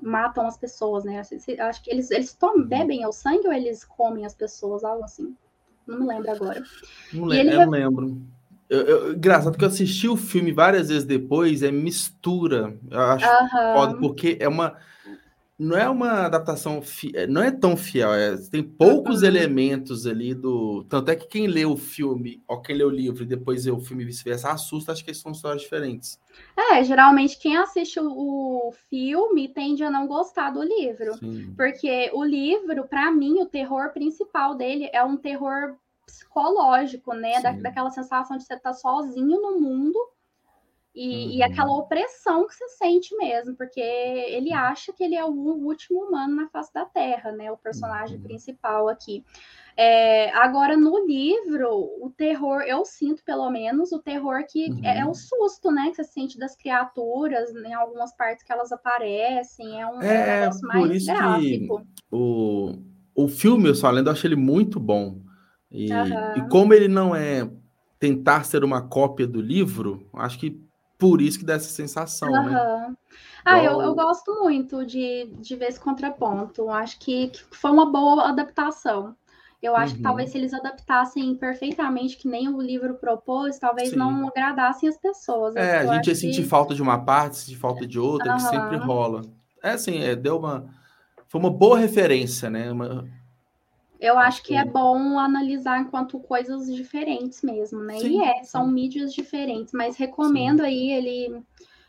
matam 0.00 0.46
as 0.46 0.56
pessoas, 0.56 1.04
né? 1.04 1.20
Acho 1.20 1.82
que 1.82 1.90
eles, 1.90 2.10
eles 2.10 2.32
tomam, 2.32 2.62
uhum. 2.62 2.66
bebem 2.66 3.04
o 3.04 3.12
sangue 3.12 3.46
ou 3.46 3.52
eles 3.52 3.84
comem 3.84 4.24
as 4.24 4.34
pessoas, 4.34 4.82
algo 4.84 5.04
assim. 5.04 5.36
Não 5.86 6.00
me 6.00 6.06
lembro 6.06 6.30
agora. 6.30 6.62
Não, 7.12 7.26
le 7.26 7.38
eu 7.38 7.44
não 7.44 7.70
lembro. 7.70 8.22
Eu, 8.68 8.80
eu, 8.80 9.12
engraçado 9.14 9.56
que 9.56 9.62
eu 9.62 9.68
assisti 9.68 10.08
o 10.08 10.16
filme 10.16 10.50
várias 10.50 10.88
vezes 10.88 11.04
depois, 11.04 11.62
é 11.62 11.70
mistura. 11.70 12.76
Eu 12.90 13.00
acho 13.00 13.26
uhum. 13.26 13.74
foda, 13.74 13.96
porque 13.98 14.36
é 14.40 14.48
uma. 14.48 14.76
Não 15.58 15.74
é 15.74 15.88
uma 15.88 16.26
adaptação, 16.26 16.82
fi, 16.82 17.10
não 17.28 17.42
é 17.42 17.50
tão 17.50 17.78
fiel, 17.78 18.12
é, 18.12 18.36
tem 18.50 18.62
poucos 18.62 19.22
elementos 19.22 20.06
ali 20.06 20.34
do. 20.34 20.84
Tanto 20.84 21.10
é 21.10 21.16
que 21.16 21.26
quem 21.26 21.46
lê 21.46 21.64
o 21.64 21.78
filme, 21.78 22.42
ou 22.46 22.60
quem 22.60 22.76
lê 22.76 22.84
o 22.84 22.90
livro 22.90 23.22
e 23.22 23.26
depois 23.26 23.64
lê 23.64 23.70
o 23.70 23.80
filme 23.80 24.02
e 24.02 24.06
vice-versa, 24.06 24.50
assusta, 24.50 24.92
acho 24.92 25.02
que 25.02 25.14
são 25.14 25.32
histórias 25.32 25.62
diferentes. 25.62 26.20
É, 26.54 26.84
geralmente 26.84 27.38
quem 27.38 27.56
assiste 27.56 27.98
o 27.98 28.70
filme 28.90 29.48
tende 29.48 29.82
a 29.82 29.90
não 29.90 30.06
gostar 30.06 30.50
do 30.50 30.62
livro. 30.62 31.14
Sim. 31.16 31.54
Porque 31.56 32.10
o 32.12 32.22
livro, 32.22 32.86
para 32.86 33.10
mim, 33.10 33.40
o 33.40 33.46
terror 33.46 33.94
principal 33.94 34.54
dele 34.54 34.90
é 34.92 35.02
um 35.02 35.16
terror 35.16 35.74
psicológico, 36.04 37.14
né? 37.14 37.40
Da, 37.40 37.52
daquela 37.52 37.90
sensação 37.90 38.36
de 38.36 38.44
você 38.44 38.54
estar 38.54 38.72
tá 38.72 38.74
sozinho 38.74 39.40
no 39.40 39.58
mundo 39.58 39.98
e, 40.96 41.08
uhum. 41.08 41.30
e, 41.32 41.42
aquela 41.42 41.76
opressão 41.76 42.46
que 42.46 42.54
você 42.54 42.68
sente 42.68 43.14
mesmo, 43.18 43.54
porque 43.54 43.78
ele 43.78 44.50
acha 44.50 44.94
que 44.94 45.04
ele 45.04 45.14
é 45.14 45.22
o 45.22 45.28
último 45.28 46.04
humano 46.04 46.34
na 46.34 46.48
face 46.48 46.72
da 46.72 46.86
Terra, 46.86 47.32
né? 47.32 47.52
O 47.52 47.58
personagem 47.58 48.16
uhum. 48.16 48.22
principal 48.22 48.88
aqui. 48.88 49.22
É, 49.76 50.30
agora, 50.32 50.74
no 50.74 51.06
livro, 51.06 51.68
o 52.00 52.10
terror, 52.16 52.62
eu 52.62 52.82
sinto 52.86 53.22
pelo 53.22 53.50
menos 53.50 53.92
o 53.92 53.98
terror 53.98 54.42
que 54.48 54.70
uhum. 54.70 54.80
é, 54.82 55.00
é, 55.00 55.06
o 55.06 55.12
susto, 55.12 55.70
né? 55.70 55.90
Que 55.90 55.96
você 55.96 56.04
sente 56.04 56.38
das 56.38 56.56
criaturas, 56.56 57.54
em 57.54 57.74
algumas 57.74 58.16
partes 58.16 58.42
que 58.42 58.50
elas 58.50 58.72
aparecem, 58.72 59.78
é 59.78 59.86
um, 59.86 60.00
é, 60.00 60.14
é 60.14 60.38
um 60.38 60.40
negócio 60.40 60.66
mais 60.66 60.80
por 60.80 60.96
isso 60.96 61.06
gráfico. 61.12 61.80
Que 61.80 61.86
o, 62.10 62.78
o 63.14 63.28
filme, 63.28 63.68
eu 63.68 63.74
só 63.74 63.90
lendo, 63.90 64.06
eu 64.06 64.12
acho 64.14 64.26
ele 64.26 64.34
muito 64.34 64.80
bom. 64.80 65.20
E, 65.70 65.92
uhum. 65.92 66.36
e 66.38 66.48
como 66.48 66.72
ele 66.72 66.88
não 66.88 67.14
é 67.14 67.46
tentar 67.98 68.44
ser 68.44 68.64
uma 68.64 68.80
cópia 68.80 69.26
do 69.26 69.42
livro, 69.42 70.08
acho 70.14 70.38
que 70.38 70.65
por 70.98 71.20
isso 71.20 71.38
que 71.38 71.44
dá 71.44 71.54
essa 71.54 71.68
sensação, 71.68 72.30
uhum. 72.30 72.44
né? 72.44 72.96
Ah, 73.44 73.62
eu, 73.62 73.80
eu 73.80 73.94
gosto 73.94 74.42
muito 74.42 74.84
de, 74.84 75.26
de 75.38 75.54
ver 75.54 75.68
esse 75.68 75.78
contraponto. 75.78 76.68
Acho 76.68 76.98
que, 76.98 77.28
que 77.28 77.56
foi 77.56 77.70
uma 77.70 77.86
boa 77.86 78.28
adaptação. 78.28 79.14
Eu 79.62 79.74
acho 79.74 79.92
uhum. 79.92 79.96
que 79.98 80.02
talvez 80.02 80.30
se 80.30 80.38
eles 80.38 80.52
adaptassem 80.52 81.34
perfeitamente, 81.34 82.16
que 82.16 82.28
nem 82.28 82.48
o 82.48 82.60
livro 82.60 82.94
propôs, 82.94 83.58
talvez 83.58 83.90
Sim. 83.90 83.96
não 83.96 84.28
agradassem 84.28 84.88
as 84.88 84.98
pessoas. 84.98 85.56
É, 85.56 85.78
a 85.78 85.94
gente 85.94 86.08
ia 86.08 86.14
sentir 86.14 86.42
que... 86.42 86.48
falta 86.48 86.74
de 86.74 86.82
uma 86.82 86.98
parte, 86.98 87.36
sentir 87.36 87.56
falta 87.56 87.86
de 87.86 87.98
outra, 87.98 88.32
uhum. 88.32 88.36
que 88.36 88.42
sempre 88.42 88.76
rola. 88.76 89.22
É 89.62 89.70
assim, 89.70 90.02
é, 90.02 90.14
deu 90.14 90.38
uma. 90.38 90.66
Foi 91.28 91.40
uma 91.40 91.50
boa 91.50 91.78
referência, 91.78 92.50
né? 92.50 92.70
Uma, 92.70 93.08
eu 94.00 94.18
acho 94.18 94.42
que 94.42 94.54
é 94.54 94.64
bom 94.64 95.18
analisar 95.18 95.80
enquanto 95.80 96.18
coisas 96.20 96.72
diferentes 96.74 97.42
mesmo, 97.42 97.80
né? 97.80 97.98
Sim, 97.98 98.20
e 98.20 98.24
é, 98.24 98.42
são 98.44 98.66
sim. 98.66 98.72
mídias 98.72 99.14
diferentes, 99.14 99.72
mas 99.72 99.96
recomendo 99.96 100.60
sim. 100.60 100.66
aí, 100.66 100.90
ele 100.90 101.42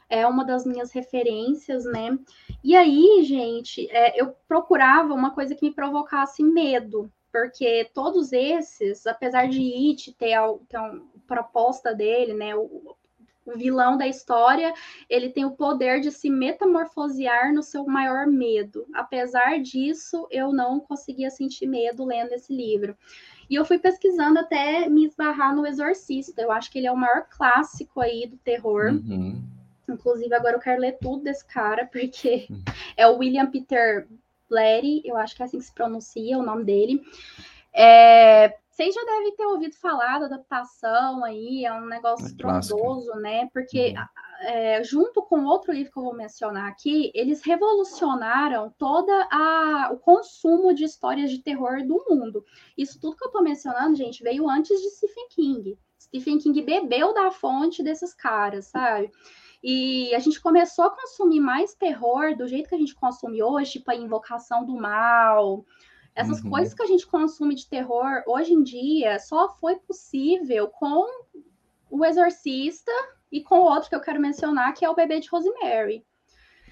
é 0.10 0.26
uma 0.26 0.44
das 0.44 0.66
minhas 0.66 0.92
referências, 0.92 1.86
né? 1.86 2.18
E 2.64 2.76
aí, 2.76 3.24
gente, 3.24 3.90
é, 3.92 4.20
eu 4.20 4.34
procurava 4.48 5.14
uma 5.14 5.32
coisa 5.32 5.54
que 5.54 5.66
me 5.66 5.74
provocasse 5.74 6.44
medo, 6.44 7.12
porque 7.32 7.90
todos 7.94 8.34
esses, 8.34 9.06
apesar 9.06 9.48
de 9.48 9.62
It 9.62 10.14
ter, 10.14 10.36
ter 10.68 10.78
uma 10.78 11.04
proposta 11.28 11.94
dele, 11.94 12.34
né? 12.34 12.56
O 12.56 12.97
vilão 13.56 13.98
da 13.98 14.08
história, 14.08 14.74
ele 15.10 15.30
tem 15.30 15.46
o 15.46 15.52
poder 15.52 16.02
de 16.02 16.12
se 16.12 16.30
metamorfosear 16.30 17.54
no 17.54 17.64
seu 17.64 17.86
maior 17.86 18.28
medo. 18.28 18.86
Apesar 18.94 19.60
disso, 19.60 20.28
eu 20.30 20.52
não 20.52 20.80
conseguia 20.80 21.30
sentir 21.30 21.68
medo 21.68 22.04
lendo 22.04 22.34
esse 22.34 22.54
livro. 22.54 22.98
E 23.50 23.56
eu 23.56 23.64
fui 23.64 23.80
pesquisando 23.80 24.40
até 24.40 24.90
me 24.90 25.06
esbarrar 25.06 25.56
no 25.56 25.66
Exorcista. 25.66 26.42
Eu 26.42 26.52
acho 26.52 26.70
que 26.70 26.78
ele 26.78 26.88
é 26.88 26.92
o 26.92 26.98
maior 26.98 27.28
clássico 27.30 28.02
aí 28.02 28.28
do 28.28 28.38
terror. 28.38 28.92
Uhum. 28.92 29.42
Inclusive, 29.88 30.34
agora 30.34 30.58
eu 30.58 30.60
quero 30.60 30.82
ler 30.82 30.98
tudo 31.00 31.24
desse 31.24 31.46
cara, 31.46 31.86
porque 31.86 32.48
uhum. 32.50 32.62
é 32.98 33.08
o 33.08 33.18
William 33.18 33.50
Peter 33.50 34.08
Blatty, 34.50 35.02
eu 35.06 35.18
acho 35.18 35.36
que 35.36 35.42
é 35.42 35.46
assim 35.46 35.60
que 35.60 35.66
se 35.66 35.74
pronuncia 35.74 36.38
o 36.38 36.44
nome 36.44 36.64
dele. 36.64 37.02
É, 37.74 38.58
vocês 38.78 38.94
já 38.94 39.04
devem 39.06 39.36
ter 39.36 39.46
ouvido 39.48 39.76
falar 39.76 40.20
da 40.20 40.28
adaptação 40.28 41.24
aí, 41.24 41.66
é 41.66 41.74
um 41.74 41.88
negócio 41.88 42.26
é 42.26 42.30
estrondoso, 42.30 43.12
né? 43.16 43.50
Porque 43.52 43.96
uhum. 43.98 44.48
é, 44.48 44.84
junto 44.84 45.24
com 45.24 45.46
outro 45.46 45.74
livro 45.74 45.92
que 45.92 45.98
eu 45.98 46.04
vou 46.04 46.14
mencionar 46.14 46.70
aqui, 46.70 47.12
eles 47.16 47.42
revolucionaram 47.42 48.72
toda 48.78 49.12
a, 49.32 49.90
o 49.92 49.98
consumo 49.98 50.76
de 50.76 50.84
histórias 50.84 51.32
de 51.32 51.40
terror 51.40 51.84
do 51.88 52.06
mundo. 52.08 52.46
Isso 52.78 53.02
tudo 53.02 53.18
que 53.18 53.24
eu 53.24 53.30
estou 53.30 53.42
mencionando, 53.42 53.96
gente, 53.96 54.22
veio 54.22 54.48
antes 54.48 54.80
de 54.80 54.92
Stephen 54.92 55.28
King. 55.30 55.80
Stephen 56.00 56.38
King 56.38 56.62
bebeu 56.62 57.16
da 57.16 57.32
fonte 57.32 57.82
desses 57.82 58.14
caras, 58.14 58.68
sabe? 58.68 59.10
E 59.64 60.14
a 60.14 60.20
gente 60.20 60.40
começou 60.40 60.86
a 60.86 60.92
consumir 60.92 61.40
mais 61.40 61.74
terror 61.74 62.38
do 62.38 62.48
jeito 62.48 62.70
que 62.70 62.76
a 62.76 62.78
gente 62.78 62.94
consome 62.94 63.42
hoje, 63.42 63.72
tipo 63.72 63.90
a 63.90 63.96
Invocação 63.96 64.64
do 64.64 64.76
Mal, 64.76 65.66
essas 66.18 66.42
uhum. 66.42 66.50
coisas 66.50 66.74
que 66.74 66.82
a 66.82 66.88
gente 66.88 67.06
consome 67.06 67.54
de 67.54 67.70
terror 67.70 68.24
hoje 68.26 68.52
em 68.52 68.64
dia 68.64 69.20
só 69.20 69.50
foi 69.50 69.76
possível 69.76 70.68
com 70.68 71.06
O 71.92 72.04
Exorcista 72.04 72.92
e 73.32 73.44
com 73.44 73.60
outro 73.60 73.88
que 73.88 73.96
eu 73.96 74.02
quero 74.02 74.20
mencionar, 74.20 74.74
que 74.74 74.84
é 74.84 74.90
o 74.90 74.96
Bebê 74.96 75.20
de 75.20 75.30
Rosemary. 75.30 76.04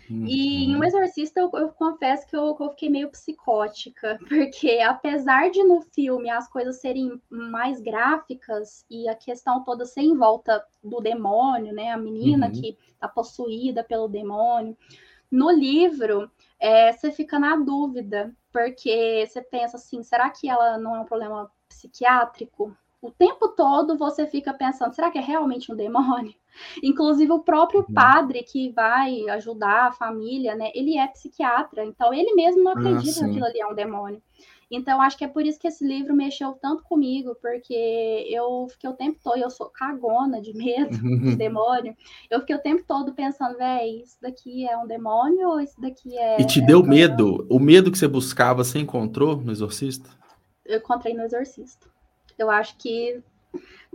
Uhum. 0.09 0.25
E 0.25 0.65
em 0.65 0.75
Um 0.75 0.83
Exorcista, 0.83 1.39
eu, 1.39 1.51
eu 1.53 1.69
confesso 1.69 2.27
que 2.27 2.35
eu, 2.35 2.57
eu, 2.59 2.69
fiquei 2.71 2.89
meio 2.89 3.11
psicótica, 3.11 4.17
porque 4.27 4.79
apesar 4.79 5.51
de 5.51 5.63
no 5.63 5.79
filme 5.81 6.27
as 6.27 6.49
coisas 6.49 6.81
serem 6.81 7.21
mais 7.29 7.79
gráficas 7.79 8.83
e 8.89 9.07
a 9.07 9.13
questão 9.13 9.63
toda 9.63 9.85
ser 9.85 10.01
em 10.01 10.17
volta 10.17 10.63
do 10.83 10.99
demônio, 11.01 11.71
né? 11.71 11.91
A 11.91 11.97
menina 11.97 12.47
uhum. 12.47 12.51
que 12.51 12.77
tá 12.99 13.07
possuída 13.07 13.83
pelo 13.83 14.07
demônio. 14.07 14.75
No 15.29 15.51
livro, 15.51 16.31
é, 16.59 16.91
você 16.91 17.11
fica 17.11 17.37
na 17.37 17.55
dúvida, 17.55 18.33
porque 18.55 19.27
você 19.27 19.41
pensa 19.41 19.75
assim, 19.75 20.01
será 20.01 20.29
que 20.29 20.47
ela 20.47 20.77
não 20.77 20.95
é 20.95 20.99
um 21.01 21.05
problema 21.05 21.51
psiquiátrico? 21.67 22.73
O 23.01 23.11
tempo 23.11 23.49
todo 23.49 23.97
você 23.97 24.25
fica 24.25 24.53
pensando, 24.53 24.95
será 24.95 25.11
que 25.11 25.17
é 25.17 25.21
realmente 25.21 25.73
um 25.73 25.75
demônio? 25.75 26.33
Inclusive, 26.81 27.33
o 27.33 27.43
próprio 27.43 27.81
uhum. 27.81 27.93
padre 27.93 28.43
que 28.43 28.71
vai 28.71 29.27
ajudar 29.31 29.87
a 29.87 29.91
família, 29.91 30.55
né? 30.55 30.71
Ele 30.73 30.97
é 30.97 31.05
psiquiatra, 31.05 31.83
então 31.83 32.13
ele 32.13 32.33
mesmo 32.33 32.63
não 32.63 32.71
ah, 32.71 32.75
acredita 32.75 33.19
ah, 33.19 33.23
que 33.25 33.29
aquilo 33.29 33.45
ali 33.45 33.59
é 33.59 33.67
um 33.67 33.75
demônio. 33.75 34.23
Então, 34.69 34.99
acho 34.99 35.17
que 35.17 35.23
é 35.23 35.27
por 35.27 35.45
isso 35.45 35.59
que 35.59 35.67
esse 35.67 35.85
livro 35.85 36.15
mexeu 36.15 36.53
tanto 36.53 36.83
comigo, 36.83 37.35
porque 37.41 38.25
eu 38.29 38.67
fiquei 38.69 38.89
o 38.89 38.95
tempo 38.95 39.19
todo, 39.23 39.37
eu 39.37 39.49
sou 39.49 39.69
cagona 39.69 40.41
de 40.41 40.53
medo 40.53 40.97
de 40.97 41.35
demônio. 41.35 41.95
Eu 42.29 42.39
fiquei 42.39 42.55
o 42.55 42.61
tempo 42.61 42.83
todo 42.87 43.13
pensando, 43.13 43.57
véi, 43.57 44.01
isso 44.01 44.17
daqui 44.21 44.67
é 44.67 44.75
um 44.77 44.87
demônio 44.87 45.49
ou 45.49 45.59
isso 45.59 45.79
daqui 45.79 46.17
é. 46.17 46.41
E 46.41 46.45
te 46.45 46.61
é 46.61 46.65
deu 46.65 46.79
um 46.79 46.87
medo? 46.87 47.45
O 47.49 47.59
medo 47.59 47.91
que 47.91 47.97
você 47.97 48.07
buscava, 48.07 48.63
você 48.63 48.79
encontrou 48.79 49.37
no 49.37 49.51
Exorcista? 49.51 50.09
Eu 50.65 50.79
encontrei 50.79 51.13
no 51.13 51.23
Exorcista. 51.23 51.87
Eu 52.37 52.49
acho 52.49 52.75
que 52.77 53.21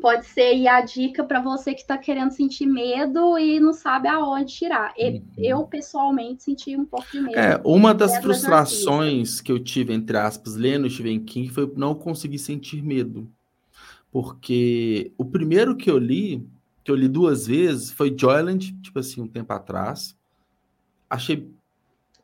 pode 0.00 0.26
ser 0.26 0.66
a 0.66 0.80
dica 0.80 1.22
para 1.22 1.40
você 1.40 1.74
que 1.74 1.82
está 1.82 1.96
querendo 1.98 2.30
sentir 2.30 2.66
medo 2.66 3.38
e 3.38 3.60
não 3.60 3.72
sabe 3.72 4.08
aonde 4.08 4.52
tirar. 4.52 4.94
Uhum. 4.98 5.22
Eu, 5.38 5.64
pessoalmente, 5.64 6.42
senti 6.42 6.76
um 6.76 6.84
pouco 6.84 7.06
de 7.12 7.20
medo. 7.20 7.38
É, 7.38 7.60
uma 7.64 7.94
das 7.94 8.18
frustrações 8.18 9.40
que 9.40 9.52
eu 9.52 9.58
tive, 9.58 9.92
entre 9.92 10.16
aspas, 10.16 10.56
lendo 10.56 10.88
Stephen 10.88 11.20
King, 11.20 11.48
foi 11.50 11.70
não 11.76 11.94
conseguir 11.94 12.38
sentir 12.38 12.82
medo. 12.82 13.30
Porque 14.10 15.12
o 15.16 15.24
primeiro 15.24 15.76
que 15.76 15.90
eu 15.90 15.98
li, 15.98 16.46
que 16.82 16.90
eu 16.90 16.96
li 16.96 17.06
duas 17.06 17.46
vezes, 17.46 17.92
foi 17.92 18.14
Joyland, 18.16 18.72
tipo 18.80 18.98
assim, 18.98 19.20
um 19.20 19.28
tempo 19.28 19.52
atrás. 19.52 20.16
Achei 21.08 21.48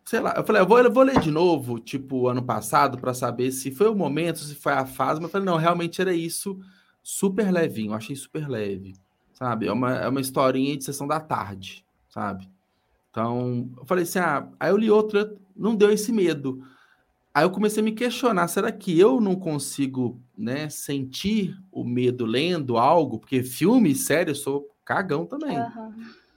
sei 0.04 0.20
lá, 0.20 0.34
eu 0.36 0.44
falei, 0.44 0.62
eu 0.62 0.66
vou, 0.66 0.78
eu 0.78 0.92
vou 0.92 1.02
ler 1.02 1.18
de 1.18 1.32
novo, 1.32 1.80
tipo, 1.80 2.28
ano 2.28 2.40
passado, 2.40 2.96
para 2.96 3.12
saber 3.12 3.50
se 3.50 3.72
foi 3.72 3.88
o 3.88 3.94
momento, 3.94 4.38
se 4.38 4.54
foi 4.54 4.72
a 4.72 4.86
fase, 4.86 5.20
mas 5.20 5.24
eu 5.28 5.32
falei, 5.32 5.46
não, 5.46 5.56
realmente 5.56 6.00
era 6.00 6.14
isso 6.14 6.60
super 7.08 7.52
levinho, 7.52 7.94
achei 7.94 8.16
super 8.16 8.48
leve, 8.48 8.92
sabe? 9.32 9.68
É 9.68 9.72
uma, 9.72 9.94
é 9.94 10.08
uma 10.08 10.20
historinha 10.20 10.76
de 10.76 10.82
sessão 10.82 11.06
da 11.06 11.20
tarde, 11.20 11.84
sabe? 12.08 12.50
Então, 13.08 13.70
eu 13.76 13.86
falei 13.86 14.02
assim, 14.02 14.18
ah, 14.18 14.48
aí 14.58 14.70
eu 14.70 14.76
li 14.76 14.90
outra, 14.90 15.32
não 15.54 15.76
deu 15.76 15.92
esse 15.92 16.10
medo. 16.10 16.66
Aí 17.32 17.44
eu 17.44 17.50
comecei 17.50 17.80
a 17.80 17.84
me 17.84 17.92
questionar, 17.92 18.48
será 18.48 18.72
que 18.72 18.98
eu 18.98 19.20
não 19.20 19.36
consigo, 19.36 20.20
né, 20.36 20.68
sentir 20.68 21.56
o 21.70 21.84
medo 21.84 22.26
lendo 22.26 22.76
algo? 22.76 23.20
Porque 23.20 23.40
filme, 23.40 23.94
série, 23.94 24.32
eu 24.32 24.34
sou 24.34 24.68
cagão 24.84 25.26
também. 25.26 25.56
Uhum. 25.56 25.92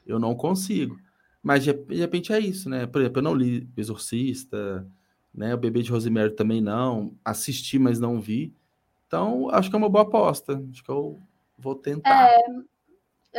Eu 0.05 0.19
não 0.19 0.35
consigo. 0.35 0.99
Mas 1.41 1.63
de, 1.63 1.71
repente 1.71 2.31
é 2.31 2.39
isso, 2.39 2.69
né? 2.69 2.85
Por 2.85 3.01
exemplo, 3.01 3.17
eu 3.17 3.23
não 3.23 3.33
li 3.33 3.67
Exorcista, 3.75 4.85
né? 5.33 5.55
O 5.55 5.57
Bebê 5.57 5.81
de 5.81 5.89
Rosemary 5.89 6.35
também 6.35 6.61
não. 6.61 7.11
Assisti, 7.25 7.79
mas 7.79 7.99
não 7.99 8.21
vi. 8.21 8.53
Então, 9.09 9.49
acho 9.49 9.71
que 9.71 9.75
é 9.75 9.79
uma 9.79 9.89
boa 9.89 10.03
aposta. 10.03 10.63
Acho 10.71 10.83
que 10.83 10.89
eu 10.91 11.19
vou 11.57 11.73
tentar. 11.73 12.29
É, 12.29 12.39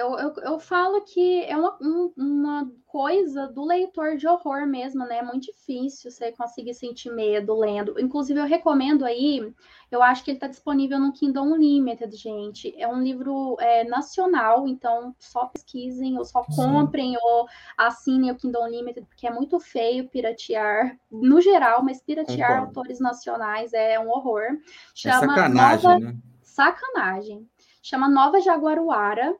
eu, 0.01 0.19
eu, 0.19 0.35
eu 0.37 0.59
falo 0.59 1.03
que 1.03 1.45
é 1.45 1.57
uma, 1.57 1.77
uma 2.17 2.73
coisa 2.87 3.47
do 3.47 3.65
leitor 3.65 4.17
de 4.17 4.27
horror 4.27 4.67
mesmo, 4.67 5.05
né? 5.05 5.19
É 5.19 5.23
muito 5.23 5.53
difícil 5.53 6.11
você 6.11 6.33
conseguir 6.33 6.73
sentir 6.73 7.13
medo 7.13 7.55
lendo. 7.55 8.01
Inclusive, 8.01 8.41
eu 8.41 8.47
recomendo 8.47 9.05
aí, 9.05 9.53
eu 9.91 10.03
acho 10.03 10.25
que 10.25 10.31
ele 10.31 10.39
está 10.39 10.49
disponível 10.49 10.99
no 10.99 11.13
Kindle 11.13 11.45
Unlimited, 11.45 12.17
gente. 12.17 12.75
É 12.81 12.89
um 12.89 13.03
livro 13.03 13.57
é, 13.61 13.85
nacional, 13.85 14.67
então 14.67 15.15
só 15.19 15.47
pesquisem, 15.47 16.17
ou 16.17 16.25
só 16.25 16.43
comprem, 16.45 17.13
Sim. 17.13 17.19
ou 17.23 17.47
assinem 17.77 18.31
o 18.31 18.37
Kindle 18.37 18.65
Unlimited, 18.65 19.07
porque 19.07 19.27
é 19.27 19.31
muito 19.31 19.61
feio 19.61 20.09
piratear, 20.09 20.99
no 21.11 21.43
geral, 21.43 21.85
mas 21.85 22.03
piratear 22.03 22.49
Concordo. 22.49 22.67
autores 22.69 23.01
nacionais 23.01 23.75
é 23.75 24.01
um 24.01 24.09
horror. 24.09 24.45
É 24.45 24.57
Chama 24.95 25.17
é 25.17 25.37
sacanagem, 25.37 25.89
Nova... 25.89 25.99
né? 26.01 26.17
Sacanagem. 26.43 27.49
Chama 27.83 28.09
Nova 28.09 28.41
Jaguaruara 28.41 29.37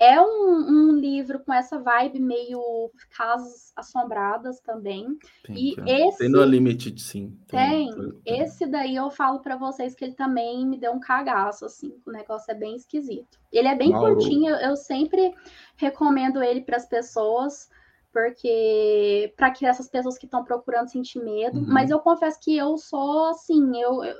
é 0.00 0.18
um, 0.18 0.66
um, 0.66 0.92
livro 0.92 1.40
com 1.40 1.52
essa 1.52 1.78
vibe 1.78 2.18
meio 2.20 2.90
casas 3.14 3.70
assombradas 3.76 4.58
também. 4.60 5.18
Tem, 5.44 5.56
e 5.56 5.76
tem. 5.76 6.08
esse 6.08 6.18
tem 6.18 6.28
no 6.30 6.42
Limited, 6.42 6.98
sim. 6.98 7.38
Tem. 7.46 7.94
tem. 7.94 8.20
Esse 8.24 8.66
daí 8.66 8.96
eu 8.96 9.10
falo 9.10 9.40
para 9.40 9.56
vocês 9.56 9.94
que 9.94 10.02
ele 10.02 10.14
também 10.14 10.66
me 10.66 10.78
deu 10.78 10.92
um 10.92 11.00
cagaço, 11.00 11.66
assim. 11.66 11.94
O 12.06 12.10
negócio 12.10 12.50
é 12.50 12.54
bem 12.54 12.76
esquisito. 12.76 13.38
Ele 13.52 13.68
é 13.68 13.76
bem 13.76 13.90
Mauro. 13.90 14.16
curtinho. 14.16 14.54
Eu 14.54 14.74
sempre 14.74 15.34
recomendo 15.76 16.42
ele 16.42 16.62
para 16.62 16.78
as 16.78 16.86
pessoas 16.86 17.68
porque 18.10 19.32
para 19.36 19.50
que 19.50 19.64
essas 19.64 19.88
pessoas 19.88 20.18
que 20.18 20.24
estão 20.24 20.42
procurando 20.42 20.88
sentir 20.88 21.22
medo, 21.22 21.58
uhum. 21.58 21.66
mas 21.68 21.90
eu 21.90 22.00
confesso 22.00 22.40
que 22.40 22.56
eu 22.56 22.76
sou 22.76 23.26
assim, 23.26 23.80
eu, 23.80 24.02
eu 24.02 24.16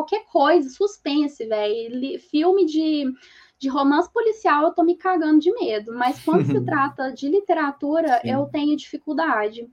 qualquer 0.00 0.24
coisa, 0.26 0.68
suspense, 0.68 1.46
velho, 1.46 2.18
filme 2.18 2.64
de 2.66 3.12
de 3.58 3.68
romance 3.68 4.10
policial 4.10 4.64
eu 4.64 4.70
tô 4.72 4.82
me 4.82 4.96
cagando 4.96 5.38
de 5.38 5.52
medo, 5.52 5.92
mas 5.92 6.24
quando 6.24 6.46
se 6.46 6.58
trata 6.64 7.12
de 7.12 7.28
literatura, 7.28 8.18
Sim. 8.22 8.30
eu 8.30 8.46
tenho 8.46 8.74
dificuldade. 8.74 9.68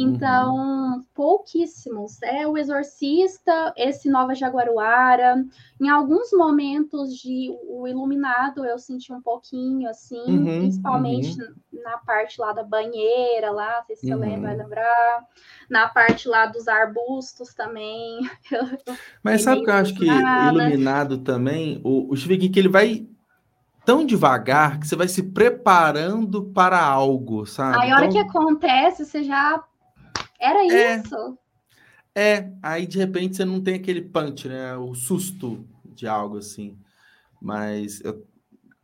Então, 0.00 0.56
uhum. 0.56 1.04
pouquíssimos. 1.14 2.22
É 2.22 2.46
o 2.46 2.56
Exorcista, 2.56 3.72
esse 3.76 4.08
Nova 4.08 4.34
Jaguaruara. 4.34 5.44
Em 5.80 5.88
alguns 5.88 6.32
momentos 6.32 7.14
de 7.16 7.54
O 7.68 7.86
Iluminado, 7.86 8.64
eu 8.64 8.78
senti 8.78 9.12
um 9.12 9.20
pouquinho, 9.20 9.88
assim, 9.88 10.22
uhum, 10.26 10.60
principalmente 10.60 11.40
uhum. 11.42 11.82
na 11.84 11.98
parte 11.98 12.40
lá 12.40 12.52
da 12.52 12.62
banheira, 12.62 13.50
lá, 13.50 13.78
não 13.78 13.86
sei 13.86 13.96
se 13.96 14.06
você 14.06 14.14
lembra, 14.14 14.40
vai 14.40 14.56
uhum. 14.56 14.62
lembrar. 14.62 15.24
Na 15.68 15.88
parte 15.88 16.28
lá 16.28 16.46
dos 16.46 16.66
arbustos 16.66 17.54
também. 17.54 18.20
Mas 19.22 19.42
sabe 19.42 19.62
que 19.62 19.70
eu 19.70 19.74
acho 19.74 19.94
que 19.94 20.06
Iluminado 20.06 21.18
também, 21.18 21.80
o, 21.84 22.12
o 22.12 22.16
King, 22.16 22.58
ele 22.58 22.68
vai 22.68 23.06
tão 23.84 24.04
devagar 24.04 24.78
que 24.78 24.86
você 24.86 24.94
vai 24.94 25.08
se 25.08 25.22
preparando 25.22 26.44
para 26.44 26.80
algo, 26.80 27.46
sabe? 27.46 27.78
Aí 27.78 27.90
a 27.90 27.96
hora 27.96 28.06
então... 28.06 28.22
que 28.22 28.28
acontece, 28.28 29.04
você 29.04 29.24
já. 29.24 29.62
Era 30.40 30.60
é, 30.60 30.96
isso. 30.96 31.38
É, 32.14 32.50
aí 32.62 32.86
de 32.86 32.98
repente 32.98 33.36
você 33.36 33.44
não 33.44 33.60
tem 33.60 33.74
aquele 33.74 34.02
punch, 34.02 34.48
né? 34.48 34.76
O 34.76 34.94
susto 34.94 35.64
de 35.84 36.06
algo 36.06 36.38
assim. 36.38 36.78
Mas 37.40 38.00
eu... 38.00 38.26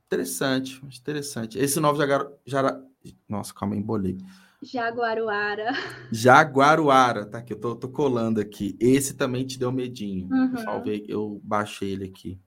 interessante, 0.07 0.81
interessante. 0.85 1.59
Esse 1.59 1.81
novo 1.81 1.99
Jaguar... 1.99 2.27
Jara... 2.45 2.83
Nossa, 3.29 3.55
calma, 3.55 3.77
embolei. 3.77 4.19
Jaguaruara. 4.63 5.73
Jaguaruara, 6.11 7.27
tá 7.27 7.39
aqui, 7.39 7.53
eu 7.53 7.61
tô, 7.61 7.77
tô 7.77 7.89
colando 7.89 8.41
aqui. 8.41 8.77
Esse 8.81 9.15
também 9.15 9.47
te 9.47 9.59
deu 9.59 9.71
medinho. 9.71 10.29
Uhum. 10.31 10.53
Eu, 10.53 10.59
salvei, 10.59 11.05
eu 11.09 11.41
baixei 11.45 11.93
ele 11.93 12.05
aqui. 12.05 12.41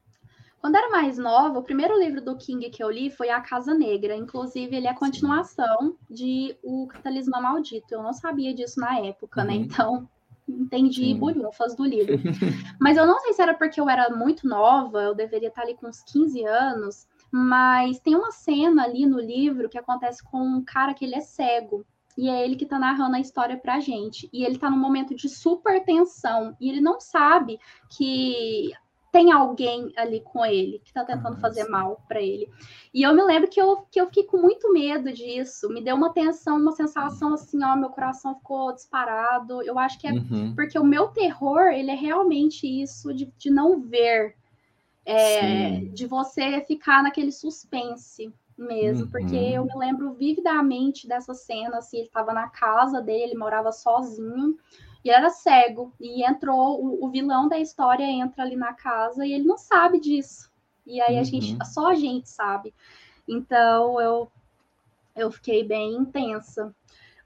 Quando 0.59 0.75
era 0.75 0.89
mais 0.89 1.17
nova, 1.17 1.59
o 1.59 1.63
primeiro 1.63 1.97
livro 1.97 2.21
do 2.21 2.35
King 2.35 2.69
que 2.69 2.83
eu 2.83 2.91
li 2.91 3.09
foi 3.09 3.29
A 3.29 3.39
Casa 3.39 3.73
Negra. 3.73 4.15
Inclusive, 4.15 4.75
ele 4.75 4.87
é 4.87 4.89
a 4.89 4.95
continuação 4.95 5.95
de 6.09 6.55
O 6.61 6.87
Catalismo 6.87 7.41
Maldito. 7.41 7.93
Eu 7.93 8.03
não 8.03 8.13
sabia 8.13 8.53
disso 8.53 8.79
na 8.79 8.99
época, 8.99 9.43
né? 9.43 9.53
uhum. 9.53 9.59
né? 9.59 9.65
Então, 9.65 10.09
entendi 10.47 11.13
bolhufas 11.13 11.75
do 11.75 11.85
livro. 11.85 12.17
mas 12.79 12.97
eu 12.97 13.05
não 13.05 13.19
sei 13.19 13.33
se 13.33 13.41
era 13.41 13.53
porque 13.53 13.79
eu 13.79 13.89
era 13.89 14.09
muito 14.09 14.47
nova, 14.47 15.01
eu 15.01 15.15
deveria 15.15 15.47
estar 15.49 15.61
ali 15.61 15.75
com 15.75 15.87
uns 15.87 16.01
15 16.01 16.43
anos, 16.45 17.07
mas 17.31 17.99
tem 17.99 18.15
uma 18.15 18.31
cena 18.31 18.83
ali 18.83 19.05
no 19.05 19.19
livro 19.19 19.69
que 19.69 19.77
acontece 19.77 20.23
com 20.23 20.41
um 20.41 20.63
cara 20.63 20.93
que 20.93 21.05
ele 21.05 21.15
é 21.15 21.21
cego. 21.21 21.85
E 22.17 22.27
é 22.27 22.43
ele 22.43 22.57
que 22.57 22.65
tá 22.65 22.77
narrando 22.77 23.15
a 23.15 23.19
história 23.19 23.55
pra 23.55 23.79
gente. 23.79 24.29
E 24.33 24.43
ele 24.43 24.57
tá 24.57 24.69
num 24.69 24.77
momento 24.77 25.15
de 25.15 25.29
super 25.29 25.81
tensão. 25.85 26.53
E 26.59 26.69
ele 26.69 26.81
não 26.81 26.99
sabe 26.99 27.57
que 27.89 28.73
tem 29.11 29.31
alguém 29.31 29.91
ali 29.95 30.21
com 30.21 30.45
ele 30.45 30.79
que 30.79 30.89
está 30.89 31.03
tentando 31.03 31.37
ah, 31.37 31.39
fazer 31.39 31.67
mal 31.67 32.03
para 32.07 32.21
ele. 32.21 32.49
E 32.93 33.03
eu 33.03 33.13
me 33.13 33.23
lembro 33.23 33.49
que 33.49 33.59
eu, 33.59 33.77
que 33.91 33.99
eu 33.99 34.05
fiquei 34.07 34.23
com 34.23 34.37
muito 34.37 34.71
medo 34.71 35.11
disso. 35.11 35.69
Me 35.69 35.81
deu 35.81 35.95
uma 35.95 36.13
tensão, 36.13 36.57
uma 36.57 36.71
sensação 36.71 37.33
assim, 37.33 37.63
ó, 37.63 37.75
meu 37.75 37.89
coração 37.89 38.35
ficou 38.35 38.73
disparado. 38.73 39.61
Eu 39.63 39.77
acho 39.79 39.99
que 39.99 40.07
é 40.07 40.11
uhum. 40.11 40.53
porque 40.55 40.77
o 40.77 40.83
meu 40.83 41.07
terror, 41.07 41.67
ele 41.67 41.91
é 41.91 41.95
realmente 41.95 42.67
isso 42.67 43.13
de, 43.13 43.25
de 43.37 43.49
não 43.49 43.81
ver. 43.81 44.35
É, 45.05 45.79
de 45.85 46.05
você 46.05 46.61
ficar 46.61 47.01
naquele 47.01 47.31
suspense 47.31 48.31
mesmo, 48.55 49.05
uhum. 49.05 49.11
porque 49.11 49.35
eu 49.35 49.65
me 49.65 49.75
lembro 49.75 50.13
vividamente 50.13 51.07
dessa 51.07 51.33
cena, 51.33 51.77
assim, 51.77 51.97
ele 51.97 52.07
estava 52.07 52.31
na 52.31 52.47
casa 52.47 53.01
dele, 53.01 53.23
ele 53.23 53.37
morava 53.37 53.71
sozinho, 53.71 54.55
e 55.03 55.09
era 55.09 55.29
cego. 55.29 55.93
E 55.99 56.27
entrou, 56.27 56.83
o, 56.83 57.05
o, 57.05 57.09
vilão 57.09 57.47
da 57.47 57.59
história 57.59 58.03
entra 58.03 58.43
ali 58.43 58.55
na 58.55 58.73
casa 58.73 59.25
e 59.25 59.33
ele 59.33 59.45
não 59.45 59.57
sabe 59.57 59.99
disso. 59.99 60.51
E 60.85 61.01
aí 61.01 61.17
a 61.17 61.23
gente, 61.23 61.53
uhum. 61.53 61.65
só 61.65 61.91
a 61.91 61.95
gente 61.95 62.29
sabe. 62.29 62.73
Então 63.27 63.99
eu, 64.01 64.31
eu 65.15 65.31
fiquei 65.31 65.63
bem 65.63 65.95
intensa. 65.95 66.73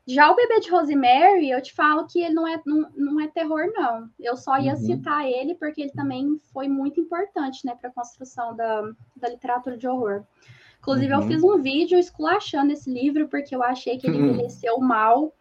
Já 0.06 0.30
o 0.30 0.36
bebê 0.36 0.60
de 0.60 0.70
Rosemary, 0.70 1.50
eu 1.50 1.62
te 1.62 1.74
falo 1.74 2.06
que 2.06 2.22
ele 2.22 2.34
não 2.34 2.46
é, 2.46 2.62
não, 2.66 2.90
não 2.94 3.22
é 3.22 3.28
terror, 3.28 3.72
não. 3.74 4.10
Eu 4.20 4.36
só 4.36 4.60
ia 4.60 4.74
uhum. 4.74 4.80
citar 4.80 5.26
ele 5.26 5.56
porque 5.56 5.82
ele 5.82 5.92
também 5.92 6.42
foi 6.52 6.68
muito 6.68 7.00
importante 7.00 7.66
né, 7.66 7.74
para 7.80 7.90
a 7.90 7.94
construção 7.94 8.54
da, 8.54 8.82
da 9.16 9.30
literatura 9.30 9.78
de 9.78 9.88
horror. 9.88 10.24
Inclusive, 10.80 11.14
uhum. 11.14 11.22
eu 11.22 11.28
fiz 11.28 11.44
um 11.44 11.62
vídeo 11.62 11.98
esculachando 11.98 12.74
esse 12.74 12.92
livro 12.92 13.30
porque 13.30 13.56
eu 13.56 13.64
achei 13.64 13.98
que 13.98 14.06
ele 14.06 14.18
envelheceu 14.20 14.78
mal. 14.80 15.34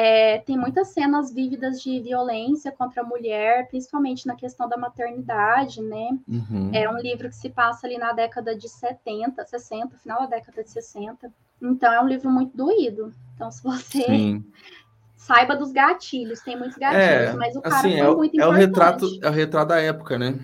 É, 0.00 0.38
tem 0.38 0.56
muitas 0.56 0.90
cenas 0.90 1.32
vívidas 1.32 1.82
de 1.82 1.98
violência 1.98 2.70
contra 2.70 3.02
a 3.02 3.04
mulher, 3.04 3.66
principalmente 3.66 4.28
na 4.28 4.36
questão 4.36 4.68
da 4.68 4.76
maternidade, 4.76 5.82
né? 5.82 6.16
Uhum. 6.28 6.70
É 6.72 6.88
um 6.88 6.98
livro 6.98 7.28
que 7.28 7.34
se 7.34 7.48
passa 7.50 7.84
ali 7.84 7.98
na 7.98 8.12
década 8.12 8.54
de 8.54 8.68
70, 8.68 9.44
60, 9.44 9.96
final 9.98 10.20
da 10.20 10.36
década 10.36 10.62
de 10.62 10.70
60. 10.70 11.32
Então, 11.60 11.92
é 11.92 12.00
um 12.00 12.06
livro 12.06 12.30
muito 12.30 12.56
doído. 12.56 13.12
Então, 13.34 13.50
se 13.50 13.60
você 13.60 14.04
Sim. 14.04 14.44
saiba 15.18 15.56
dos 15.56 15.72
gatilhos, 15.72 16.42
tem 16.42 16.56
muitos 16.56 16.78
gatilhos, 16.78 17.02
é, 17.02 17.32
mas 17.32 17.56
o 17.56 17.60
cara 17.60 17.74
assim, 17.78 17.98
foi 17.98 17.98
é, 17.98 18.14
muito 18.14 18.34
é 18.34 18.44
importante. 18.44 18.54
O 18.54 18.56
retrato, 18.56 19.06
é 19.20 19.28
o 19.28 19.32
retrato 19.32 19.68
da 19.68 19.80
época, 19.80 20.16
né? 20.16 20.38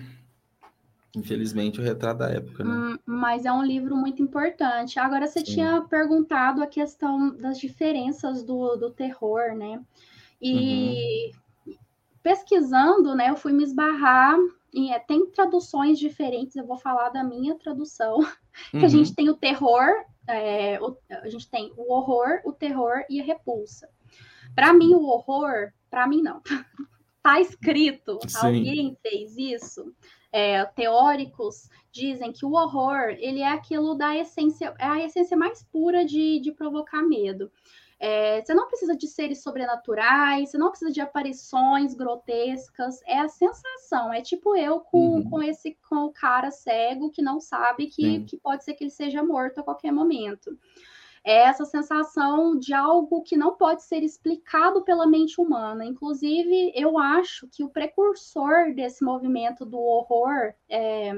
Infelizmente, 1.15 1.79
o 1.79 1.83
retrato 1.83 2.19
da 2.19 2.29
época, 2.29 2.63
né? 2.63 2.71
Hum, 2.71 2.99
mas 3.05 3.45
é 3.45 3.51
um 3.51 3.63
livro 3.63 3.95
muito 3.95 4.21
importante. 4.21 4.99
Agora, 4.99 5.27
você 5.27 5.39
Sim. 5.39 5.53
tinha 5.53 5.81
perguntado 5.81 6.61
a 6.61 6.67
questão 6.67 7.35
das 7.35 7.59
diferenças 7.59 8.43
do, 8.43 8.75
do 8.75 8.91
terror, 8.91 9.55
né? 9.55 9.81
E 10.41 11.31
uhum. 11.65 11.75
pesquisando, 12.21 13.15
né, 13.15 13.29
eu 13.29 13.37
fui 13.37 13.53
me 13.53 13.63
esbarrar 13.63 14.37
em, 14.73 14.93
é, 14.93 14.99
tem 14.99 15.25
traduções 15.31 15.97
diferentes, 15.97 16.55
eu 16.55 16.67
vou 16.67 16.77
falar 16.77 17.09
da 17.09 17.23
minha 17.23 17.55
tradução, 17.55 18.19
que 18.71 18.77
uhum. 18.77 18.85
a 18.85 18.89
gente 18.89 19.15
tem 19.15 19.29
o 19.29 19.37
terror, 19.37 19.87
é, 20.27 20.79
o, 20.81 20.97
a 21.09 21.29
gente 21.29 21.49
tem 21.49 21.71
o 21.77 21.93
horror, 21.93 22.41
o 22.43 22.51
terror 22.51 23.05
e 23.09 23.21
a 23.21 23.23
repulsa. 23.23 23.89
Para 24.53 24.73
mim, 24.73 24.93
o 24.93 25.03
horror, 25.03 25.71
para 25.89 26.05
mim 26.05 26.21
não. 26.21 26.41
tá 27.23 27.39
escrito, 27.39 28.19
Sim. 28.27 28.37
alguém 28.37 28.97
fez 29.01 29.37
isso 29.37 29.95
é, 30.35 30.65
teóricos 30.65 31.69
dizem 31.93 32.33
que 32.33 32.45
o 32.45 32.51
horror 32.51 33.15
ele 33.19 33.39
é 33.39 33.47
aquilo 33.47 33.95
da 33.95 34.17
essência, 34.17 34.75
é 34.77 34.85
a 34.85 35.01
essência 35.01 35.37
mais 35.37 35.63
pura 35.63 36.03
de, 36.03 36.41
de 36.41 36.51
provocar 36.51 37.01
medo. 37.01 37.49
É, 37.97 38.43
você 38.43 38.53
não 38.53 38.67
precisa 38.67 38.97
de 38.97 39.07
seres 39.07 39.41
sobrenaturais, 39.41 40.51
você 40.51 40.57
não 40.57 40.71
precisa 40.71 40.91
de 40.91 40.99
aparições 40.99 41.93
grotescas, 41.93 43.01
é 43.07 43.17
a 43.17 43.29
sensação. 43.29 44.11
É 44.11 44.21
tipo 44.21 44.57
eu 44.57 44.81
com, 44.81 45.19
uhum. 45.19 45.29
com 45.29 45.41
esse 45.41 45.77
com 45.89 46.03
o 46.03 46.11
cara 46.11 46.51
cego 46.51 47.09
que 47.11 47.21
não 47.21 47.39
sabe 47.39 47.87
que, 47.87 48.25
que 48.25 48.35
pode 48.35 48.65
ser 48.65 48.73
que 48.73 48.83
ele 48.83 48.91
seja 48.91 49.23
morto 49.23 49.61
a 49.61 49.63
qualquer 49.63 49.93
momento 49.93 50.59
é 51.25 51.45
essa 51.45 51.65
sensação 51.65 52.55
de 52.55 52.71
algo 52.71 53.23
que 53.23 53.35
não 53.35 53.55
pode 53.55 53.81
ser 53.81 54.03
explicado 54.03 54.83
pela 54.83 55.07
mente 55.07 55.41
humana. 55.41 55.83
Inclusive, 55.83 56.71
eu 56.75 56.99
acho 56.99 57.47
que 57.47 57.63
o 57.63 57.69
precursor 57.69 58.75
desse 58.75 59.03
movimento 59.03 59.65
do 59.65 59.79
horror, 59.79 60.53
é, 60.69 61.13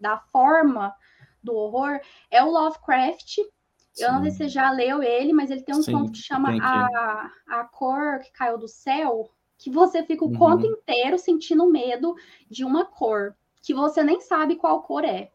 da 0.00 0.18
forma 0.18 0.92
do 1.40 1.54
horror, 1.54 2.00
é 2.28 2.42
o 2.42 2.50
Lovecraft. 2.50 3.36
Sim. 3.36 4.04
Eu 4.04 4.12
não 4.12 4.22
sei 4.22 4.30
se 4.32 4.36
você 4.38 4.48
já 4.48 4.72
leu 4.72 5.00
ele, 5.00 5.32
mas 5.32 5.48
ele 5.48 5.62
tem 5.62 5.76
um 5.76 5.82
Sim, 5.82 5.92
conto 5.92 6.10
que 6.10 6.18
chama 6.18 6.50
a, 6.60 7.30
a 7.46 7.64
Cor 7.64 8.18
que 8.18 8.32
Caiu 8.32 8.58
do 8.58 8.66
Céu, 8.66 9.30
que 9.56 9.70
você 9.70 10.02
fica 10.02 10.24
o 10.24 10.28
uhum. 10.28 10.38
conto 10.38 10.66
inteiro 10.66 11.16
sentindo 11.16 11.70
medo 11.70 12.16
de 12.50 12.64
uma 12.64 12.84
cor, 12.84 13.36
que 13.62 13.72
você 13.72 14.02
nem 14.02 14.20
sabe 14.20 14.56
qual 14.56 14.82
cor 14.82 15.04
é. 15.04 15.30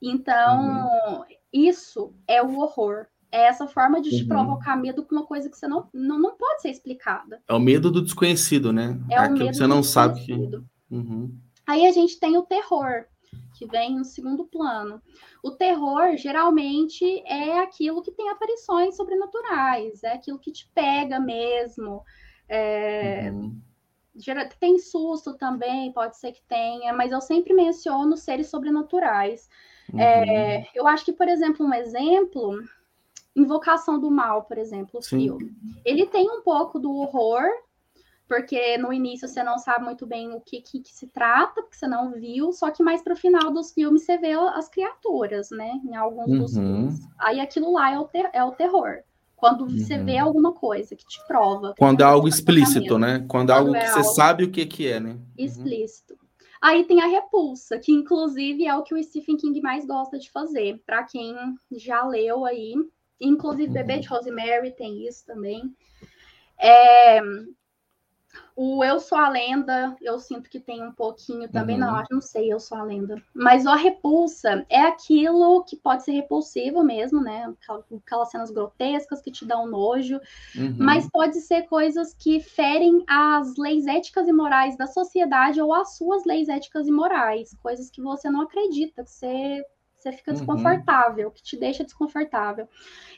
Então, 0.00 0.86
uhum. 1.08 1.24
isso 1.52 2.14
é 2.28 2.40
o 2.40 2.56
horror. 2.56 3.08
É 3.32 3.46
essa 3.46 3.68
forma 3.68 4.00
de 4.00 4.10
te 4.10 4.22
uhum. 4.22 4.28
provocar 4.28 4.76
medo 4.76 5.04
com 5.04 5.14
uma 5.14 5.24
coisa 5.24 5.48
que 5.48 5.56
você 5.56 5.68
não, 5.68 5.88
não, 5.94 6.18
não 6.18 6.36
pode 6.36 6.62
ser 6.62 6.70
explicada. 6.70 7.40
É 7.46 7.54
o 7.54 7.60
medo 7.60 7.90
do 7.90 8.02
desconhecido, 8.02 8.72
né? 8.72 8.98
É, 9.08 9.14
é 9.14 9.20
o 9.20 9.32
medo 9.32 9.46
que 9.46 9.54
você 9.54 9.66
não 9.66 9.82
sabe 9.82 10.24
que. 10.24 10.32
Uhum. 10.90 11.38
Aí 11.66 11.86
a 11.86 11.92
gente 11.92 12.18
tem 12.18 12.36
o 12.36 12.42
terror, 12.42 13.04
que 13.54 13.66
vem 13.66 13.96
no 13.96 14.04
segundo 14.04 14.44
plano. 14.44 15.00
O 15.42 15.52
terror, 15.52 16.16
geralmente, 16.16 17.04
é 17.24 17.60
aquilo 17.60 18.02
que 18.02 18.10
tem 18.10 18.28
aparições 18.28 18.96
sobrenaturais, 18.96 20.02
é 20.02 20.12
aquilo 20.12 20.38
que 20.38 20.50
te 20.50 20.68
pega 20.74 21.20
mesmo. 21.20 22.02
É... 22.48 23.30
Uhum. 23.30 23.60
Tem 24.58 24.78
susto 24.78 25.34
também, 25.34 25.92
pode 25.92 26.18
ser 26.18 26.32
que 26.32 26.42
tenha, 26.42 26.92
mas 26.92 27.12
eu 27.12 27.20
sempre 27.20 27.54
menciono 27.54 28.16
seres 28.16 28.48
sobrenaturais. 28.48 29.48
Uhum. 29.92 30.00
É, 30.00 30.66
eu 30.74 30.86
acho 30.86 31.04
que, 31.04 31.12
por 31.12 31.28
exemplo, 31.28 31.64
um 31.64 31.72
exemplo 31.72 32.58
Invocação 33.36 33.98
do 33.98 34.10
Mal, 34.10 34.44
por 34.44 34.58
exemplo, 34.58 34.98
o 34.98 35.02
filme. 35.02 35.52
Ele 35.84 36.06
tem 36.06 36.28
um 36.28 36.42
pouco 36.42 36.78
do 36.78 36.92
horror, 36.92 37.44
porque 38.26 38.76
no 38.78 38.92
início 38.92 39.26
você 39.26 39.42
não 39.42 39.58
sabe 39.58 39.84
muito 39.84 40.06
bem 40.06 40.32
o 40.32 40.40
que, 40.40 40.60
que, 40.60 40.80
que 40.80 40.92
se 40.92 41.06
trata, 41.08 41.62
porque 41.62 41.76
você 41.76 41.88
não 41.88 42.12
viu, 42.12 42.52
só 42.52 42.70
que 42.70 42.82
mais 42.82 43.02
para 43.02 43.14
o 43.14 43.16
final 43.16 43.52
dos 43.52 43.72
filmes 43.72 44.04
você 44.04 44.18
vê 44.18 44.32
as 44.32 44.68
criaturas, 44.68 45.50
né? 45.50 45.80
Em 45.84 45.96
alguns 45.96 46.28
uhum. 46.28 46.38
dos 46.38 46.54
filmes. 46.54 47.00
Aí 47.18 47.40
aquilo 47.40 47.72
lá 47.72 47.92
é 47.92 47.98
o, 47.98 48.04
ter, 48.04 48.30
é 48.32 48.44
o 48.44 48.52
terror. 48.52 48.98
Quando 49.34 49.62
uhum. 49.62 49.70
você 49.70 49.96
vê 49.98 50.18
alguma 50.18 50.52
coisa 50.52 50.94
que 50.94 51.04
te 51.04 51.18
prova. 51.26 51.74
Quando 51.78 52.02
é 52.02 52.04
algo 52.04 52.28
explícito, 52.28 52.98
né? 52.98 53.24
Quando, 53.26 53.50
é 53.50 53.54
algo 53.54 53.74
é 53.74 53.80
que 53.80 53.88
você 53.88 54.04
sabe 54.04 54.44
o 54.44 54.50
que, 54.50 54.66
que 54.66 54.86
é, 54.86 55.00
né? 55.00 55.12
Uhum. 55.12 55.20
Explícito. 55.38 56.18
Aí 56.60 56.84
tem 56.84 57.00
a 57.00 57.06
repulsa, 57.06 57.78
que 57.78 57.90
inclusive 57.90 58.66
é 58.66 58.76
o 58.76 58.82
que 58.82 58.94
o 58.94 59.02
Stephen 59.02 59.38
King 59.38 59.60
mais 59.62 59.86
gosta 59.86 60.18
de 60.18 60.30
fazer. 60.30 60.82
Para 60.84 61.04
quem 61.04 61.34
já 61.72 62.06
leu 62.06 62.44
aí, 62.44 62.74
Inclusive, 63.20 63.68
uhum. 63.68 63.74
Bebê 63.74 63.98
de 63.98 64.08
Rosemary 64.08 64.70
tem 64.72 65.06
isso 65.06 65.24
também. 65.26 65.74
É, 66.58 67.20
o 68.54 68.84
Eu 68.84 69.00
Sou 69.00 69.16
a 69.16 69.28
Lenda, 69.28 69.96
eu 70.02 70.18
sinto 70.18 70.50
que 70.50 70.60
tem 70.60 70.82
um 70.82 70.92
pouquinho 70.92 71.48
também, 71.48 71.80
uhum. 71.80 71.86
não, 71.86 72.04
não 72.10 72.20
sei, 72.20 72.52
Eu 72.52 72.60
Sou 72.60 72.76
a 72.76 72.82
Lenda. 72.82 73.22
Mas 73.34 73.66
a 73.66 73.74
repulsa 73.74 74.66
é 74.68 74.82
aquilo 74.82 75.64
que 75.64 75.76
pode 75.76 76.04
ser 76.04 76.12
repulsivo 76.12 76.82
mesmo, 76.82 77.22
né? 77.22 77.52
Aquelas 78.04 78.30
cenas 78.30 78.50
grotescas 78.50 79.20
que 79.22 79.30
te 79.30 79.46
dão 79.46 79.66
nojo, 79.66 80.20
uhum. 80.56 80.76
mas 80.78 81.08
pode 81.08 81.40
ser 81.40 81.62
coisas 81.62 82.12
que 82.12 82.40
ferem 82.40 83.02
as 83.08 83.56
leis 83.56 83.86
éticas 83.86 84.28
e 84.28 84.32
morais 84.32 84.76
da 84.76 84.86
sociedade 84.86 85.60
ou 85.60 85.72
as 85.72 85.96
suas 85.96 86.24
leis 86.24 86.48
éticas 86.48 86.86
e 86.86 86.92
morais, 86.92 87.56
coisas 87.62 87.90
que 87.90 88.02
você 88.02 88.28
não 88.28 88.42
acredita, 88.42 89.02
que 89.02 89.10
você 89.10 89.64
você 90.02 90.12
fica 90.12 90.30
uhum. 90.30 90.36
desconfortável, 90.36 91.28
uhum. 91.28 91.32
que 91.32 91.42
te 91.42 91.56
deixa 91.56 91.84
desconfortável. 91.84 92.68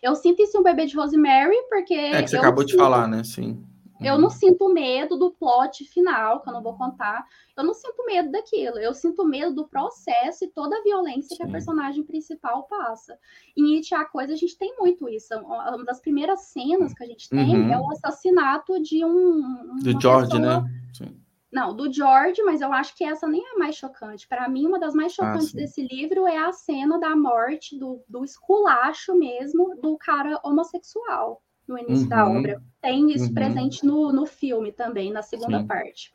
Eu 0.03 0.15
sinto 0.15 0.43
isso 0.43 0.57
em 0.57 0.61
um 0.61 0.65
bebê 0.65 0.87
de 0.87 0.97
Rosemary, 0.97 1.57
porque. 1.69 1.95
É 1.95 2.23
que 2.23 2.31
você 2.31 2.37
acabou 2.37 2.65
de 2.65 2.77
falar, 2.77 3.07
né? 3.09 3.23
Sim. 3.25 3.65
Uhum. 4.01 4.07
Eu 4.07 4.19
não 4.19 4.31
sinto 4.31 4.73
medo 4.73 5.17
do 5.17 5.31
plot 5.31 5.85
final, 5.85 6.41
que 6.41 6.49
eu 6.49 6.53
não 6.53 6.63
vou 6.63 6.77
contar. 6.77 7.25
Eu 7.57 7.63
não 7.63 7.73
sinto 7.73 8.05
medo 8.05 8.33
daquilo. 8.33 8.79
Eu 8.79 8.93
sinto 8.95 9.25
medo 9.25 9.55
do 9.55 9.69
processo 9.69 10.45
e 10.45 10.49
toda 10.49 10.77
a 10.77 10.83
violência 10.83 11.29
Sim. 11.29 11.37
que 11.37 11.43
a 11.45 11.49
personagem 11.49 12.03
principal 12.03 12.65
passa. 12.65 13.17
Em 13.57 13.77
It 13.77 13.95
a 13.95 14.05
Coisa, 14.05 14.33
a 14.33 14.37
gente 14.37 14.59
tem 14.59 14.75
muito 14.79 15.09
isso. 15.09 15.33
Uma 15.39 15.85
das 15.85 16.01
primeiras 16.01 16.43
cenas 16.47 16.93
que 16.93 17.05
a 17.05 17.07
gente 17.07 17.29
tem 17.29 17.57
uhum. 17.57 17.73
é 17.73 17.79
o 17.79 17.91
assassinato 17.93 18.83
de 18.83 19.05
um. 19.05 19.77
Do 19.77 20.01
George, 20.01 20.33
pessoa... 20.33 20.63
né? 20.63 20.71
Sim 20.93 21.23
não, 21.53 21.77
do 21.77 21.93
George, 21.93 22.43
mas 22.43 22.62
eu 22.62 22.73
acho 22.73 22.97
que 22.97 23.05
essa 23.05 23.27
nem 23.29 23.45
é 23.45 23.55
a 23.55 23.59
mais 23.59 23.77
chocante. 23.77 24.27
Para 24.27 24.49
mim, 24.49 24.66
uma 24.66 24.81
das 24.81 24.95
mais 24.95 25.12
ah, 25.12 25.16
chocantes 25.16 25.55
ah, 25.55 25.59
desse 25.59 25.87
livro 25.87 26.27
é 26.27 26.39
a 26.39 26.51
cena 26.51 26.99
da 26.99 27.15
morte, 27.15 27.79
do, 27.79 28.03
do 28.09 28.24
esculacho 28.24 29.15
mesmo, 29.15 29.77
do 29.81 29.99
cara 29.99 30.41
homossexual 30.43 31.43
no 31.69 31.79
início 31.79 32.05
uhum. 32.05 32.09
da 32.09 32.27
obra. 32.27 32.62
Tem 32.81 33.12
isso 33.12 33.27
uhum. 33.27 33.35
presente 33.35 33.85
no, 33.85 34.12
no 34.12 34.24
filme 34.24 34.73
também, 34.73 35.12
na 35.12 35.20
segunda 35.23 35.61
Sim. 35.61 35.66
parte. 35.66 36.12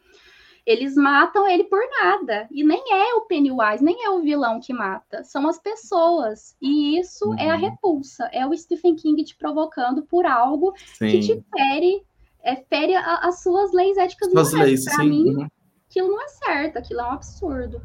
Eles 0.66 0.96
matam 0.96 1.48
ele 1.48 1.64
por 1.66 1.80
nada. 2.04 2.48
E 2.52 2.64
nem 2.64 2.84
é 2.92 3.14
o 3.14 3.22
Pennywise, 3.22 3.82
nem 3.82 4.04
é 4.04 4.10
o 4.10 4.22
vilão 4.22 4.60
que 4.60 4.74
mata. 4.74 5.24
São 5.24 5.48
as 5.48 5.60
pessoas. 5.60 6.58
E 6.60 7.00
isso 7.00 7.30
uhum. 7.30 7.40
é 7.40 7.52
a 7.52 7.54
uhum. 7.54 7.62
repulsa. 7.62 8.28
É 8.34 8.46
o 8.46 8.58
Stephen 8.58 8.96
King 8.96 9.24
te 9.24 9.38
provocando 9.38 10.02
por 10.02 10.26
algo 10.26 10.74
Sim. 10.98 11.10
que 11.10 11.20
te 11.20 11.46
fere 11.56 12.04
é, 12.48 12.56
fere 12.56 12.96
a, 12.96 13.28
as 13.28 13.44
suas 13.44 13.74
leis 13.74 13.98
éticas 13.98 14.32
suas 14.32 14.54
morais. 14.54 14.86
Para 14.86 15.04
mim, 15.04 15.36
uhum. 15.36 15.48
aquilo 15.90 16.08
não 16.08 16.22
é 16.22 16.28
certo, 16.30 16.78
aquilo 16.78 17.02
é 17.02 17.04
um 17.04 17.12
absurdo. 17.12 17.82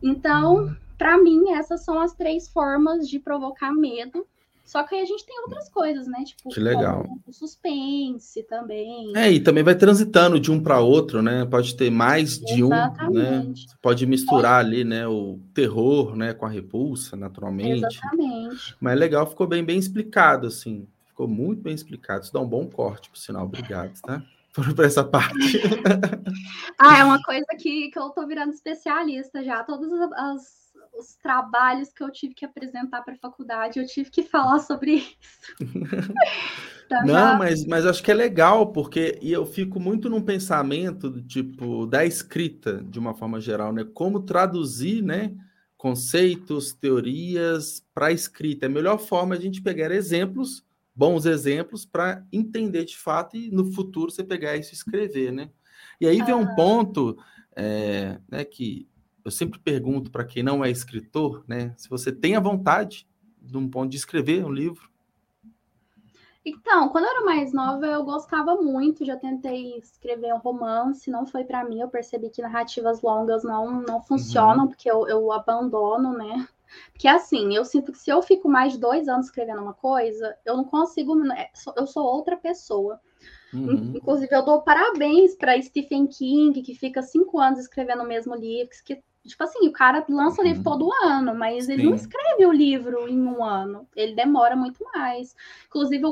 Então, 0.00 0.74
para 0.96 1.18
mim, 1.18 1.50
essas 1.52 1.84
são 1.84 2.00
as 2.00 2.14
três 2.14 2.48
formas 2.48 3.08
de 3.08 3.18
provocar 3.18 3.72
medo. 3.72 4.24
Só 4.64 4.84
que 4.84 4.94
aí 4.94 5.00
a 5.00 5.04
gente 5.04 5.26
tem 5.26 5.36
outras 5.40 5.68
coisas, 5.68 6.06
né? 6.06 6.22
Tipo, 6.24 6.48
que 6.48 6.60
legal. 6.60 7.04
o 7.26 7.32
suspense 7.32 8.44
também. 8.44 9.12
É, 9.16 9.28
e 9.28 9.40
também 9.40 9.64
vai 9.64 9.74
transitando 9.74 10.38
de 10.38 10.52
um 10.52 10.62
para 10.62 10.78
outro, 10.78 11.20
né? 11.20 11.44
Pode 11.44 11.76
ter 11.76 11.90
mais 11.90 12.38
de 12.38 12.62
Exatamente. 12.62 13.10
um, 13.10 13.12
né? 13.14 13.54
pode 13.82 14.06
misturar 14.06 14.60
ali, 14.60 14.84
né, 14.84 15.08
o 15.08 15.40
terror, 15.52 16.14
né, 16.14 16.32
com 16.32 16.46
a 16.46 16.48
repulsa, 16.48 17.16
naturalmente. 17.16 17.84
Exatamente. 17.84 18.76
Mas 18.80 18.96
legal, 18.96 19.26
ficou 19.26 19.48
bem 19.48 19.64
bem 19.64 19.76
explicado 19.76 20.46
assim. 20.46 20.86
Ficou 21.20 21.28
muito 21.28 21.60
bem 21.60 21.74
explicado. 21.74 22.24
Isso 22.24 22.32
dá 22.32 22.40
um 22.40 22.48
bom 22.48 22.66
corte, 22.66 23.10
por 23.10 23.18
sinal. 23.18 23.44
Obrigado, 23.44 24.00
tá? 24.00 24.22
Por 24.54 24.84
essa 24.84 25.04
parte. 25.04 25.60
ah, 26.76 26.98
é 26.98 27.04
uma 27.04 27.22
coisa 27.22 27.46
que, 27.56 27.88
que 27.88 27.98
eu 27.98 28.10
tô 28.10 28.26
virando 28.26 28.52
especialista 28.52 29.44
já. 29.44 29.62
Todas 29.62 29.92
as, 29.92 30.72
os 30.98 31.14
trabalhos 31.22 31.92
que 31.92 32.02
eu 32.02 32.10
tive 32.10 32.34
que 32.34 32.44
apresentar 32.44 33.02
para 33.02 33.14
a 33.14 33.18
faculdade, 33.18 33.78
eu 33.78 33.86
tive 33.86 34.10
que 34.10 34.22
falar 34.22 34.58
sobre 34.60 34.94
isso. 34.94 35.16
Tá 36.88 37.04
Não, 37.04 37.38
mas, 37.38 37.64
mas 37.66 37.86
acho 37.86 38.02
que 38.02 38.10
é 38.10 38.14
legal, 38.14 38.72
porque 38.72 39.16
e 39.22 39.30
eu 39.30 39.46
fico 39.46 39.78
muito 39.78 40.10
num 40.10 40.20
pensamento 40.20 41.08
do 41.08 41.22
tipo 41.22 41.86
da 41.86 42.04
escrita, 42.04 42.82
de 42.82 42.98
uma 42.98 43.14
forma 43.14 43.40
geral, 43.40 43.72
né? 43.72 43.84
Como 43.94 44.24
traduzir, 44.24 45.00
né? 45.00 45.32
Conceitos, 45.76 46.72
teorias 46.72 47.86
para 47.94 48.06
a 48.06 48.12
escrita. 48.12 48.66
É 48.66 48.68
a 48.68 48.72
melhor 48.72 48.98
forma 48.98 49.36
a 49.36 49.40
gente 49.40 49.62
pegar 49.62 49.92
exemplos, 49.92 50.64
bons 50.94 51.26
exemplos, 51.26 51.84
para 51.84 52.24
entender 52.32 52.84
de 52.84 52.96
fato 52.96 53.36
e 53.36 53.50
no 53.50 53.72
futuro 53.72 54.10
você 54.10 54.24
pegar 54.24 54.56
isso 54.56 54.72
e 54.72 54.74
escrever, 54.74 55.32
né? 55.32 55.50
E 56.00 56.06
aí 56.06 56.22
vem 56.22 56.34
um 56.34 56.54
ponto 56.54 57.16
é, 57.54 58.18
né, 58.28 58.44
que 58.44 58.88
eu 59.24 59.30
sempre 59.30 59.58
pergunto 59.58 60.10
para 60.10 60.24
quem 60.24 60.42
não 60.42 60.64
é 60.64 60.70
escritor, 60.70 61.44
né? 61.46 61.74
Se 61.76 61.88
você 61.88 62.10
tem 62.10 62.36
a 62.36 62.40
vontade 62.40 63.06
de 63.40 63.56
um 63.56 63.68
ponto 63.68 63.90
de 63.90 63.96
escrever 63.96 64.44
um 64.44 64.52
livro, 64.52 64.90
então, 66.44 66.88
quando 66.88 67.04
eu 67.04 67.10
era 67.10 67.24
mais 67.24 67.52
nova, 67.52 67.86
eu 67.86 68.02
gostava 68.02 68.56
muito, 68.56 69.04
já 69.04 69.14
tentei 69.14 69.76
escrever 69.76 70.32
um 70.32 70.38
romance, 70.38 71.10
não 71.10 71.26
foi 71.26 71.44
para 71.44 71.64
mim, 71.64 71.80
eu 71.80 71.88
percebi 71.88 72.30
que 72.30 72.40
narrativas 72.40 73.02
longas 73.02 73.44
não, 73.44 73.82
não 73.82 74.00
funcionam, 74.00 74.64
uhum. 74.64 74.68
porque 74.68 74.90
eu, 74.90 75.06
eu 75.06 75.30
abandono, 75.32 76.16
né? 76.16 76.48
Porque 76.92 77.08
assim, 77.08 77.54
eu 77.54 77.64
sinto 77.64 77.92
que 77.92 77.98
se 77.98 78.10
eu 78.10 78.22
fico 78.22 78.48
mais 78.48 78.72
de 78.72 78.78
dois 78.78 79.08
anos 79.08 79.26
escrevendo 79.26 79.62
uma 79.62 79.74
coisa, 79.74 80.36
eu 80.44 80.56
não 80.56 80.64
consigo, 80.64 81.14
né, 81.14 81.46
eu 81.76 81.86
sou 81.86 82.04
outra 82.04 82.36
pessoa. 82.36 83.00
Uhum. 83.52 83.92
Inclusive, 83.96 84.32
eu 84.34 84.44
dou 84.44 84.62
parabéns 84.62 85.34
para 85.34 85.60
Stephen 85.60 86.06
King, 86.06 86.62
que 86.62 86.74
fica 86.74 87.02
cinco 87.02 87.38
anos 87.38 87.58
escrevendo 87.58 88.02
o 88.02 88.06
mesmo 88.06 88.34
livro, 88.34 88.70
que 88.84 89.02
Tipo 89.26 89.44
assim, 89.44 89.68
o 89.68 89.72
cara 89.72 90.04
lança 90.08 90.40
uhum. 90.40 90.48
livro 90.48 90.64
todo 90.64 90.90
ano, 91.04 91.34
mas 91.34 91.68
ele 91.68 91.82
Sim. 91.82 91.88
não 91.88 91.94
escreve 91.94 92.46
o 92.46 92.52
livro 92.52 93.06
em 93.06 93.20
um 93.20 93.44
ano. 93.44 93.86
Ele 93.94 94.14
demora 94.14 94.56
muito 94.56 94.82
mais. 94.94 95.36
Inclusive, 95.66 96.06
o, 96.06 96.10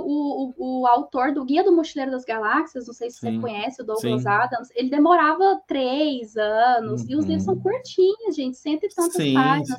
o, 0.58 0.82
o 0.82 0.86
autor 0.86 1.32
do 1.32 1.42
Guia 1.42 1.64
do 1.64 1.74
Mochileiro 1.74 2.12
das 2.12 2.26
Galáxias, 2.26 2.86
não 2.86 2.92
sei 2.92 3.10
se 3.10 3.18
Sim. 3.18 3.36
você 3.36 3.40
conhece, 3.40 3.80
o 3.80 3.84
Douglas 3.84 4.22
Sim. 4.22 4.28
Adams, 4.28 4.68
ele 4.74 4.90
demorava 4.90 5.58
três 5.66 6.36
anos. 6.36 7.00
Uhum. 7.02 7.06
E 7.08 7.16
os 7.16 7.24
livros 7.24 7.44
são 7.44 7.54
uhum. 7.54 7.62
curtinhos, 7.62 8.36
gente, 8.36 8.58
cento 8.58 8.84
e 8.84 8.88
tantas 8.88 9.32
páginas 9.32 9.78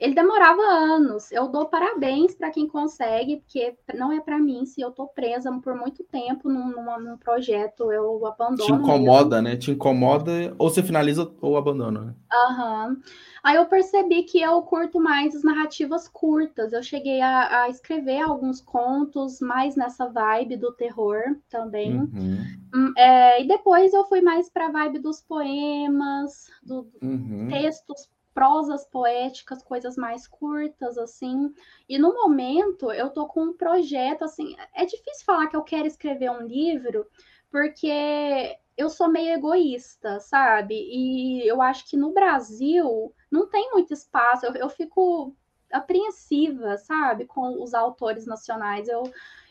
ele 0.00 0.14
demorava 0.14 0.62
anos. 0.62 1.30
Eu 1.30 1.46
dou 1.46 1.66
parabéns 1.66 2.34
para 2.34 2.50
quem 2.50 2.66
consegue, 2.66 3.36
porque 3.36 3.76
não 3.94 4.10
é 4.10 4.18
para 4.18 4.38
mim. 4.38 4.64
Se 4.64 4.80
eu 4.80 4.90
tô 4.90 5.06
presa 5.06 5.52
por 5.62 5.74
muito 5.74 6.02
tempo 6.04 6.48
num, 6.48 6.82
num, 6.98 7.18
projeto, 7.18 7.92
eu 7.92 8.26
abandono. 8.26 8.66
Te 8.66 8.72
incomoda, 8.72 9.42
mesmo. 9.42 9.48
né? 9.48 9.56
Te 9.56 9.70
incomoda, 9.70 10.54
ou 10.58 10.70
você 10.70 10.82
finaliza 10.82 11.30
ou 11.42 11.58
abandona. 11.58 12.00
Né? 12.00 12.14
Aham. 12.32 12.88
Uhum. 12.88 13.02
Aí 13.42 13.56
eu 13.56 13.66
percebi 13.66 14.22
que 14.22 14.40
eu 14.40 14.60
curto 14.62 15.00
mais 15.00 15.34
as 15.34 15.42
narrativas 15.42 16.08
curtas. 16.08 16.72
Eu 16.72 16.82
cheguei 16.82 17.20
a, 17.20 17.62
a 17.62 17.68
escrever 17.68 18.20
alguns 18.20 18.60
contos 18.60 19.40
mais 19.40 19.76
nessa 19.76 20.06
vibe 20.06 20.56
do 20.56 20.72
terror 20.72 21.36
também. 21.48 21.98
Uhum. 21.98 22.38
Hum, 22.74 22.92
é, 22.96 23.42
e 23.42 23.48
depois 23.48 23.92
eu 23.92 24.04
fui 24.06 24.20
mais 24.22 24.48
para 24.48 24.66
a 24.66 24.70
vibe 24.70 24.98
dos 25.00 25.20
poemas, 25.20 26.50
do, 26.62 26.86
uhum. 27.02 27.48
textos 27.50 28.08
prosas 28.34 28.84
poéticas, 28.86 29.62
coisas 29.62 29.96
mais 29.96 30.26
curtas, 30.26 30.96
assim. 30.98 31.52
E 31.88 31.98
no 31.98 32.14
momento 32.14 32.92
eu 32.92 33.10
tô 33.10 33.26
com 33.26 33.42
um 33.44 33.52
projeto, 33.52 34.24
assim, 34.24 34.56
é 34.74 34.84
difícil 34.84 35.24
falar 35.24 35.48
que 35.48 35.56
eu 35.56 35.62
quero 35.62 35.86
escrever 35.86 36.30
um 36.30 36.46
livro, 36.46 37.06
porque 37.50 38.56
eu 38.76 38.88
sou 38.88 39.08
meio 39.08 39.34
egoísta, 39.34 40.20
sabe? 40.20 40.74
E 40.74 41.46
eu 41.46 41.60
acho 41.60 41.88
que 41.88 41.96
no 41.96 42.12
Brasil 42.12 43.14
não 43.30 43.46
tem 43.48 43.70
muito 43.72 43.92
espaço, 43.92 44.46
eu, 44.46 44.54
eu 44.54 44.68
fico 44.68 45.34
apreensiva, 45.72 46.76
sabe, 46.78 47.26
com 47.26 47.62
os 47.62 47.74
autores 47.74 48.26
nacionais. 48.26 48.88
Eu, 48.88 49.04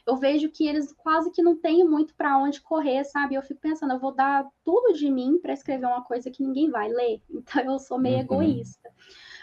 eu 0.10 0.15
vejo 0.15 0.49
que 0.49 0.68
eles 0.68 0.91
quase 0.91 1.31
que 1.31 1.41
não 1.41 1.56
têm 1.56 1.88
muito 1.88 2.15
para 2.15 2.36
onde 2.40 2.61
correr, 2.61 3.03
sabe? 3.03 3.36
Eu 3.36 3.44
fico 3.44 3.60
pensando, 3.61 3.94
eu 3.94 3.99
vou 3.99 4.11
dar 4.11 4.48
tudo 4.65 4.94
de 4.94 5.10
mim 5.11 5.38
para 5.40 5.53
escrever 5.53 5.86
uma 5.86 6.03
coisa 6.03 6.31
que 6.31 6.41
ninguém 6.41 6.69
vai 6.69 6.90
ler. 6.90 7.22
Então 7.30 7.73
eu 7.73 7.80
sou 7.80 7.99
meio 7.99 8.15
uhum. 8.15 8.22
egoísta. 8.22 8.90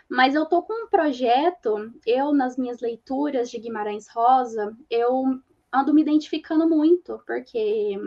Mas 0.08 0.34
eu 0.34 0.44
tô 0.46 0.62
com 0.62 0.84
um 0.84 0.88
projeto, 0.88 1.92
eu 2.04 2.32
nas 2.32 2.56
minhas 2.56 2.80
leituras 2.80 3.48
de 3.48 3.58
Guimarães 3.58 4.08
Rosa, 4.08 4.76
eu 4.90 5.40
ando 5.72 5.94
me 5.94 6.02
identificando 6.02 6.68
muito, 6.68 7.20
porque 7.26 7.98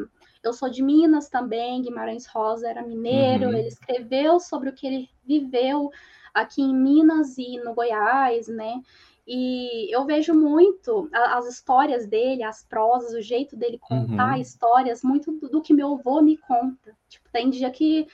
eu 0.44 0.53
sou 0.53 0.69
de 0.69 0.81
Minas 0.81 1.30
também, 1.30 1.81
Guimarães 1.81 2.26
Rosa 2.26 2.69
era 2.69 2.81
mineiro, 2.81 3.48
uhum. 3.48 3.53
ele 3.53 3.68
escreveu 3.68 4.40
sobre 4.40 4.69
o 4.69 4.73
que 4.73 4.88
ele 4.88 5.10
viveu 5.26 5.90
aqui 6.34 6.61
em 6.61 6.76
Minas 6.76 7.38
e 7.38 7.57
no 7.57 7.73
Goiás, 7.73 8.48
né? 8.48 8.81
E 9.32 9.96
eu 9.96 10.08
vejo 10.08 10.34
muito 10.34 11.08
as 11.14 11.46
histórias 11.48 12.08
dele, 12.08 12.42
as 12.42 12.64
prosas, 12.64 13.14
o 13.14 13.22
jeito 13.22 13.56
dele 13.56 13.78
contar 13.80 14.34
uhum. 14.34 14.42
histórias, 14.42 15.04
muito 15.04 15.32
do, 15.32 15.48
do, 15.48 15.62
que 15.62 15.72
meu 15.72 15.94
avô 15.94 16.20
me 16.20 16.36
conta. 16.36 16.98
Tipo, 17.08 17.30
tem 17.32 17.48
dia 17.52 17.70
que, 17.70 18.08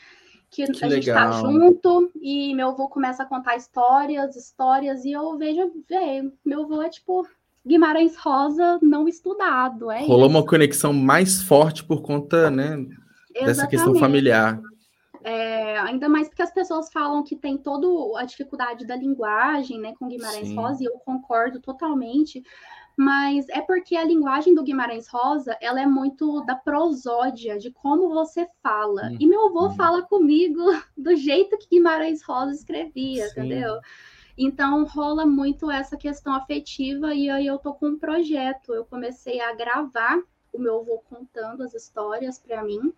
que, 0.51 0.69
que 0.69 0.83
a 0.83 0.87
legal. 0.89 1.01
gente 1.01 1.13
tá 1.13 1.31
junto 1.31 2.11
e 2.21 2.53
meu 2.53 2.67
avô 2.67 2.89
começa 2.89 3.23
a 3.23 3.25
contar 3.25 3.55
histórias, 3.55 4.35
histórias, 4.35 5.05
e 5.05 5.13
eu 5.13 5.37
vejo, 5.37 5.71
véio, 5.87 6.33
meu 6.43 6.63
avô 6.63 6.81
é 6.81 6.89
tipo 6.89 7.25
Guimarães 7.65 8.17
Rosa 8.17 8.77
não 8.81 9.07
estudado. 9.07 9.89
É 9.89 10.01
Rolou 10.01 10.27
isso. 10.27 10.37
uma 10.37 10.45
conexão 10.45 10.91
mais 10.91 11.41
forte 11.41 11.81
por 11.81 12.01
conta, 12.01 12.51
né, 12.51 12.85
dessa 13.33 13.65
questão 13.67 13.95
familiar. 13.95 14.59
É, 15.27 15.75
ainda 15.79 16.07
mais 16.07 16.27
porque 16.29 16.43
as 16.43 16.53
pessoas 16.53 16.91
falam 16.91 17.23
que 17.23 17.35
tem 17.35 17.57
toda 17.57 17.87
a 18.19 18.25
dificuldade 18.25 18.85
da 18.85 18.95
linguagem, 18.95 19.79
né, 19.79 19.95
com 19.97 20.07
Guimarães 20.07 20.49
Sim. 20.49 20.55
Rosa, 20.55 20.83
e 20.83 20.85
eu 20.85 20.99
concordo 20.99 21.59
totalmente, 21.59 22.43
mas 22.95 23.49
é 23.49 23.59
porque 23.59 23.95
a 23.95 24.03
linguagem 24.03 24.53
do 24.53 24.61
Guimarães 24.61 25.07
Rosa, 25.07 25.57
ela 25.59 25.81
é 25.81 25.85
muito 25.87 26.45
da 26.45 26.53
prosódia, 26.53 27.57
de 27.57 27.71
como 27.71 28.07
você 28.09 28.47
fala. 28.61 29.07
Hum, 29.07 29.17
e 29.19 29.25
meu 29.25 29.47
avô 29.47 29.65
hum. 29.65 29.75
fala 29.75 30.03
comigo 30.03 30.61
do 30.95 31.15
jeito 31.15 31.57
que 31.57 31.69
Guimarães 31.71 32.21
Rosa 32.21 32.51
escrevia, 32.51 33.25
Sim. 33.25 33.31
entendeu? 33.31 33.79
Então 34.37 34.85
rola 34.85 35.25
muito 35.25 35.71
essa 35.71 35.97
questão 35.97 36.35
afetiva 36.35 37.15
e 37.15 37.31
aí 37.31 37.47
eu 37.47 37.57
tô 37.57 37.73
com 37.73 37.87
um 37.87 37.97
projeto. 37.97 38.75
Eu 38.75 38.85
comecei 38.85 39.41
a 39.41 39.55
gravar 39.55 40.21
o 40.53 40.59
meu 40.59 40.81
avô 40.81 41.01
contando 41.09 41.63
as 41.63 41.73
histórias 41.73 42.37
para 42.37 42.63
mim. 42.63 42.93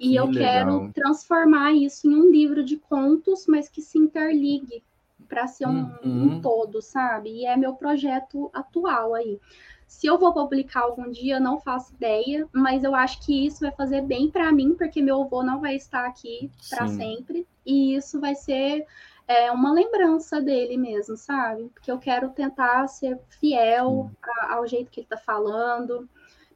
E 0.00 0.08
que 0.08 0.16
eu 0.16 0.24
legal. 0.24 0.42
quero 0.42 0.92
transformar 0.94 1.72
isso 1.72 2.08
em 2.08 2.16
um 2.16 2.30
livro 2.30 2.64
de 2.64 2.78
contos, 2.78 3.46
mas 3.46 3.68
que 3.68 3.82
se 3.82 3.98
interligue 3.98 4.82
para 5.28 5.46
ser 5.46 5.68
um, 5.68 5.92
uhum. 6.02 6.22
um, 6.22 6.40
todo, 6.40 6.80
sabe? 6.80 7.30
E 7.30 7.44
é 7.44 7.54
meu 7.54 7.74
projeto 7.74 8.50
atual 8.54 9.14
aí. 9.14 9.38
Se 9.86 10.06
eu 10.06 10.18
vou 10.18 10.32
publicar 10.32 10.82
algum 10.82 11.10
dia, 11.10 11.38
não 11.38 11.60
faço 11.60 11.92
ideia, 11.92 12.48
mas 12.52 12.82
eu 12.82 12.94
acho 12.94 13.24
que 13.26 13.46
isso 13.46 13.60
vai 13.60 13.72
fazer 13.72 14.00
bem 14.00 14.30
para 14.30 14.50
mim, 14.50 14.74
porque 14.74 15.02
meu 15.02 15.20
avô 15.22 15.42
não 15.42 15.60
vai 15.60 15.76
estar 15.76 16.06
aqui 16.06 16.50
para 16.70 16.88
sempre, 16.88 17.46
e 17.66 17.94
isso 17.94 18.20
vai 18.20 18.34
ser 18.34 18.86
é, 19.28 19.52
uma 19.52 19.72
lembrança 19.72 20.40
dele 20.40 20.76
mesmo, 20.76 21.16
sabe? 21.16 21.70
Porque 21.74 21.90
eu 21.90 21.98
quero 21.98 22.30
tentar 22.30 22.88
ser 22.88 23.18
fiel 23.40 24.10
a, 24.22 24.54
ao 24.54 24.66
jeito 24.66 24.90
que 24.90 25.00
ele 25.00 25.06
está 25.06 25.18
falando. 25.18 26.08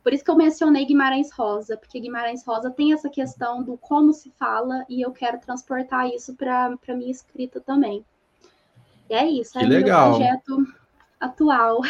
Por 0.05 0.13
isso 0.13 0.23
que 0.23 0.31
eu 0.31 0.37
mencionei 0.37 0.85
Guimarães 0.85 1.33
Rosa, 1.33 1.79
porque 1.79 1.99
Guimarães 1.99 2.45
Rosa 2.45 2.71
tem 2.71 2.93
essa 2.93 3.09
questão 3.09 3.63
do 3.63 3.79
como 3.79 4.13
se 4.13 4.31
fala 4.39 4.85
e 4.87 5.01
eu 5.01 5.11
quero 5.11 5.41
transportar 5.41 6.07
isso 6.11 6.35
para 6.35 6.77
a 6.87 6.95
minha 6.95 7.11
escrita 7.11 7.59
também. 7.59 8.05
E 9.09 9.15
é 9.15 9.27
isso, 9.27 9.53
que 9.53 9.65
é 9.65 9.67
legal. 9.67 10.11
meu 10.11 10.19
projeto 10.19 10.67
atual. 11.19 11.81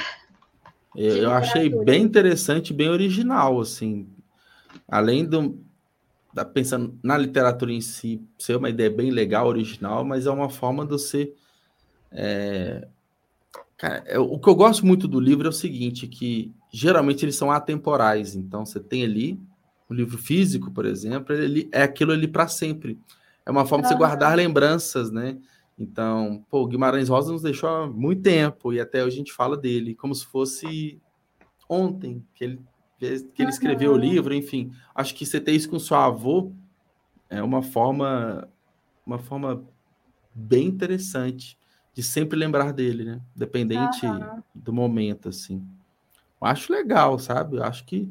Eu, 0.94 1.16
eu 1.16 1.32
achei 1.32 1.68
bem 1.68 2.04
interessante, 2.04 2.72
bem 2.72 2.88
original, 2.88 3.60
assim. 3.60 4.08
Além 4.86 5.24
do, 5.24 5.58
da, 6.32 6.44
pensando 6.44 6.96
na 7.02 7.18
literatura 7.18 7.72
em 7.72 7.80
si, 7.80 8.22
ser 8.38 8.54
uma 8.54 8.70
ideia 8.70 8.90
bem 8.90 9.10
legal, 9.10 9.48
original, 9.48 10.04
mas 10.04 10.26
é 10.26 10.30
uma 10.30 10.48
forma 10.48 10.84
de 10.84 10.92
você. 10.92 11.34
É... 12.12 12.86
Cara, 13.76 14.04
é, 14.06 14.20
o 14.20 14.38
que 14.38 14.48
eu 14.48 14.54
gosto 14.54 14.86
muito 14.86 15.08
do 15.08 15.18
livro 15.18 15.48
é 15.48 15.50
o 15.50 15.52
seguinte: 15.52 16.06
que 16.06 16.54
geralmente 16.74 17.24
eles 17.24 17.36
são 17.36 17.52
atemporais. 17.52 18.34
Então 18.34 18.66
você 18.66 18.80
tem 18.80 19.04
ali 19.04 19.40
o 19.88 19.92
um 19.92 19.96
livro 19.96 20.18
físico, 20.18 20.72
por 20.72 20.84
exemplo, 20.84 21.32
ele 21.32 21.68
é 21.70 21.84
aquilo 21.84 22.10
ali 22.10 22.26
para 22.26 22.48
sempre. 22.48 22.98
É 23.46 23.50
uma 23.50 23.64
forma 23.64 23.82
de 23.82 23.90
você 23.90 23.94
guardar 23.94 24.36
lembranças, 24.36 25.12
né? 25.12 25.38
Então, 25.78 26.44
pô, 26.50 26.66
Guimarães 26.66 27.08
Rosa 27.08 27.32
nos 27.32 27.42
deixou 27.42 27.68
há 27.68 27.86
muito 27.86 28.22
tempo 28.22 28.72
e 28.72 28.80
até 28.80 29.04
hoje 29.04 29.14
a 29.14 29.18
gente 29.18 29.32
fala 29.32 29.56
dele 29.56 29.94
como 29.94 30.12
se 30.14 30.26
fosse 30.26 31.00
ontem 31.68 32.24
que 32.34 32.42
ele 32.42 32.60
que 32.98 33.42
ele 33.42 33.50
escreveu 33.50 33.90
uhum. 33.90 33.96
o 33.96 34.00
livro, 34.00 34.34
enfim. 34.34 34.72
Acho 34.94 35.14
que 35.14 35.26
você 35.26 35.40
ter 35.40 35.52
isso 35.52 35.68
com 35.68 35.78
seu 35.78 35.96
avô 35.96 36.52
é 37.28 37.42
uma 37.42 37.62
forma 37.62 38.48
uma 39.06 39.18
forma 39.18 39.64
bem 40.34 40.66
interessante 40.66 41.56
de 41.92 42.02
sempre 42.02 42.36
lembrar 42.36 42.72
dele, 42.72 43.04
né? 43.04 43.20
Dependente 43.36 44.06
uhum. 44.06 44.42
do 44.54 44.72
momento, 44.72 45.28
assim. 45.28 45.62
Eu 46.44 46.50
acho 46.50 46.72
legal, 46.72 47.18
sabe? 47.18 47.56
Eu 47.56 47.64
acho 47.64 47.84
que 47.84 48.08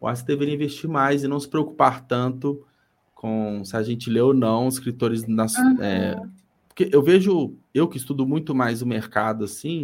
o 0.00 0.12
que 0.12 0.24
deveria 0.24 0.54
investir 0.54 0.90
mais 0.90 1.22
e 1.22 1.28
não 1.28 1.38
se 1.38 1.48
preocupar 1.48 2.04
tanto 2.04 2.66
com 3.14 3.64
se 3.64 3.76
a 3.76 3.82
gente 3.82 4.10
lê 4.10 4.20
ou 4.20 4.34
não 4.34 4.68
escritores 4.68 5.26
nas, 5.26 5.56
uhum. 5.56 5.82
é, 5.82 6.20
porque 6.68 6.90
eu 6.92 7.02
vejo, 7.02 7.54
eu 7.72 7.88
que 7.88 7.96
estudo 7.96 8.26
muito 8.26 8.54
mais 8.54 8.82
o 8.82 8.86
mercado 8.86 9.44
assim, 9.44 9.82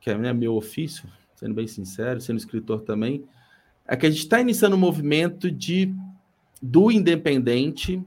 que 0.00 0.10
é 0.10 0.16
né, 0.16 0.32
meu 0.32 0.54
ofício, 0.54 1.08
sendo 1.34 1.54
bem 1.54 1.66
sincero, 1.66 2.20
sendo 2.20 2.38
escritor 2.38 2.82
também, 2.82 3.24
é 3.86 3.96
que 3.96 4.06
a 4.06 4.10
gente 4.10 4.22
está 4.22 4.40
iniciando 4.40 4.76
um 4.76 4.78
movimento 4.78 5.50
de 5.50 5.94
do 6.62 6.90
independente, 6.92 8.02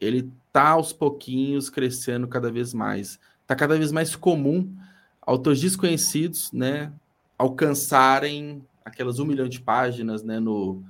ele 0.00 0.30
está 0.48 0.70
aos 0.70 0.92
pouquinhos 0.92 1.70
crescendo 1.70 2.26
cada 2.26 2.50
vez 2.50 2.74
mais. 2.74 3.20
Está 3.42 3.54
cada 3.54 3.78
vez 3.78 3.92
mais 3.92 4.16
comum 4.16 4.76
autores 5.22 5.60
desconhecidos, 5.60 6.50
né, 6.52 6.92
alcançarem 7.38 8.62
aquelas 8.84 9.18
um 9.18 9.24
milhão 9.24 9.48
de 9.48 9.60
páginas, 9.60 10.22
né, 10.22 10.40
no, 10.40 10.82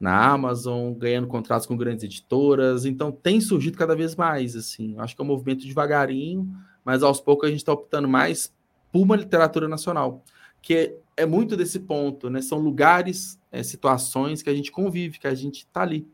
na 0.00 0.32
Amazon, 0.32 0.92
ganhando 0.94 1.28
contratos 1.28 1.66
com 1.66 1.76
grandes 1.76 2.04
editoras. 2.04 2.84
Então, 2.84 3.12
tem 3.12 3.40
surgido 3.40 3.76
cada 3.76 3.94
vez 3.94 4.16
mais, 4.16 4.56
assim. 4.56 4.94
Acho 4.98 5.14
que 5.14 5.20
é 5.20 5.24
um 5.24 5.28
movimento 5.28 5.66
devagarinho, 5.66 6.50
mas 6.84 7.02
aos 7.02 7.20
poucos 7.20 7.46
a 7.46 7.50
gente 7.50 7.60
está 7.60 7.72
optando 7.72 8.08
mais 8.08 8.52
por 8.90 9.02
uma 9.02 9.16
literatura 9.16 9.68
nacional, 9.68 10.24
que 10.62 10.74
é, 10.74 10.96
é 11.16 11.26
muito 11.26 11.56
desse 11.56 11.80
ponto, 11.80 12.30
né? 12.30 12.40
São 12.40 12.58
lugares, 12.58 13.38
é, 13.52 13.62
situações 13.62 14.40
que 14.40 14.48
a 14.48 14.54
gente 14.54 14.72
convive, 14.72 15.18
que 15.18 15.26
a 15.26 15.34
gente 15.34 15.58
está 15.58 15.82
ali. 15.82 16.08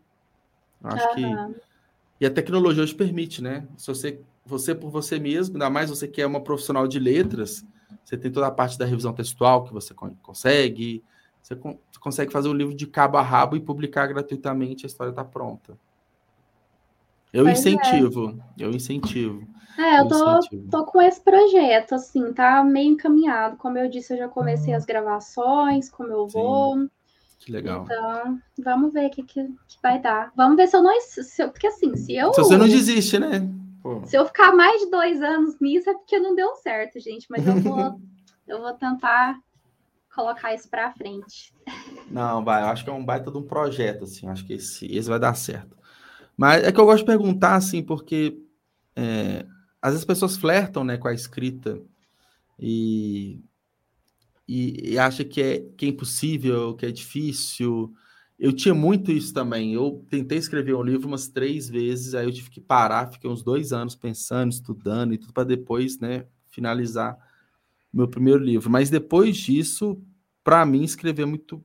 Acho 0.82 1.08
uhum. 1.08 1.52
que 1.52 1.60
e 2.20 2.26
a 2.26 2.30
tecnologia 2.30 2.82
hoje 2.82 2.94
permite, 2.94 3.42
né? 3.42 3.66
Se 3.78 3.86
você, 3.86 4.20
você 4.44 4.74
por 4.74 4.90
você 4.90 5.18
mesmo, 5.18 5.54
ainda 5.54 5.70
mais 5.70 5.88
você 5.88 6.06
que 6.06 6.20
é 6.20 6.26
uma 6.26 6.42
profissional 6.42 6.86
de 6.86 6.98
letras, 6.98 7.64
você 8.04 8.16
tem 8.16 8.30
toda 8.30 8.46
a 8.46 8.50
parte 8.50 8.78
da 8.78 8.84
revisão 8.84 9.12
textual 9.12 9.64
que 9.64 9.72
você 9.72 9.94
consegue, 10.22 11.02
você, 11.40 11.56
consegue 12.00 12.32
fazer 12.32 12.48
o 12.48 12.52
livro 12.52 12.74
de 12.74 12.86
cabo 12.86 13.16
a 13.16 13.22
rabo 13.22 13.56
e 13.56 13.60
publicar 13.60 14.06
gratuitamente, 14.06 14.84
a 14.84 14.88
história 14.88 15.10
está 15.10 15.24
pronta. 15.24 15.78
Eu 17.32 17.44
pois 17.44 17.64
é. 17.64 17.70
incentivo, 17.70 18.38
é. 18.58 18.64
eu 18.64 18.70
incentivo. 18.70 19.46
É, 19.78 20.00
eu, 20.00 20.08
tô, 20.08 20.40
tô 20.70 20.84
com 20.84 21.00
esse 21.00 21.20
projeto, 21.22 21.94
assim, 21.94 22.32
tá 22.32 22.62
meio 22.62 22.92
encaminhado. 22.92 23.56
Como 23.56 23.78
eu 23.78 23.88
disse, 23.88 24.12
eu 24.12 24.18
já 24.18 24.28
comecei 24.28 24.74
as 24.74 24.84
gravações, 24.84 25.88
como 25.88 26.10
eu 26.10 26.26
vou. 26.26 26.76
Sim. 26.76 26.90
Que 27.38 27.50
legal. 27.50 27.84
Então, 27.84 28.38
vamos 28.62 28.92
ver 28.92 29.06
o 29.06 29.10
que, 29.10 29.22
que, 29.22 29.44
que, 29.44 29.78
vai 29.82 29.98
dar. 29.98 30.30
Vamos 30.36 30.56
ver 30.56 30.68
se 30.68 30.76
eu 30.76 30.82
não. 30.82 31.00
Se 31.00 31.42
eu, 31.42 31.50
porque 31.50 31.66
assim, 31.66 31.96
se 31.96 32.14
eu. 32.14 32.34
Se 32.34 32.42
você 32.42 32.56
não 32.58 32.68
desiste, 32.68 33.18
né? 33.18 33.48
Pô. 33.82 34.04
Se 34.06 34.16
eu 34.16 34.26
ficar 34.26 34.52
mais 34.52 34.80
de 34.82 34.90
dois 34.90 35.22
anos 35.22 35.58
nisso, 35.60 35.88
é 35.88 35.94
porque 35.94 36.18
não 36.18 36.34
deu 36.34 36.54
certo, 36.56 37.00
gente. 37.00 37.26
Mas 37.30 37.46
eu 37.46 37.56
vou, 37.56 38.00
eu 38.46 38.60
vou 38.60 38.72
tentar 38.74 39.38
colocar 40.14 40.54
isso 40.54 40.68
para 40.68 40.92
frente. 40.92 41.54
Não, 42.10 42.44
vai. 42.44 42.62
Eu 42.62 42.66
acho 42.66 42.84
que 42.84 42.90
é 42.90 42.92
um 42.92 43.04
baita 43.04 43.30
de 43.30 43.38
um 43.38 43.42
projeto, 43.42 44.04
assim. 44.04 44.28
Acho 44.28 44.44
que 44.44 44.54
esse, 44.54 44.86
esse 44.86 45.08
vai 45.08 45.18
dar 45.18 45.34
certo. 45.34 45.76
Mas 46.36 46.64
é 46.64 46.72
que 46.72 46.80
eu 46.80 46.84
gosto 46.84 47.00
de 47.00 47.06
perguntar, 47.06 47.54
assim, 47.54 47.82
porque 47.82 48.38
é, 48.96 49.46
às 49.80 49.92
vezes 49.92 50.02
as 50.02 50.04
pessoas 50.04 50.36
flertam, 50.36 50.84
né, 50.84 50.96
com 50.96 51.08
a 51.08 51.14
escrita 51.14 51.80
e 52.58 53.40
e, 54.52 54.94
e 54.94 54.98
acha 54.98 55.24
que 55.24 55.40
é, 55.40 55.60
que 55.76 55.86
é 55.86 55.88
impossível, 55.90 56.74
que 56.74 56.84
é 56.84 56.90
difícil. 56.90 57.94
Eu 58.40 58.54
tinha 58.54 58.74
muito 58.74 59.12
isso 59.12 59.34
também. 59.34 59.74
Eu 59.74 60.02
tentei 60.08 60.38
escrever 60.38 60.74
um 60.74 60.82
livro 60.82 61.06
umas 61.06 61.28
três 61.28 61.68
vezes, 61.68 62.14
aí 62.14 62.24
eu 62.24 62.32
tive 62.32 62.48
que 62.48 62.60
parar, 62.60 63.12
fiquei 63.12 63.28
uns 63.28 63.42
dois 63.42 63.70
anos 63.70 63.94
pensando, 63.94 64.50
estudando 64.50 65.12
e 65.12 65.18
tudo 65.18 65.34
para 65.34 65.44
depois, 65.44 65.98
né, 65.98 66.24
finalizar 66.48 67.18
meu 67.92 68.08
primeiro 68.08 68.42
livro. 68.42 68.70
Mas 68.70 68.88
depois 68.88 69.36
disso, 69.36 70.00
para 70.42 70.64
mim, 70.64 70.82
escrever 70.82 71.22
é 71.22 71.26
muito 71.26 71.62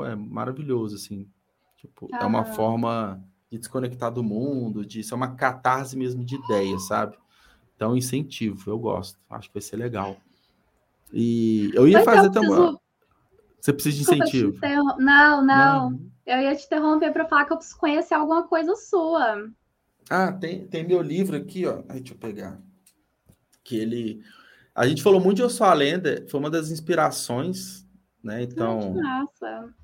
é 0.00 0.14
maravilhoso, 0.14 0.96
assim. 0.96 1.26
Tipo, 1.78 2.08
ah. 2.12 2.18
é 2.20 2.26
uma 2.26 2.44
forma 2.44 3.24
de 3.50 3.58
desconectar 3.58 4.12
do 4.12 4.22
mundo, 4.22 4.84
de 4.84 5.02
ser 5.02 5.14
uma 5.14 5.34
catarse 5.34 5.96
mesmo 5.96 6.22
de 6.22 6.34
ideias, 6.34 6.86
sabe? 6.86 7.16
Então, 7.74 7.96
incentivo, 7.96 8.70
eu 8.70 8.78
gosto. 8.78 9.18
Acho 9.30 9.48
que 9.48 9.54
vai 9.54 9.62
ser 9.62 9.76
legal. 9.76 10.16
E 11.10 11.70
eu 11.72 11.88
ia 11.88 12.04
fazer 12.04 12.30
também. 12.30 12.50
Preciso... 12.50 12.80
Você 13.60 13.72
precisa 13.72 13.96
de 13.96 14.02
incentivo. 14.02 14.58
Não, 14.62 14.96
não, 14.98 15.44
não, 15.44 16.00
Eu 16.28 16.42
ia 16.42 16.54
te 16.54 16.66
interromper 16.66 17.10
para 17.10 17.26
falar 17.26 17.46
que 17.46 17.54
eu 17.54 17.56
preciso 17.56 17.78
conhecer 17.78 18.12
alguma 18.12 18.46
coisa 18.46 18.76
sua. 18.76 19.50
Ah, 20.10 20.30
tem, 20.30 20.66
tem 20.66 20.86
meu 20.86 21.00
livro 21.00 21.34
aqui, 21.34 21.64
ó. 21.64 21.78
Aí, 21.88 22.00
deixa 22.00 22.12
eu 22.12 22.18
pegar. 22.18 22.60
Que 23.64 23.78
ele. 23.78 24.22
A 24.74 24.86
gente 24.86 25.02
falou 25.02 25.22
muito 25.22 25.36
de 25.36 25.42
Eu 25.42 25.48
Sou 25.48 25.66
a 25.66 25.72
Lenda, 25.72 26.26
foi 26.28 26.38
uma 26.38 26.50
das 26.50 26.70
inspirações, 26.70 27.86
né? 28.22 28.42
Então. 28.42 28.92
Nossa. 28.92 29.74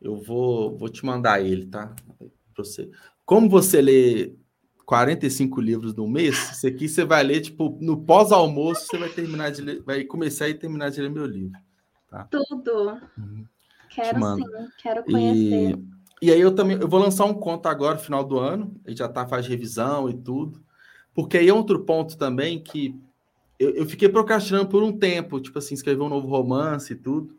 Eu 0.00 0.22
vou, 0.22 0.78
vou 0.78 0.88
te 0.88 1.04
mandar 1.04 1.40
ele, 1.40 1.66
tá? 1.66 1.92
Pra 2.16 2.28
você. 2.64 2.88
Como 3.24 3.50
você 3.50 3.82
lê 3.82 4.36
45 4.84 5.60
livros 5.60 5.96
no 5.96 6.06
mês, 6.06 6.52
isso 6.52 6.66
aqui 6.68 6.88
você 6.88 7.04
vai 7.04 7.24
ler, 7.24 7.40
tipo, 7.40 7.76
no 7.80 8.04
pós-almoço, 8.04 8.86
você 8.86 8.98
vai 8.98 9.08
terminar 9.08 9.50
de 9.50 9.62
ler, 9.62 9.82
vai 9.82 10.04
começar 10.04 10.48
e 10.48 10.54
terminar 10.54 10.90
de 10.90 11.02
ler 11.02 11.10
meu 11.10 11.26
livro. 11.26 11.58
Tá? 12.08 12.28
Tudo. 12.30 13.00
Uhum. 13.18 13.44
Quero 13.96 14.36
sim, 14.36 14.44
quero 14.82 15.04
conhecer. 15.04 15.78
E, 16.22 16.26
e, 16.26 16.32
aí 16.32 16.40
eu 16.40 16.54
também 16.54 16.78
eu 16.78 16.88
vou 16.88 17.00
lançar 17.00 17.24
um 17.24 17.34
conto 17.34 17.66
agora, 17.66 17.98
final 17.98 18.22
do 18.22 18.38
ano, 18.38 18.74
a 18.84 18.90
gente 18.90 18.98
já 18.98 19.08
tá, 19.08 19.26
faz 19.26 19.46
revisão 19.46 20.08
e 20.08 20.14
tudo. 20.14 20.62
Porque 21.14 21.38
aí 21.38 21.48
é 21.48 21.54
outro 21.54 21.80
ponto 21.84 22.16
também 22.16 22.62
que 22.62 22.94
eu, 23.58 23.70
eu 23.70 23.86
fiquei 23.86 24.08
procrastinando 24.08 24.68
por 24.68 24.82
um 24.82 24.92
tempo, 24.92 25.40
tipo 25.40 25.58
assim, 25.58 25.74
escrever 25.74 26.02
um 26.02 26.08
novo 26.08 26.28
romance 26.28 26.92
e 26.92 26.96
tudo 26.96 27.36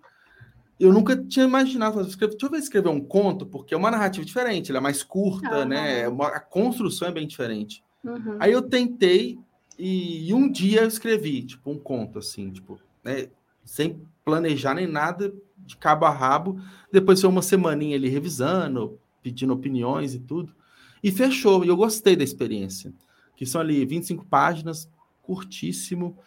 eu 0.80 0.94
nunca 0.94 1.16
tinha 1.18 1.46
imaginado, 1.46 2.04
deixa 2.04 2.18
eu 2.22 2.50
ver 2.50 2.58
escrever 2.58 2.90
um 2.90 3.00
conto, 3.00 3.46
porque 3.46 3.74
é 3.74 3.78
uma 3.78 3.90
narrativa 3.90 4.26
diferente, 4.26 4.70
ela 4.70 4.78
é 4.78 4.82
mais 4.82 5.02
curta, 5.02 5.60
uhum. 5.60 5.66
né? 5.66 6.02
É 6.02 6.08
uma, 6.08 6.28
a 6.28 6.40
construção 6.40 7.08
é 7.08 7.12
bem 7.12 7.28
diferente. 7.28 7.84
Uhum. 8.04 8.38
Aí 8.40 8.52
eu 8.52 8.62
tentei 8.62 9.40
e, 9.78 10.30
e, 10.30 10.34
um 10.34 10.52
dia 10.52 10.82
eu 10.82 10.88
escrevi, 10.88 11.44
tipo, 11.44 11.72
um 11.72 11.80
conto, 11.80 12.20
assim, 12.20 12.52
tipo, 12.52 12.80
né? 13.04 13.28
Sem 13.66 14.02
planejar 14.24 14.76
nem 14.76 14.88
nada, 14.88 15.34
de 15.68 15.78
cabo 15.78 16.06
a 16.06 16.10
rabo. 16.10 16.60
Depois 16.92 17.22
foi 17.22 17.30
uma 17.30 17.42
semaninha 17.42 17.96
ali 17.96 18.10
revisando, 18.10 19.00
pedindo 19.22 19.54
opiniões 19.54 20.16
e 20.16 20.20
tudo. 20.20 20.56
E 21.04 21.12
fechou, 21.12 21.64
e 21.64 21.68
eu 21.68 21.78
gostei 21.78 22.16
da 22.16 22.24
experiência. 22.24 22.94
Que 23.36 23.46
são 23.46 23.62
ali 23.62 23.86
25 23.86 24.26
páginas, 24.26 24.90
curtíssimo, 25.22 26.18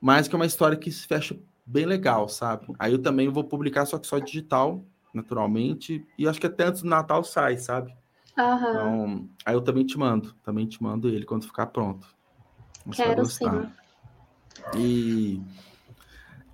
mas 0.00 0.26
que 0.26 0.34
é 0.34 0.38
uma 0.38 0.46
história 0.46 0.76
que 0.76 0.90
se 0.90 1.06
fecha 1.06 1.38
bem 1.64 1.84
legal, 1.84 2.28
sabe? 2.28 2.66
Aí 2.78 2.92
eu 2.92 2.98
também 2.98 3.28
vou 3.28 3.44
publicar, 3.44 3.86
só 3.86 3.98
que 3.98 4.06
só 4.06 4.18
digital, 4.18 4.84
naturalmente, 5.12 6.04
e 6.18 6.26
acho 6.26 6.40
que 6.40 6.46
até 6.46 6.64
antes 6.64 6.82
do 6.82 6.88
Natal 6.88 7.22
sai, 7.22 7.58
sabe? 7.58 7.94
Uhum. 8.38 8.56
Então, 8.56 9.28
aí 9.44 9.54
eu 9.54 9.60
também 9.60 9.84
te 9.84 9.98
mando, 9.98 10.34
também 10.42 10.66
te 10.66 10.82
mando 10.82 11.08
ele 11.08 11.24
quando 11.24 11.46
ficar 11.46 11.66
pronto. 11.66 12.06
Você 12.86 13.02
Quero 13.02 13.24
sim. 13.26 13.46
E 14.76 15.40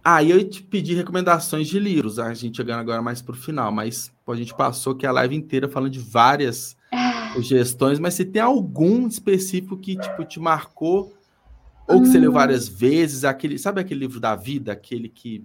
aí 0.05 0.33
ah, 0.33 0.37
eu 0.37 0.49
te 0.49 0.63
pedi 0.63 0.95
recomendações 0.95 1.69
de 1.69 1.79
livros, 1.79 2.19
a 2.19 2.35
gente 2.35 2.57
chegando 2.57 2.81
agora 2.81 3.01
mais 3.01 3.23
pro 3.23 3.35
final, 3.35 3.71
mas 3.71 4.13
a 4.27 4.35
gente 4.35 4.55
passou 4.55 4.95
aqui 4.95 5.07
a 5.07 5.13
live 5.13 5.37
inteira 5.37 5.69
falando 5.69 5.93
de 5.93 6.01
várias 6.01 6.77
sugestões, 7.35 7.99
mas 7.99 8.15
se 8.15 8.25
tem 8.25 8.43
algum 8.43 9.07
específico 9.07 9.77
que 9.77 9.97
tipo 9.97 10.25
te 10.25 10.41
marcou 10.41 11.13
ou 11.87 12.01
que 12.01 12.09
você 12.09 12.19
leu 12.19 12.31
hum. 12.31 12.35
várias 12.35 12.69
vezes, 12.69 13.25
aquele, 13.25 13.59
sabe 13.59 13.81
aquele 13.81 14.01
livro 14.01 14.19
da 14.19 14.35
vida, 14.35 14.73
aquele 14.73 15.09
que 15.09 15.45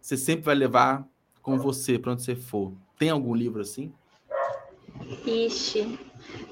você 0.00 0.16
sempre 0.16 0.44
vai 0.44 0.54
levar 0.54 1.06
com 1.42 1.58
você 1.58 1.98
para 1.98 2.12
onde 2.12 2.22
você 2.22 2.34
for. 2.34 2.72
Tem 2.98 3.10
algum 3.10 3.34
livro 3.34 3.60
assim? 3.60 3.92
Ixi. 5.26 5.98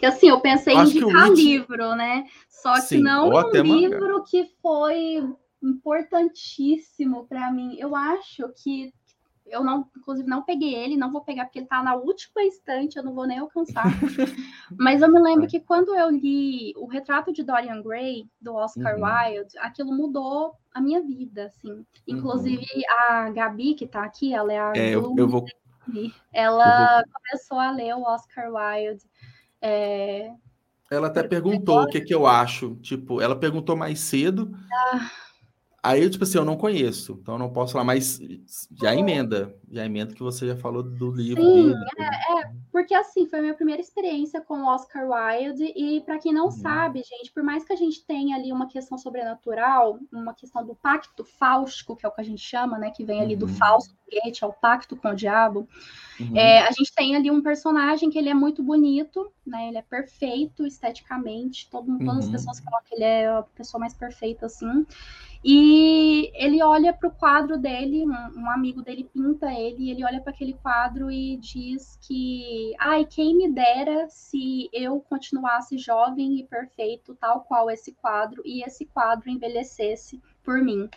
Assim, 0.02 0.28
eu 0.28 0.40
pensei 0.40 0.74
em 0.74 0.81
indicar 0.81 1.31
It... 1.31 1.35
livro, 1.35 1.94
né? 1.94 2.24
Só 2.48 2.74
que 2.74 2.81
Sim, 2.82 3.02
não 3.02 3.31
um 3.31 3.51
livro 3.62 4.23
que 4.24 4.48
foi 4.60 5.24
importantíssimo 5.62 7.26
para 7.26 7.51
mim. 7.52 7.76
Eu 7.78 7.94
acho 7.94 8.48
que 8.56 8.93
eu 9.47 9.62
não, 9.62 9.86
inclusive, 9.97 10.28
não 10.28 10.43
peguei 10.43 10.74
ele, 10.74 10.97
não 10.97 11.12
vou 11.12 11.20
pegar 11.20 11.44
porque 11.44 11.59
ele 11.59 11.66
tá 11.66 11.82
na 11.82 11.94
última 11.94 12.43
estante, 12.44 12.97
eu 12.97 13.02
não 13.02 13.12
vou 13.12 13.26
nem 13.26 13.39
alcançar. 13.39 13.84
Mas 14.78 15.02
eu 15.02 15.12
me 15.12 15.20
lembro 15.20 15.47
que 15.47 15.60
quando 15.60 15.94
eu 15.94 16.10
li 16.10 16.72
o 16.76 16.86
retrato 16.86 17.32
de 17.32 17.43
Dorian 17.43 17.82
Gray, 17.82 18.26
do 18.40 18.55
Oscar 18.55 18.97
uhum. 18.97 19.05
Wilde, 19.05 19.59
aquilo 19.59 19.93
mudou 19.93 20.55
a 20.72 20.80
minha 20.80 21.02
vida, 21.02 21.47
assim. 21.47 21.84
Inclusive, 22.06 22.64
uhum. 22.64 22.82
a 23.01 23.30
Gabi, 23.30 23.74
que 23.74 23.86
tá 23.86 24.05
aqui, 24.05 24.32
ela 24.32 24.52
é 24.52 24.59
a. 24.59 24.72
É, 24.74 24.94
eu, 24.94 25.14
eu 25.16 25.28
vou. 25.28 25.44
Ela 26.32 27.02
vou... 27.02 27.12
começou 27.12 27.59
a 27.59 27.70
ler 27.72 27.94
o 27.94 28.02
Oscar 28.02 28.51
Wilde. 28.51 29.05
É... 29.60 30.32
Ela 30.90 31.09
até 31.09 31.22
perguntou 31.22 31.82
o 31.82 31.86
que, 31.89 32.01
que 32.01 32.14
eu 32.14 32.26
acho. 32.26 32.76
Tipo, 32.76 33.20
ela 33.20 33.34
perguntou 33.34 33.76
mais 33.76 33.98
cedo. 33.98 34.52
Ah 34.72 35.10
Aí, 35.84 36.09
tipo 36.09 36.22
assim, 36.22 36.38
eu 36.38 36.44
não 36.44 36.56
conheço, 36.56 37.18
então 37.20 37.34
eu 37.34 37.38
não 37.40 37.52
posso 37.52 37.72
falar, 37.72 37.84
mas 37.84 38.20
já 38.80 38.94
emenda, 38.94 39.52
já 39.68 39.84
emenda 39.84 40.14
que 40.14 40.22
você 40.22 40.46
já 40.46 40.56
falou 40.56 40.80
do 40.80 41.10
livro 41.10 41.42
Sim. 41.42 41.74
É, 41.98 42.40
é, 42.40 42.52
porque 42.70 42.94
assim, 42.94 43.26
foi 43.26 43.40
a 43.40 43.42
minha 43.42 43.54
primeira 43.54 43.82
experiência 43.82 44.40
com 44.40 44.60
o 44.60 44.66
Oscar 44.68 45.04
Wilde, 45.09 45.72
e 45.74 46.00
para 46.02 46.20
quem 46.20 46.32
não 46.32 46.44
uhum. 46.44 46.50
sabe, 46.52 47.02
gente, 47.02 47.32
por 47.32 47.42
mais 47.42 47.64
que 47.64 47.72
a 47.72 47.76
gente 47.76 48.06
tenha 48.06 48.36
ali 48.36 48.52
uma 48.52 48.68
questão 48.68 48.96
sobrenatural, 48.96 49.98
uma 50.12 50.32
questão 50.32 50.64
do 50.64 50.76
pacto 50.76 51.24
fáustico, 51.24 51.96
que 51.96 52.06
é 52.06 52.09
o 52.09 52.12
que 52.12 52.20
a 52.20 52.24
gente 52.24 52.40
chama, 52.40 52.78
né, 52.78 52.92
que 52.92 53.04
vem 53.04 53.20
ali 53.20 53.32
uhum. 53.32 53.40
do 53.40 53.48
falso 53.48 53.92
foguete, 54.04 54.44
é 54.44 54.46
o 54.46 54.52
pacto 54.52 54.94
com 54.94 55.09
o 55.09 55.16
diabo, 55.16 55.66
uhum. 56.20 56.36
é, 56.36 56.60
a 56.60 56.70
gente 56.70 56.94
tem 56.94 57.16
ali 57.16 57.28
um 57.28 57.42
personagem 57.42 58.09
que 58.09 58.18
ele 58.18 58.28
é 58.28 58.34
muito 58.34 58.62
bonito, 58.62 59.32
né, 59.44 59.66
ele 59.66 59.78
é 59.78 59.82
perfeito 59.82 60.64
esteticamente, 60.64 61.68
todo, 61.68 61.98
todas 61.98 62.18
as 62.18 62.26
uhum. 62.26 62.32
pessoas 62.32 62.60
falam 62.60 62.80
que 62.88 62.94
ele 62.94 63.04
é 63.04 63.26
a 63.26 63.42
pessoa 63.42 63.80
mais 63.80 63.94
perfeita, 63.94 64.46
assim, 64.46 64.86
e 65.44 66.31
ele 66.35 66.62
olha 66.62 66.93
para 66.93 67.09
o 67.09 67.12
quadro 67.12 67.59
dele, 67.59 68.05
um, 68.05 68.40
um, 68.40 68.51
amigo 68.51 68.81
dele 68.81 69.09
pinta 69.12 69.52
ele, 69.52 69.85
e 69.85 69.90
ele 69.90 70.05
olha 70.05 70.20
para 70.20 70.32
aquele 70.32 70.55
quadro 70.55 71.10
e 71.10 71.36
diz 71.36 71.98
que, 72.01 72.74
ai, 72.78 73.05
quem 73.05 73.36
me 73.36 73.51
dera 73.51 74.09
se 74.09 74.70
eu 74.73 75.01
continuasse 75.01 75.77
jovem 75.78 76.39
e 76.39 76.47
perfeito, 76.47 77.16
tal 77.16 77.40
qual 77.40 77.69
esse 77.70 77.93
quadro, 77.93 78.40
e 78.44 78.62
esse 78.62 78.86
quadro 78.86 79.28
envelhecesse 79.28 80.20
por 80.44 80.62
mim. 80.62 80.89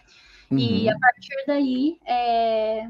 Uhum. 0.52 0.60
E 0.60 0.90
a 0.90 0.98
partir 1.00 1.44
daí, 1.48 1.98
é, 2.06 2.88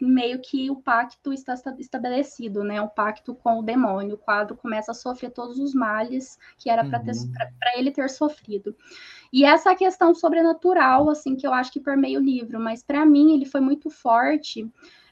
meio 0.00 0.40
que 0.40 0.70
o 0.70 0.76
pacto 0.76 1.32
está 1.32 1.54
estabelecido, 1.78 2.62
né? 2.62 2.80
O 2.80 2.88
pacto 2.88 3.34
com 3.34 3.58
o 3.58 3.62
demônio. 3.62 4.14
O 4.14 4.18
quadro 4.18 4.56
começa 4.56 4.92
a 4.92 4.94
sofrer 4.94 5.30
todos 5.30 5.58
os 5.58 5.74
males 5.74 6.38
que 6.56 6.70
era 6.70 6.84
para 6.84 7.00
uhum. 7.00 7.32
ele 7.76 7.90
ter 7.90 8.08
sofrido. 8.08 8.76
E 9.32 9.44
essa 9.44 9.74
questão 9.74 10.14
sobrenatural, 10.14 11.10
assim, 11.10 11.36
que 11.36 11.46
eu 11.46 11.52
acho 11.52 11.72
que 11.72 11.80
permeia 11.80 12.18
o 12.18 12.22
livro, 12.22 12.58
mas 12.58 12.82
para 12.82 13.04
mim 13.04 13.34
ele 13.34 13.44
foi 13.44 13.60
muito 13.60 13.90
forte, 13.90 14.66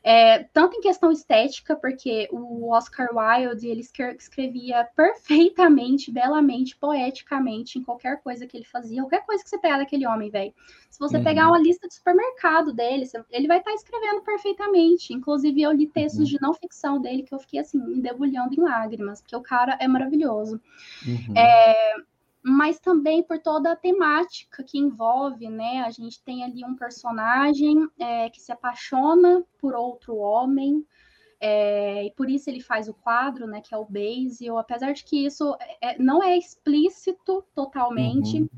é, 0.09 0.45
tanto 0.53 0.77
em 0.77 0.81
questão 0.81 1.11
estética, 1.11 1.75
porque 1.75 2.29
o 2.31 2.73
Oscar 2.73 3.09
Wilde 3.13 3.67
ele 3.67 3.81
escrevia 3.81 4.89
perfeitamente, 4.95 6.13
belamente, 6.13 6.77
poeticamente 6.77 7.77
em 7.77 7.83
qualquer 7.83 8.23
coisa 8.23 8.47
que 8.47 8.57
ele 8.57 8.65
fazia, 8.65 9.03
qualquer 9.03 9.27
coisa 9.27 9.43
que 9.43 9.51
você 9.51 9.59
pegar 9.59 9.79
daquele 9.79 10.07
homem, 10.07 10.31
velho. 10.31 10.55
Se 10.89 11.01
você 11.01 11.17
uhum. 11.17 11.25
pegar 11.25 11.49
uma 11.49 11.59
lista 11.59 11.89
de 11.89 11.95
supermercado 11.95 12.73
dele, 12.73 13.05
ele 13.33 13.49
vai 13.49 13.59
estar 13.59 13.73
tá 13.73 13.75
escrevendo 13.75 14.23
perfeitamente. 14.23 15.13
Inclusive, 15.13 15.61
eu 15.61 15.73
li 15.73 15.89
textos 15.89 16.21
uhum. 16.21 16.27
de 16.27 16.41
não 16.41 16.55
ficção 16.55 17.01
dele 17.01 17.25
que 17.25 17.35
eu 17.35 17.41
fiquei 17.41 17.59
assim, 17.59 17.77
me 17.77 18.01
debulhando 18.01 18.55
em 18.55 18.61
lágrimas, 18.61 19.21
porque 19.21 19.35
o 19.35 19.43
cara 19.43 19.77
é 19.81 19.89
maravilhoso. 19.89 20.61
Uhum. 21.05 21.37
É, 21.37 21.97
mas 22.49 22.79
também 22.79 23.25
por 23.25 23.41
toda 23.41 23.73
a 23.73 23.77
temática 23.77 24.63
que 24.63 24.79
envolve, 24.79 25.49
né? 25.49 25.81
A 25.81 25.91
gente 25.91 26.23
tem 26.23 26.45
ali 26.45 26.65
um 26.65 26.77
personagem 26.77 27.89
é, 27.99 28.31
que 28.31 28.41
se 28.41 28.53
apaixona 28.53 29.45
por 29.59 29.75
outro 29.75 30.15
homem, 30.17 30.87
é, 31.41 32.05
e 32.05 32.13
por 32.13 32.31
isso 32.31 32.49
ele 32.49 32.61
faz 32.61 32.89
o 32.89 32.95
quadro, 32.95 33.49
né? 33.49 33.61
Que 33.61 33.75
é 33.75 33.77
o 33.77 33.85
Basil, 33.85 34.57
apesar 34.59 34.93
de 34.93 35.03
que 35.03 35.27
isso 35.27 35.57
é, 35.83 35.99
não 35.99 36.23
é 36.23 36.39
explícito 36.39 37.45
totalmente. 37.53 38.43
Uhum 38.43 38.49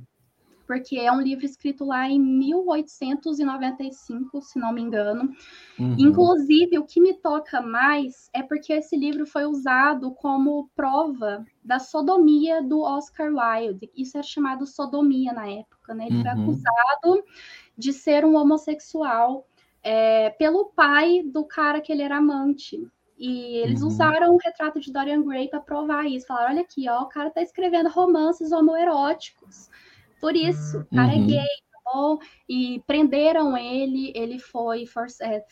porque 0.69 0.97
é 0.99 1.11
um 1.11 1.23
livro 1.23 1.47
escrito 1.47 1.83
lá 1.83 2.07
em 2.07 2.21
1895, 2.21 4.43
se 4.43 4.59
não 4.59 4.71
me 4.71 4.83
engano. 4.83 5.35
Uhum. 5.79 5.97
Inclusive, 5.99 6.79
o 6.79 6.85
que 6.85 7.01
me 7.01 7.15
toca 7.15 7.63
mais 7.63 8.29
é 8.35 8.43
porque 8.43 8.75
esse 8.75 8.95
livro 8.95 9.25
foi 9.25 9.47
usado 9.47 10.11
como 10.11 10.69
prova 10.77 11.43
da 11.65 11.79
sodomia 11.79 12.63
do 12.63 12.83
Oscar 12.83 13.33
Wilde. 13.33 13.91
Isso 13.97 14.19
era 14.19 14.27
chamado 14.27 14.67
sodomia 14.67 15.33
na 15.33 15.49
época, 15.49 15.95
né? 15.95 16.07
Ele 16.07 16.19
uhum. 16.19 16.23
foi 16.23 16.33
acusado 16.33 17.25
de 17.77 17.93
ser 17.95 18.27
um 18.27 18.37
homossexual 18.37 19.47
é, 19.83 20.29
pelo 20.31 20.67
pai 20.67 21.23
do 21.25 21.47
cara 21.47 21.81
que 21.81 21.91
ele 21.91 22.03
era 22.03 22.19
amante. 22.19 22.87
E 23.17 23.57
eles 23.57 23.81
uhum. 23.81 23.89
usaram 23.89 24.35
o 24.35 24.39
retrato 24.39 24.79
de 24.79 24.93
Dorian 24.93 25.23
Gray 25.23 25.49
para 25.49 25.61
provar 25.61 26.05
isso. 26.05 26.27
Falaram: 26.27 26.51
olha 26.51 26.61
aqui, 26.61 26.87
ó, 26.91 27.05
o 27.05 27.09
cara 27.09 27.29
está 27.29 27.41
escrevendo 27.41 27.89
romances 27.89 28.53
homoeróticos. 28.53 29.71
Por 30.21 30.35
isso, 30.35 30.81
o 30.81 30.97
cara 30.97 31.13
é 31.13 31.17
uhum. 31.17 31.25
é 31.25 31.27
gay, 31.27 31.47
tá 31.73 31.93
bom? 31.93 32.19
E 32.49 32.83
prenderam 32.87 33.57
ele, 33.57 34.13
ele 34.15 34.39
foi 34.39 34.85
é, 35.23 35.45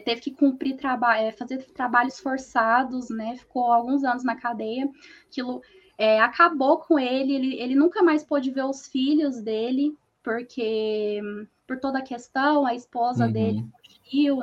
teve 0.00 0.20
que 0.20 0.30
cumprir 0.30 0.76
trabalho, 0.76 1.26
é, 1.26 1.32
fazer 1.32 1.64
trabalhos 1.72 2.20
forçados, 2.20 3.10
né? 3.10 3.36
Ficou 3.36 3.72
alguns 3.72 4.04
anos 4.04 4.22
na 4.22 4.36
cadeia. 4.36 4.88
Aquilo 5.26 5.60
é, 5.98 6.20
acabou 6.20 6.78
com 6.78 6.98
ele, 6.98 7.34
ele, 7.34 7.60
ele 7.60 7.74
nunca 7.74 8.02
mais 8.02 8.24
pôde 8.24 8.50
ver 8.50 8.64
os 8.64 8.86
filhos 8.86 9.40
dele, 9.42 9.96
porque 10.22 11.20
por 11.66 11.78
toda 11.78 11.98
a 11.98 12.02
questão, 12.02 12.66
a 12.66 12.74
esposa 12.74 13.26
uhum. 13.26 13.32
dele 13.32 13.64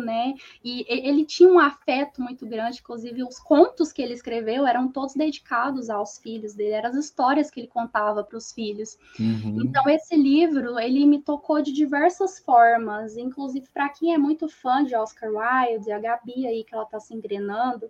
né? 0.01 0.33
E 0.63 0.85
ele 0.87 1.25
tinha 1.25 1.49
um 1.49 1.59
afeto 1.59 2.21
muito 2.21 2.45
grande, 2.45 2.79
inclusive 2.79 3.23
os 3.23 3.39
contos 3.39 3.91
que 3.91 4.01
ele 4.01 4.13
escreveu 4.13 4.65
eram 4.65 4.87
todos 4.87 5.15
dedicados 5.15 5.89
aos 5.89 6.17
filhos 6.17 6.53
dele, 6.53 6.71
eram 6.71 6.89
as 6.89 6.95
histórias 6.95 7.51
que 7.51 7.59
ele 7.59 7.67
contava 7.67 8.23
para 8.23 8.37
os 8.37 8.51
filhos. 8.51 8.97
Uhum. 9.19 9.61
Então 9.63 9.89
esse 9.89 10.15
livro, 10.15 10.79
ele 10.79 11.05
me 11.05 11.21
tocou 11.21 11.61
de 11.61 11.71
diversas 11.71 12.39
formas, 12.39 13.17
inclusive 13.17 13.67
para 13.73 13.89
quem 13.89 14.13
é 14.13 14.17
muito 14.17 14.47
fã 14.47 14.83
de 14.83 14.95
Oscar 14.95 15.29
Wilde, 15.29 15.91
a 15.91 15.99
Gabi 15.99 16.47
aí 16.47 16.63
que 16.63 16.73
ela 16.73 16.83
está 16.83 16.99
se 16.99 17.13
engrenando, 17.13 17.89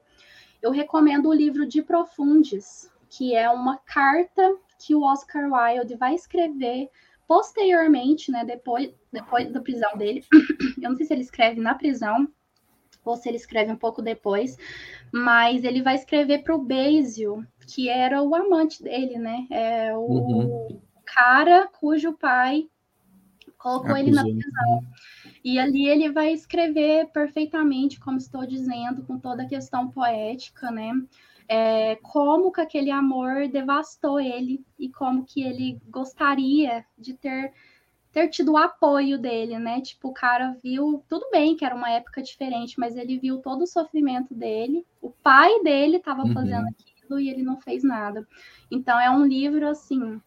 eu 0.62 0.72
recomendo 0.72 1.30
o 1.30 1.34
livro 1.34 1.68
de 1.68 1.82
Profundes, 1.82 2.92
que 3.10 3.36
é 3.36 3.50
uma 3.50 3.78
carta 3.78 4.58
que 4.80 4.96
o 4.96 5.04
Oscar 5.04 5.50
Wilde 5.52 5.96
vai 5.96 6.14
escrever 6.14 6.90
posteriormente, 7.28 8.32
né, 8.32 8.46
depois, 8.46 8.92
depois 9.12 9.52
da 9.52 9.62
prisão 9.62 9.98
dele, 9.98 10.24
eu 10.82 10.90
não 10.90 10.96
sei 10.96 11.06
se 11.06 11.14
ele 11.14 11.22
escreve 11.22 11.60
na 11.60 11.76
prisão 11.76 12.28
ou 13.04 13.16
se 13.16 13.30
ele 13.30 13.38
escreve 13.38 13.72
um 13.72 13.78
pouco 13.78 14.02
depois, 14.02 14.58
mas 15.14 15.64
ele 15.64 15.82
vai 15.82 15.96
escrever 15.96 16.44
para 16.44 16.56
o 16.56 16.64
Basil, 16.64 17.46
que 17.66 17.90
era 17.90 18.22
o 18.22 18.36
amante 18.36 18.84
dele, 18.84 19.18
né? 19.18 19.48
É 19.50 19.96
o 19.96 20.00
uhum. 20.00 20.82
cara 21.06 21.68
cujo 21.68 22.14
pai 22.14 22.70
colocou 23.58 23.92
Acusou. 23.92 23.98
ele 23.98 24.12
na 24.12 24.24
prisão. 24.24 24.84
E 25.44 25.60
ali 25.60 25.88
ele 25.88 26.12
vai 26.12 26.32
escrever 26.34 27.08
perfeitamente, 27.08 28.00
como 28.00 28.18
estou 28.18 28.46
dizendo, 28.46 29.04
com 29.04 29.18
toda 29.18 29.44
a 29.44 29.48
questão 29.48 29.90
poética, 29.90 30.70
né? 30.70 30.92
É, 31.48 31.96
como 31.98 32.52
que 32.52 32.62
aquele 32.62 32.92
amor 32.92 33.48
devastou 33.48 34.20
ele 34.20 34.66
e 34.78 34.90
como 34.90 35.26
que 35.26 35.44
ele 35.44 35.80
gostaria 35.90 36.86
de 36.98 37.14
ter 37.14 37.54
ter 38.12 38.30
tido 38.30 38.54
o 38.54 38.58
apoio 38.58 39.20
dele, 39.20 39.60
né? 39.60 39.80
Tipo, 39.80 40.10
o 40.10 40.14
cara 40.14 40.58
viu, 40.64 41.04
tudo 41.08 41.30
bem 41.30 41.56
que 41.56 41.64
era 41.64 41.76
uma 41.76 41.92
época 41.92 42.24
diferente, 42.24 42.80
mas 42.80 42.96
ele 42.96 43.20
viu 43.20 43.40
todo 43.40 43.62
o 43.62 43.68
sofrimento 43.68 44.34
dele. 44.34 44.84
O 45.00 45.12
pai 45.12 45.62
dele 45.62 45.98
estava 45.98 46.24
uhum. 46.24 46.34
fazendo 46.34 46.68
aquilo 46.68 47.20
e 47.20 47.30
ele 47.30 47.44
não 47.44 47.62
fez 47.62 47.84
nada. 47.84 48.28
Então 48.72 49.00
é 49.00 49.08
um 49.10 49.24
livro 49.24 49.68
assim 49.68 50.20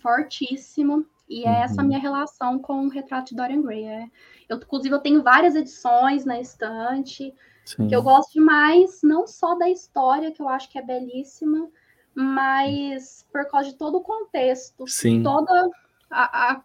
fortíssimo 0.00 1.06
e 1.28 1.44
é 1.44 1.60
essa 1.60 1.82
uhum. 1.82 1.86
minha 1.86 2.00
relação 2.00 2.58
com 2.58 2.84
o 2.84 2.88
retrato 2.88 3.28
de 3.28 3.36
Dorian 3.36 3.62
Gray. 3.62 3.84
É. 3.84 4.10
Eu, 4.48 4.56
inclusive, 4.56 4.92
eu 4.92 5.00
tenho 5.00 5.22
várias 5.22 5.54
edições 5.54 6.24
na 6.24 6.40
estante. 6.40 7.32
Sim. 7.64 7.88
Que 7.88 7.94
eu 7.94 8.02
gosto 8.02 8.32
demais, 8.32 9.00
não 9.02 9.26
só 9.26 9.54
da 9.54 9.68
história, 9.68 10.32
que 10.32 10.42
eu 10.42 10.48
acho 10.48 10.70
que 10.70 10.78
é 10.78 10.82
belíssima, 10.82 11.68
mas 12.14 13.26
por 13.32 13.48
causa 13.48 13.70
de 13.70 13.76
todo 13.76 13.98
o 13.98 14.02
contexto, 14.02 14.86
Sim. 14.86 15.22
toda 15.22 15.70
a, 16.10 16.52
a, 16.52 16.62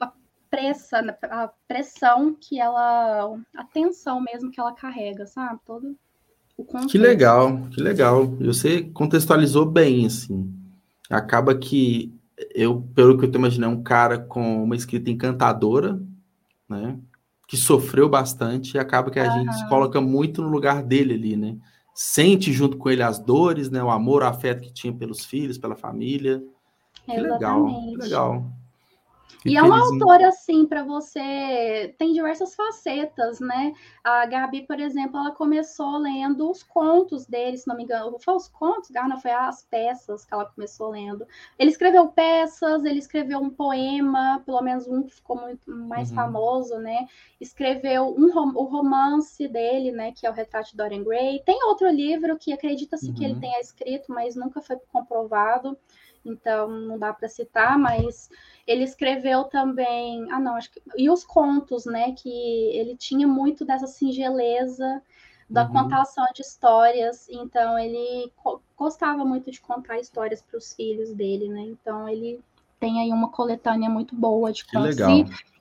a, 0.00 0.12
pressa, 0.50 0.98
a 1.22 1.48
pressão 1.66 2.36
que 2.38 2.60
ela, 2.60 3.38
a 3.56 3.64
tensão 3.64 4.20
mesmo 4.20 4.50
que 4.50 4.60
ela 4.60 4.74
carrega, 4.74 5.24
sabe? 5.26 5.58
Todo 5.64 5.96
o 6.58 6.64
contexto. 6.64 6.90
Que 6.90 6.98
legal, 6.98 7.68
que 7.70 7.80
legal. 7.80 8.26
Você 8.26 8.82
contextualizou 8.82 9.64
bem, 9.64 10.04
assim. 10.04 10.52
Acaba 11.08 11.54
que 11.56 12.14
eu, 12.54 12.82
pelo 12.94 13.18
que 13.18 13.24
eu 13.24 13.30
tô 13.30 13.38
imaginando, 13.38 13.74
é 13.74 13.78
um 13.78 13.82
cara 13.82 14.18
com 14.18 14.62
uma 14.62 14.76
escrita 14.76 15.10
encantadora, 15.10 15.98
né? 16.68 16.98
Que 17.46 17.56
sofreu 17.56 18.08
bastante 18.08 18.76
e 18.76 18.78
acaba 18.78 19.10
que 19.10 19.20
a 19.20 19.24
uhum. 19.24 19.40
gente 19.40 19.54
se 19.54 19.68
coloca 19.68 20.00
muito 20.00 20.42
no 20.42 20.48
lugar 20.48 20.82
dele 20.82 21.14
ali, 21.14 21.36
né? 21.36 21.56
Sente 21.94 22.52
junto 22.52 22.78
com 22.78 22.88
ele 22.88 23.02
as 23.02 23.18
dores, 23.18 23.70
né? 23.70 23.82
O 23.82 23.90
amor, 23.90 24.22
o 24.22 24.26
afeto 24.26 24.62
que 24.62 24.72
tinha 24.72 24.92
pelos 24.92 25.24
filhos, 25.24 25.58
pela 25.58 25.76
família. 25.76 26.42
Que 27.04 27.12
Exatamente. 27.12 27.32
legal, 27.32 27.66
que 27.66 27.96
legal 27.96 28.52
e 29.44 29.56
é 29.56 29.62
uma 29.62 29.80
autora, 29.80 30.28
assim, 30.28 30.66
para 30.66 30.84
você. 30.84 31.94
Tem 31.98 32.12
diversas 32.12 32.54
facetas, 32.54 33.40
né? 33.40 33.72
A 34.04 34.24
Gabi, 34.26 34.66
por 34.66 34.78
exemplo, 34.78 35.18
ela 35.18 35.32
começou 35.32 35.98
lendo 35.98 36.50
os 36.50 36.62
contos 36.62 37.26
dele, 37.26 37.56
se 37.56 37.66
não 37.66 37.76
me 37.76 37.84
engano. 37.84 38.18
Foi 38.20 38.34
os 38.34 38.48
contos, 38.48 38.90
Garna, 38.90 39.16
foi 39.16 39.30
as 39.32 39.64
peças 39.64 40.24
que 40.24 40.32
ela 40.32 40.46
começou 40.46 40.90
lendo. 40.90 41.26
Ele 41.58 41.70
escreveu 41.70 42.08
peças, 42.08 42.84
ele 42.84 42.98
escreveu 42.98 43.38
um 43.40 43.50
poema, 43.50 44.42
pelo 44.44 44.62
menos 44.62 44.86
um 44.86 45.02
que 45.02 45.14
ficou 45.14 45.40
muito 45.40 45.70
mais 45.70 46.10
uhum. 46.10 46.16
famoso, 46.16 46.78
né? 46.78 47.06
Escreveu 47.40 48.14
um, 48.16 48.26
o 48.56 48.64
romance 48.64 49.48
dele, 49.48 49.90
né? 49.90 50.12
Que 50.12 50.26
é 50.26 50.30
o 50.30 50.34
Retrato 50.34 50.70
de 50.70 50.76
Dorian 50.76 51.02
Gray. 51.02 51.42
Tem 51.44 51.64
outro 51.64 51.88
livro 51.88 52.38
que 52.38 52.52
acredita-se 52.52 53.08
uhum. 53.08 53.14
que 53.14 53.24
ele 53.24 53.34
uhum. 53.34 53.40
tenha 53.40 53.60
escrito, 53.60 54.12
mas 54.12 54.36
nunca 54.36 54.60
foi 54.60 54.76
comprovado 54.92 55.76
então 56.24 56.68
não 56.68 56.98
dá 56.98 57.12
para 57.12 57.28
citar, 57.28 57.78
mas 57.78 58.30
ele 58.66 58.84
escreveu 58.84 59.44
também, 59.44 60.30
ah 60.30 60.38
não, 60.38 60.56
acho 60.56 60.70
que 60.70 60.82
e 60.96 61.10
os 61.10 61.24
contos, 61.24 61.84
né, 61.84 62.12
que 62.12 62.30
ele 62.76 62.96
tinha 62.96 63.26
muito 63.26 63.64
dessa 63.64 63.86
singeleza 63.86 65.02
da 65.48 65.64
uhum. 65.64 65.72
contação 65.72 66.24
de 66.34 66.40
histórias, 66.40 67.28
então 67.28 67.78
ele 67.78 68.32
gostava 68.76 69.24
muito 69.24 69.50
de 69.50 69.60
contar 69.60 69.98
histórias 69.98 70.40
para 70.40 70.56
os 70.56 70.72
filhos 70.72 71.12
dele, 71.12 71.48
né? 71.48 71.60
Então 71.60 72.08
ele 72.08 72.40
tem 72.82 73.00
aí 73.00 73.12
uma 73.12 73.28
coletânea 73.28 73.88
muito 73.88 74.16
boa 74.16 74.50
de 74.50 74.64
contos. 74.64 74.96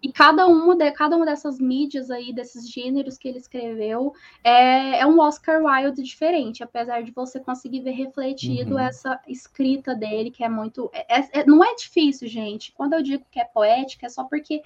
E 0.01 0.11
cada 0.11 0.47
uma, 0.47 0.75
de, 0.75 0.91
cada 0.91 1.15
uma 1.15 1.23
dessas 1.23 1.59
mídias 1.59 2.09
aí, 2.09 2.33
desses 2.33 2.67
gêneros 2.67 3.15
que 3.15 3.27
ele 3.27 3.37
escreveu, 3.37 4.15
é, 4.43 5.01
é 5.01 5.05
um 5.05 5.19
Oscar 5.19 5.61
Wilde 5.63 6.01
diferente, 6.01 6.63
apesar 6.63 7.03
de 7.03 7.11
você 7.11 7.39
conseguir 7.39 7.81
ver 7.81 7.91
refletido 7.91 8.73
uhum. 8.73 8.79
essa 8.79 9.21
escrita 9.27 9.93
dele, 9.93 10.31
que 10.31 10.43
é 10.43 10.49
muito. 10.49 10.89
É, 10.91 11.19
é, 11.19 11.29
é, 11.41 11.45
não 11.45 11.63
é 11.63 11.75
difícil, 11.75 12.27
gente. 12.27 12.71
Quando 12.71 12.93
eu 12.93 13.03
digo 13.03 13.23
que 13.29 13.39
é 13.39 13.45
poética, 13.45 14.07
é 14.07 14.09
só 14.09 14.23
porque 14.23 14.63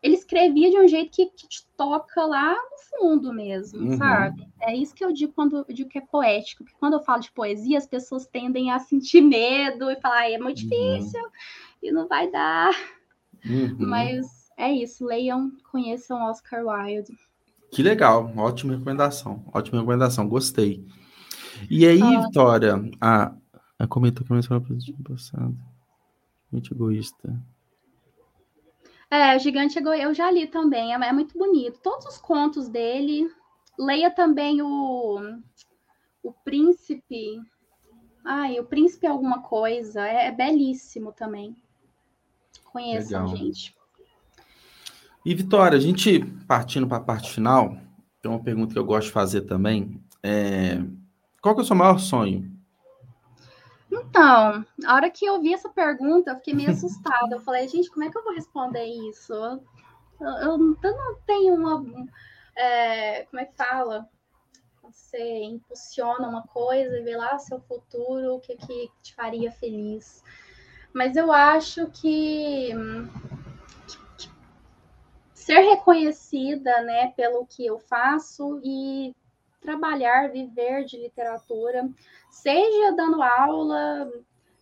ele 0.00 0.14
escrevia 0.14 0.70
de 0.70 0.78
um 0.78 0.86
jeito 0.86 1.10
que, 1.10 1.26
que 1.26 1.48
te 1.48 1.66
toca 1.76 2.24
lá 2.24 2.52
no 2.54 2.98
fundo 2.98 3.32
mesmo, 3.32 3.80
uhum. 3.80 3.98
sabe? 3.98 4.46
É 4.60 4.72
isso 4.72 4.94
que 4.94 5.04
eu 5.04 5.12
digo 5.12 5.32
quando 5.32 5.64
eu 5.68 5.74
digo 5.74 5.90
que 5.90 5.98
é 5.98 6.02
poético, 6.02 6.62
porque 6.62 6.78
quando 6.78 6.92
eu 6.92 7.02
falo 7.02 7.20
de 7.20 7.32
poesia, 7.32 7.76
as 7.76 7.86
pessoas 7.86 8.24
tendem 8.24 8.70
a 8.70 8.78
sentir 8.78 9.20
medo 9.20 9.90
e 9.90 9.96
falar, 9.96 10.30
é 10.30 10.38
muito 10.38 10.62
uhum. 10.62 10.68
E 11.82 11.90
não 11.90 12.08
vai 12.08 12.30
dar. 12.30 12.74
Uhum. 13.44 13.76
Mas 13.78 14.26
é 14.56 14.72
isso, 14.72 15.04
leiam, 15.04 15.52
conheçam 15.70 16.24
Oscar 16.24 16.64
Wilde. 16.64 17.16
Que 17.70 17.82
legal, 17.82 18.32
ótima 18.36 18.72
recomendação, 18.72 19.44
ótima 19.52 19.78
recomendação, 19.78 20.28
gostei. 20.28 20.86
E 21.70 21.86
aí, 21.86 22.00
ah. 22.02 22.22
Vitória, 22.22 22.74
a, 23.00 23.34
a 23.78 23.86
comentou 23.86 24.24
que 24.26 24.32
a 24.32 24.36
menção 24.36 24.62
passado. 25.04 25.56
Muito 26.50 26.72
egoísta. 26.72 27.42
É, 29.10 29.36
o 29.36 29.38
Gigante 29.38 29.78
Egoísta, 29.78 30.04
eu 30.04 30.14
já 30.14 30.30
li 30.30 30.46
também, 30.46 30.92
é, 30.92 30.96
é 30.96 31.12
muito 31.12 31.38
bonito. 31.38 31.80
Todos 31.80 32.06
os 32.06 32.18
contos 32.18 32.68
dele. 32.68 33.30
Leia 33.78 34.10
também 34.10 34.62
o, 34.62 35.20
o 36.22 36.32
Príncipe. 36.32 37.40
Ai, 38.24 38.58
o 38.58 38.64
Príncipe 38.64 39.06
alguma 39.06 39.42
coisa. 39.42 40.06
É, 40.06 40.26
é 40.26 40.32
belíssimo 40.32 41.12
também. 41.12 41.54
Conheçam, 42.72 43.24
Legal. 43.24 43.36
gente. 43.36 43.76
E 45.24 45.34
Vitória, 45.34 45.76
a 45.76 45.80
gente 45.80 46.24
partindo 46.46 46.86
para 46.86 46.98
a 46.98 47.04
parte 47.04 47.32
final, 47.32 47.76
tem 48.22 48.30
uma 48.30 48.42
pergunta 48.42 48.72
que 48.72 48.78
eu 48.78 48.84
gosto 48.84 49.08
de 49.08 49.12
fazer 49.12 49.42
também. 49.42 50.00
É... 50.22 50.82
Qual 51.40 51.54
que 51.54 51.60
é 51.60 51.64
o 51.64 51.66
seu 51.66 51.76
maior 51.76 51.98
sonho? 51.98 52.56
Então, 53.90 54.64
a 54.84 54.94
hora 54.94 55.10
que 55.10 55.24
eu 55.24 55.40
vi 55.40 55.54
essa 55.54 55.68
pergunta, 55.68 56.30
eu 56.30 56.36
fiquei 56.36 56.54
meio 56.54 56.70
assustada. 56.72 57.36
Eu 57.36 57.40
falei, 57.40 57.68
gente, 57.68 57.90
como 57.90 58.04
é 58.04 58.10
que 58.10 58.18
eu 58.18 58.24
vou 58.24 58.34
responder 58.34 58.84
isso? 58.84 59.32
Eu, 59.32 59.60
eu, 60.20 60.76
eu 60.82 60.96
não 60.96 61.16
tenho 61.26 61.54
uma. 61.54 61.84
É, 62.56 63.24
como 63.24 63.40
é 63.40 63.44
que 63.44 63.56
fala? 63.56 64.08
Você 64.82 65.42
impulsiona 65.44 66.28
uma 66.28 66.42
coisa 66.42 66.98
e 66.98 67.02
vê 67.02 67.16
lá 67.16 67.38
seu 67.38 67.60
futuro, 67.60 68.34
o 68.34 68.40
que, 68.40 68.56
que 68.56 68.90
te 69.02 69.14
faria 69.14 69.50
feliz. 69.50 70.22
Mas 70.96 71.14
eu 71.14 71.30
acho 71.30 71.88
que, 71.88 72.70
que 74.16 74.30
ser 75.34 75.60
reconhecida 75.60 76.80
né, 76.84 77.08
pelo 77.08 77.44
que 77.44 77.66
eu 77.66 77.78
faço 77.78 78.58
e 78.64 79.14
trabalhar, 79.60 80.30
viver 80.30 80.86
de 80.86 80.96
literatura, 80.96 81.86
seja 82.30 82.92
dando 82.92 83.22
aula, 83.22 84.10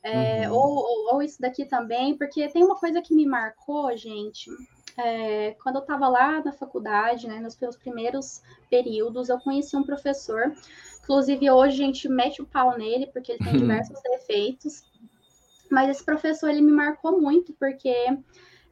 é, 0.02 0.51
uhum. 0.51 0.56
ou, 0.56 1.15
ou, 1.15 1.23
isso 1.23 1.40
daqui 1.40 1.65
também, 1.66 2.19
porque 2.19 2.48
tem 2.48 2.65
uma 2.65 2.81
coisa 2.81 3.01
que 3.01 3.15
me 3.15 3.24
marcou, 3.24 3.97
gente. 3.97 4.51
É, 4.98 5.52
quando 5.62 5.77
eu 5.77 5.82
estava 5.82 6.09
lá 6.09 6.43
na 6.43 6.51
faculdade, 6.51 7.28
né, 7.28 7.39
nos 7.39 7.56
meus 7.56 7.77
primeiros 7.77 8.43
períodos, 8.69 9.28
eu 9.28 9.39
conheci 9.39 9.77
um 9.77 9.85
professor. 9.85 10.52
Inclusive, 11.01 11.48
hoje 11.48 11.81
a 11.81 11.86
gente 11.86 12.09
mete 12.09 12.43
o 12.43 12.47
pau 12.47 12.77
nele, 12.77 13.06
porque 13.06 13.31
ele 13.31 13.44
tem 13.44 13.52
diversos 13.56 14.02
defeitos. 14.02 14.82
Mas 15.74 15.90
esse 15.90 16.05
professor 16.05 16.48
ele 16.48 16.62
me 16.62 16.72
marcou 16.72 17.20
muito 17.20 17.52
porque 17.55 17.94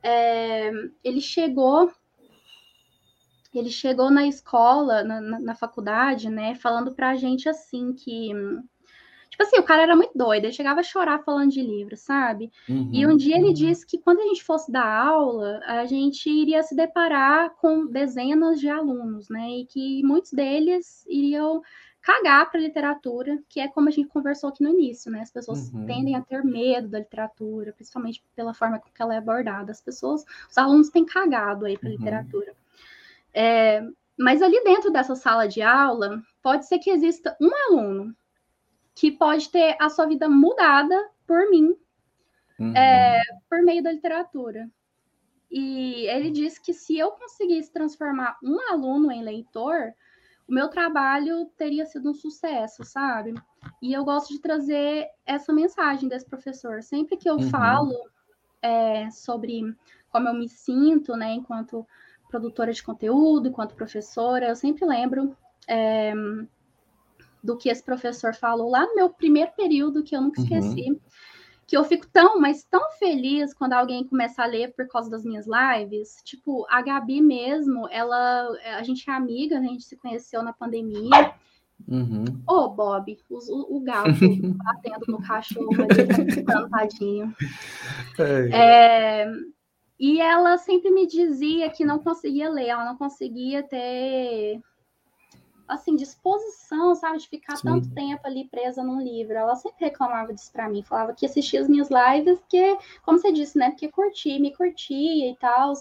é, 0.03 0.71
ele 1.03 1.21
chegou 1.21 1.91
ele 3.55 3.69
chegou 3.69 4.11
na 4.11 4.27
escola, 4.27 5.05
na, 5.05 5.21
na, 5.21 5.39
na 5.39 5.55
faculdade, 5.55 6.31
né, 6.31 6.55
falando 6.55 6.95
pra 6.95 7.15
gente 7.17 7.51
assim 7.51 7.93
que 7.93 8.33
Tipo 9.33 9.45
assim, 9.45 9.59
o 9.59 9.63
cara 9.63 9.83
era 9.85 9.97
muito 9.97 10.13
doido, 10.15 10.45
ele 10.45 10.53
chegava 10.53 10.81
a 10.81 10.83
chorar 10.83 11.25
falando 11.25 11.51
de 11.51 11.63
livro, 11.63 11.97
sabe? 11.97 12.53
Uhum, 12.69 12.91
e 12.93 13.07
um 13.07 13.17
dia 13.17 13.37
uhum. 13.37 13.45
ele 13.45 13.55
disse 13.55 13.87
que 13.87 13.97
quando 13.97 14.21
a 14.21 14.27
gente 14.27 14.45
fosse 14.45 14.71
dar 14.71 14.85
aula, 14.85 15.59
a 15.65 15.87
gente 15.87 16.29
iria 16.29 16.63
se 16.63 16.77
deparar 16.77 17.55
com 17.57 17.87
dezenas 17.87 18.61
de 18.61 18.69
alunos, 18.69 19.31
né? 19.31 19.49
E 19.49 19.65
que 19.65 20.03
muitos 20.05 20.33
deles 20.33 21.07
iriam 21.09 21.63
cagar 22.03 22.51
para 22.51 22.59
a 22.59 22.63
literatura, 22.63 23.39
que 23.49 23.61
é 23.61 23.69
como 23.69 23.89
a 23.89 23.93
gente 23.93 24.09
conversou 24.09 24.51
aqui 24.51 24.63
no 24.63 24.71
início, 24.71 25.11
né? 25.11 25.21
As 25.21 25.31
pessoas 25.31 25.73
uhum. 25.73 25.87
tendem 25.87 26.17
a 26.17 26.21
ter 26.21 26.45
medo 26.45 26.89
da 26.89 26.99
literatura, 26.99 27.73
principalmente 27.73 28.23
pela 28.35 28.53
forma 28.53 28.81
com 28.81 28.91
que 28.91 29.01
ela 29.01 29.15
é 29.15 29.19
abordada. 29.19 29.71
As 29.71 29.81
pessoas, 29.81 30.25
os 30.51 30.59
alunos 30.59 30.91
têm 30.91 31.07
cagado 31.07 31.65
aí 31.65 31.79
para 31.79 31.89
a 31.89 31.93
uhum. 31.93 31.97
literatura. 31.97 32.55
É, 33.33 33.87
mas 34.19 34.43
ali 34.43 34.63
dentro 34.65 34.91
dessa 34.91 35.15
sala 35.15 35.47
de 35.47 35.63
aula, 35.63 36.21
pode 36.43 36.67
ser 36.67 36.81
que 36.81 36.91
exista 36.91 37.37
um 37.41 37.51
aluno 37.69 38.15
que 38.95 39.13
pode 39.13 39.49
ter 39.49 39.77
a 39.81 39.89
sua 39.89 40.07
vida 40.07 40.29
mudada 40.29 41.09
por 41.27 41.49
mim, 41.49 41.75
uhum. 42.59 42.77
é, 42.77 43.23
por 43.49 43.63
meio 43.63 43.83
da 43.83 43.93
literatura. 43.93 44.69
E 45.49 46.07
ele 46.09 46.31
disse 46.31 46.61
que 46.61 46.73
se 46.73 46.99
eu 46.99 47.13
conseguisse 47.13 47.71
transformar 47.71 48.39
um 48.43 48.59
aluno 48.73 49.13
em 49.13 49.23
leitor, 49.23 49.95
o 50.53 50.55
meu 50.55 50.69
trabalho 50.69 51.47
teria 51.57 51.87
sido 51.87 52.11
um 52.11 52.15
sucesso, 52.15 52.85
sabe? 52.85 53.33
E 53.81 53.95
eu 53.95 54.05
gosto 54.05 54.35
de 54.35 54.39
trazer 54.39 55.09
essa 55.25 55.51
mensagem 55.51 56.11
desse 56.11 56.27
professor. 56.27 56.83
Sempre 56.83 57.17
que 57.17 57.29
eu 57.29 57.37
uhum. 57.37 57.49
falo 57.49 57.95
é, 58.61 59.11
sobre 59.11 59.75
como 60.11 60.29
eu 60.29 60.35
me 60.35 60.47
sinto, 60.51 61.17
né, 61.17 61.33
enquanto 61.33 61.87
produtora 62.29 62.71
de 62.71 62.83
conteúdo, 62.83 63.49
enquanto 63.49 63.75
professora, 63.75 64.51
eu 64.51 64.55
sempre 64.55 64.85
lembro 64.85 65.35
é, 65.67 66.13
do 67.43 67.57
que 67.57 67.71
esse 67.71 67.83
professor 67.83 68.35
falou 68.35 68.69
lá 68.69 68.85
no 68.85 68.95
meu 68.95 69.09
primeiro 69.09 69.53
período, 69.57 70.03
que 70.03 70.15
eu 70.15 70.21
nunca 70.21 70.43
uhum. 70.43 70.47
esqueci. 70.47 70.91
Uhum 70.91 71.01
que 71.73 71.77
eu 71.79 71.85
fico 71.85 72.07
tão, 72.13 72.39
mas 72.39 72.65
tão 72.65 72.93
feliz 72.99 73.55
quando 73.55 73.73
alguém 73.73 74.07
começa 74.07 74.43
a 74.43 74.47
ler 74.47 74.75
por 74.75 74.87
causa 74.89 75.09
das 75.09 75.25
minhas 75.25 75.47
lives. 75.47 76.17
Tipo, 76.23 76.67
a 76.69 76.83
Gabi 76.83 77.23
mesmo, 77.23 77.89
ela, 77.89 78.47
a 78.77 78.83
gente 78.83 79.09
é 79.09 79.15
amiga, 79.15 79.59
né? 79.59 79.69
a 79.69 79.71
gente 79.71 79.85
se 79.85 79.97
conheceu 79.97 80.43
na 80.43 80.53
pandemia. 80.53 81.33
Uhum. 81.89 82.25
Ô, 82.47 82.57
oh, 82.57 82.69
Bob, 82.69 83.19
o, 83.31 83.77
o, 83.79 83.81
gato 83.81 84.11
batendo 84.63 85.05
no 85.09 85.23
cachorro, 85.23 85.71
ali, 85.73 86.45
tá 86.45 86.69
tadinho. 86.69 87.35
É, 88.53 89.33
e 89.99 90.21
ela 90.21 90.59
sempre 90.59 90.91
me 90.91 91.07
dizia 91.07 91.71
que 91.71 91.87
não 91.87 92.01
conseguia 92.01 92.51
ler, 92.51 92.67
ela 92.67 92.85
não 92.85 92.99
conseguia 92.99 93.63
ter 93.63 94.61
assim, 95.69 95.97
disposição, 95.97 96.95
sabe, 96.95 97.19
de 97.19 97.29
ficar 97.29 97.57
Sim. 97.57 97.65
tanto 97.65 97.91
tempo 97.95 98.21
ali 98.25 98.49
presa 98.49 98.83
num 98.83 99.01
livro. 99.01 99.35
Ela 99.35 99.55
sempre 99.55 99.87
reclamava 99.87 100.33
disso 100.33 100.53
para 100.53 100.69
mim, 100.69 100.83
falava 100.83 101.15
que 101.15 101.27
assistia 101.27 101.61
as 101.61 101.69
minhas 101.69 101.89
lives, 101.89 102.41
que, 102.49 102.79
como 103.05 103.19
você 103.19 103.33
disse, 103.33 103.59
né, 103.59 103.71
porque 103.71 103.89
curtia, 103.89 104.39
me 104.39 104.55
curtia 104.55 105.31
e 105.31 105.37
tal. 105.37 105.75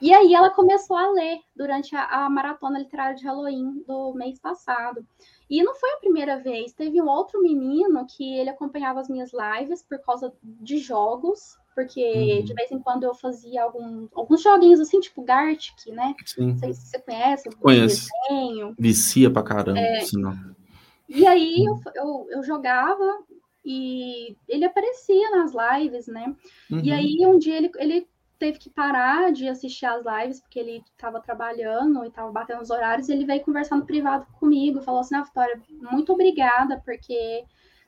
E 0.00 0.12
aí 0.12 0.34
ela 0.34 0.50
começou 0.50 0.96
a 0.96 1.10
ler 1.10 1.40
durante 1.54 1.96
a, 1.96 2.04
a, 2.04 2.30
maratona 2.30 2.78
literária 2.78 3.16
de 3.16 3.24
Halloween 3.24 3.82
do 3.86 4.12
mês 4.12 4.38
passado. 4.38 5.06
E 5.48 5.62
não 5.62 5.74
foi 5.74 5.90
a 5.92 5.98
primeira 5.98 6.38
vez, 6.38 6.72
teve 6.72 7.00
um 7.00 7.08
outro 7.08 7.40
menino 7.40 8.04
que 8.06 8.36
ele 8.36 8.50
acompanhava 8.50 9.00
as 9.00 9.08
minhas 9.08 9.30
lives 9.32 9.82
por 9.82 9.98
causa 10.00 10.32
de 10.42 10.78
jogos, 10.78 11.56
porque 11.74 12.02
uhum. 12.02 12.44
de 12.44 12.54
vez 12.54 12.72
em 12.72 12.80
quando 12.80 13.04
eu 13.04 13.14
fazia 13.14 13.62
algum, 13.62 14.08
alguns 14.14 14.42
joguinhos 14.42 14.80
assim, 14.80 14.98
tipo 14.98 15.22
Gartic, 15.22 15.86
né? 15.88 16.14
Sim. 16.24 16.48
Não 16.48 16.58
sei 16.58 16.72
se 16.72 16.88
você 16.88 16.98
conhece. 16.98 17.50
Conheço. 17.56 18.08
Desenho. 18.28 18.74
Vicia 18.78 19.30
pra 19.30 19.42
caramba, 19.42 19.78
é, 19.78 20.00
senão. 20.00 20.34
E 21.08 21.24
aí 21.26 21.64
eu, 21.64 21.78
eu, 21.94 22.26
eu, 22.30 22.42
jogava 22.42 23.18
e 23.64 24.36
ele 24.48 24.64
aparecia 24.64 25.30
nas 25.30 25.52
lives, 25.52 26.08
né? 26.08 26.34
Uhum. 26.70 26.80
E 26.82 26.90
aí 26.90 27.18
um 27.24 27.38
dia 27.38 27.56
ele, 27.56 27.70
ele 27.76 28.08
teve 28.38 28.58
que 28.58 28.70
parar 28.70 29.32
de 29.32 29.48
assistir 29.48 29.86
as 29.86 30.04
lives, 30.04 30.40
porque 30.40 30.58
ele 30.58 30.84
estava 30.92 31.20
trabalhando 31.20 32.04
e 32.04 32.08
estava 32.08 32.30
batendo 32.30 32.62
os 32.62 32.70
horários, 32.70 33.08
e 33.08 33.12
ele 33.12 33.24
veio 33.24 33.44
conversar 33.44 33.76
no 33.76 33.86
privado 33.86 34.26
comigo, 34.38 34.82
falou 34.82 35.00
assim, 35.00 35.16
ah, 35.16 35.22
Vitória, 35.22 35.60
muito 35.90 36.12
obrigada, 36.12 36.80
porque 36.84 37.44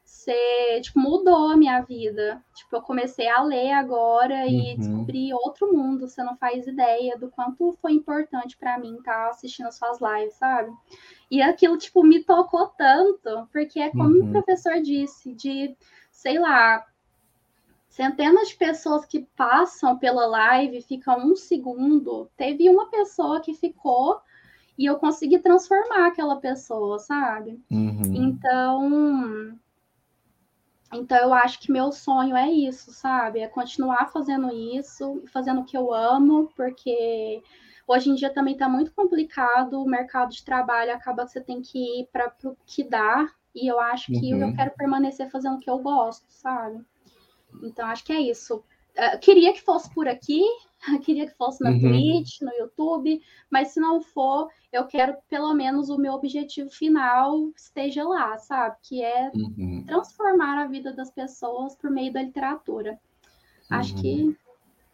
você, 0.09 0.81
tipo, 0.81 0.99
mudou 0.99 1.51
a 1.51 1.57
minha 1.57 1.83
vida. 1.83 2.43
Tipo, 2.55 2.77
eu 2.77 2.83
comecei 2.83 3.29
a 3.29 3.43
ler 3.43 3.73
agora 3.73 4.47
e 4.47 4.73
uhum. 4.73 4.77
descobri 4.79 5.35
outro 5.35 5.71
mundo. 5.71 6.09
Você 6.09 6.23
não 6.23 6.35
faz 6.37 6.67
ideia 6.67 7.19
do 7.19 7.31
quanto 7.31 7.77
foi 7.81 7.93
importante 7.93 8.57
para 8.57 8.79
mim 8.79 8.97
estar 8.97 9.13
tá 9.13 9.29
assistindo 9.29 9.71
suas 9.71 9.99
lives, 10.01 10.35
sabe? 10.35 10.73
E 11.31 11.43
aquilo, 11.43 11.77
tipo, 11.77 12.03
me 12.03 12.25
tocou 12.25 12.69
tanto, 12.69 13.47
porque 13.53 13.81
é 13.81 13.91
como 13.91 14.17
uhum. 14.17 14.29
o 14.29 14.33
professor 14.33 14.81
disse, 14.81 15.35
de, 15.35 15.77
sei 16.11 16.39
lá, 16.39 16.85
centenas 17.99 18.51
de 18.51 18.55
pessoas 18.55 19.05
que 19.05 19.27
passam 19.37 19.99
pela 19.99 20.25
live, 20.25 20.81
ficam 20.83 21.19
um 21.19 21.35
segundo. 21.35 22.31
Teve 22.37 22.71
uma 22.71 22.89
pessoa 22.89 23.41
que 23.41 23.53
ficou 23.55 24.21
e 24.79 24.87
eu 24.87 24.99
consegui 24.99 25.41
transformar 25.41 26.07
aquela 26.07 26.37
pessoa, 26.37 27.01
sabe? 27.01 27.61
Uhum. 27.69 28.15
Então, 28.15 29.59
então 30.95 31.19
eu 31.19 31.35
acho 31.35 31.59
que 31.59 31.73
meu 31.73 31.91
sonho 31.91 32.37
é 32.37 32.49
isso, 32.49 32.93
sabe? 32.93 33.41
É 33.41 33.49
continuar 33.49 34.13
fazendo 34.13 34.49
isso, 34.55 35.21
fazendo 35.33 35.63
o 35.63 35.65
que 35.65 35.77
eu 35.77 35.93
amo, 35.93 36.53
porque 36.55 37.43
hoje 37.85 38.11
em 38.11 38.15
dia 38.15 38.33
também 38.33 38.53
está 38.53 38.69
muito 38.69 38.93
complicado, 38.93 39.83
o 39.83 39.85
mercado 39.85 40.31
de 40.31 40.45
trabalho 40.45 40.95
acaba 40.95 41.27
que 41.27 41.33
você 41.33 41.41
tem 41.41 41.61
que 41.61 42.03
ir 42.03 42.09
para 42.13 42.33
o 42.45 42.57
que 42.65 42.85
dá, 42.85 43.29
e 43.53 43.67
eu 43.67 43.81
acho 43.81 44.13
que 44.13 44.33
uhum. 44.33 44.51
eu 44.51 44.55
quero 44.55 44.71
permanecer 44.77 45.29
fazendo 45.29 45.57
o 45.57 45.61
que 45.61 45.69
eu 45.69 45.81
gosto, 45.81 46.27
sabe? 46.29 46.81
Então 47.63 47.87
acho 47.87 48.05
que 48.05 48.13
é 48.13 48.21
isso. 48.21 48.63
Uh, 48.97 49.19
queria 49.21 49.53
que 49.53 49.63
fosse 49.63 49.93
por 49.95 50.09
aqui, 50.09 50.43
queria 51.05 51.27
que 51.27 51.37
fosse 51.37 51.63
na 51.63 51.71
uhum. 51.71 51.81
Twitch, 51.81 52.41
no 52.41 52.53
YouTube, 52.53 53.21
mas 53.51 53.69
se 53.69 53.81
não 53.81 54.01
for, 54.01 54.49
eu 54.73 54.87
quero 54.87 55.17
pelo 55.29 55.55
menos 55.55 55.89
o 55.89 55.99
meu 55.99 56.15
objetivo 56.15 56.71
final 56.71 57.51
esteja 57.57 58.03
lá, 58.03 58.37
sabe? 58.39 58.77
Que 58.83 59.03
é 59.03 59.31
uhum. 59.35 59.85
transformar 59.87 60.63
a 60.63 60.67
vida 60.67 60.93
das 60.93 61.11
pessoas 61.11 61.77
por 61.77 61.91
meio 61.91 62.13
da 62.13 62.23
literatura. 62.23 62.93
Uhum. 63.71 63.77
Acho 63.77 63.95
que, 63.95 64.23
uhum. 64.23 64.37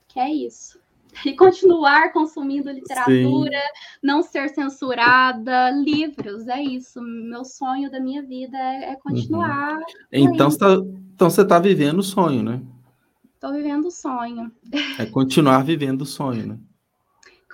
que 0.08 0.20
é 0.20 0.30
isso. 0.30 0.83
E 1.24 1.34
continuar 1.34 2.12
consumindo 2.12 2.70
literatura, 2.70 3.58
Sim. 3.58 3.98
não 4.02 4.22
ser 4.22 4.48
censurada, 4.50 5.70
livros, 5.70 6.48
é 6.48 6.62
isso. 6.62 7.00
Meu 7.00 7.44
sonho 7.44 7.90
da 7.90 8.00
minha 8.00 8.22
vida 8.22 8.56
é, 8.56 8.92
é 8.92 8.96
continuar. 8.96 9.78
Então, 10.12 10.50
você 10.50 10.58
tá, 10.58 10.74
então 11.14 11.30
você 11.30 11.42
está 11.42 11.58
vivendo 11.58 11.98
o 11.98 12.02
sonho, 12.02 12.42
né? 12.42 12.62
Estou 13.34 13.52
vivendo 13.52 13.86
o 13.86 13.90
sonho. 13.90 14.50
É 14.98 15.06
continuar 15.06 15.64
vivendo 15.64 16.02
o 16.02 16.06
sonho, 16.06 16.46
né? 16.46 16.58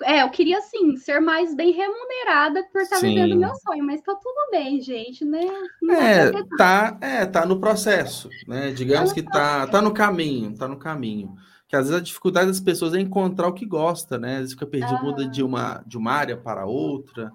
É, 0.03 0.23
eu 0.23 0.29
queria, 0.29 0.57
assim, 0.57 0.95
ser 0.97 1.19
mais 1.19 1.53
bem 1.53 1.71
remunerada 1.71 2.63
por 2.71 2.81
estar 2.81 2.95
tá 2.95 3.01
vivendo 3.01 3.33
o 3.33 3.39
meu 3.39 3.53
sonho, 3.55 3.83
mas 3.83 4.01
tá 4.01 4.15
tudo 4.15 4.49
bem, 4.51 4.81
gente, 4.81 5.23
né? 5.23 5.41
Não 5.81 5.95
é, 5.95 6.31
tá, 6.57 6.97
é, 7.01 7.25
tá 7.25 7.45
no 7.45 7.59
processo, 7.59 8.29
né? 8.47 8.71
Digamos 8.71 9.09
tá 9.09 9.15
que 9.15 9.23
tá, 9.23 9.67
tá 9.67 9.81
no 9.81 9.93
caminho, 9.93 10.55
tá 10.57 10.67
no 10.67 10.77
caminho. 10.77 11.35
Que 11.71 11.75
às 11.77 11.87
vezes 11.87 11.99
a 11.99 12.03
dificuldade 12.03 12.47
das 12.47 12.59
pessoas 12.59 12.93
é 12.93 12.99
encontrar 12.99 13.47
o 13.47 13.53
que 13.53 13.65
gosta, 13.65 14.19
né? 14.19 14.33
Às 14.33 14.39
vezes 14.39 14.53
fica 14.53 14.67
perdido, 14.67 14.97
ah. 14.97 15.03
muda 15.03 15.25
de 15.27 15.41
uma, 15.41 15.81
de 15.87 15.97
uma 15.97 16.11
área 16.11 16.37
para 16.37 16.67
outra. 16.67 17.31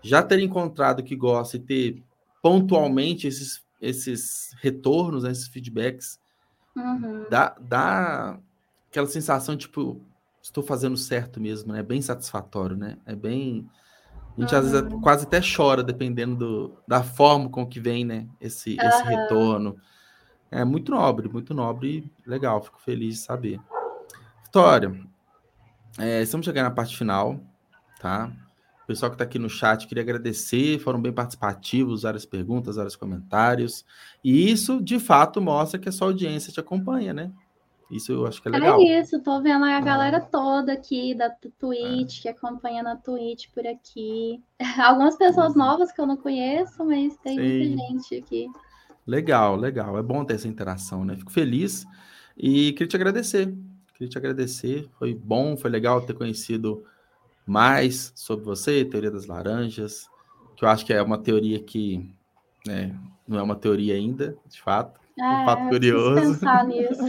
Já 0.00 0.22
ter 0.22 0.40
encontrado 0.40 1.00
o 1.00 1.04
que 1.04 1.14
gosta 1.14 1.58
e 1.58 1.60
ter 1.60 2.02
pontualmente 2.40 3.26
esses, 3.26 3.62
esses 3.80 4.54
retornos, 4.60 5.24
né, 5.24 5.30
esses 5.30 5.48
feedbacks, 5.48 6.22
Uhum. 6.76 7.26
Dá, 7.30 7.54
dá 7.60 8.38
aquela 8.90 9.06
sensação, 9.06 9.56
tipo, 9.56 10.00
estou 10.42 10.62
fazendo 10.62 10.96
certo 10.96 11.40
mesmo, 11.40 11.72
né? 11.72 11.80
É 11.80 11.82
bem 11.82 12.00
satisfatório, 12.00 12.76
né? 12.76 12.96
É 13.06 13.14
bem. 13.14 13.68
A 14.36 14.40
gente 14.40 14.54
uhum. 14.54 14.60
às 14.60 14.70
vezes 14.70 14.88
quase 15.02 15.26
até 15.26 15.40
chora, 15.40 15.82
dependendo 15.82 16.36
do, 16.36 16.78
da 16.88 17.02
forma 17.02 17.48
com 17.50 17.66
que 17.66 17.80
vem, 17.80 18.04
né? 18.04 18.26
Esse, 18.40 18.76
uhum. 18.80 18.88
esse 18.88 19.02
retorno. 19.04 19.76
É 20.52 20.66
muito 20.66 20.92
nobre, 20.92 21.30
muito 21.30 21.54
nobre 21.54 22.12
e 22.26 22.28
legal, 22.28 22.62
fico 22.62 22.78
feliz 22.78 23.14
de 23.14 23.20
saber. 23.22 23.58
Vitória, 24.44 24.94
é, 25.98 26.20
estamos 26.20 26.44
chegando 26.44 26.64
na 26.64 26.70
parte 26.70 26.94
final, 26.94 27.40
tá? 27.98 28.30
O 28.84 28.86
pessoal 28.86 29.10
que 29.10 29.14
está 29.14 29.24
aqui 29.24 29.38
no 29.38 29.48
chat, 29.48 29.86
queria 29.86 30.02
agradecer, 30.02 30.78
foram 30.78 31.00
bem 31.00 31.10
participativos, 31.10 32.02
várias 32.02 32.26
perguntas, 32.26 32.76
vários 32.76 32.96
comentários. 32.96 33.82
E 34.22 34.50
isso, 34.50 34.78
de 34.82 34.98
fato, 35.00 35.40
mostra 35.40 35.80
que 35.80 35.88
a 35.88 35.92
sua 35.92 36.08
audiência 36.08 36.52
te 36.52 36.60
acompanha, 36.60 37.14
né? 37.14 37.32
Isso 37.90 38.12
eu 38.12 38.26
acho 38.26 38.42
que 38.42 38.48
é 38.48 38.50
legal. 38.50 38.78
É 38.78 39.00
isso, 39.00 39.22
tô 39.22 39.40
vendo 39.40 39.64
a 39.64 39.80
galera 39.80 40.20
toda 40.20 40.74
aqui 40.74 41.14
da 41.14 41.30
Twitch, 41.58 42.18
é. 42.18 42.22
que 42.22 42.28
acompanha 42.28 42.82
na 42.82 42.96
Twitch 42.96 43.46
por 43.54 43.66
aqui. 43.66 44.42
Algumas 44.82 45.16
pessoas 45.16 45.54
novas 45.54 45.92
que 45.92 46.00
eu 46.00 46.06
não 46.06 46.16
conheço, 46.18 46.84
mas 46.84 47.16
tem 47.18 47.38
Sim. 47.38 47.68
muita 47.68 47.86
gente 47.86 48.14
aqui. 48.16 48.48
Legal, 49.06 49.56
legal. 49.56 49.98
É 49.98 50.02
bom 50.02 50.24
ter 50.24 50.34
essa 50.34 50.48
interação, 50.48 51.04
né? 51.04 51.16
Fico 51.16 51.32
feliz 51.32 51.84
e 52.36 52.72
queria 52.72 52.88
te 52.88 52.96
agradecer. 52.96 53.52
Queria 53.94 54.08
te 54.08 54.18
agradecer. 54.18 54.88
Foi 54.98 55.14
bom, 55.14 55.56
foi 55.56 55.70
legal 55.70 56.00
ter 56.00 56.14
conhecido 56.14 56.84
mais 57.46 58.12
sobre 58.14 58.44
você, 58.44 58.84
teoria 58.84 59.10
das 59.10 59.26
laranjas, 59.26 60.08
que 60.56 60.64
eu 60.64 60.68
acho 60.68 60.86
que 60.86 60.92
é 60.92 61.02
uma 61.02 61.18
teoria 61.18 61.60
que 61.60 62.08
né, 62.66 62.96
não 63.26 63.38
é 63.38 63.42
uma 63.42 63.56
teoria 63.56 63.94
ainda, 63.94 64.36
de 64.48 64.60
fato. 64.60 65.00
É, 65.18 65.24
um 65.24 65.44
fato 65.44 65.68
curioso. 65.68 66.34
Pensar 66.34 66.64
nisso. 66.64 67.02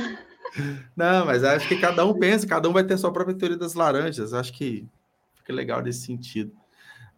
não, 0.96 1.26
mas 1.26 1.44
acho 1.44 1.68
que 1.68 1.78
cada 1.78 2.06
um 2.06 2.14
pensa, 2.18 2.48
cada 2.48 2.68
um 2.68 2.74
vai 2.74 2.84
ter 2.84 2.96
a 2.96 2.98
sua 2.98 3.14
própria 3.14 3.36
teoria 3.36 3.58
das 3.58 3.76
laranjas. 3.76 4.34
Acho 4.34 4.52
que 4.54 4.88
fica 5.36 5.54
legal 5.54 5.82
nesse 5.82 6.06
sentido. 6.06 6.52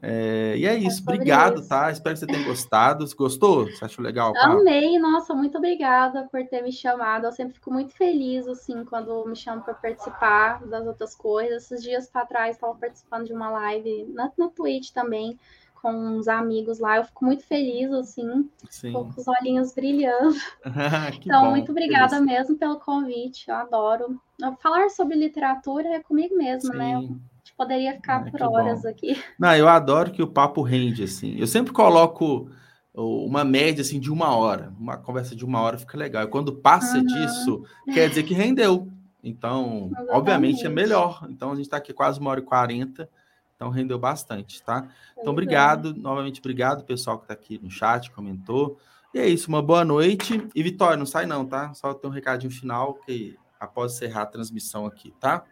É, 0.08 0.56
e 0.56 0.68
é 0.68 0.76
isso, 0.76 1.00
é 1.00 1.02
obrigado, 1.02 1.62
isso. 1.62 1.70
tá? 1.70 1.90
Espero 1.90 2.14
que 2.14 2.20
você 2.20 2.28
tenha 2.28 2.46
gostado. 2.46 3.04
Gostou? 3.18 3.66
Você 3.66 3.86
achou 3.86 4.06
legal? 4.06 4.34
Amei, 4.38 5.00
nossa, 5.00 5.34
muito 5.34 5.58
obrigada 5.58 6.28
por 6.32 6.46
ter 6.46 6.62
me 6.62 6.72
chamado. 6.72 7.26
Eu 7.26 7.32
sempre 7.32 7.56
fico 7.56 7.74
muito 7.74 7.92
feliz, 7.92 8.48
assim, 8.48 8.86
quando 8.86 9.26
me 9.26 9.36
chamam 9.36 9.64
para 9.64 9.74
participar 9.74 10.64
das 10.68 10.86
outras 10.86 11.16
coisas. 11.16 11.64
Esses 11.64 11.82
dias 11.82 12.08
para 12.08 12.24
trás, 12.28 12.56
estava 12.56 12.76
participando 12.76 13.26
de 13.26 13.34
uma 13.34 13.50
live 13.50 14.06
na, 14.14 14.32
na 14.38 14.48
Twitch 14.50 14.92
também, 14.92 15.40
com 15.82 15.92
uns 15.92 16.28
amigos 16.28 16.78
lá. 16.78 16.98
Eu 16.98 17.06
fico 17.06 17.26
muito 17.26 17.44
feliz, 17.44 17.92
assim, 17.92 18.48
Sim. 18.70 18.94
com 18.94 19.10
os 19.10 19.28
olhinhos 19.28 19.74
brilhando. 19.74 20.36
então, 21.20 21.46
bom, 21.46 21.50
muito 21.50 21.72
obrigada 21.72 22.22
mesmo 22.22 22.56
pelo 22.56 22.80
convite. 22.80 23.50
Eu 23.50 23.56
adoro. 23.56 24.22
Falar 24.62 24.88
sobre 24.92 25.18
literatura 25.18 25.96
é 25.96 26.00
comigo 26.00 26.38
mesmo, 26.38 26.76
né? 26.76 27.00
Sim. 27.00 27.08
né? 27.08 27.20
Poderia 27.58 27.94
ficar 27.94 28.30
por 28.30 28.42
horas 28.42 28.84
bom. 28.84 28.90
aqui. 28.90 29.22
Não, 29.40 29.56
eu 29.56 29.68
adoro 29.68 30.12
que 30.12 30.22
o 30.22 30.28
papo 30.28 30.62
rende, 30.62 31.04
assim. 31.04 31.36
Eu 31.38 31.48
sempre 31.48 31.74
coloco 31.74 32.50
uma 32.94 33.44
média 33.44 33.82
assim 33.82 34.00
de 34.00 34.12
uma 34.12 34.36
hora. 34.36 34.74
Uma 34.80 34.98
conversa 34.98 35.36
de 35.36 35.44
uma 35.44 35.62
hora 35.62 35.78
fica 35.78 35.98
legal. 35.98 36.24
E 36.24 36.28
quando 36.28 36.54
passa 36.54 36.98
uhum. 36.98 37.06
disso, 37.06 37.64
quer 37.94 38.10
dizer 38.10 38.24
que 38.24 38.34
rendeu. 38.34 38.88
Então, 39.24 39.88
Exatamente. 39.92 40.16
obviamente, 40.16 40.66
é 40.66 40.70
melhor. 40.70 41.26
Então, 41.30 41.52
a 41.52 41.56
gente 41.56 41.66
está 41.66 41.78
aqui 41.78 41.94
quase 41.94 42.20
uma 42.20 42.32
hora 42.32 42.40
e 42.40 42.44
quarenta. 42.44 43.10
Então, 43.56 43.70
rendeu 43.70 43.98
bastante, 43.98 44.62
tá? 44.62 44.88
Então, 45.18 45.32
obrigado. 45.32 45.94
Novamente, 45.94 46.40
obrigado, 46.40 46.84
pessoal 46.84 47.18
que 47.18 47.24
está 47.24 47.34
aqui 47.34 47.60
no 47.62 47.72
chat, 47.72 48.12
comentou. 48.12 48.78
E 49.14 49.20
é 49.20 49.28
isso, 49.28 49.48
uma 49.48 49.62
boa 49.62 49.86
noite. 49.86 50.46
E 50.54 50.62
Vitória, 50.62 50.98
não 50.98 51.06
sai 51.06 51.26
não, 51.26 51.46
tá? 51.46 51.74
Só 51.74 51.94
tem 51.94 52.10
um 52.10 52.14
recadinho 52.14 52.52
final 52.52 52.96
que 52.96 53.38
após 53.58 53.94
encerrar 53.94 54.24
a 54.24 54.26
transmissão 54.26 54.86
aqui, 54.86 55.14
tá? 55.22 55.44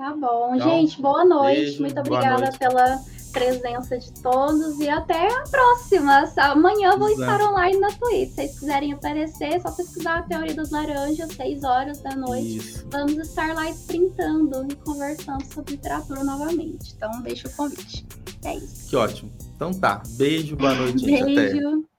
Tá 0.00 0.16
bom. 0.16 0.54
Então, 0.54 0.70
Gente, 0.70 0.98
boa 1.02 1.26
noite. 1.26 1.60
Beijo, 1.60 1.82
Muito 1.82 2.00
obrigada 2.00 2.40
noite. 2.40 2.58
pela 2.58 2.98
presença 3.34 3.98
de 3.98 4.10
todos 4.22 4.80
e 4.80 4.88
até 4.88 5.26
a 5.26 5.42
próxima. 5.42 6.24
Amanhã 6.38 6.96
vou 6.96 7.10
Exato. 7.10 7.20
estar 7.32 7.50
online 7.52 7.78
na 7.78 7.90
Twitch. 7.90 8.30
Se 8.30 8.34
vocês 8.34 8.58
quiserem 8.60 8.94
aparecer, 8.94 9.56
é 9.56 9.60
só 9.60 9.70
pesquisar 9.70 10.20
a 10.20 10.22
Teoria 10.22 10.54
das 10.54 10.70
Laranjas, 10.70 11.30
6 11.34 11.64
horas 11.64 12.00
da 12.00 12.16
noite. 12.16 12.56
Isso. 12.56 12.86
Vamos 12.90 13.18
estar 13.18 13.54
lá 13.54 13.68
sprintando 13.68 14.66
e 14.72 14.74
conversando 14.76 15.44
sobre 15.52 15.72
literatura 15.72 16.24
novamente. 16.24 16.94
Então, 16.96 17.20
deixa 17.20 17.46
o 17.48 17.52
convite. 17.52 18.06
É 18.42 18.56
isso. 18.56 18.88
Que 18.88 18.96
ótimo. 18.96 19.30
Então 19.54 19.70
tá. 19.74 20.02
Beijo, 20.16 20.56
boa 20.56 20.74
noite. 20.76 21.04
Beijo. 21.04 21.68
Até. 21.78 21.90